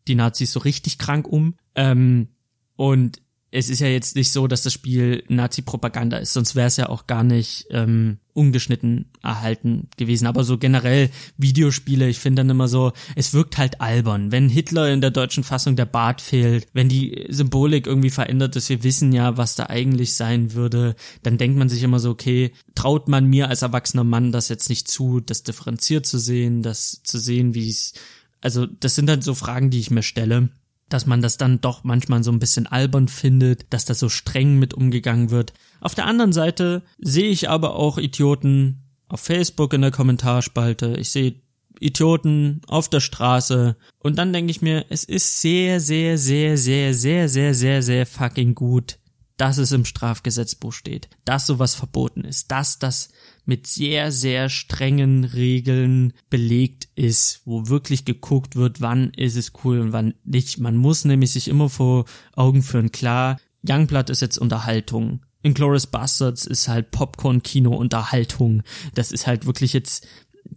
die 0.09 0.15
Nazis 0.15 0.51
so 0.51 0.59
richtig 0.59 0.97
krank 0.97 1.25
um. 1.25 1.55
Ähm, 1.75 2.29
und 2.75 3.21
es 3.51 3.69
ist 3.69 3.79
ja 3.79 3.87
jetzt 3.87 4.15
nicht 4.15 4.31
so, 4.31 4.47
dass 4.47 4.61
das 4.61 4.73
Spiel 4.73 5.23
Nazi-Propaganda 5.27 6.17
ist, 6.17 6.33
sonst 6.33 6.55
wäre 6.55 6.67
es 6.67 6.77
ja 6.77 6.89
auch 6.89 7.07
gar 7.07 7.23
nicht 7.23 7.65
ähm, 7.71 8.19
ungeschnitten 8.33 9.07
erhalten 9.23 9.89
gewesen. 9.97 10.27
Aber 10.27 10.43
so 10.43 10.59
generell 10.59 11.09
Videospiele, 11.37 12.07
ich 12.07 12.19
finde 12.19 12.41
dann 12.41 12.51
immer 12.51 12.67
so, 12.67 12.93
es 13.15 13.33
wirkt 13.33 13.57
halt 13.57 13.81
albern. 13.81 14.31
Wenn 14.31 14.49
Hitler 14.49 14.93
in 14.93 15.01
der 15.01 15.09
deutschen 15.09 15.43
Fassung 15.43 15.75
der 15.75 15.85
Bart 15.85 16.21
fehlt, 16.21 16.67
wenn 16.73 16.89
die 16.89 17.25
Symbolik 17.29 17.87
irgendwie 17.87 18.11
verändert 18.11 18.55
ist, 18.55 18.69
wir 18.69 18.83
wissen 18.83 19.11
ja, 19.13 19.37
was 19.37 19.55
da 19.55 19.65
eigentlich 19.65 20.13
sein 20.13 20.53
würde, 20.53 20.95
dann 21.23 21.37
denkt 21.37 21.57
man 21.57 21.69
sich 21.69 21.81
immer 21.81 21.99
so, 21.99 22.11
okay, 22.11 22.51
traut 22.75 23.07
man 23.07 23.25
mir 23.25 23.49
als 23.49 23.63
erwachsener 23.63 24.03
Mann 24.03 24.31
das 24.31 24.49
jetzt 24.49 24.69
nicht 24.69 24.87
zu, 24.87 25.21
das 25.21 25.41
differenziert 25.41 26.05
zu 26.05 26.19
sehen, 26.19 26.61
das 26.61 27.01
zu 27.03 27.17
sehen, 27.17 27.55
wie 27.55 27.69
es, 27.69 27.93
also 28.41 28.67
das 28.67 28.93
sind 28.93 29.07
dann 29.07 29.23
so 29.23 29.33
Fragen, 29.33 29.71
die 29.71 29.79
ich 29.79 29.89
mir 29.89 30.03
stelle 30.03 30.49
dass 30.89 31.05
man 31.05 31.21
das 31.21 31.37
dann 31.37 31.61
doch 31.61 31.83
manchmal 31.83 32.23
so 32.23 32.31
ein 32.31 32.39
bisschen 32.39 32.67
albern 32.67 33.07
findet, 33.07 33.71
dass 33.71 33.85
da 33.85 33.93
so 33.93 34.09
streng 34.09 34.57
mit 34.59 34.73
umgegangen 34.73 35.29
wird. 35.29 35.53
Auf 35.81 35.95
der 35.95 36.05
anderen 36.05 36.33
Seite 36.33 36.83
sehe 36.97 37.29
ich 37.29 37.49
aber 37.49 37.75
auch 37.75 37.97
Idioten 37.97 38.83
auf 39.07 39.21
Facebook 39.21 39.73
in 39.73 39.81
der 39.81 39.91
Kommentarspalte. 39.91 40.95
Ich 40.97 41.11
sehe 41.11 41.35
Idioten 41.79 42.61
auf 42.67 42.89
der 42.89 42.99
Straße. 42.99 43.75
Und 43.99 44.17
dann 44.17 44.33
denke 44.33 44.51
ich 44.51 44.61
mir, 44.61 44.85
es 44.89 45.03
ist 45.03 45.41
sehr, 45.41 45.79
sehr, 45.79 46.17
sehr, 46.17 46.57
sehr, 46.57 46.93
sehr, 46.93 47.27
sehr, 47.27 47.53
sehr, 47.53 47.81
sehr 47.81 48.05
fucking 48.05 48.55
gut, 48.55 48.99
dass 49.37 49.57
es 49.57 49.71
im 49.71 49.85
Strafgesetzbuch 49.85 50.73
steht, 50.73 51.09
dass 51.25 51.47
sowas 51.47 51.75
verboten 51.75 52.21
ist, 52.21 52.51
dass 52.51 52.79
das 52.79 53.09
mit 53.49 53.65
sehr, 53.65 54.11
sehr 54.11 54.47
strengen 54.47 55.25
Regeln 55.25 56.13
belegt 56.29 56.87
ist, 56.95 57.41
wo 57.45 57.67
wirklich 57.67 58.05
geguckt 58.05 58.55
wird, 58.55 58.79
wann 58.79 59.09
ist 59.15 59.35
es 59.35 59.53
cool 59.63 59.79
und 59.79 59.91
wann 59.91 60.13
nicht. 60.23 60.59
Man 60.59 60.77
muss 60.77 61.03
nämlich 61.03 61.31
sich 61.31 61.47
immer 61.47 61.67
vor 61.67 62.05
Augen 62.35 62.61
führen, 62.61 62.91
klar, 62.91 63.39
Youngblood 63.67 64.11
ist 64.11 64.21
jetzt 64.21 64.37
Unterhaltung. 64.37 65.25
Inglourious 65.41 65.87
Bastards 65.87 66.45
ist 66.45 66.67
halt 66.67 66.91
Popcorn-Kino-Unterhaltung. 66.91 68.61
Das 68.93 69.11
ist 69.11 69.25
halt 69.25 69.47
wirklich 69.47 69.73
jetzt 69.73 70.07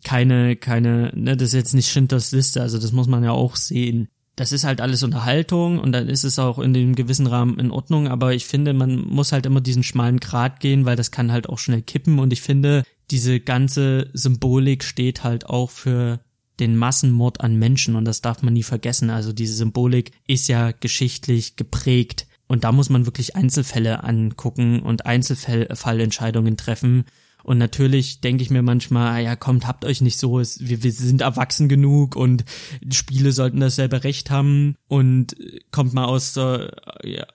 keine, 0.04 0.56
keine, 0.56 1.12
ne, 1.14 1.34
das 1.36 1.48
ist 1.48 1.54
jetzt 1.54 1.74
nicht 1.74 1.88
Schindlers 1.88 2.32
Liste, 2.32 2.60
also 2.60 2.78
das 2.78 2.92
muss 2.92 3.06
man 3.06 3.24
ja 3.24 3.32
auch 3.32 3.56
sehen 3.56 4.08
das 4.36 4.52
ist 4.52 4.64
halt 4.64 4.80
alles 4.80 5.02
Unterhaltung 5.02 5.78
und 5.78 5.92
dann 5.92 6.08
ist 6.08 6.24
es 6.24 6.38
auch 6.38 6.58
in 6.58 6.72
dem 6.72 6.94
gewissen 6.94 7.26
Rahmen 7.26 7.58
in 7.58 7.70
Ordnung, 7.70 8.08
aber 8.08 8.32
ich 8.34 8.46
finde, 8.46 8.72
man 8.72 9.06
muss 9.06 9.32
halt 9.32 9.44
immer 9.44 9.60
diesen 9.60 9.82
schmalen 9.82 10.20
Grat 10.20 10.60
gehen, 10.60 10.84
weil 10.86 10.96
das 10.96 11.10
kann 11.10 11.32
halt 11.32 11.48
auch 11.48 11.58
schnell 11.58 11.82
kippen 11.82 12.18
und 12.18 12.32
ich 12.32 12.40
finde, 12.40 12.82
diese 13.10 13.40
ganze 13.40 14.08
Symbolik 14.14 14.84
steht 14.84 15.22
halt 15.22 15.46
auch 15.46 15.70
für 15.70 16.20
den 16.60 16.76
Massenmord 16.76 17.40
an 17.40 17.56
Menschen 17.56 17.94
und 17.96 18.04
das 18.04 18.22
darf 18.22 18.42
man 18.42 18.54
nie 18.54 18.62
vergessen. 18.62 19.10
Also 19.10 19.32
diese 19.32 19.54
Symbolik 19.54 20.12
ist 20.26 20.48
ja 20.48 20.70
geschichtlich 20.70 21.56
geprägt 21.56 22.26
und 22.46 22.64
da 22.64 22.72
muss 22.72 22.88
man 22.88 23.06
wirklich 23.06 23.36
Einzelfälle 23.36 24.04
angucken 24.04 24.80
und 24.80 25.04
Einzelfallentscheidungen 25.04 26.56
treffen 26.56 27.04
und 27.44 27.58
natürlich 27.58 28.20
denke 28.20 28.42
ich 28.42 28.50
mir 28.50 28.62
manchmal, 28.62 29.12
ah 29.12 29.18
ja, 29.18 29.36
kommt, 29.36 29.66
habt 29.66 29.84
euch 29.84 30.00
nicht 30.00 30.18
so, 30.18 30.38
es, 30.38 30.60
wir, 30.60 30.82
wir 30.82 30.92
sind 30.92 31.20
erwachsen 31.20 31.68
genug 31.68 32.16
und 32.16 32.44
Spiele 32.90 33.32
sollten 33.32 33.60
dasselbe 33.60 34.04
Recht 34.04 34.30
haben 34.30 34.76
und 34.88 35.36
kommt 35.70 35.94
mal 35.94 36.04
aus 36.04 36.34
der, 36.34 36.72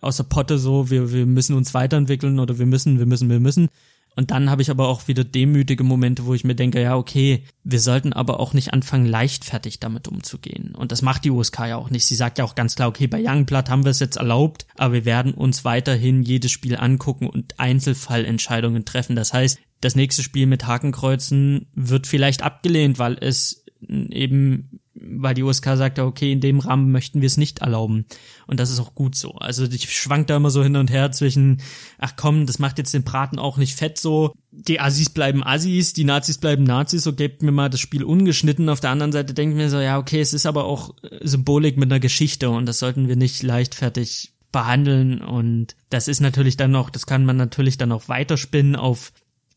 aus 0.01 0.17
der 0.17 0.23
Potte 0.23 0.57
so, 0.57 0.89
wir, 0.89 1.11
wir 1.11 1.25
müssen 1.25 1.55
uns 1.55 1.73
weiterentwickeln 1.73 2.39
oder 2.39 2.57
wir 2.59 2.65
müssen, 2.65 2.99
wir 2.99 3.05
müssen, 3.05 3.29
wir 3.29 3.39
müssen. 3.39 3.69
Und 4.17 4.31
dann 4.31 4.49
habe 4.49 4.63
ich 4.63 4.71
aber 4.71 4.87
auch 4.87 5.07
wieder 5.07 5.23
demütige 5.23 5.83
Momente, 5.83 6.25
wo 6.25 6.33
ich 6.33 6.43
mir 6.43 6.55
denke, 6.55 6.81
ja, 6.81 6.97
okay, 6.97 7.43
wir 7.63 7.79
sollten 7.79 8.13
aber 8.13 8.39
auch 8.39 8.53
nicht 8.53 8.73
anfangen, 8.73 9.05
leichtfertig 9.05 9.79
damit 9.79 10.07
umzugehen. 10.07 10.73
Und 10.75 10.91
das 10.91 11.03
macht 11.03 11.23
die 11.23 11.29
USK 11.29 11.59
ja 11.67 11.75
auch 11.77 11.91
nicht. 11.91 12.07
Sie 12.07 12.15
sagt 12.15 12.39
ja 12.39 12.43
auch 12.43 12.55
ganz 12.55 12.75
klar, 12.75 12.89
okay, 12.89 13.05
bei 13.05 13.23
Youngblood 13.23 13.69
haben 13.69 13.85
wir 13.85 13.91
es 13.91 13.99
jetzt 13.99 14.17
erlaubt, 14.17 14.65
aber 14.75 14.95
wir 14.95 15.05
werden 15.05 15.35
uns 15.35 15.63
weiterhin 15.65 16.23
jedes 16.23 16.51
Spiel 16.51 16.77
angucken 16.77 17.27
und 17.27 17.59
Einzelfallentscheidungen 17.59 18.85
treffen. 18.85 19.15
Das 19.15 19.33
heißt, 19.33 19.59
das 19.81 19.95
nächste 19.95 20.23
Spiel 20.23 20.47
mit 20.47 20.65
Hakenkreuzen 20.65 21.67
wird 21.75 22.07
vielleicht 22.07 22.41
abgelehnt, 22.41 22.97
weil 22.97 23.19
es 23.21 23.66
eben, 23.81 24.79
weil 24.93 25.33
die 25.33 25.43
USK 25.43 25.75
sagt, 25.75 25.99
okay, 25.99 26.31
in 26.31 26.41
dem 26.41 26.59
Rahmen 26.59 26.91
möchten 26.91 27.21
wir 27.21 27.27
es 27.27 27.37
nicht 27.37 27.59
erlauben. 27.59 28.05
Und 28.47 28.59
das 28.59 28.71
ist 28.71 28.79
auch 28.79 28.95
gut 28.95 29.15
so. 29.15 29.33
Also 29.33 29.65
ich 29.65 29.93
schwank 29.93 30.27
da 30.27 30.37
immer 30.37 30.49
so 30.49 30.63
hin 30.63 30.75
und 30.75 30.91
her 30.91 31.11
zwischen, 31.11 31.61
ach 31.99 32.13
komm, 32.15 32.45
das 32.45 32.59
macht 32.59 32.77
jetzt 32.77 32.93
den 32.93 33.03
Braten 33.03 33.39
auch 33.39 33.57
nicht 33.57 33.75
fett 33.75 33.97
so. 33.97 34.33
Die 34.51 34.79
Assis 34.79 35.09
bleiben 35.09 35.43
Assis, 35.43 35.93
die 35.93 36.03
Nazis 36.03 36.37
bleiben 36.37 36.63
Nazis, 36.63 37.03
so 37.03 37.13
gebt 37.13 37.43
mir 37.43 37.51
mal 37.51 37.69
das 37.69 37.79
Spiel 37.79 38.03
ungeschnitten. 38.03 38.69
Auf 38.69 38.79
der 38.79 38.89
anderen 38.91 39.11
Seite 39.11 39.33
denke 39.33 39.55
ich 39.55 39.57
mir 39.57 39.69
so, 39.69 39.79
ja, 39.79 39.99
okay, 39.99 40.21
es 40.21 40.33
ist 40.33 40.45
aber 40.45 40.65
auch 40.65 40.95
Symbolik 41.21 41.77
mit 41.77 41.91
einer 41.91 41.99
Geschichte 41.99 42.49
und 42.49 42.65
das 42.65 42.79
sollten 42.79 43.07
wir 43.07 43.15
nicht 43.15 43.43
leichtfertig 43.43 44.31
behandeln 44.51 45.21
und 45.21 45.75
das 45.89 46.07
ist 46.07 46.21
natürlich 46.21 46.57
dann 46.57 46.71
noch, 46.71 46.89
das 46.89 47.05
kann 47.05 47.25
man 47.25 47.37
natürlich 47.37 47.77
dann 47.77 47.91
auch 47.91 48.07
weiterspinnen 48.07 48.75
auf 48.75 49.11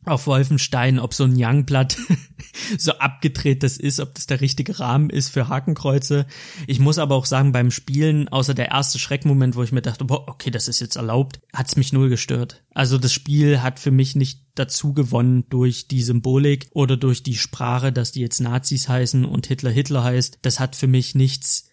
auf 0.05 0.27
Wolfenstein, 0.27 0.99
ob 0.99 1.13
so 1.13 1.25
ein 1.25 1.35
Youngblood 1.37 1.97
so 2.79 2.93
abgedreht 2.93 3.63
das 3.63 3.77
ist, 3.77 4.01
ob 4.01 4.15
das 4.15 4.27
der 4.27 4.41
richtige 4.41 4.81
Rahmen 4.81 5.11
ist 5.11 5.29
für 5.29 5.49
Hakenkreuze. 5.49 6.27
Ich 6.67 6.81
muss 6.81 6.99
aber 6.99 7.15
auch 7.15 7.27
sagen, 7.27 7.53
beim 7.53 7.71
Spielen, 7.71 8.29
außer 8.29 8.55
der 8.55 8.71
erste 8.71 8.99
Schreckmoment, 8.99 9.57
wo 9.57 9.63
ich 9.63 9.73
mir 9.73 9.83
dachte, 9.83 10.05
boah, 10.05 10.27
okay, 10.27 10.51
das 10.51 10.69
ist 10.69 10.81
jetzt 10.81 10.97
erlaubt, 10.97 11.41
hat's 11.53 11.77
mich 11.77 11.93
null 11.93 12.09
gestört. 12.09 12.63
Also 12.73 12.97
das 12.97 13.13
Spiel 13.13 13.61
hat 13.63 13.79
für 13.79 13.91
mich 13.91 14.17
nicht 14.17 14.41
dazu 14.55 14.95
gewonnen 14.95 15.45
durch 15.51 15.87
die 15.87 16.03
Symbolik 16.03 16.69
oder 16.73 16.97
durch 16.97 17.23
die 17.23 17.37
Sprache, 17.37 17.93
dass 17.93 18.13
die 18.13 18.21
jetzt 18.21 18.41
Nazis 18.41 18.89
heißen 18.89 19.27
und 19.27 19.47
Hitler 19.47 19.71
Hitler 19.71 20.03
heißt. 20.03 20.39
Das 20.43 20.61
hat 20.61 20.77
für 20.77 20.87
mich 20.87 21.15
nichts 21.15 21.69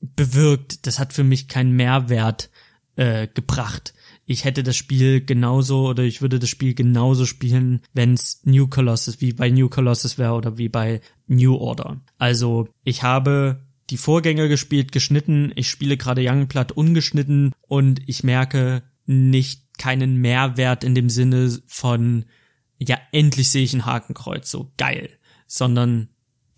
bewirkt. 0.00 0.86
Das 0.86 0.98
hat 0.98 1.12
für 1.12 1.24
mich 1.24 1.48
keinen 1.48 1.72
Mehrwert 1.72 2.50
äh, 2.96 3.28
gebracht 3.28 3.92
ich 4.26 4.44
hätte 4.44 4.64
das 4.64 4.76
Spiel 4.76 5.24
genauso 5.24 5.88
oder 5.88 6.02
ich 6.02 6.20
würde 6.20 6.40
das 6.40 6.50
Spiel 6.50 6.74
genauso 6.74 7.26
spielen, 7.26 7.80
wenn 7.94 8.14
es 8.14 8.40
New 8.44 8.66
Colossus, 8.66 9.20
wie 9.20 9.32
bei 9.32 9.50
New 9.50 9.68
Colossus 9.68 10.18
wäre 10.18 10.34
oder 10.34 10.58
wie 10.58 10.68
bei 10.68 11.00
New 11.28 11.54
Order. 11.54 12.00
Also 12.18 12.68
ich 12.82 13.04
habe 13.04 13.64
die 13.88 13.96
Vorgänger 13.96 14.48
gespielt, 14.48 14.90
geschnitten, 14.90 15.52
ich 15.54 15.70
spiele 15.70 15.96
gerade 15.96 16.28
Youngblood 16.28 16.72
ungeschnitten 16.72 17.52
und 17.62 18.00
ich 18.08 18.24
merke 18.24 18.82
nicht 19.06 19.62
keinen 19.78 20.16
Mehrwert 20.16 20.82
in 20.82 20.96
dem 20.96 21.08
Sinne 21.08 21.56
von, 21.68 22.24
ja, 22.78 22.98
endlich 23.12 23.48
sehe 23.50 23.62
ich 23.62 23.74
ein 23.74 23.86
Hakenkreuz, 23.86 24.50
so 24.50 24.72
geil, 24.76 25.08
sondern 25.46 26.08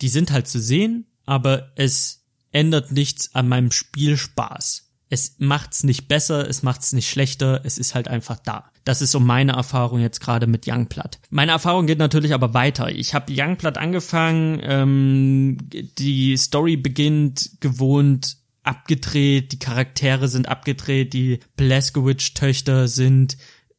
die 0.01 0.09
sind 0.09 0.31
halt 0.31 0.49
zu 0.49 0.59
sehen, 0.59 1.07
aber 1.27 1.73
es 1.77 2.25
ändert 2.51 2.93
nichts 2.93 3.35
an 3.35 3.47
meinem 3.47 3.71
Spielspaß 3.71 4.88
es 5.11 5.37
macht's 5.39 5.85
nicht 5.85 6.09
besser, 6.09 6.49
es 6.49 6.63
macht's 6.63 6.93
nicht 6.93 7.09
schlechter, 7.09 7.63
es 7.65 7.79
ist 7.79 7.95
halt 7.95 8.09
einfach 8.09 8.39
da. 8.39 8.71
Das 8.85 9.03
ist 9.03 9.11
so 9.11 9.21
meine 9.21 9.53
Erfahrung 9.53 10.01
jetzt 10.01 10.21
gerade 10.21 10.47
mit 10.47 10.67
Youngblood. 10.67 11.19
Meine 11.31 11.53
Erfahrung 11.53 11.87
geht 11.87 11.99
natürlich 11.99 12.35
aber 12.35 12.55
weiter. 12.55 12.91
Ich 12.91 13.15
habe 13.15 13.33
Youngblood 13.35 13.79
angefangen, 13.79 14.61
ähm, 14.63 15.59
die 15.99 16.37
Story 16.37 16.77
beginnt 16.77 17.53
gewohnt 17.61 18.37
abgedreht, 18.63 19.53
die 19.53 19.59
Charaktere 19.59 20.29
sind 20.29 20.49
abgedreht, 20.49 21.15
die 21.15 21.41
Blaskowicz-Töchter 21.57 22.87
sind 22.87 23.39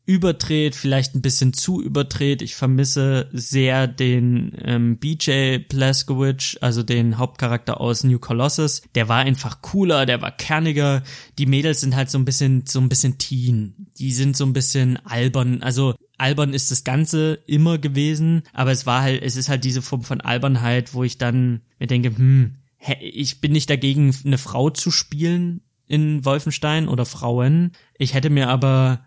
überdreht, 0.09 0.75
vielleicht 0.75 1.13
ein 1.13 1.21
bisschen 1.21 1.53
zu 1.53 1.83
überdreht. 1.83 2.41
Ich 2.41 2.55
vermisse 2.55 3.29
sehr 3.31 3.85
den 3.85 4.53
ähm, 4.57 4.97
BJ 4.97 5.59
Blazkowicz, 5.59 6.57
also 6.61 6.81
den 6.81 7.19
Hauptcharakter 7.19 7.79
aus 7.79 8.03
New 8.03 8.17
Colossus. 8.17 8.81
Der 8.95 9.07
war 9.07 9.19
einfach 9.19 9.61
cooler, 9.61 10.07
der 10.07 10.19
war 10.23 10.31
kerniger. 10.31 11.03
Die 11.37 11.45
Mädels 11.45 11.81
sind 11.81 11.95
halt 11.95 12.09
so 12.09 12.17
ein 12.17 12.25
bisschen, 12.25 12.63
so 12.65 12.79
ein 12.79 12.89
bisschen 12.89 13.19
teen. 13.19 13.91
Die 13.99 14.11
sind 14.11 14.35
so 14.35 14.45
ein 14.47 14.53
bisschen 14.53 14.97
albern. 15.05 15.61
Also 15.61 15.93
albern 16.17 16.55
ist 16.55 16.71
das 16.71 16.83
Ganze 16.83 17.43
immer 17.45 17.77
gewesen, 17.77 18.41
aber 18.51 18.71
es 18.71 18.87
war 18.87 19.03
halt, 19.03 19.21
es 19.21 19.35
ist 19.35 19.47
halt 19.47 19.63
diese 19.63 19.83
Form 19.83 20.01
von 20.01 20.21
Albernheit, 20.21 20.95
wo 20.95 21.03
ich 21.03 21.19
dann 21.19 21.61
mir 21.77 21.85
denke, 21.85 22.17
hm, 22.17 22.55
ich 22.99 23.41
bin 23.41 23.51
nicht 23.51 23.69
dagegen, 23.69 24.11
eine 24.25 24.39
Frau 24.39 24.71
zu 24.71 24.89
spielen 24.89 25.61
in 25.85 26.25
Wolfenstein 26.25 26.87
oder 26.87 27.05
Frauen. 27.05 27.73
Ich 27.99 28.15
hätte 28.15 28.31
mir 28.31 28.49
aber 28.49 29.05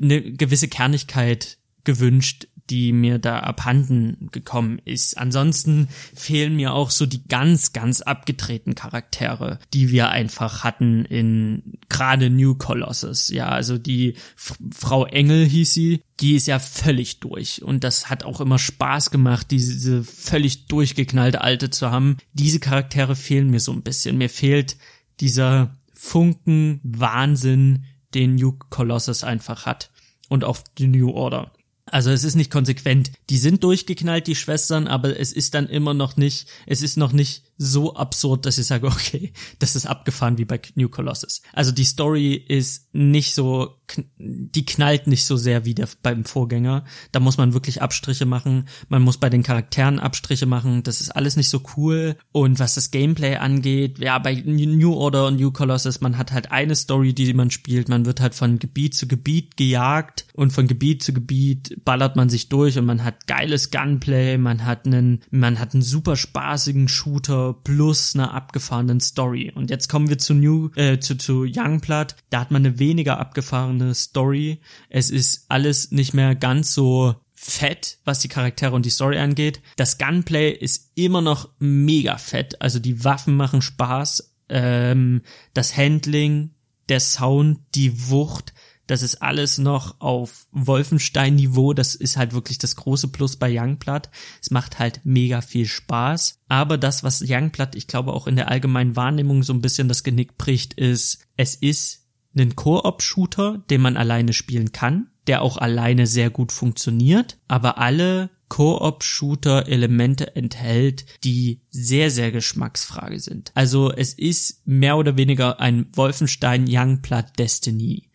eine 0.00 0.22
gewisse 0.32 0.68
Kernigkeit 0.68 1.58
gewünscht, 1.84 2.46
die 2.70 2.92
mir 2.92 3.18
da 3.18 3.40
abhanden 3.40 4.28
gekommen 4.30 4.80
ist. 4.84 5.18
Ansonsten 5.18 5.88
fehlen 6.14 6.54
mir 6.54 6.72
auch 6.72 6.90
so 6.90 7.04
die 7.04 7.26
ganz, 7.26 7.72
ganz 7.72 8.00
abgetretenen 8.00 8.76
Charaktere, 8.76 9.58
die 9.74 9.90
wir 9.90 10.10
einfach 10.10 10.62
hatten 10.62 11.04
in 11.04 11.78
gerade 11.88 12.30
New 12.30 12.54
Colossus. 12.54 13.28
Ja, 13.28 13.48
also 13.48 13.76
die 13.76 14.14
F 14.36 14.54
Frau 14.72 15.04
Engel 15.04 15.44
hieß 15.46 15.74
sie, 15.74 16.02
die 16.20 16.36
ist 16.36 16.46
ja 16.46 16.60
völlig 16.60 17.18
durch. 17.18 17.62
Und 17.62 17.82
das 17.82 18.08
hat 18.08 18.24
auch 18.24 18.40
immer 18.40 18.58
Spaß 18.58 19.10
gemacht, 19.10 19.50
diese 19.50 20.04
völlig 20.04 20.66
durchgeknallte 20.66 21.40
Alte 21.40 21.70
zu 21.70 21.90
haben. 21.90 22.18
Diese 22.32 22.60
Charaktere 22.60 23.16
fehlen 23.16 23.50
mir 23.50 23.60
so 23.60 23.72
ein 23.72 23.82
bisschen. 23.82 24.16
Mir 24.16 24.30
fehlt 24.30 24.76
dieser 25.18 25.76
Funken 25.92 26.80
Wahnsinn, 26.82 27.84
den 28.14 28.34
New 28.34 28.58
Colossus 28.70 29.24
einfach 29.24 29.66
hat. 29.66 29.90
Und 30.28 30.44
auch 30.44 30.58
die 30.78 30.86
New 30.86 31.10
Order. 31.10 31.50
Also 31.86 32.10
es 32.10 32.22
ist 32.22 32.36
nicht 32.36 32.52
konsequent. 32.52 33.10
Die 33.30 33.38
sind 33.38 33.64
durchgeknallt, 33.64 34.26
die 34.26 34.36
Schwestern, 34.36 34.86
aber 34.86 35.18
es 35.18 35.32
ist 35.32 35.54
dann 35.54 35.68
immer 35.68 35.92
noch 35.92 36.16
nicht, 36.16 36.48
es 36.66 36.82
ist 36.82 36.96
noch 36.96 37.12
nicht 37.12 37.42
so 37.62 37.94
absurd, 37.94 38.46
dass 38.46 38.56
ich 38.56 38.66
sage, 38.66 38.86
okay, 38.88 39.32
das 39.58 39.76
ist 39.76 39.86
abgefahren 39.86 40.38
wie 40.38 40.46
bei 40.46 40.60
New 40.74 40.88
Colossus. 40.88 41.42
Also 41.52 41.72
die 41.72 41.84
Story 41.84 42.34
ist 42.34 42.92
nicht 42.94 43.34
so, 43.34 43.76
die 44.18 44.64
knallt 44.64 45.06
nicht 45.06 45.24
so 45.24 45.36
sehr 45.36 45.64
wie 45.64 45.74
der, 45.74 45.88
beim 46.02 46.24
Vorgänger. 46.24 46.84
Da 47.12 47.20
muss 47.20 47.36
man 47.36 47.52
wirklich 47.52 47.82
Abstriche 47.82 48.24
machen. 48.24 48.66
Man 48.88 49.02
muss 49.02 49.18
bei 49.18 49.28
den 49.28 49.42
Charakteren 49.42 49.98
Abstriche 49.98 50.46
machen. 50.46 50.82
Das 50.82 51.00
ist 51.00 51.10
alles 51.10 51.36
nicht 51.36 51.50
so 51.50 51.60
cool. 51.76 52.16
Und 52.32 52.58
was 52.58 52.74
das 52.74 52.90
Gameplay 52.90 53.36
angeht, 53.36 53.98
ja, 53.98 54.18
bei 54.18 54.34
New 54.34 54.94
Order 54.94 55.26
und 55.26 55.38
New 55.38 55.50
Colossus, 55.50 56.00
man 56.00 56.16
hat 56.16 56.32
halt 56.32 56.50
eine 56.50 56.74
Story, 56.74 57.12
die 57.12 57.34
man 57.34 57.50
spielt. 57.50 57.88
Man 57.88 58.06
wird 58.06 58.20
halt 58.20 58.34
von 58.34 58.58
Gebiet 58.58 58.94
zu 58.94 59.06
Gebiet 59.06 59.56
gejagt 59.56 60.26
und 60.34 60.52
von 60.52 60.66
Gebiet 60.66 61.02
zu 61.02 61.12
Gebiet 61.12 61.84
ballert 61.84 62.16
man 62.16 62.30
sich 62.30 62.48
durch 62.48 62.78
und 62.78 62.86
man 62.86 63.04
hat 63.04 63.26
geiles 63.26 63.70
Gunplay, 63.70 64.38
man 64.38 64.64
hat 64.64 64.86
einen, 64.86 65.20
man 65.30 65.58
hat 65.58 65.74
einen 65.74 65.82
super 65.82 66.16
spaßigen 66.16 66.88
Shooter 66.88 67.49
plus 67.52 68.14
einer 68.14 68.34
abgefahrenen 68.34 69.00
Story. 69.00 69.52
Und 69.54 69.70
jetzt 69.70 69.88
kommen 69.88 70.08
wir 70.08 70.18
zu 70.18 70.34
New, 70.34 70.70
äh, 70.76 70.98
zu, 70.98 71.16
zu 71.16 71.44
Youngblood. 71.44 72.16
Da 72.30 72.40
hat 72.40 72.50
man 72.50 72.64
eine 72.64 72.78
weniger 72.78 73.18
abgefahrene 73.18 73.94
Story. 73.94 74.60
Es 74.88 75.10
ist 75.10 75.46
alles 75.48 75.90
nicht 75.90 76.14
mehr 76.14 76.34
ganz 76.34 76.74
so 76.74 77.14
fett, 77.34 77.98
was 78.04 78.20
die 78.20 78.28
Charaktere 78.28 78.74
und 78.74 78.84
die 78.84 78.90
Story 78.90 79.18
angeht. 79.18 79.62
Das 79.76 79.96
Gunplay 79.96 80.50
ist 80.50 80.92
immer 80.94 81.22
noch 81.22 81.48
mega 81.58 82.18
fett. 82.18 82.60
Also 82.60 82.78
die 82.78 83.02
Waffen 83.04 83.34
machen 83.34 83.62
Spaß. 83.62 84.34
Ähm, 84.50 85.22
das 85.54 85.76
Handling, 85.76 86.50
der 86.90 87.00
Sound, 87.00 87.60
die 87.74 88.10
Wucht, 88.10 88.52
das 88.90 89.02
ist 89.02 89.22
alles 89.22 89.58
noch 89.58 90.00
auf 90.00 90.48
Wolfenstein-Niveau. 90.50 91.74
Das 91.74 91.94
ist 91.94 92.16
halt 92.16 92.32
wirklich 92.32 92.58
das 92.58 92.74
große 92.74 93.08
Plus 93.08 93.36
bei 93.36 93.48
Youngblood. 93.56 94.10
Es 94.42 94.50
macht 94.50 94.80
halt 94.80 95.00
mega 95.04 95.42
viel 95.42 95.66
Spaß. 95.66 96.40
Aber 96.48 96.76
das, 96.76 97.04
was 97.04 97.22
Youngblood, 97.24 97.76
ich 97.76 97.86
glaube, 97.86 98.12
auch 98.12 98.26
in 98.26 98.34
der 98.34 98.48
allgemeinen 98.48 98.96
Wahrnehmung 98.96 99.44
so 99.44 99.52
ein 99.52 99.60
bisschen 99.60 99.86
das 99.88 100.02
Genick 100.02 100.36
bricht, 100.38 100.74
ist, 100.74 101.26
es 101.36 101.54
ist 101.54 102.08
ein 102.36 102.56
Koop-Shooter, 102.56 103.62
den 103.70 103.80
man 103.80 103.96
alleine 103.96 104.32
spielen 104.32 104.72
kann, 104.72 105.10
der 105.26 105.42
auch 105.42 105.56
alleine 105.56 106.06
sehr 106.06 106.30
gut 106.30 106.50
funktioniert, 106.50 107.38
aber 107.46 107.78
alle 107.78 108.30
Koop-Shooter-Elemente 108.48 110.34
enthält, 110.34 111.06
die 111.22 111.62
sehr, 111.70 112.10
sehr 112.10 112.32
Geschmacksfrage 112.32 113.20
sind. 113.20 113.52
Also 113.54 113.92
es 113.92 114.12
ist 114.14 114.66
mehr 114.66 114.96
oder 114.96 115.16
weniger 115.16 115.60
ein 115.60 115.86
Wolfenstein 115.94 116.66
Youngblood 116.68 117.38
Destiny. 117.38 118.09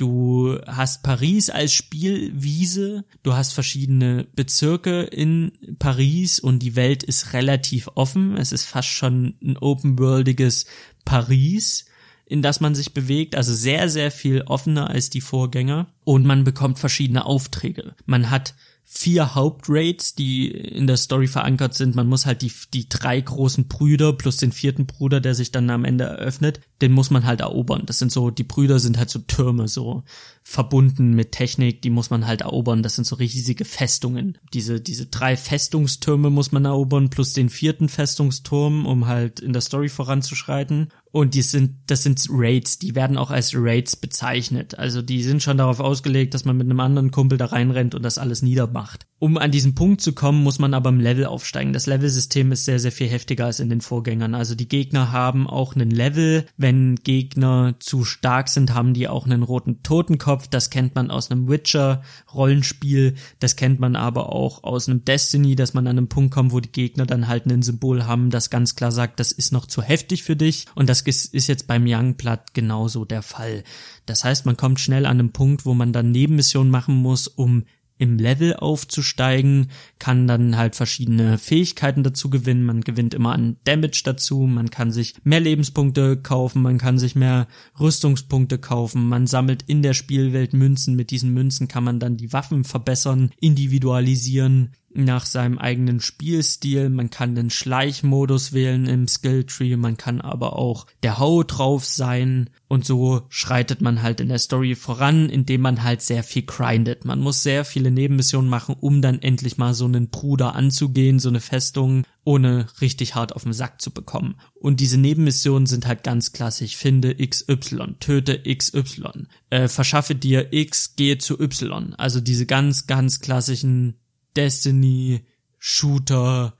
Du 0.00 0.58
hast 0.66 1.02
Paris 1.02 1.50
als 1.50 1.74
Spielwiese, 1.74 3.04
du 3.22 3.34
hast 3.34 3.52
verschiedene 3.52 4.26
Bezirke 4.34 5.02
in 5.02 5.52
Paris 5.78 6.40
und 6.40 6.60
die 6.60 6.74
Welt 6.74 7.02
ist 7.02 7.34
relativ 7.34 7.86
offen. 7.96 8.34
Es 8.38 8.50
ist 8.50 8.64
fast 8.64 8.88
schon 8.88 9.34
ein 9.42 9.58
open-worldiges 9.58 10.64
Paris, 11.04 11.84
in 12.24 12.40
das 12.40 12.60
man 12.60 12.74
sich 12.74 12.94
bewegt, 12.94 13.34
also 13.36 13.52
sehr, 13.52 13.90
sehr 13.90 14.10
viel 14.10 14.40
offener 14.40 14.88
als 14.88 15.10
die 15.10 15.20
Vorgänger. 15.20 15.86
Und 16.04 16.24
man 16.24 16.44
bekommt 16.44 16.78
verschiedene 16.78 17.26
Aufträge. 17.26 17.94
Man 18.06 18.30
hat 18.30 18.54
vier 18.92 19.36
Hauptraids, 19.36 20.16
die 20.16 20.50
in 20.50 20.88
der 20.88 20.96
Story 20.96 21.28
verankert 21.28 21.74
sind. 21.74 21.94
Man 21.94 22.08
muss 22.08 22.26
halt 22.26 22.42
die, 22.42 22.52
die 22.74 22.88
drei 22.88 23.20
großen 23.20 23.68
Brüder 23.68 24.12
plus 24.12 24.38
den 24.38 24.50
vierten 24.50 24.86
Bruder, 24.86 25.20
der 25.20 25.36
sich 25.36 25.52
dann 25.52 25.70
am 25.70 25.84
Ende 25.84 26.04
eröffnet, 26.04 26.60
den 26.82 26.90
muss 26.90 27.08
man 27.08 27.24
halt 27.24 27.40
erobern. 27.40 27.84
Das 27.86 28.00
sind 28.00 28.10
so, 28.10 28.30
die 28.30 28.42
Brüder 28.42 28.80
sind 28.80 28.98
halt 28.98 29.08
so 29.08 29.20
Türme, 29.20 29.68
so 29.68 30.02
verbunden 30.42 31.14
mit 31.14 31.30
Technik, 31.30 31.82
die 31.82 31.90
muss 31.90 32.10
man 32.10 32.26
halt 32.26 32.40
erobern. 32.40 32.82
Das 32.82 32.96
sind 32.96 33.06
so 33.06 33.14
riesige 33.14 33.64
Festungen. 33.64 34.38
Diese, 34.52 34.80
diese 34.80 35.06
drei 35.06 35.36
Festungstürme 35.36 36.28
muss 36.28 36.50
man 36.50 36.64
erobern, 36.64 37.10
plus 37.10 37.32
den 37.32 37.48
vierten 37.48 37.88
Festungsturm, 37.88 38.86
um 38.86 39.06
halt 39.06 39.38
in 39.38 39.52
der 39.52 39.62
Story 39.62 39.88
voranzuschreiten. 39.88 40.88
Und 41.12 41.34
die 41.34 41.42
sind, 41.42 41.76
das 41.86 42.04
sind 42.04 42.24
Raids, 42.30 42.78
die 42.78 42.94
werden 42.94 43.16
auch 43.16 43.30
als 43.30 43.52
Raids 43.54 43.96
bezeichnet. 43.96 44.78
Also 44.78 45.02
die 45.02 45.22
sind 45.22 45.42
schon 45.42 45.58
darauf 45.58 45.80
ausgelegt, 45.80 46.34
dass 46.34 46.44
man 46.44 46.56
mit 46.56 46.66
einem 46.66 46.80
anderen 46.80 47.10
Kumpel 47.10 47.36
da 47.36 47.46
reinrennt 47.46 47.94
und 47.94 48.02
das 48.02 48.18
alles 48.18 48.42
niedermacht. 48.42 49.06
Um 49.18 49.36
an 49.36 49.50
diesen 49.50 49.74
Punkt 49.74 50.00
zu 50.00 50.14
kommen, 50.14 50.42
muss 50.42 50.58
man 50.58 50.72
aber 50.72 50.88
im 50.88 50.98
Level 50.98 51.26
aufsteigen. 51.26 51.74
Das 51.74 51.86
Levelsystem 51.86 52.52
ist 52.52 52.64
sehr, 52.64 52.78
sehr 52.78 52.92
viel 52.92 53.08
heftiger 53.08 53.44
als 53.44 53.60
in 53.60 53.68
den 53.68 53.82
Vorgängern. 53.82 54.34
Also 54.34 54.54
die 54.54 54.68
Gegner 54.68 55.12
haben 55.12 55.46
auch 55.46 55.74
einen 55.74 55.90
Level. 55.90 56.46
Wenn 56.56 56.94
Gegner 56.94 57.74
zu 57.80 58.04
stark 58.04 58.48
sind, 58.48 58.72
haben 58.72 58.94
die 58.94 59.08
auch 59.08 59.26
einen 59.26 59.42
roten 59.42 59.82
Totenkopf. 59.82 60.48
Das 60.48 60.70
kennt 60.70 60.94
man 60.94 61.10
aus 61.10 61.30
einem 61.30 61.48
Witcher-Rollenspiel. 61.48 63.14
Das 63.40 63.56
kennt 63.56 63.78
man 63.78 63.94
aber 63.94 64.32
auch 64.32 64.64
aus 64.64 64.88
einem 64.88 65.04
Destiny, 65.04 65.54
dass 65.54 65.74
man 65.74 65.86
an 65.86 65.98
einem 65.98 66.08
Punkt 66.08 66.32
kommt, 66.32 66.52
wo 66.52 66.60
die 66.60 66.72
Gegner 66.72 67.04
dann 67.04 67.28
halt 67.28 67.44
ein 67.44 67.62
Symbol 67.62 68.06
haben, 68.06 68.30
das 68.30 68.48
ganz 68.48 68.74
klar 68.74 68.92
sagt, 68.92 69.20
das 69.20 69.32
ist 69.32 69.52
noch 69.52 69.66
zu 69.66 69.82
heftig 69.82 70.22
für 70.22 70.36
dich. 70.36 70.64
Und 70.74 70.88
das 70.88 70.99
ist 71.08 71.46
jetzt 71.46 71.66
beim 71.66 71.84
Youngblood 71.86 72.54
genauso 72.54 73.04
der 73.04 73.22
Fall. 73.22 73.64
Das 74.06 74.24
heißt, 74.24 74.46
man 74.46 74.56
kommt 74.56 74.80
schnell 74.80 75.06
an 75.06 75.18
einen 75.18 75.32
Punkt, 75.32 75.66
wo 75.66 75.74
man 75.74 75.92
dann 75.92 76.10
Nebenmissionen 76.10 76.70
machen 76.70 76.94
muss, 76.94 77.28
um 77.28 77.64
im 78.00 78.16
Level 78.18 78.56
aufzusteigen, 78.56 79.70
kann 79.98 80.26
dann 80.26 80.56
halt 80.56 80.74
verschiedene 80.74 81.36
Fähigkeiten 81.36 82.02
dazu 82.02 82.30
gewinnen. 82.30 82.64
Man 82.64 82.80
gewinnt 82.80 83.12
immer 83.12 83.32
an 83.32 83.58
Damage 83.64 84.00
dazu, 84.04 84.46
man 84.46 84.70
kann 84.70 84.90
sich 84.90 85.16
mehr 85.22 85.40
Lebenspunkte 85.40 86.16
kaufen, 86.16 86.62
man 86.62 86.78
kann 86.78 86.98
sich 86.98 87.14
mehr 87.14 87.46
Rüstungspunkte 87.78 88.58
kaufen, 88.58 89.06
man 89.06 89.26
sammelt 89.26 89.62
in 89.66 89.82
der 89.82 89.92
Spielwelt 89.92 90.54
Münzen. 90.54 90.96
Mit 90.96 91.10
diesen 91.10 91.34
Münzen 91.34 91.68
kann 91.68 91.84
man 91.84 92.00
dann 92.00 92.16
die 92.16 92.32
Waffen 92.32 92.64
verbessern, 92.64 93.32
individualisieren 93.38 94.72
nach 94.92 95.24
seinem 95.24 95.58
eigenen 95.58 96.00
Spielstil. 96.00 96.90
Man 96.90 97.10
kann 97.10 97.34
den 97.34 97.50
Schleichmodus 97.50 98.52
wählen 98.52 98.86
im 98.86 99.06
Skilltree, 99.06 99.76
man 99.76 99.96
kann 99.96 100.20
aber 100.20 100.56
auch 100.56 100.86
der 101.02 101.18
Hau 101.18 101.42
drauf 101.42 101.84
sein 101.84 102.50
und 102.68 102.84
so 102.84 103.22
schreitet 103.28 103.80
man 103.80 104.02
halt 104.02 104.20
in 104.20 104.28
der 104.28 104.38
Story 104.38 104.74
voran, 104.74 105.28
indem 105.28 105.62
man 105.62 105.82
halt 105.82 106.02
sehr 106.02 106.22
viel 106.22 106.42
grindet. 106.42 107.04
Man 107.04 107.20
muss 107.20 107.42
sehr 107.42 107.64
viele 107.64 107.90
Nebenmissionen 107.90 108.48
machen, 108.48 108.76
um 108.78 109.02
dann 109.02 109.20
endlich 109.20 109.58
mal 109.58 109.74
so 109.74 109.86
einen 109.86 110.10
Bruder 110.10 110.54
anzugehen, 110.54 111.18
so 111.18 111.28
eine 111.28 111.40
Festung, 111.40 112.04
ohne 112.22 112.66
richtig 112.80 113.14
hart 113.14 113.34
auf 113.34 113.44
den 113.44 113.52
Sack 113.52 113.80
zu 113.80 113.90
bekommen. 113.90 114.36
Und 114.54 114.78
diese 114.80 114.98
Nebenmissionen 114.98 115.66
sind 115.66 115.86
halt 115.86 116.04
ganz 116.04 116.32
klassisch. 116.32 116.76
Finde 116.76 117.16
XY, 117.16 117.96
töte 117.98 118.40
XY, 118.42 119.26
äh, 119.50 119.66
verschaffe 119.68 120.14
dir 120.14 120.52
X, 120.52 120.94
gehe 120.96 121.18
zu 121.18 121.40
Y. 121.40 121.94
Also 121.94 122.20
diese 122.20 122.46
ganz, 122.46 122.86
ganz 122.86 123.20
klassischen 123.20 123.96
Destiny, 124.36 125.24
Shooter, 125.58 126.54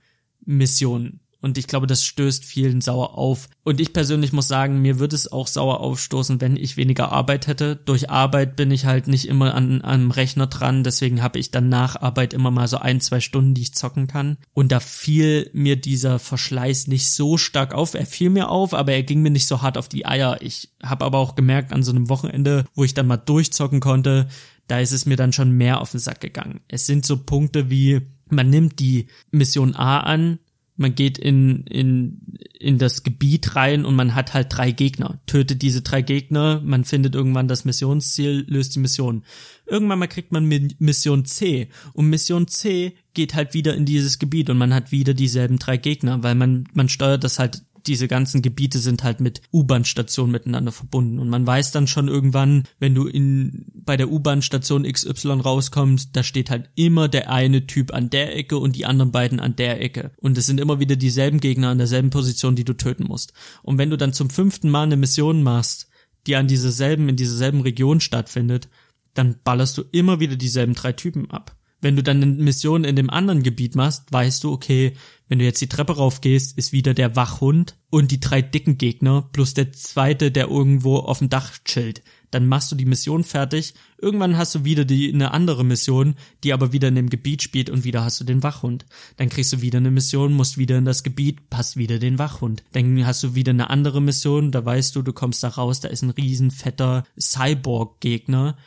Missionen. 0.45 1.21
Und 1.41 1.57
ich 1.57 1.65
glaube, 1.65 1.87
das 1.87 2.05
stößt 2.05 2.45
vielen 2.45 2.81
sauer 2.81 3.17
auf. 3.17 3.49
Und 3.63 3.81
ich 3.81 3.93
persönlich 3.93 4.31
muss 4.31 4.47
sagen, 4.47 4.81
mir 4.81 4.99
würde 4.99 5.15
es 5.15 5.31
auch 5.31 5.47
sauer 5.47 5.79
aufstoßen, 5.79 6.39
wenn 6.39 6.55
ich 6.55 6.77
weniger 6.77 7.11
Arbeit 7.11 7.47
hätte. 7.47 7.75
Durch 7.75 8.11
Arbeit 8.11 8.55
bin 8.55 8.69
ich 8.69 8.85
halt 8.85 9.07
nicht 9.07 9.27
immer 9.27 9.55
an 9.55 9.81
einem 9.81 10.11
Rechner 10.11 10.45
dran, 10.45 10.83
deswegen 10.83 11.23
habe 11.23 11.39
ich 11.39 11.49
dann 11.49 11.67
nach 11.67 11.99
Arbeit 11.99 12.33
immer 12.33 12.51
mal 12.51 12.67
so 12.67 12.77
ein, 12.77 13.01
zwei 13.01 13.19
Stunden, 13.19 13.55
die 13.55 13.63
ich 13.63 13.73
zocken 13.73 14.05
kann. 14.05 14.37
Und 14.53 14.71
da 14.71 14.79
fiel 14.79 15.49
mir 15.53 15.77
dieser 15.77 16.19
Verschleiß 16.19 16.87
nicht 16.87 17.09
so 17.09 17.37
stark 17.37 17.73
auf. 17.73 17.95
Er 17.95 18.05
fiel 18.05 18.29
mir 18.29 18.49
auf, 18.49 18.75
aber 18.75 18.91
er 18.91 19.03
ging 19.03 19.23
mir 19.23 19.31
nicht 19.31 19.47
so 19.47 19.63
hart 19.63 19.79
auf 19.79 19.89
die 19.89 20.05
Eier. 20.05 20.37
Ich 20.41 20.69
habe 20.83 21.05
aber 21.05 21.17
auch 21.17 21.33
gemerkt 21.33 21.73
an 21.73 21.81
so 21.81 21.91
einem 21.91 22.07
Wochenende, 22.07 22.65
wo 22.75 22.83
ich 22.83 22.93
dann 22.93 23.07
mal 23.07 23.17
durchzocken 23.17 23.79
konnte, 23.79 24.27
da 24.71 24.79
ist 24.79 24.93
es 24.93 25.05
mir 25.05 25.17
dann 25.17 25.33
schon 25.33 25.51
mehr 25.51 25.81
auf 25.81 25.91
den 25.91 25.99
Sack 25.99 26.21
gegangen. 26.21 26.61
Es 26.69 26.85
sind 26.85 27.05
so 27.05 27.17
Punkte 27.17 27.69
wie, 27.69 27.99
man 28.29 28.49
nimmt 28.49 28.79
die 28.79 29.07
Mission 29.29 29.75
A 29.75 29.99
an, 29.99 30.39
man 30.77 30.95
geht 30.95 31.17
in, 31.17 31.65
in, 31.65 32.37
in 32.57 32.77
das 32.77 33.03
Gebiet 33.03 33.57
rein 33.57 33.83
und 33.83 33.95
man 33.95 34.15
hat 34.15 34.33
halt 34.33 34.47
drei 34.49 34.71
Gegner. 34.71 35.19
Tötet 35.27 35.61
diese 35.61 35.81
drei 35.81 36.01
Gegner, 36.01 36.61
man 36.63 36.85
findet 36.85 37.15
irgendwann 37.15 37.49
das 37.49 37.65
Missionsziel, 37.65 38.45
löst 38.47 38.73
die 38.75 38.79
Mission. 38.79 39.23
Irgendwann 39.65 39.99
mal 39.99 40.07
kriegt 40.07 40.31
man 40.31 40.47
Mission 40.79 41.25
C 41.25 41.67
und 41.91 42.09
Mission 42.09 42.47
C 42.47 42.93
geht 43.13 43.35
halt 43.35 43.53
wieder 43.53 43.75
in 43.75 43.85
dieses 43.85 44.19
Gebiet 44.19 44.49
und 44.49 44.57
man 44.57 44.73
hat 44.73 44.93
wieder 44.93 45.13
dieselben 45.13 45.59
drei 45.59 45.75
Gegner, 45.75 46.23
weil 46.23 46.35
man, 46.35 46.63
man 46.73 46.87
steuert 46.87 47.25
das 47.25 47.39
halt 47.39 47.63
diese 47.87 48.07
ganzen 48.07 48.41
Gebiete 48.41 48.79
sind 48.79 49.03
halt 49.03 49.19
mit 49.19 49.41
U-Bahn-Stationen 49.51 50.31
miteinander 50.31 50.71
verbunden. 50.71 51.19
Und 51.19 51.29
man 51.29 51.45
weiß 51.45 51.71
dann 51.71 51.87
schon 51.87 52.07
irgendwann, 52.07 52.63
wenn 52.79 52.95
du 52.95 53.07
in, 53.07 53.65
bei 53.73 53.97
der 53.97 54.11
U-Bahn-Station 54.11 54.83
XY 54.83 55.41
rauskommst, 55.41 56.09
da 56.15 56.23
steht 56.23 56.49
halt 56.49 56.69
immer 56.75 57.07
der 57.07 57.29
eine 57.29 57.67
Typ 57.67 57.93
an 57.93 58.09
der 58.09 58.35
Ecke 58.35 58.57
und 58.57 58.75
die 58.75 58.85
anderen 58.85 59.11
beiden 59.11 59.39
an 59.39 59.55
der 59.55 59.81
Ecke. 59.81 60.11
Und 60.17 60.37
es 60.37 60.45
sind 60.45 60.59
immer 60.59 60.79
wieder 60.79 60.95
dieselben 60.95 61.39
Gegner 61.39 61.69
an 61.69 61.77
derselben 61.77 62.09
Position, 62.09 62.55
die 62.55 62.65
du 62.65 62.73
töten 62.73 63.05
musst. 63.05 63.33
Und 63.63 63.77
wenn 63.77 63.89
du 63.89 63.97
dann 63.97 64.13
zum 64.13 64.29
fünften 64.29 64.69
Mal 64.69 64.83
eine 64.83 64.97
Mission 64.97 65.43
machst, 65.43 65.87
die 66.27 66.35
an 66.35 66.47
dieser 66.47 66.71
selben, 66.71 67.09
in 67.09 67.15
dieser 67.15 67.35
selben 67.35 67.61
Region 67.61 67.99
stattfindet, 67.99 68.69
dann 69.13 69.37
ballerst 69.43 69.77
du 69.77 69.83
immer 69.91 70.19
wieder 70.19 70.35
dieselben 70.35 70.73
drei 70.73 70.93
Typen 70.93 71.29
ab. 71.31 71.55
Wenn 71.81 71.95
du 71.95 72.03
dann 72.03 72.21
eine 72.21 72.31
Mission 72.31 72.83
in 72.83 72.95
dem 72.95 73.09
anderen 73.09 73.43
Gebiet 73.43 73.75
machst, 73.75 74.11
weißt 74.11 74.43
du, 74.43 74.51
okay, 74.51 74.93
wenn 75.31 75.39
du 75.39 75.45
jetzt 75.45 75.61
die 75.61 75.69
Treppe 75.69 75.95
raufgehst, 75.95 76.57
ist 76.57 76.73
wieder 76.73 76.93
der 76.93 77.15
Wachhund 77.15 77.77
und 77.89 78.11
die 78.11 78.19
drei 78.19 78.41
dicken 78.41 78.77
Gegner 78.77 79.29
plus 79.31 79.53
der 79.53 79.71
zweite, 79.71 80.29
der 80.29 80.49
irgendwo 80.49 80.97
auf 80.97 81.19
dem 81.19 81.29
Dach 81.29 81.57
chillt. 81.63 82.03
Dann 82.31 82.47
machst 82.47 82.71
du 82.71 82.75
die 82.75 82.85
Mission 82.85 83.23
fertig. 83.23 83.73
Irgendwann 83.97 84.37
hast 84.37 84.55
du 84.55 84.65
wieder 84.65 84.85
die, 84.85 85.13
eine 85.13 85.31
andere 85.31 85.63
Mission, 85.63 86.15
die 86.43 86.53
aber 86.53 86.73
wieder 86.73 86.89
in 86.89 86.95
dem 86.95 87.09
Gebiet 87.09 87.43
spielt 87.43 87.69
und 87.69 87.83
wieder 87.83 88.03
hast 88.03 88.19
du 88.19 88.25
den 88.25 88.43
Wachhund. 88.43 88.85
Dann 89.17 89.29
kriegst 89.29 89.53
du 89.53 89.61
wieder 89.61 89.77
eine 89.77 89.91
Mission, 89.91 90.33
musst 90.33 90.57
wieder 90.57 90.77
in 90.77 90.85
das 90.85 91.01
Gebiet, 91.03 91.49
passt 91.49 91.77
wieder 91.77 91.97
den 91.97 92.19
Wachhund. 92.19 92.63
Dann 92.73 93.05
hast 93.05 93.23
du 93.23 93.33
wieder 93.33 93.51
eine 93.51 93.69
andere 93.69 94.01
Mission, 94.01 94.51
da 94.51 94.65
weißt 94.65 94.95
du, 94.95 95.01
du 95.01 95.13
kommst 95.13 95.43
da 95.43 95.47
raus, 95.47 95.79
da 95.79 95.87
ist 95.87 96.01
ein 96.01 96.09
riesen 96.09 96.51
fetter 96.51 97.05
Cyborg-Gegner 97.19 98.57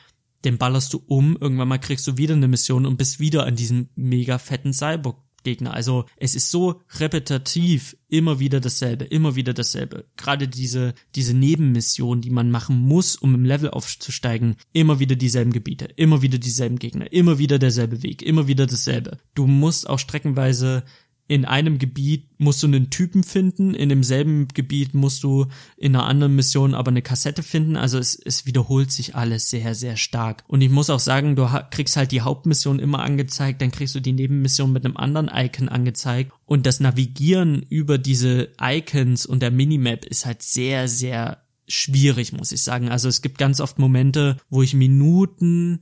den 0.44 0.58
ballerst 0.58 0.92
du 0.92 1.02
um, 1.06 1.36
irgendwann 1.40 1.68
mal 1.68 1.78
kriegst 1.78 2.06
du 2.06 2.16
wieder 2.16 2.34
eine 2.34 2.48
Mission 2.48 2.86
und 2.86 2.96
bist 2.96 3.20
wieder 3.20 3.46
an 3.46 3.56
diesem 3.56 3.88
mega 3.96 4.38
fetten 4.38 4.72
Cyborg 4.72 5.24
Gegner. 5.44 5.74
Also 5.74 6.06
es 6.16 6.34
ist 6.34 6.50
so 6.50 6.80
repetitiv, 6.98 7.96
immer 8.08 8.40
wieder 8.40 8.60
dasselbe, 8.60 9.04
immer 9.04 9.36
wieder 9.36 9.54
dasselbe. 9.54 10.06
Gerade 10.16 10.48
diese, 10.48 10.94
diese 11.14 11.34
Nebenmission, 11.34 12.20
die 12.20 12.30
man 12.30 12.50
machen 12.50 12.76
muss, 12.76 13.14
um 13.14 13.34
im 13.34 13.44
Level 13.44 13.70
aufzusteigen, 13.70 14.56
immer 14.72 14.98
wieder 14.98 15.14
dieselben 15.14 15.52
Gebiete, 15.52 15.84
immer 15.96 16.22
wieder 16.22 16.38
dieselben 16.38 16.78
Gegner, 16.78 17.12
immer 17.12 17.38
wieder 17.38 17.58
derselbe 17.58 18.02
Weg, 18.02 18.22
immer 18.22 18.48
wieder 18.48 18.66
dasselbe. 18.66 19.18
Du 19.34 19.46
musst 19.46 19.88
auch 19.88 19.98
streckenweise 19.98 20.82
in 21.26 21.46
einem 21.46 21.78
Gebiet 21.78 22.28
musst 22.38 22.62
du 22.62 22.66
einen 22.66 22.90
Typen 22.90 23.22
finden, 23.22 23.74
in 23.74 23.88
demselben 23.88 24.48
Gebiet 24.48 24.92
musst 24.92 25.22
du 25.22 25.46
in 25.76 25.96
einer 25.96 26.06
anderen 26.06 26.36
Mission 26.36 26.74
aber 26.74 26.90
eine 26.90 27.00
Kassette 27.00 27.42
finden. 27.42 27.76
Also 27.76 27.98
es, 27.98 28.14
es 28.22 28.44
wiederholt 28.44 28.92
sich 28.92 29.14
alles 29.14 29.48
sehr, 29.48 29.74
sehr 29.74 29.96
stark. 29.96 30.44
Und 30.48 30.60
ich 30.60 30.68
muss 30.68 30.90
auch 30.90 31.00
sagen, 31.00 31.34
du 31.34 31.48
kriegst 31.70 31.96
halt 31.96 32.12
die 32.12 32.20
Hauptmission 32.20 32.78
immer 32.78 32.98
angezeigt, 32.98 33.62
dann 33.62 33.70
kriegst 33.70 33.94
du 33.94 34.00
die 34.00 34.12
Nebenmission 34.12 34.72
mit 34.72 34.84
einem 34.84 34.98
anderen 34.98 35.30
Icon 35.32 35.70
angezeigt. 35.70 36.32
Und 36.44 36.66
das 36.66 36.80
Navigieren 36.80 37.62
über 37.70 37.96
diese 37.96 38.50
Icons 38.60 39.24
und 39.24 39.40
der 39.40 39.50
Minimap 39.50 40.04
ist 40.04 40.26
halt 40.26 40.42
sehr, 40.42 40.88
sehr 40.88 41.38
schwierig, 41.66 42.34
muss 42.34 42.52
ich 42.52 42.62
sagen. 42.62 42.90
Also 42.90 43.08
es 43.08 43.22
gibt 43.22 43.38
ganz 43.38 43.60
oft 43.60 43.78
Momente, 43.78 44.36
wo 44.50 44.62
ich 44.62 44.74
Minuten 44.74 45.80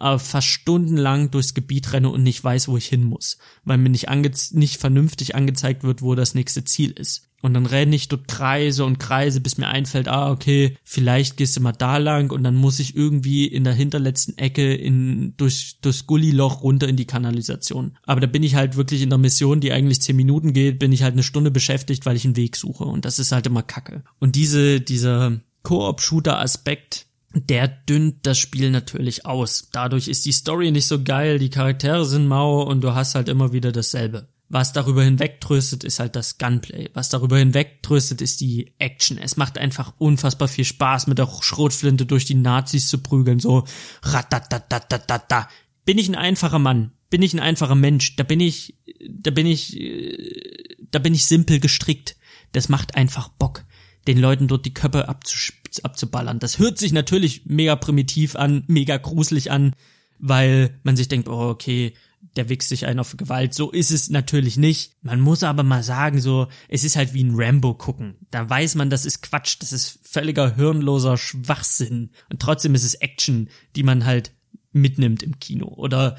äh, 0.00 0.18
fast 0.18 0.46
stundenlang 0.46 1.30
durchs 1.30 1.54
Gebiet 1.54 1.92
renne 1.92 2.10
und 2.10 2.22
nicht 2.22 2.42
weiß, 2.42 2.68
wo 2.68 2.76
ich 2.76 2.86
hin 2.86 3.04
muss, 3.04 3.38
weil 3.64 3.78
mir 3.78 3.90
nicht, 3.90 4.08
ange 4.08 4.30
nicht 4.52 4.78
vernünftig 4.78 5.34
angezeigt 5.34 5.84
wird, 5.84 6.02
wo 6.02 6.14
das 6.14 6.34
nächste 6.34 6.64
Ziel 6.64 6.90
ist. 6.90 7.28
Und 7.40 7.54
dann 7.54 7.66
renne 7.66 7.94
ich 7.94 8.08
dort 8.08 8.26
Kreise 8.26 8.84
und 8.84 8.98
Kreise, 8.98 9.40
bis 9.40 9.58
mir 9.58 9.68
einfällt, 9.68 10.08
ah, 10.08 10.30
okay, 10.30 10.76
vielleicht 10.82 11.36
gehst 11.36 11.56
du 11.56 11.60
mal 11.60 11.72
da 11.72 11.98
lang 11.98 12.32
und 12.32 12.42
dann 12.42 12.56
muss 12.56 12.80
ich 12.80 12.96
irgendwie 12.96 13.46
in 13.46 13.62
der 13.62 13.74
hinterletzten 13.74 14.36
Ecke 14.38 14.74
in, 14.74 15.34
durch, 15.36 15.78
durchs 15.80 16.06
Gulliloch 16.06 16.62
runter 16.62 16.88
in 16.88 16.96
die 16.96 17.06
Kanalisation. 17.06 17.96
Aber 18.04 18.20
da 18.20 18.26
bin 18.26 18.42
ich 18.42 18.56
halt 18.56 18.76
wirklich 18.76 19.02
in 19.02 19.10
der 19.10 19.18
Mission, 19.18 19.60
die 19.60 19.72
eigentlich 19.72 20.02
zehn 20.02 20.16
Minuten 20.16 20.52
geht, 20.52 20.80
bin 20.80 20.90
ich 20.90 21.04
halt 21.04 21.12
eine 21.12 21.22
Stunde 21.22 21.52
beschäftigt, 21.52 22.06
weil 22.06 22.16
ich 22.16 22.24
einen 22.24 22.36
Weg 22.36 22.56
suche. 22.56 22.84
Und 22.84 23.04
das 23.04 23.20
ist 23.20 23.30
halt 23.30 23.46
immer 23.46 23.62
Kacke. 23.62 24.02
Und 24.18 24.34
diese, 24.34 24.80
dieser 24.80 25.40
Koop-Shooter-Aspekt, 25.62 27.06
der 27.34 27.68
dünnt 27.68 28.26
das 28.26 28.38
Spiel 28.38 28.70
natürlich 28.70 29.26
aus. 29.26 29.68
Dadurch 29.72 30.08
ist 30.08 30.24
die 30.24 30.32
Story 30.32 30.70
nicht 30.70 30.86
so 30.86 31.02
geil, 31.02 31.38
die 31.38 31.50
Charaktere 31.50 32.04
sind 32.04 32.26
mau 32.26 32.62
und 32.62 32.80
du 32.80 32.94
hast 32.94 33.14
halt 33.14 33.28
immer 33.28 33.52
wieder 33.52 33.72
dasselbe. 33.72 34.28
Was 34.50 34.72
darüber 34.72 35.04
hinweg 35.04 35.42
tröstet, 35.42 35.84
ist 35.84 36.00
halt 36.00 36.16
das 36.16 36.38
Gunplay. 36.38 36.88
Was 36.94 37.10
darüber 37.10 37.36
hinweg 37.36 37.82
tröstet, 37.82 38.22
ist 38.22 38.40
die 38.40 38.72
Action. 38.78 39.18
Es 39.18 39.36
macht 39.36 39.58
einfach 39.58 39.92
unfassbar 39.98 40.48
viel 40.48 40.64
Spaß, 40.64 41.06
mit 41.06 41.18
der 41.18 41.28
Schrotflinte 41.42 42.06
durch 42.06 42.24
die 42.24 42.34
Nazis 42.34 42.88
zu 42.88 42.98
prügeln, 42.98 43.40
so 43.40 43.64
ratatatatata. 44.02 45.50
Bin 45.84 45.98
ich 45.98 46.08
ein 46.08 46.14
einfacher 46.14 46.58
Mann? 46.58 46.92
Bin 47.10 47.20
ich 47.20 47.34
ein 47.34 47.40
einfacher 47.40 47.74
Mensch? 47.74 48.16
Da 48.16 48.22
bin 48.22 48.40
ich, 48.40 48.78
da 49.06 49.30
bin 49.30 49.46
ich, 49.46 49.78
da 50.90 50.98
bin 50.98 51.12
ich 51.12 51.26
simpel 51.26 51.60
gestrickt. 51.60 52.16
Das 52.52 52.70
macht 52.70 52.94
einfach 52.94 53.28
Bock 53.28 53.64
den 54.08 54.18
Leuten 54.18 54.48
dort 54.48 54.64
die 54.64 54.74
Köpfe 54.74 55.08
abzuballern. 55.84 56.38
Das 56.38 56.58
hört 56.58 56.78
sich 56.78 56.92
natürlich 56.92 57.46
mega 57.46 57.76
primitiv 57.76 58.36
an, 58.36 58.64
mega 58.66 58.96
gruselig 58.96 59.50
an, 59.50 59.74
weil 60.18 60.78
man 60.82 60.96
sich 60.96 61.08
denkt, 61.08 61.28
oh, 61.28 61.48
okay, 61.48 61.94
der 62.36 62.48
wichst 62.48 62.68
sich 62.68 62.86
einen 62.86 63.00
auf 63.00 63.16
Gewalt. 63.16 63.54
So 63.54 63.70
ist 63.70 63.90
es 63.90 64.10
natürlich 64.10 64.56
nicht. 64.56 64.92
Man 65.02 65.20
muss 65.20 65.42
aber 65.42 65.62
mal 65.62 65.82
sagen, 65.82 66.20
so, 66.20 66.48
es 66.68 66.84
ist 66.84 66.96
halt 66.96 67.14
wie 67.14 67.24
ein 67.24 67.34
Rambo 67.34 67.74
gucken. 67.74 68.16
Da 68.30 68.48
weiß 68.48 68.74
man, 68.74 68.90
das 68.90 69.04
ist 69.04 69.22
Quatsch, 69.22 69.56
das 69.60 69.72
ist 69.72 70.00
völliger 70.02 70.54
hirnloser 70.54 71.16
Schwachsinn. 71.16 72.10
Und 72.30 72.40
trotzdem 72.40 72.74
ist 72.74 72.84
es 72.84 72.94
Action, 72.94 73.48
die 73.76 73.82
man 73.82 74.04
halt 74.04 74.32
mitnimmt 74.72 75.22
im 75.22 75.38
Kino. 75.38 75.68
Oder 75.68 76.16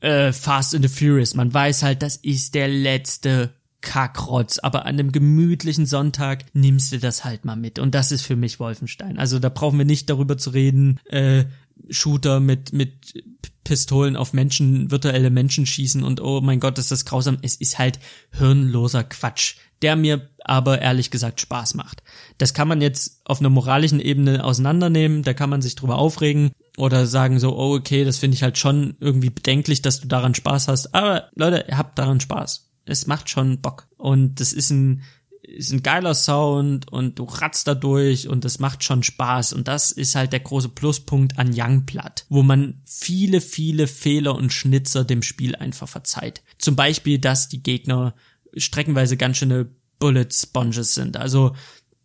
äh, 0.00 0.32
Fast 0.32 0.74
and 0.74 0.88
the 0.88 0.94
Furious. 0.94 1.34
Man 1.34 1.52
weiß 1.52 1.82
halt, 1.82 2.02
das 2.02 2.16
ist 2.16 2.54
der 2.54 2.68
letzte 2.68 3.54
Kackrotz, 3.82 4.58
aber 4.58 4.86
an 4.86 4.94
einem 4.94 5.12
gemütlichen 5.12 5.86
Sonntag 5.86 6.44
nimmst 6.54 6.92
du 6.92 6.98
das 6.98 7.24
halt 7.24 7.44
mal 7.44 7.56
mit. 7.56 7.78
Und 7.78 7.94
das 7.94 8.12
ist 8.12 8.22
für 8.22 8.36
mich 8.36 8.58
Wolfenstein. 8.58 9.18
Also 9.18 9.38
da 9.38 9.48
brauchen 9.50 9.78
wir 9.78 9.84
nicht 9.84 10.08
darüber 10.08 10.38
zu 10.38 10.50
reden, 10.50 10.98
äh, 11.06 11.44
Shooter 11.90 12.40
mit, 12.40 12.72
mit 12.72 13.22
Pistolen 13.64 14.16
auf 14.16 14.32
Menschen, 14.32 14.90
virtuelle 14.90 15.30
Menschen 15.30 15.66
schießen 15.66 16.02
und 16.02 16.20
oh 16.20 16.40
mein 16.40 16.60
Gott, 16.60 16.78
ist 16.78 16.90
das 16.90 17.04
grausam. 17.04 17.38
Es 17.42 17.56
ist 17.56 17.78
halt 17.78 17.98
hirnloser 18.30 19.04
Quatsch, 19.04 19.56
der 19.82 19.96
mir 19.96 20.28
aber 20.44 20.80
ehrlich 20.80 21.10
gesagt 21.10 21.40
Spaß 21.40 21.74
macht. 21.74 22.02
Das 22.38 22.54
kann 22.54 22.68
man 22.68 22.80
jetzt 22.80 23.20
auf 23.24 23.40
einer 23.40 23.50
moralischen 23.50 24.00
Ebene 24.00 24.44
auseinandernehmen, 24.44 25.22
da 25.22 25.34
kann 25.34 25.50
man 25.50 25.62
sich 25.62 25.74
drüber 25.74 25.98
aufregen 25.98 26.52
oder 26.76 27.06
sagen 27.06 27.38
so, 27.38 27.56
oh 27.56 27.76
okay, 27.76 28.04
das 28.04 28.18
finde 28.18 28.36
ich 28.36 28.42
halt 28.42 28.58
schon 28.58 28.96
irgendwie 29.00 29.30
bedenklich, 29.30 29.82
dass 29.82 30.00
du 30.00 30.08
daran 30.08 30.34
Spaß 30.34 30.68
hast. 30.68 30.94
Aber 30.94 31.30
Leute, 31.34 31.64
ihr 31.68 31.78
habt 31.78 31.98
daran 31.98 32.20
Spaß 32.20 32.71
es 32.84 33.06
macht 33.06 33.30
schon 33.30 33.60
Bock. 33.60 33.88
Und 33.96 34.40
das 34.40 34.52
ist 34.52 34.70
ein, 34.70 35.02
ist 35.42 35.72
ein 35.72 35.82
geiler 35.82 36.14
Sound 36.14 36.90
und 36.90 37.18
du 37.18 37.24
ratzt 37.24 37.66
da 37.66 37.74
durch 37.74 38.28
und 38.28 38.44
das 38.44 38.58
macht 38.58 38.84
schon 38.84 39.02
Spaß. 39.02 39.52
Und 39.52 39.68
das 39.68 39.90
ist 39.90 40.14
halt 40.14 40.32
der 40.32 40.40
große 40.40 40.68
Pluspunkt 40.68 41.38
an 41.38 41.52
Youngblood, 41.54 42.26
wo 42.28 42.42
man 42.42 42.80
viele, 42.84 43.40
viele 43.40 43.86
Fehler 43.86 44.34
und 44.34 44.52
Schnitzer 44.52 45.04
dem 45.04 45.22
Spiel 45.22 45.56
einfach 45.56 45.88
verzeiht. 45.88 46.42
Zum 46.58 46.76
Beispiel, 46.76 47.18
dass 47.18 47.48
die 47.48 47.62
Gegner 47.62 48.14
streckenweise 48.56 49.16
ganz 49.16 49.38
schöne 49.38 49.68
Bullet 49.98 50.28
Sponges 50.30 50.94
sind. 50.94 51.16
Also 51.16 51.54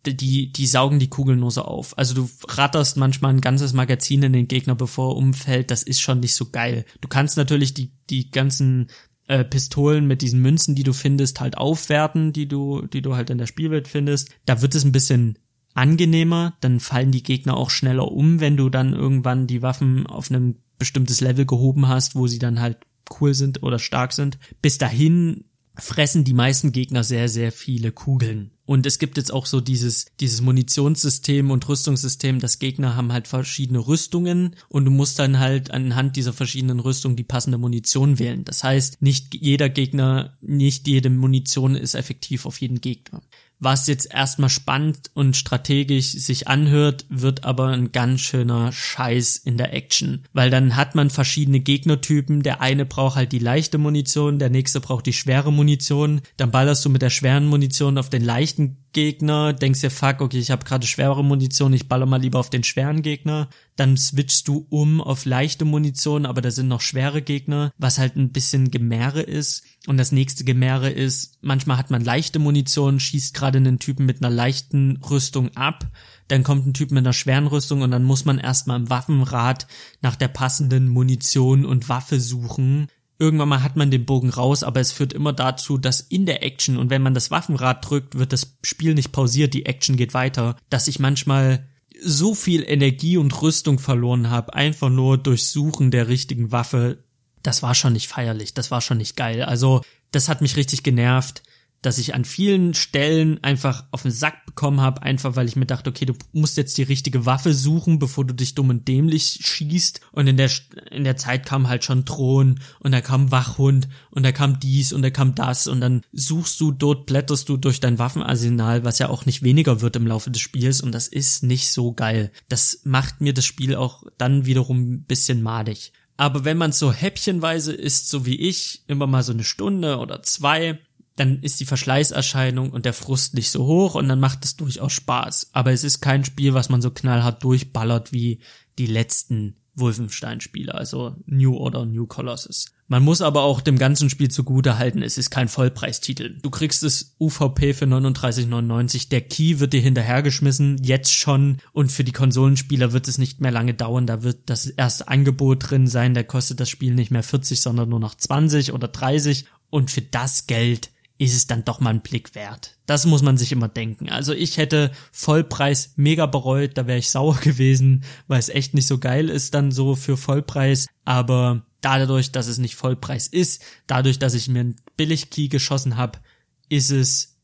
die, 0.06 0.52
die 0.52 0.66
saugen 0.66 0.98
die 0.98 1.10
Kugeln 1.10 1.40
nur 1.40 1.50
so 1.50 1.62
auf. 1.62 1.96
Also 1.98 2.14
du 2.14 2.30
ratterst 2.46 2.96
manchmal 2.96 3.32
ein 3.32 3.40
ganzes 3.40 3.72
Magazin 3.72 4.22
in 4.22 4.32
den 4.32 4.48
Gegner, 4.48 4.74
bevor 4.74 5.12
er 5.12 5.16
umfällt. 5.16 5.70
Das 5.70 5.82
ist 5.82 6.00
schon 6.00 6.20
nicht 6.20 6.34
so 6.34 6.50
geil. 6.50 6.84
Du 7.00 7.08
kannst 7.08 7.36
natürlich 7.36 7.74
die, 7.74 7.90
die 8.08 8.30
ganzen 8.30 8.88
äh, 9.28 9.44
Pistolen 9.44 10.06
mit 10.06 10.22
diesen 10.22 10.40
Münzen, 10.42 10.74
die 10.74 10.82
du 10.82 10.92
findest, 10.92 11.40
halt 11.40 11.56
aufwerten, 11.56 12.32
die 12.32 12.48
du, 12.48 12.82
die 12.86 13.02
du 13.02 13.14
halt 13.14 13.30
in 13.30 13.38
der 13.38 13.46
Spielwelt 13.46 13.86
findest. 13.86 14.30
Da 14.46 14.60
wird 14.62 14.74
es 14.74 14.84
ein 14.84 14.92
bisschen 14.92 15.38
angenehmer, 15.74 16.56
dann 16.60 16.80
fallen 16.80 17.12
die 17.12 17.22
Gegner 17.22 17.56
auch 17.56 17.70
schneller 17.70 18.10
um, 18.10 18.40
wenn 18.40 18.56
du 18.56 18.68
dann 18.68 18.92
irgendwann 18.94 19.46
die 19.46 19.62
Waffen 19.62 20.06
auf 20.06 20.30
einem 20.30 20.56
bestimmtes 20.78 21.20
Level 21.20 21.46
gehoben 21.46 21.88
hast, 21.88 22.14
wo 22.14 22.26
sie 22.26 22.38
dann 22.38 22.60
halt 22.60 22.78
cool 23.20 23.34
sind 23.34 23.62
oder 23.62 23.78
stark 23.78 24.12
sind. 24.12 24.38
Bis 24.60 24.78
dahin 24.78 25.44
fressen 25.76 26.24
die 26.24 26.34
meisten 26.34 26.72
Gegner 26.72 27.04
sehr, 27.04 27.28
sehr 27.28 27.52
viele 27.52 27.92
Kugeln. 27.92 28.50
Und 28.68 28.84
es 28.84 28.98
gibt 28.98 29.16
jetzt 29.16 29.32
auch 29.32 29.46
so 29.46 29.62
dieses, 29.62 30.04
dieses 30.20 30.42
Munitionssystem 30.42 31.50
und 31.50 31.66
Rüstungssystem, 31.66 32.38
dass 32.38 32.58
Gegner 32.58 32.96
haben 32.96 33.14
halt 33.14 33.26
verschiedene 33.26 33.78
Rüstungen 33.78 34.56
und 34.68 34.84
du 34.84 34.90
musst 34.90 35.18
dann 35.18 35.38
halt 35.38 35.70
anhand 35.70 36.16
dieser 36.16 36.34
verschiedenen 36.34 36.78
Rüstungen 36.78 37.16
die 37.16 37.24
passende 37.24 37.56
Munition 37.56 38.18
wählen. 38.18 38.44
Das 38.44 38.62
heißt, 38.62 39.00
nicht 39.00 39.34
jeder 39.34 39.70
Gegner, 39.70 40.36
nicht 40.42 40.86
jede 40.86 41.08
Munition 41.08 41.76
ist 41.76 41.94
effektiv 41.94 42.44
auf 42.44 42.60
jeden 42.60 42.82
Gegner. 42.82 43.22
Was 43.60 43.86
jetzt 43.86 44.12
erstmal 44.12 44.50
spannend 44.50 45.10
und 45.14 45.36
strategisch 45.36 46.12
sich 46.12 46.48
anhört, 46.48 47.06
wird 47.08 47.44
aber 47.44 47.68
ein 47.68 47.92
ganz 47.92 48.20
schöner 48.20 48.72
Scheiß 48.72 49.36
in 49.38 49.56
der 49.56 49.72
Action. 49.72 50.24
Weil 50.32 50.50
dann 50.50 50.76
hat 50.76 50.94
man 50.94 51.10
verschiedene 51.10 51.60
Gegnertypen. 51.60 52.42
Der 52.42 52.60
eine 52.60 52.84
braucht 52.84 53.16
halt 53.16 53.32
die 53.32 53.38
leichte 53.38 53.78
Munition, 53.78 54.38
der 54.38 54.50
nächste 54.50 54.80
braucht 54.80 55.06
die 55.06 55.12
schwere 55.12 55.52
Munition. 55.52 56.20
Dann 56.36 56.50
ballerst 56.50 56.84
du 56.84 56.90
mit 56.90 57.02
der 57.02 57.10
schweren 57.10 57.46
Munition 57.46 57.98
auf 57.98 58.10
den 58.10 58.24
leichten 58.24 58.78
Gegner, 58.92 59.52
denkst 59.52 59.80
dir, 59.80 59.90
fuck, 59.90 60.20
okay, 60.20 60.38
ich 60.38 60.50
habe 60.50 60.64
gerade 60.64 60.86
schwere 60.86 61.22
Munition, 61.22 61.72
ich 61.72 61.88
baller 61.88 62.06
mal 62.06 62.20
lieber 62.20 62.38
auf 62.38 62.50
den 62.50 62.64
schweren 62.64 63.02
Gegner. 63.02 63.48
Dann 63.78 63.96
switchst 63.96 64.48
du 64.48 64.66
um 64.70 65.00
auf 65.00 65.24
leichte 65.24 65.64
Munition, 65.64 66.26
aber 66.26 66.40
da 66.40 66.50
sind 66.50 66.66
noch 66.66 66.80
schwere 66.80 67.22
Gegner, 67.22 67.70
was 67.78 67.98
halt 67.98 68.16
ein 68.16 68.32
bisschen 68.32 68.72
Gemäre 68.72 69.22
ist. 69.22 69.62
Und 69.86 69.98
das 69.98 70.10
nächste 70.10 70.42
Gemäre 70.42 70.90
ist, 70.90 71.38
manchmal 71.42 71.78
hat 71.78 71.88
man 71.88 72.02
leichte 72.02 72.40
Munition, 72.40 72.98
schießt 72.98 73.34
gerade 73.34 73.58
einen 73.58 73.78
Typen 73.78 74.04
mit 74.04 74.20
einer 74.20 74.34
leichten 74.34 74.96
Rüstung 75.08 75.56
ab, 75.56 75.86
dann 76.26 76.42
kommt 76.42 76.66
ein 76.66 76.74
Typ 76.74 76.90
mit 76.90 76.98
einer 76.98 77.12
schweren 77.12 77.46
Rüstung 77.46 77.82
und 77.82 77.92
dann 77.92 78.02
muss 78.02 78.24
man 78.24 78.38
erstmal 78.38 78.80
im 78.80 78.90
Waffenrad 78.90 79.68
nach 80.02 80.16
der 80.16 80.28
passenden 80.28 80.88
Munition 80.88 81.64
und 81.64 81.88
Waffe 81.88 82.18
suchen 82.18 82.88
irgendwann 83.20 83.48
mal 83.48 83.62
hat 83.62 83.76
man 83.76 83.90
den 83.90 84.06
Bogen 84.06 84.30
raus, 84.30 84.62
aber 84.62 84.80
es 84.80 84.92
führt 84.92 85.12
immer 85.12 85.32
dazu, 85.32 85.76
dass 85.76 86.00
in 86.00 86.24
der 86.24 86.44
Action 86.44 86.76
und 86.76 86.88
wenn 86.90 87.02
man 87.02 87.14
das 87.14 87.30
Waffenrad 87.30 87.88
drückt, 87.88 88.16
wird 88.16 88.32
das 88.32 88.56
Spiel 88.62 88.94
nicht 88.94 89.10
pausiert, 89.10 89.54
die 89.54 89.66
Action 89.66 89.96
geht 89.96 90.14
weiter, 90.14 90.56
dass 90.70 90.86
ich 90.86 91.00
manchmal 91.00 91.66
so 92.02 92.34
viel 92.34 92.64
Energie 92.66 93.16
und 93.16 93.42
Rüstung 93.42 93.78
verloren 93.78 94.30
habe, 94.30 94.54
einfach 94.54 94.90
nur 94.90 95.18
durch 95.18 95.48
Suchen 95.48 95.90
der 95.90 96.08
richtigen 96.08 96.52
Waffe. 96.52 97.04
Das 97.42 97.62
war 97.62 97.74
schon 97.74 97.92
nicht 97.92 98.08
feierlich, 98.08 98.54
das 98.54 98.70
war 98.70 98.80
schon 98.80 98.98
nicht 98.98 99.16
geil. 99.16 99.42
Also, 99.42 99.82
das 100.10 100.28
hat 100.28 100.40
mich 100.40 100.56
richtig 100.56 100.82
genervt 100.82 101.42
dass 101.82 101.98
ich 101.98 102.14
an 102.14 102.24
vielen 102.24 102.74
Stellen 102.74 103.42
einfach 103.44 103.84
auf 103.92 104.02
den 104.02 104.10
Sack 104.10 104.46
bekommen 104.46 104.80
habe, 104.80 105.02
einfach 105.02 105.36
weil 105.36 105.46
ich 105.46 105.56
mir 105.56 105.66
dachte, 105.66 105.90
okay, 105.90 106.04
du 106.04 106.14
musst 106.32 106.56
jetzt 106.56 106.76
die 106.78 106.82
richtige 106.82 107.24
Waffe 107.26 107.54
suchen, 107.54 107.98
bevor 107.98 108.24
du 108.24 108.34
dich 108.34 108.54
dumm 108.54 108.70
und 108.70 108.88
dämlich 108.88 109.38
schießt. 109.42 110.00
Und 110.12 110.26
in 110.26 110.36
der 110.36 110.50
in 110.90 111.04
der 111.04 111.16
Zeit 111.16 111.46
kam 111.46 111.68
halt 111.68 111.84
schon 111.84 112.04
Thron 112.04 112.60
und 112.80 112.92
da 112.92 113.00
kam 113.00 113.30
Wachhund 113.30 113.88
und 114.10 114.24
da 114.24 114.32
kam 114.32 114.58
dies 114.58 114.92
und 114.92 115.02
da 115.02 115.10
kam 115.10 115.34
das 115.34 115.66
und 115.68 115.80
dann 115.80 116.02
suchst 116.12 116.60
du 116.60 116.72
dort, 116.72 117.06
blätterst 117.06 117.48
du 117.48 117.56
durch 117.56 117.80
dein 117.80 117.98
Waffenarsenal, 117.98 118.84
was 118.84 118.98
ja 118.98 119.08
auch 119.08 119.26
nicht 119.26 119.42
weniger 119.42 119.80
wird 119.80 119.96
im 119.96 120.06
Laufe 120.06 120.30
des 120.30 120.42
Spiels 120.42 120.80
und 120.80 120.92
das 120.92 121.06
ist 121.08 121.42
nicht 121.42 121.70
so 121.70 121.92
geil. 121.92 122.32
Das 122.48 122.80
macht 122.84 123.20
mir 123.20 123.34
das 123.34 123.44
Spiel 123.44 123.76
auch 123.76 124.02
dann 124.18 124.46
wiederum 124.46 124.92
ein 124.92 125.04
bisschen 125.04 125.42
madig. 125.42 125.92
Aber 126.16 126.44
wenn 126.44 126.58
man 126.58 126.72
so 126.72 126.92
häppchenweise 126.92 127.72
ist, 127.72 128.08
so 128.08 128.26
wie 128.26 128.34
ich, 128.34 128.82
immer 128.88 129.06
mal 129.06 129.22
so 129.22 129.32
eine 129.32 129.44
Stunde 129.44 129.98
oder 129.98 130.20
zwei, 130.24 130.80
dann 131.18 131.42
ist 131.42 131.60
die 131.60 131.64
Verschleißerscheinung 131.64 132.70
und 132.70 132.84
der 132.84 132.92
Frust 132.92 133.34
nicht 133.34 133.50
so 133.50 133.66
hoch 133.66 133.94
und 133.94 134.08
dann 134.08 134.20
macht 134.20 134.44
es 134.44 134.56
durchaus 134.56 134.92
Spaß. 134.92 135.50
Aber 135.52 135.72
es 135.72 135.84
ist 135.84 136.00
kein 136.00 136.24
Spiel, 136.24 136.54
was 136.54 136.68
man 136.68 136.82
so 136.82 136.90
knallhart 136.90 137.42
durchballert 137.42 138.12
wie 138.12 138.40
die 138.78 138.86
letzten 138.86 139.56
Wolfenstein-Spiele, 139.78 140.74
also 140.74 141.16
New 141.26 141.56
Order, 141.56 141.86
New 141.86 142.06
Colossus. 142.06 142.66
Man 142.88 143.02
muss 143.02 143.20
aber 143.20 143.42
auch 143.42 143.60
dem 143.60 143.78
ganzen 143.78 144.08
Spiel 144.08 144.30
zugute 144.30 144.78
halten, 144.78 145.02
es 145.02 145.18
ist 145.18 145.30
kein 145.30 145.48
Vollpreistitel. 145.48 146.38
Du 146.42 146.50
kriegst 146.50 146.82
das 146.82 147.14
UVP 147.20 147.74
für 147.74 147.84
39,99, 147.84 149.10
der 149.10 149.20
Key 149.20 149.60
wird 149.60 149.74
dir 149.74 149.80
hinterhergeschmissen, 149.80 150.82
jetzt 150.82 151.14
schon, 151.14 151.58
und 151.72 151.92
für 151.92 152.04
die 152.04 152.12
Konsolenspieler 152.12 152.92
wird 152.92 153.06
es 153.08 153.18
nicht 153.18 153.40
mehr 153.40 153.50
lange 153.50 153.74
dauern, 153.74 154.06
da 154.06 154.22
wird 154.22 154.38
das 154.46 154.66
erste 154.66 155.08
Angebot 155.08 155.70
drin 155.70 155.86
sein, 155.86 156.14
da 156.14 156.22
kostet 156.22 156.60
das 156.60 156.70
Spiel 156.70 156.94
nicht 156.94 157.10
mehr 157.10 157.22
40, 157.22 157.60
sondern 157.60 157.90
nur 157.90 158.00
noch 158.00 158.14
20 158.14 158.72
oder 158.72 158.88
30, 158.88 159.44
und 159.70 159.90
für 159.90 160.02
das 160.02 160.46
Geld 160.46 160.90
ist 161.18 161.34
es 161.34 161.48
dann 161.48 161.64
doch 161.64 161.80
mal 161.80 161.90
ein 161.90 162.00
Blick 162.00 162.34
wert. 162.36 162.78
Das 162.86 163.04
muss 163.04 163.22
man 163.22 163.36
sich 163.36 163.50
immer 163.50 163.68
denken. 163.68 164.08
Also 164.08 164.32
ich 164.32 164.56
hätte 164.56 164.92
Vollpreis 165.10 165.92
mega 165.96 166.26
bereut, 166.26 166.78
da 166.78 166.86
wäre 166.86 166.98
ich 166.98 167.10
sauer 167.10 167.36
gewesen, 167.42 168.04
weil 168.28 168.38
es 168.38 168.48
echt 168.48 168.74
nicht 168.74 168.86
so 168.86 168.98
geil 168.98 169.28
ist 169.28 169.54
dann 169.54 169.72
so 169.72 169.96
für 169.96 170.16
Vollpreis. 170.16 170.86
Aber 171.04 171.66
dadurch, 171.80 172.30
dass 172.30 172.46
es 172.46 172.58
nicht 172.58 172.76
Vollpreis 172.76 173.26
ist, 173.26 173.62
dadurch, 173.88 174.20
dass 174.20 174.34
ich 174.34 174.48
mir 174.48 174.60
einen 174.60 174.76
Billigkey 174.96 175.48
geschossen 175.48 175.96
habe, 175.96 176.20
ist 176.68 176.90
es 176.90 177.36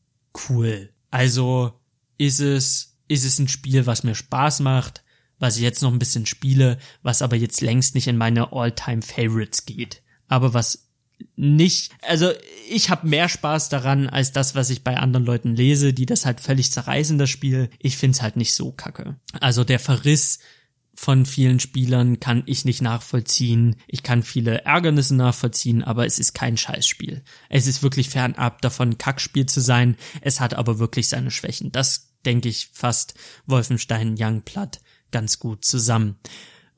cool. 0.49 0.89
Also 1.11 1.73
ist 2.17 2.39
es, 2.39 2.97
ist 3.09 3.25
es 3.25 3.39
ein 3.39 3.49
Spiel, 3.49 3.85
was 3.85 4.03
mir 4.03 4.15
Spaß 4.15 4.61
macht, 4.61 5.03
was 5.37 5.57
ich 5.57 5.63
jetzt 5.63 5.81
noch 5.81 5.91
ein 5.91 5.99
bisschen 5.99 6.25
spiele, 6.25 6.77
was 7.03 7.21
aber 7.21 7.35
jetzt 7.35 7.59
längst 7.59 7.93
nicht 7.93 8.07
in 8.07 8.17
meine 8.17 8.53
All-Time 8.53 9.01
Favorites 9.01 9.65
geht. 9.65 10.01
Aber 10.27 10.53
was 10.53 10.84
nicht, 11.35 11.91
also 12.01 12.31
ich 12.69 12.89
habe 12.89 13.07
mehr 13.07 13.29
Spaß 13.29 13.69
daran 13.69 14.07
als 14.07 14.31
das, 14.31 14.55
was 14.55 14.69
ich 14.69 14.83
bei 14.83 14.97
anderen 14.97 15.25
Leuten 15.25 15.55
lese, 15.55 15.93
die 15.93 16.05
das 16.05 16.25
halt 16.25 16.39
völlig 16.41 16.71
zerreißen, 16.71 17.17
das 17.17 17.29
Spiel. 17.29 17.69
Ich 17.79 17.97
find's 17.97 18.21
halt 18.21 18.37
nicht 18.37 18.53
so 18.53 18.71
kacke. 18.71 19.17
Also 19.39 19.63
der 19.63 19.79
Verriss 19.79 20.39
von 20.95 21.25
vielen 21.25 21.59
Spielern 21.59 22.19
kann 22.21 22.43
ich 22.45 22.63
nicht 22.63 22.81
nachvollziehen. 22.81 23.75
Ich 23.87 24.01
kann 24.01 24.23
viele 24.23 24.63
Ärgernisse 24.63 25.15
nachvollziehen, 25.15 25.83
aber 25.83 26.05
es 26.05 26.19
ist 26.19 26.33
kein 26.33 26.57
Scheißspiel. 26.57 27.21
Es 27.49 27.67
ist 27.67 27.83
wirklich 27.83 28.09
fernab 28.09 28.61
davon, 28.61 28.97
Kackspiel 28.97 29.45
zu 29.45 29.59
sein. 29.59 29.97
Es 30.21 30.39
hat 30.39 30.53
aber 30.53 30.79
wirklich 30.79 31.09
seine 31.09 31.31
Schwächen. 31.31 31.71
Das 31.71 32.13
denke 32.25 32.47
ich 32.47 32.69
fast 32.71 33.13
Wolfenstein 33.45 34.15
Youngblood 34.17 34.79
ganz 35.11 35.39
gut 35.39 35.65
zusammen. 35.65 36.17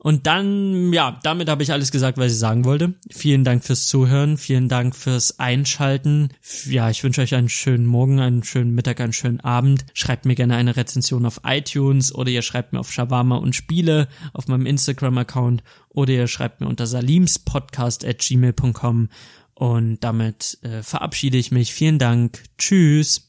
Und 0.00 0.28
dann, 0.28 0.92
ja, 0.92 1.18
damit 1.24 1.48
habe 1.48 1.62
ich 1.62 1.72
alles 1.72 1.90
gesagt, 1.90 2.18
was 2.18 2.32
ich 2.32 2.38
sagen 2.38 2.64
wollte. 2.64 2.94
Vielen 3.10 3.42
Dank 3.42 3.64
fürs 3.64 3.88
Zuhören, 3.88 4.38
vielen 4.38 4.68
Dank 4.68 4.94
fürs 4.94 5.40
Einschalten. 5.40 6.28
Ja, 6.66 6.88
ich 6.88 7.02
wünsche 7.02 7.20
euch 7.20 7.34
einen 7.34 7.48
schönen 7.48 7.84
Morgen, 7.84 8.20
einen 8.20 8.44
schönen 8.44 8.74
Mittag, 8.74 9.00
einen 9.00 9.12
schönen 9.12 9.40
Abend. 9.40 9.84
Schreibt 9.94 10.24
mir 10.24 10.36
gerne 10.36 10.54
eine 10.54 10.76
Rezension 10.76 11.26
auf 11.26 11.40
iTunes 11.44 12.14
oder 12.14 12.30
ihr 12.30 12.42
schreibt 12.42 12.72
mir 12.72 12.80
auf 12.80 12.92
Shawarma 12.92 13.36
und 13.36 13.56
Spiele 13.56 14.06
auf 14.32 14.46
meinem 14.46 14.66
Instagram-Account 14.66 15.64
oder 15.88 16.12
ihr 16.12 16.28
schreibt 16.28 16.60
mir 16.60 16.68
unter 16.68 16.86
salimspodcast 16.86 18.04
at 18.04 18.18
gmail.com 18.20 19.08
und 19.54 19.98
damit 20.04 20.58
äh, 20.62 20.84
verabschiede 20.84 21.38
ich 21.38 21.50
mich. 21.50 21.72
Vielen 21.72 21.98
Dank. 21.98 22.44
Tschüss. 22.56 23.28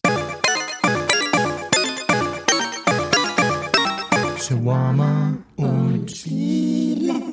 Shawarma 4.49 5.38
und 5.57 6.09
Spiele. 6.09 7.28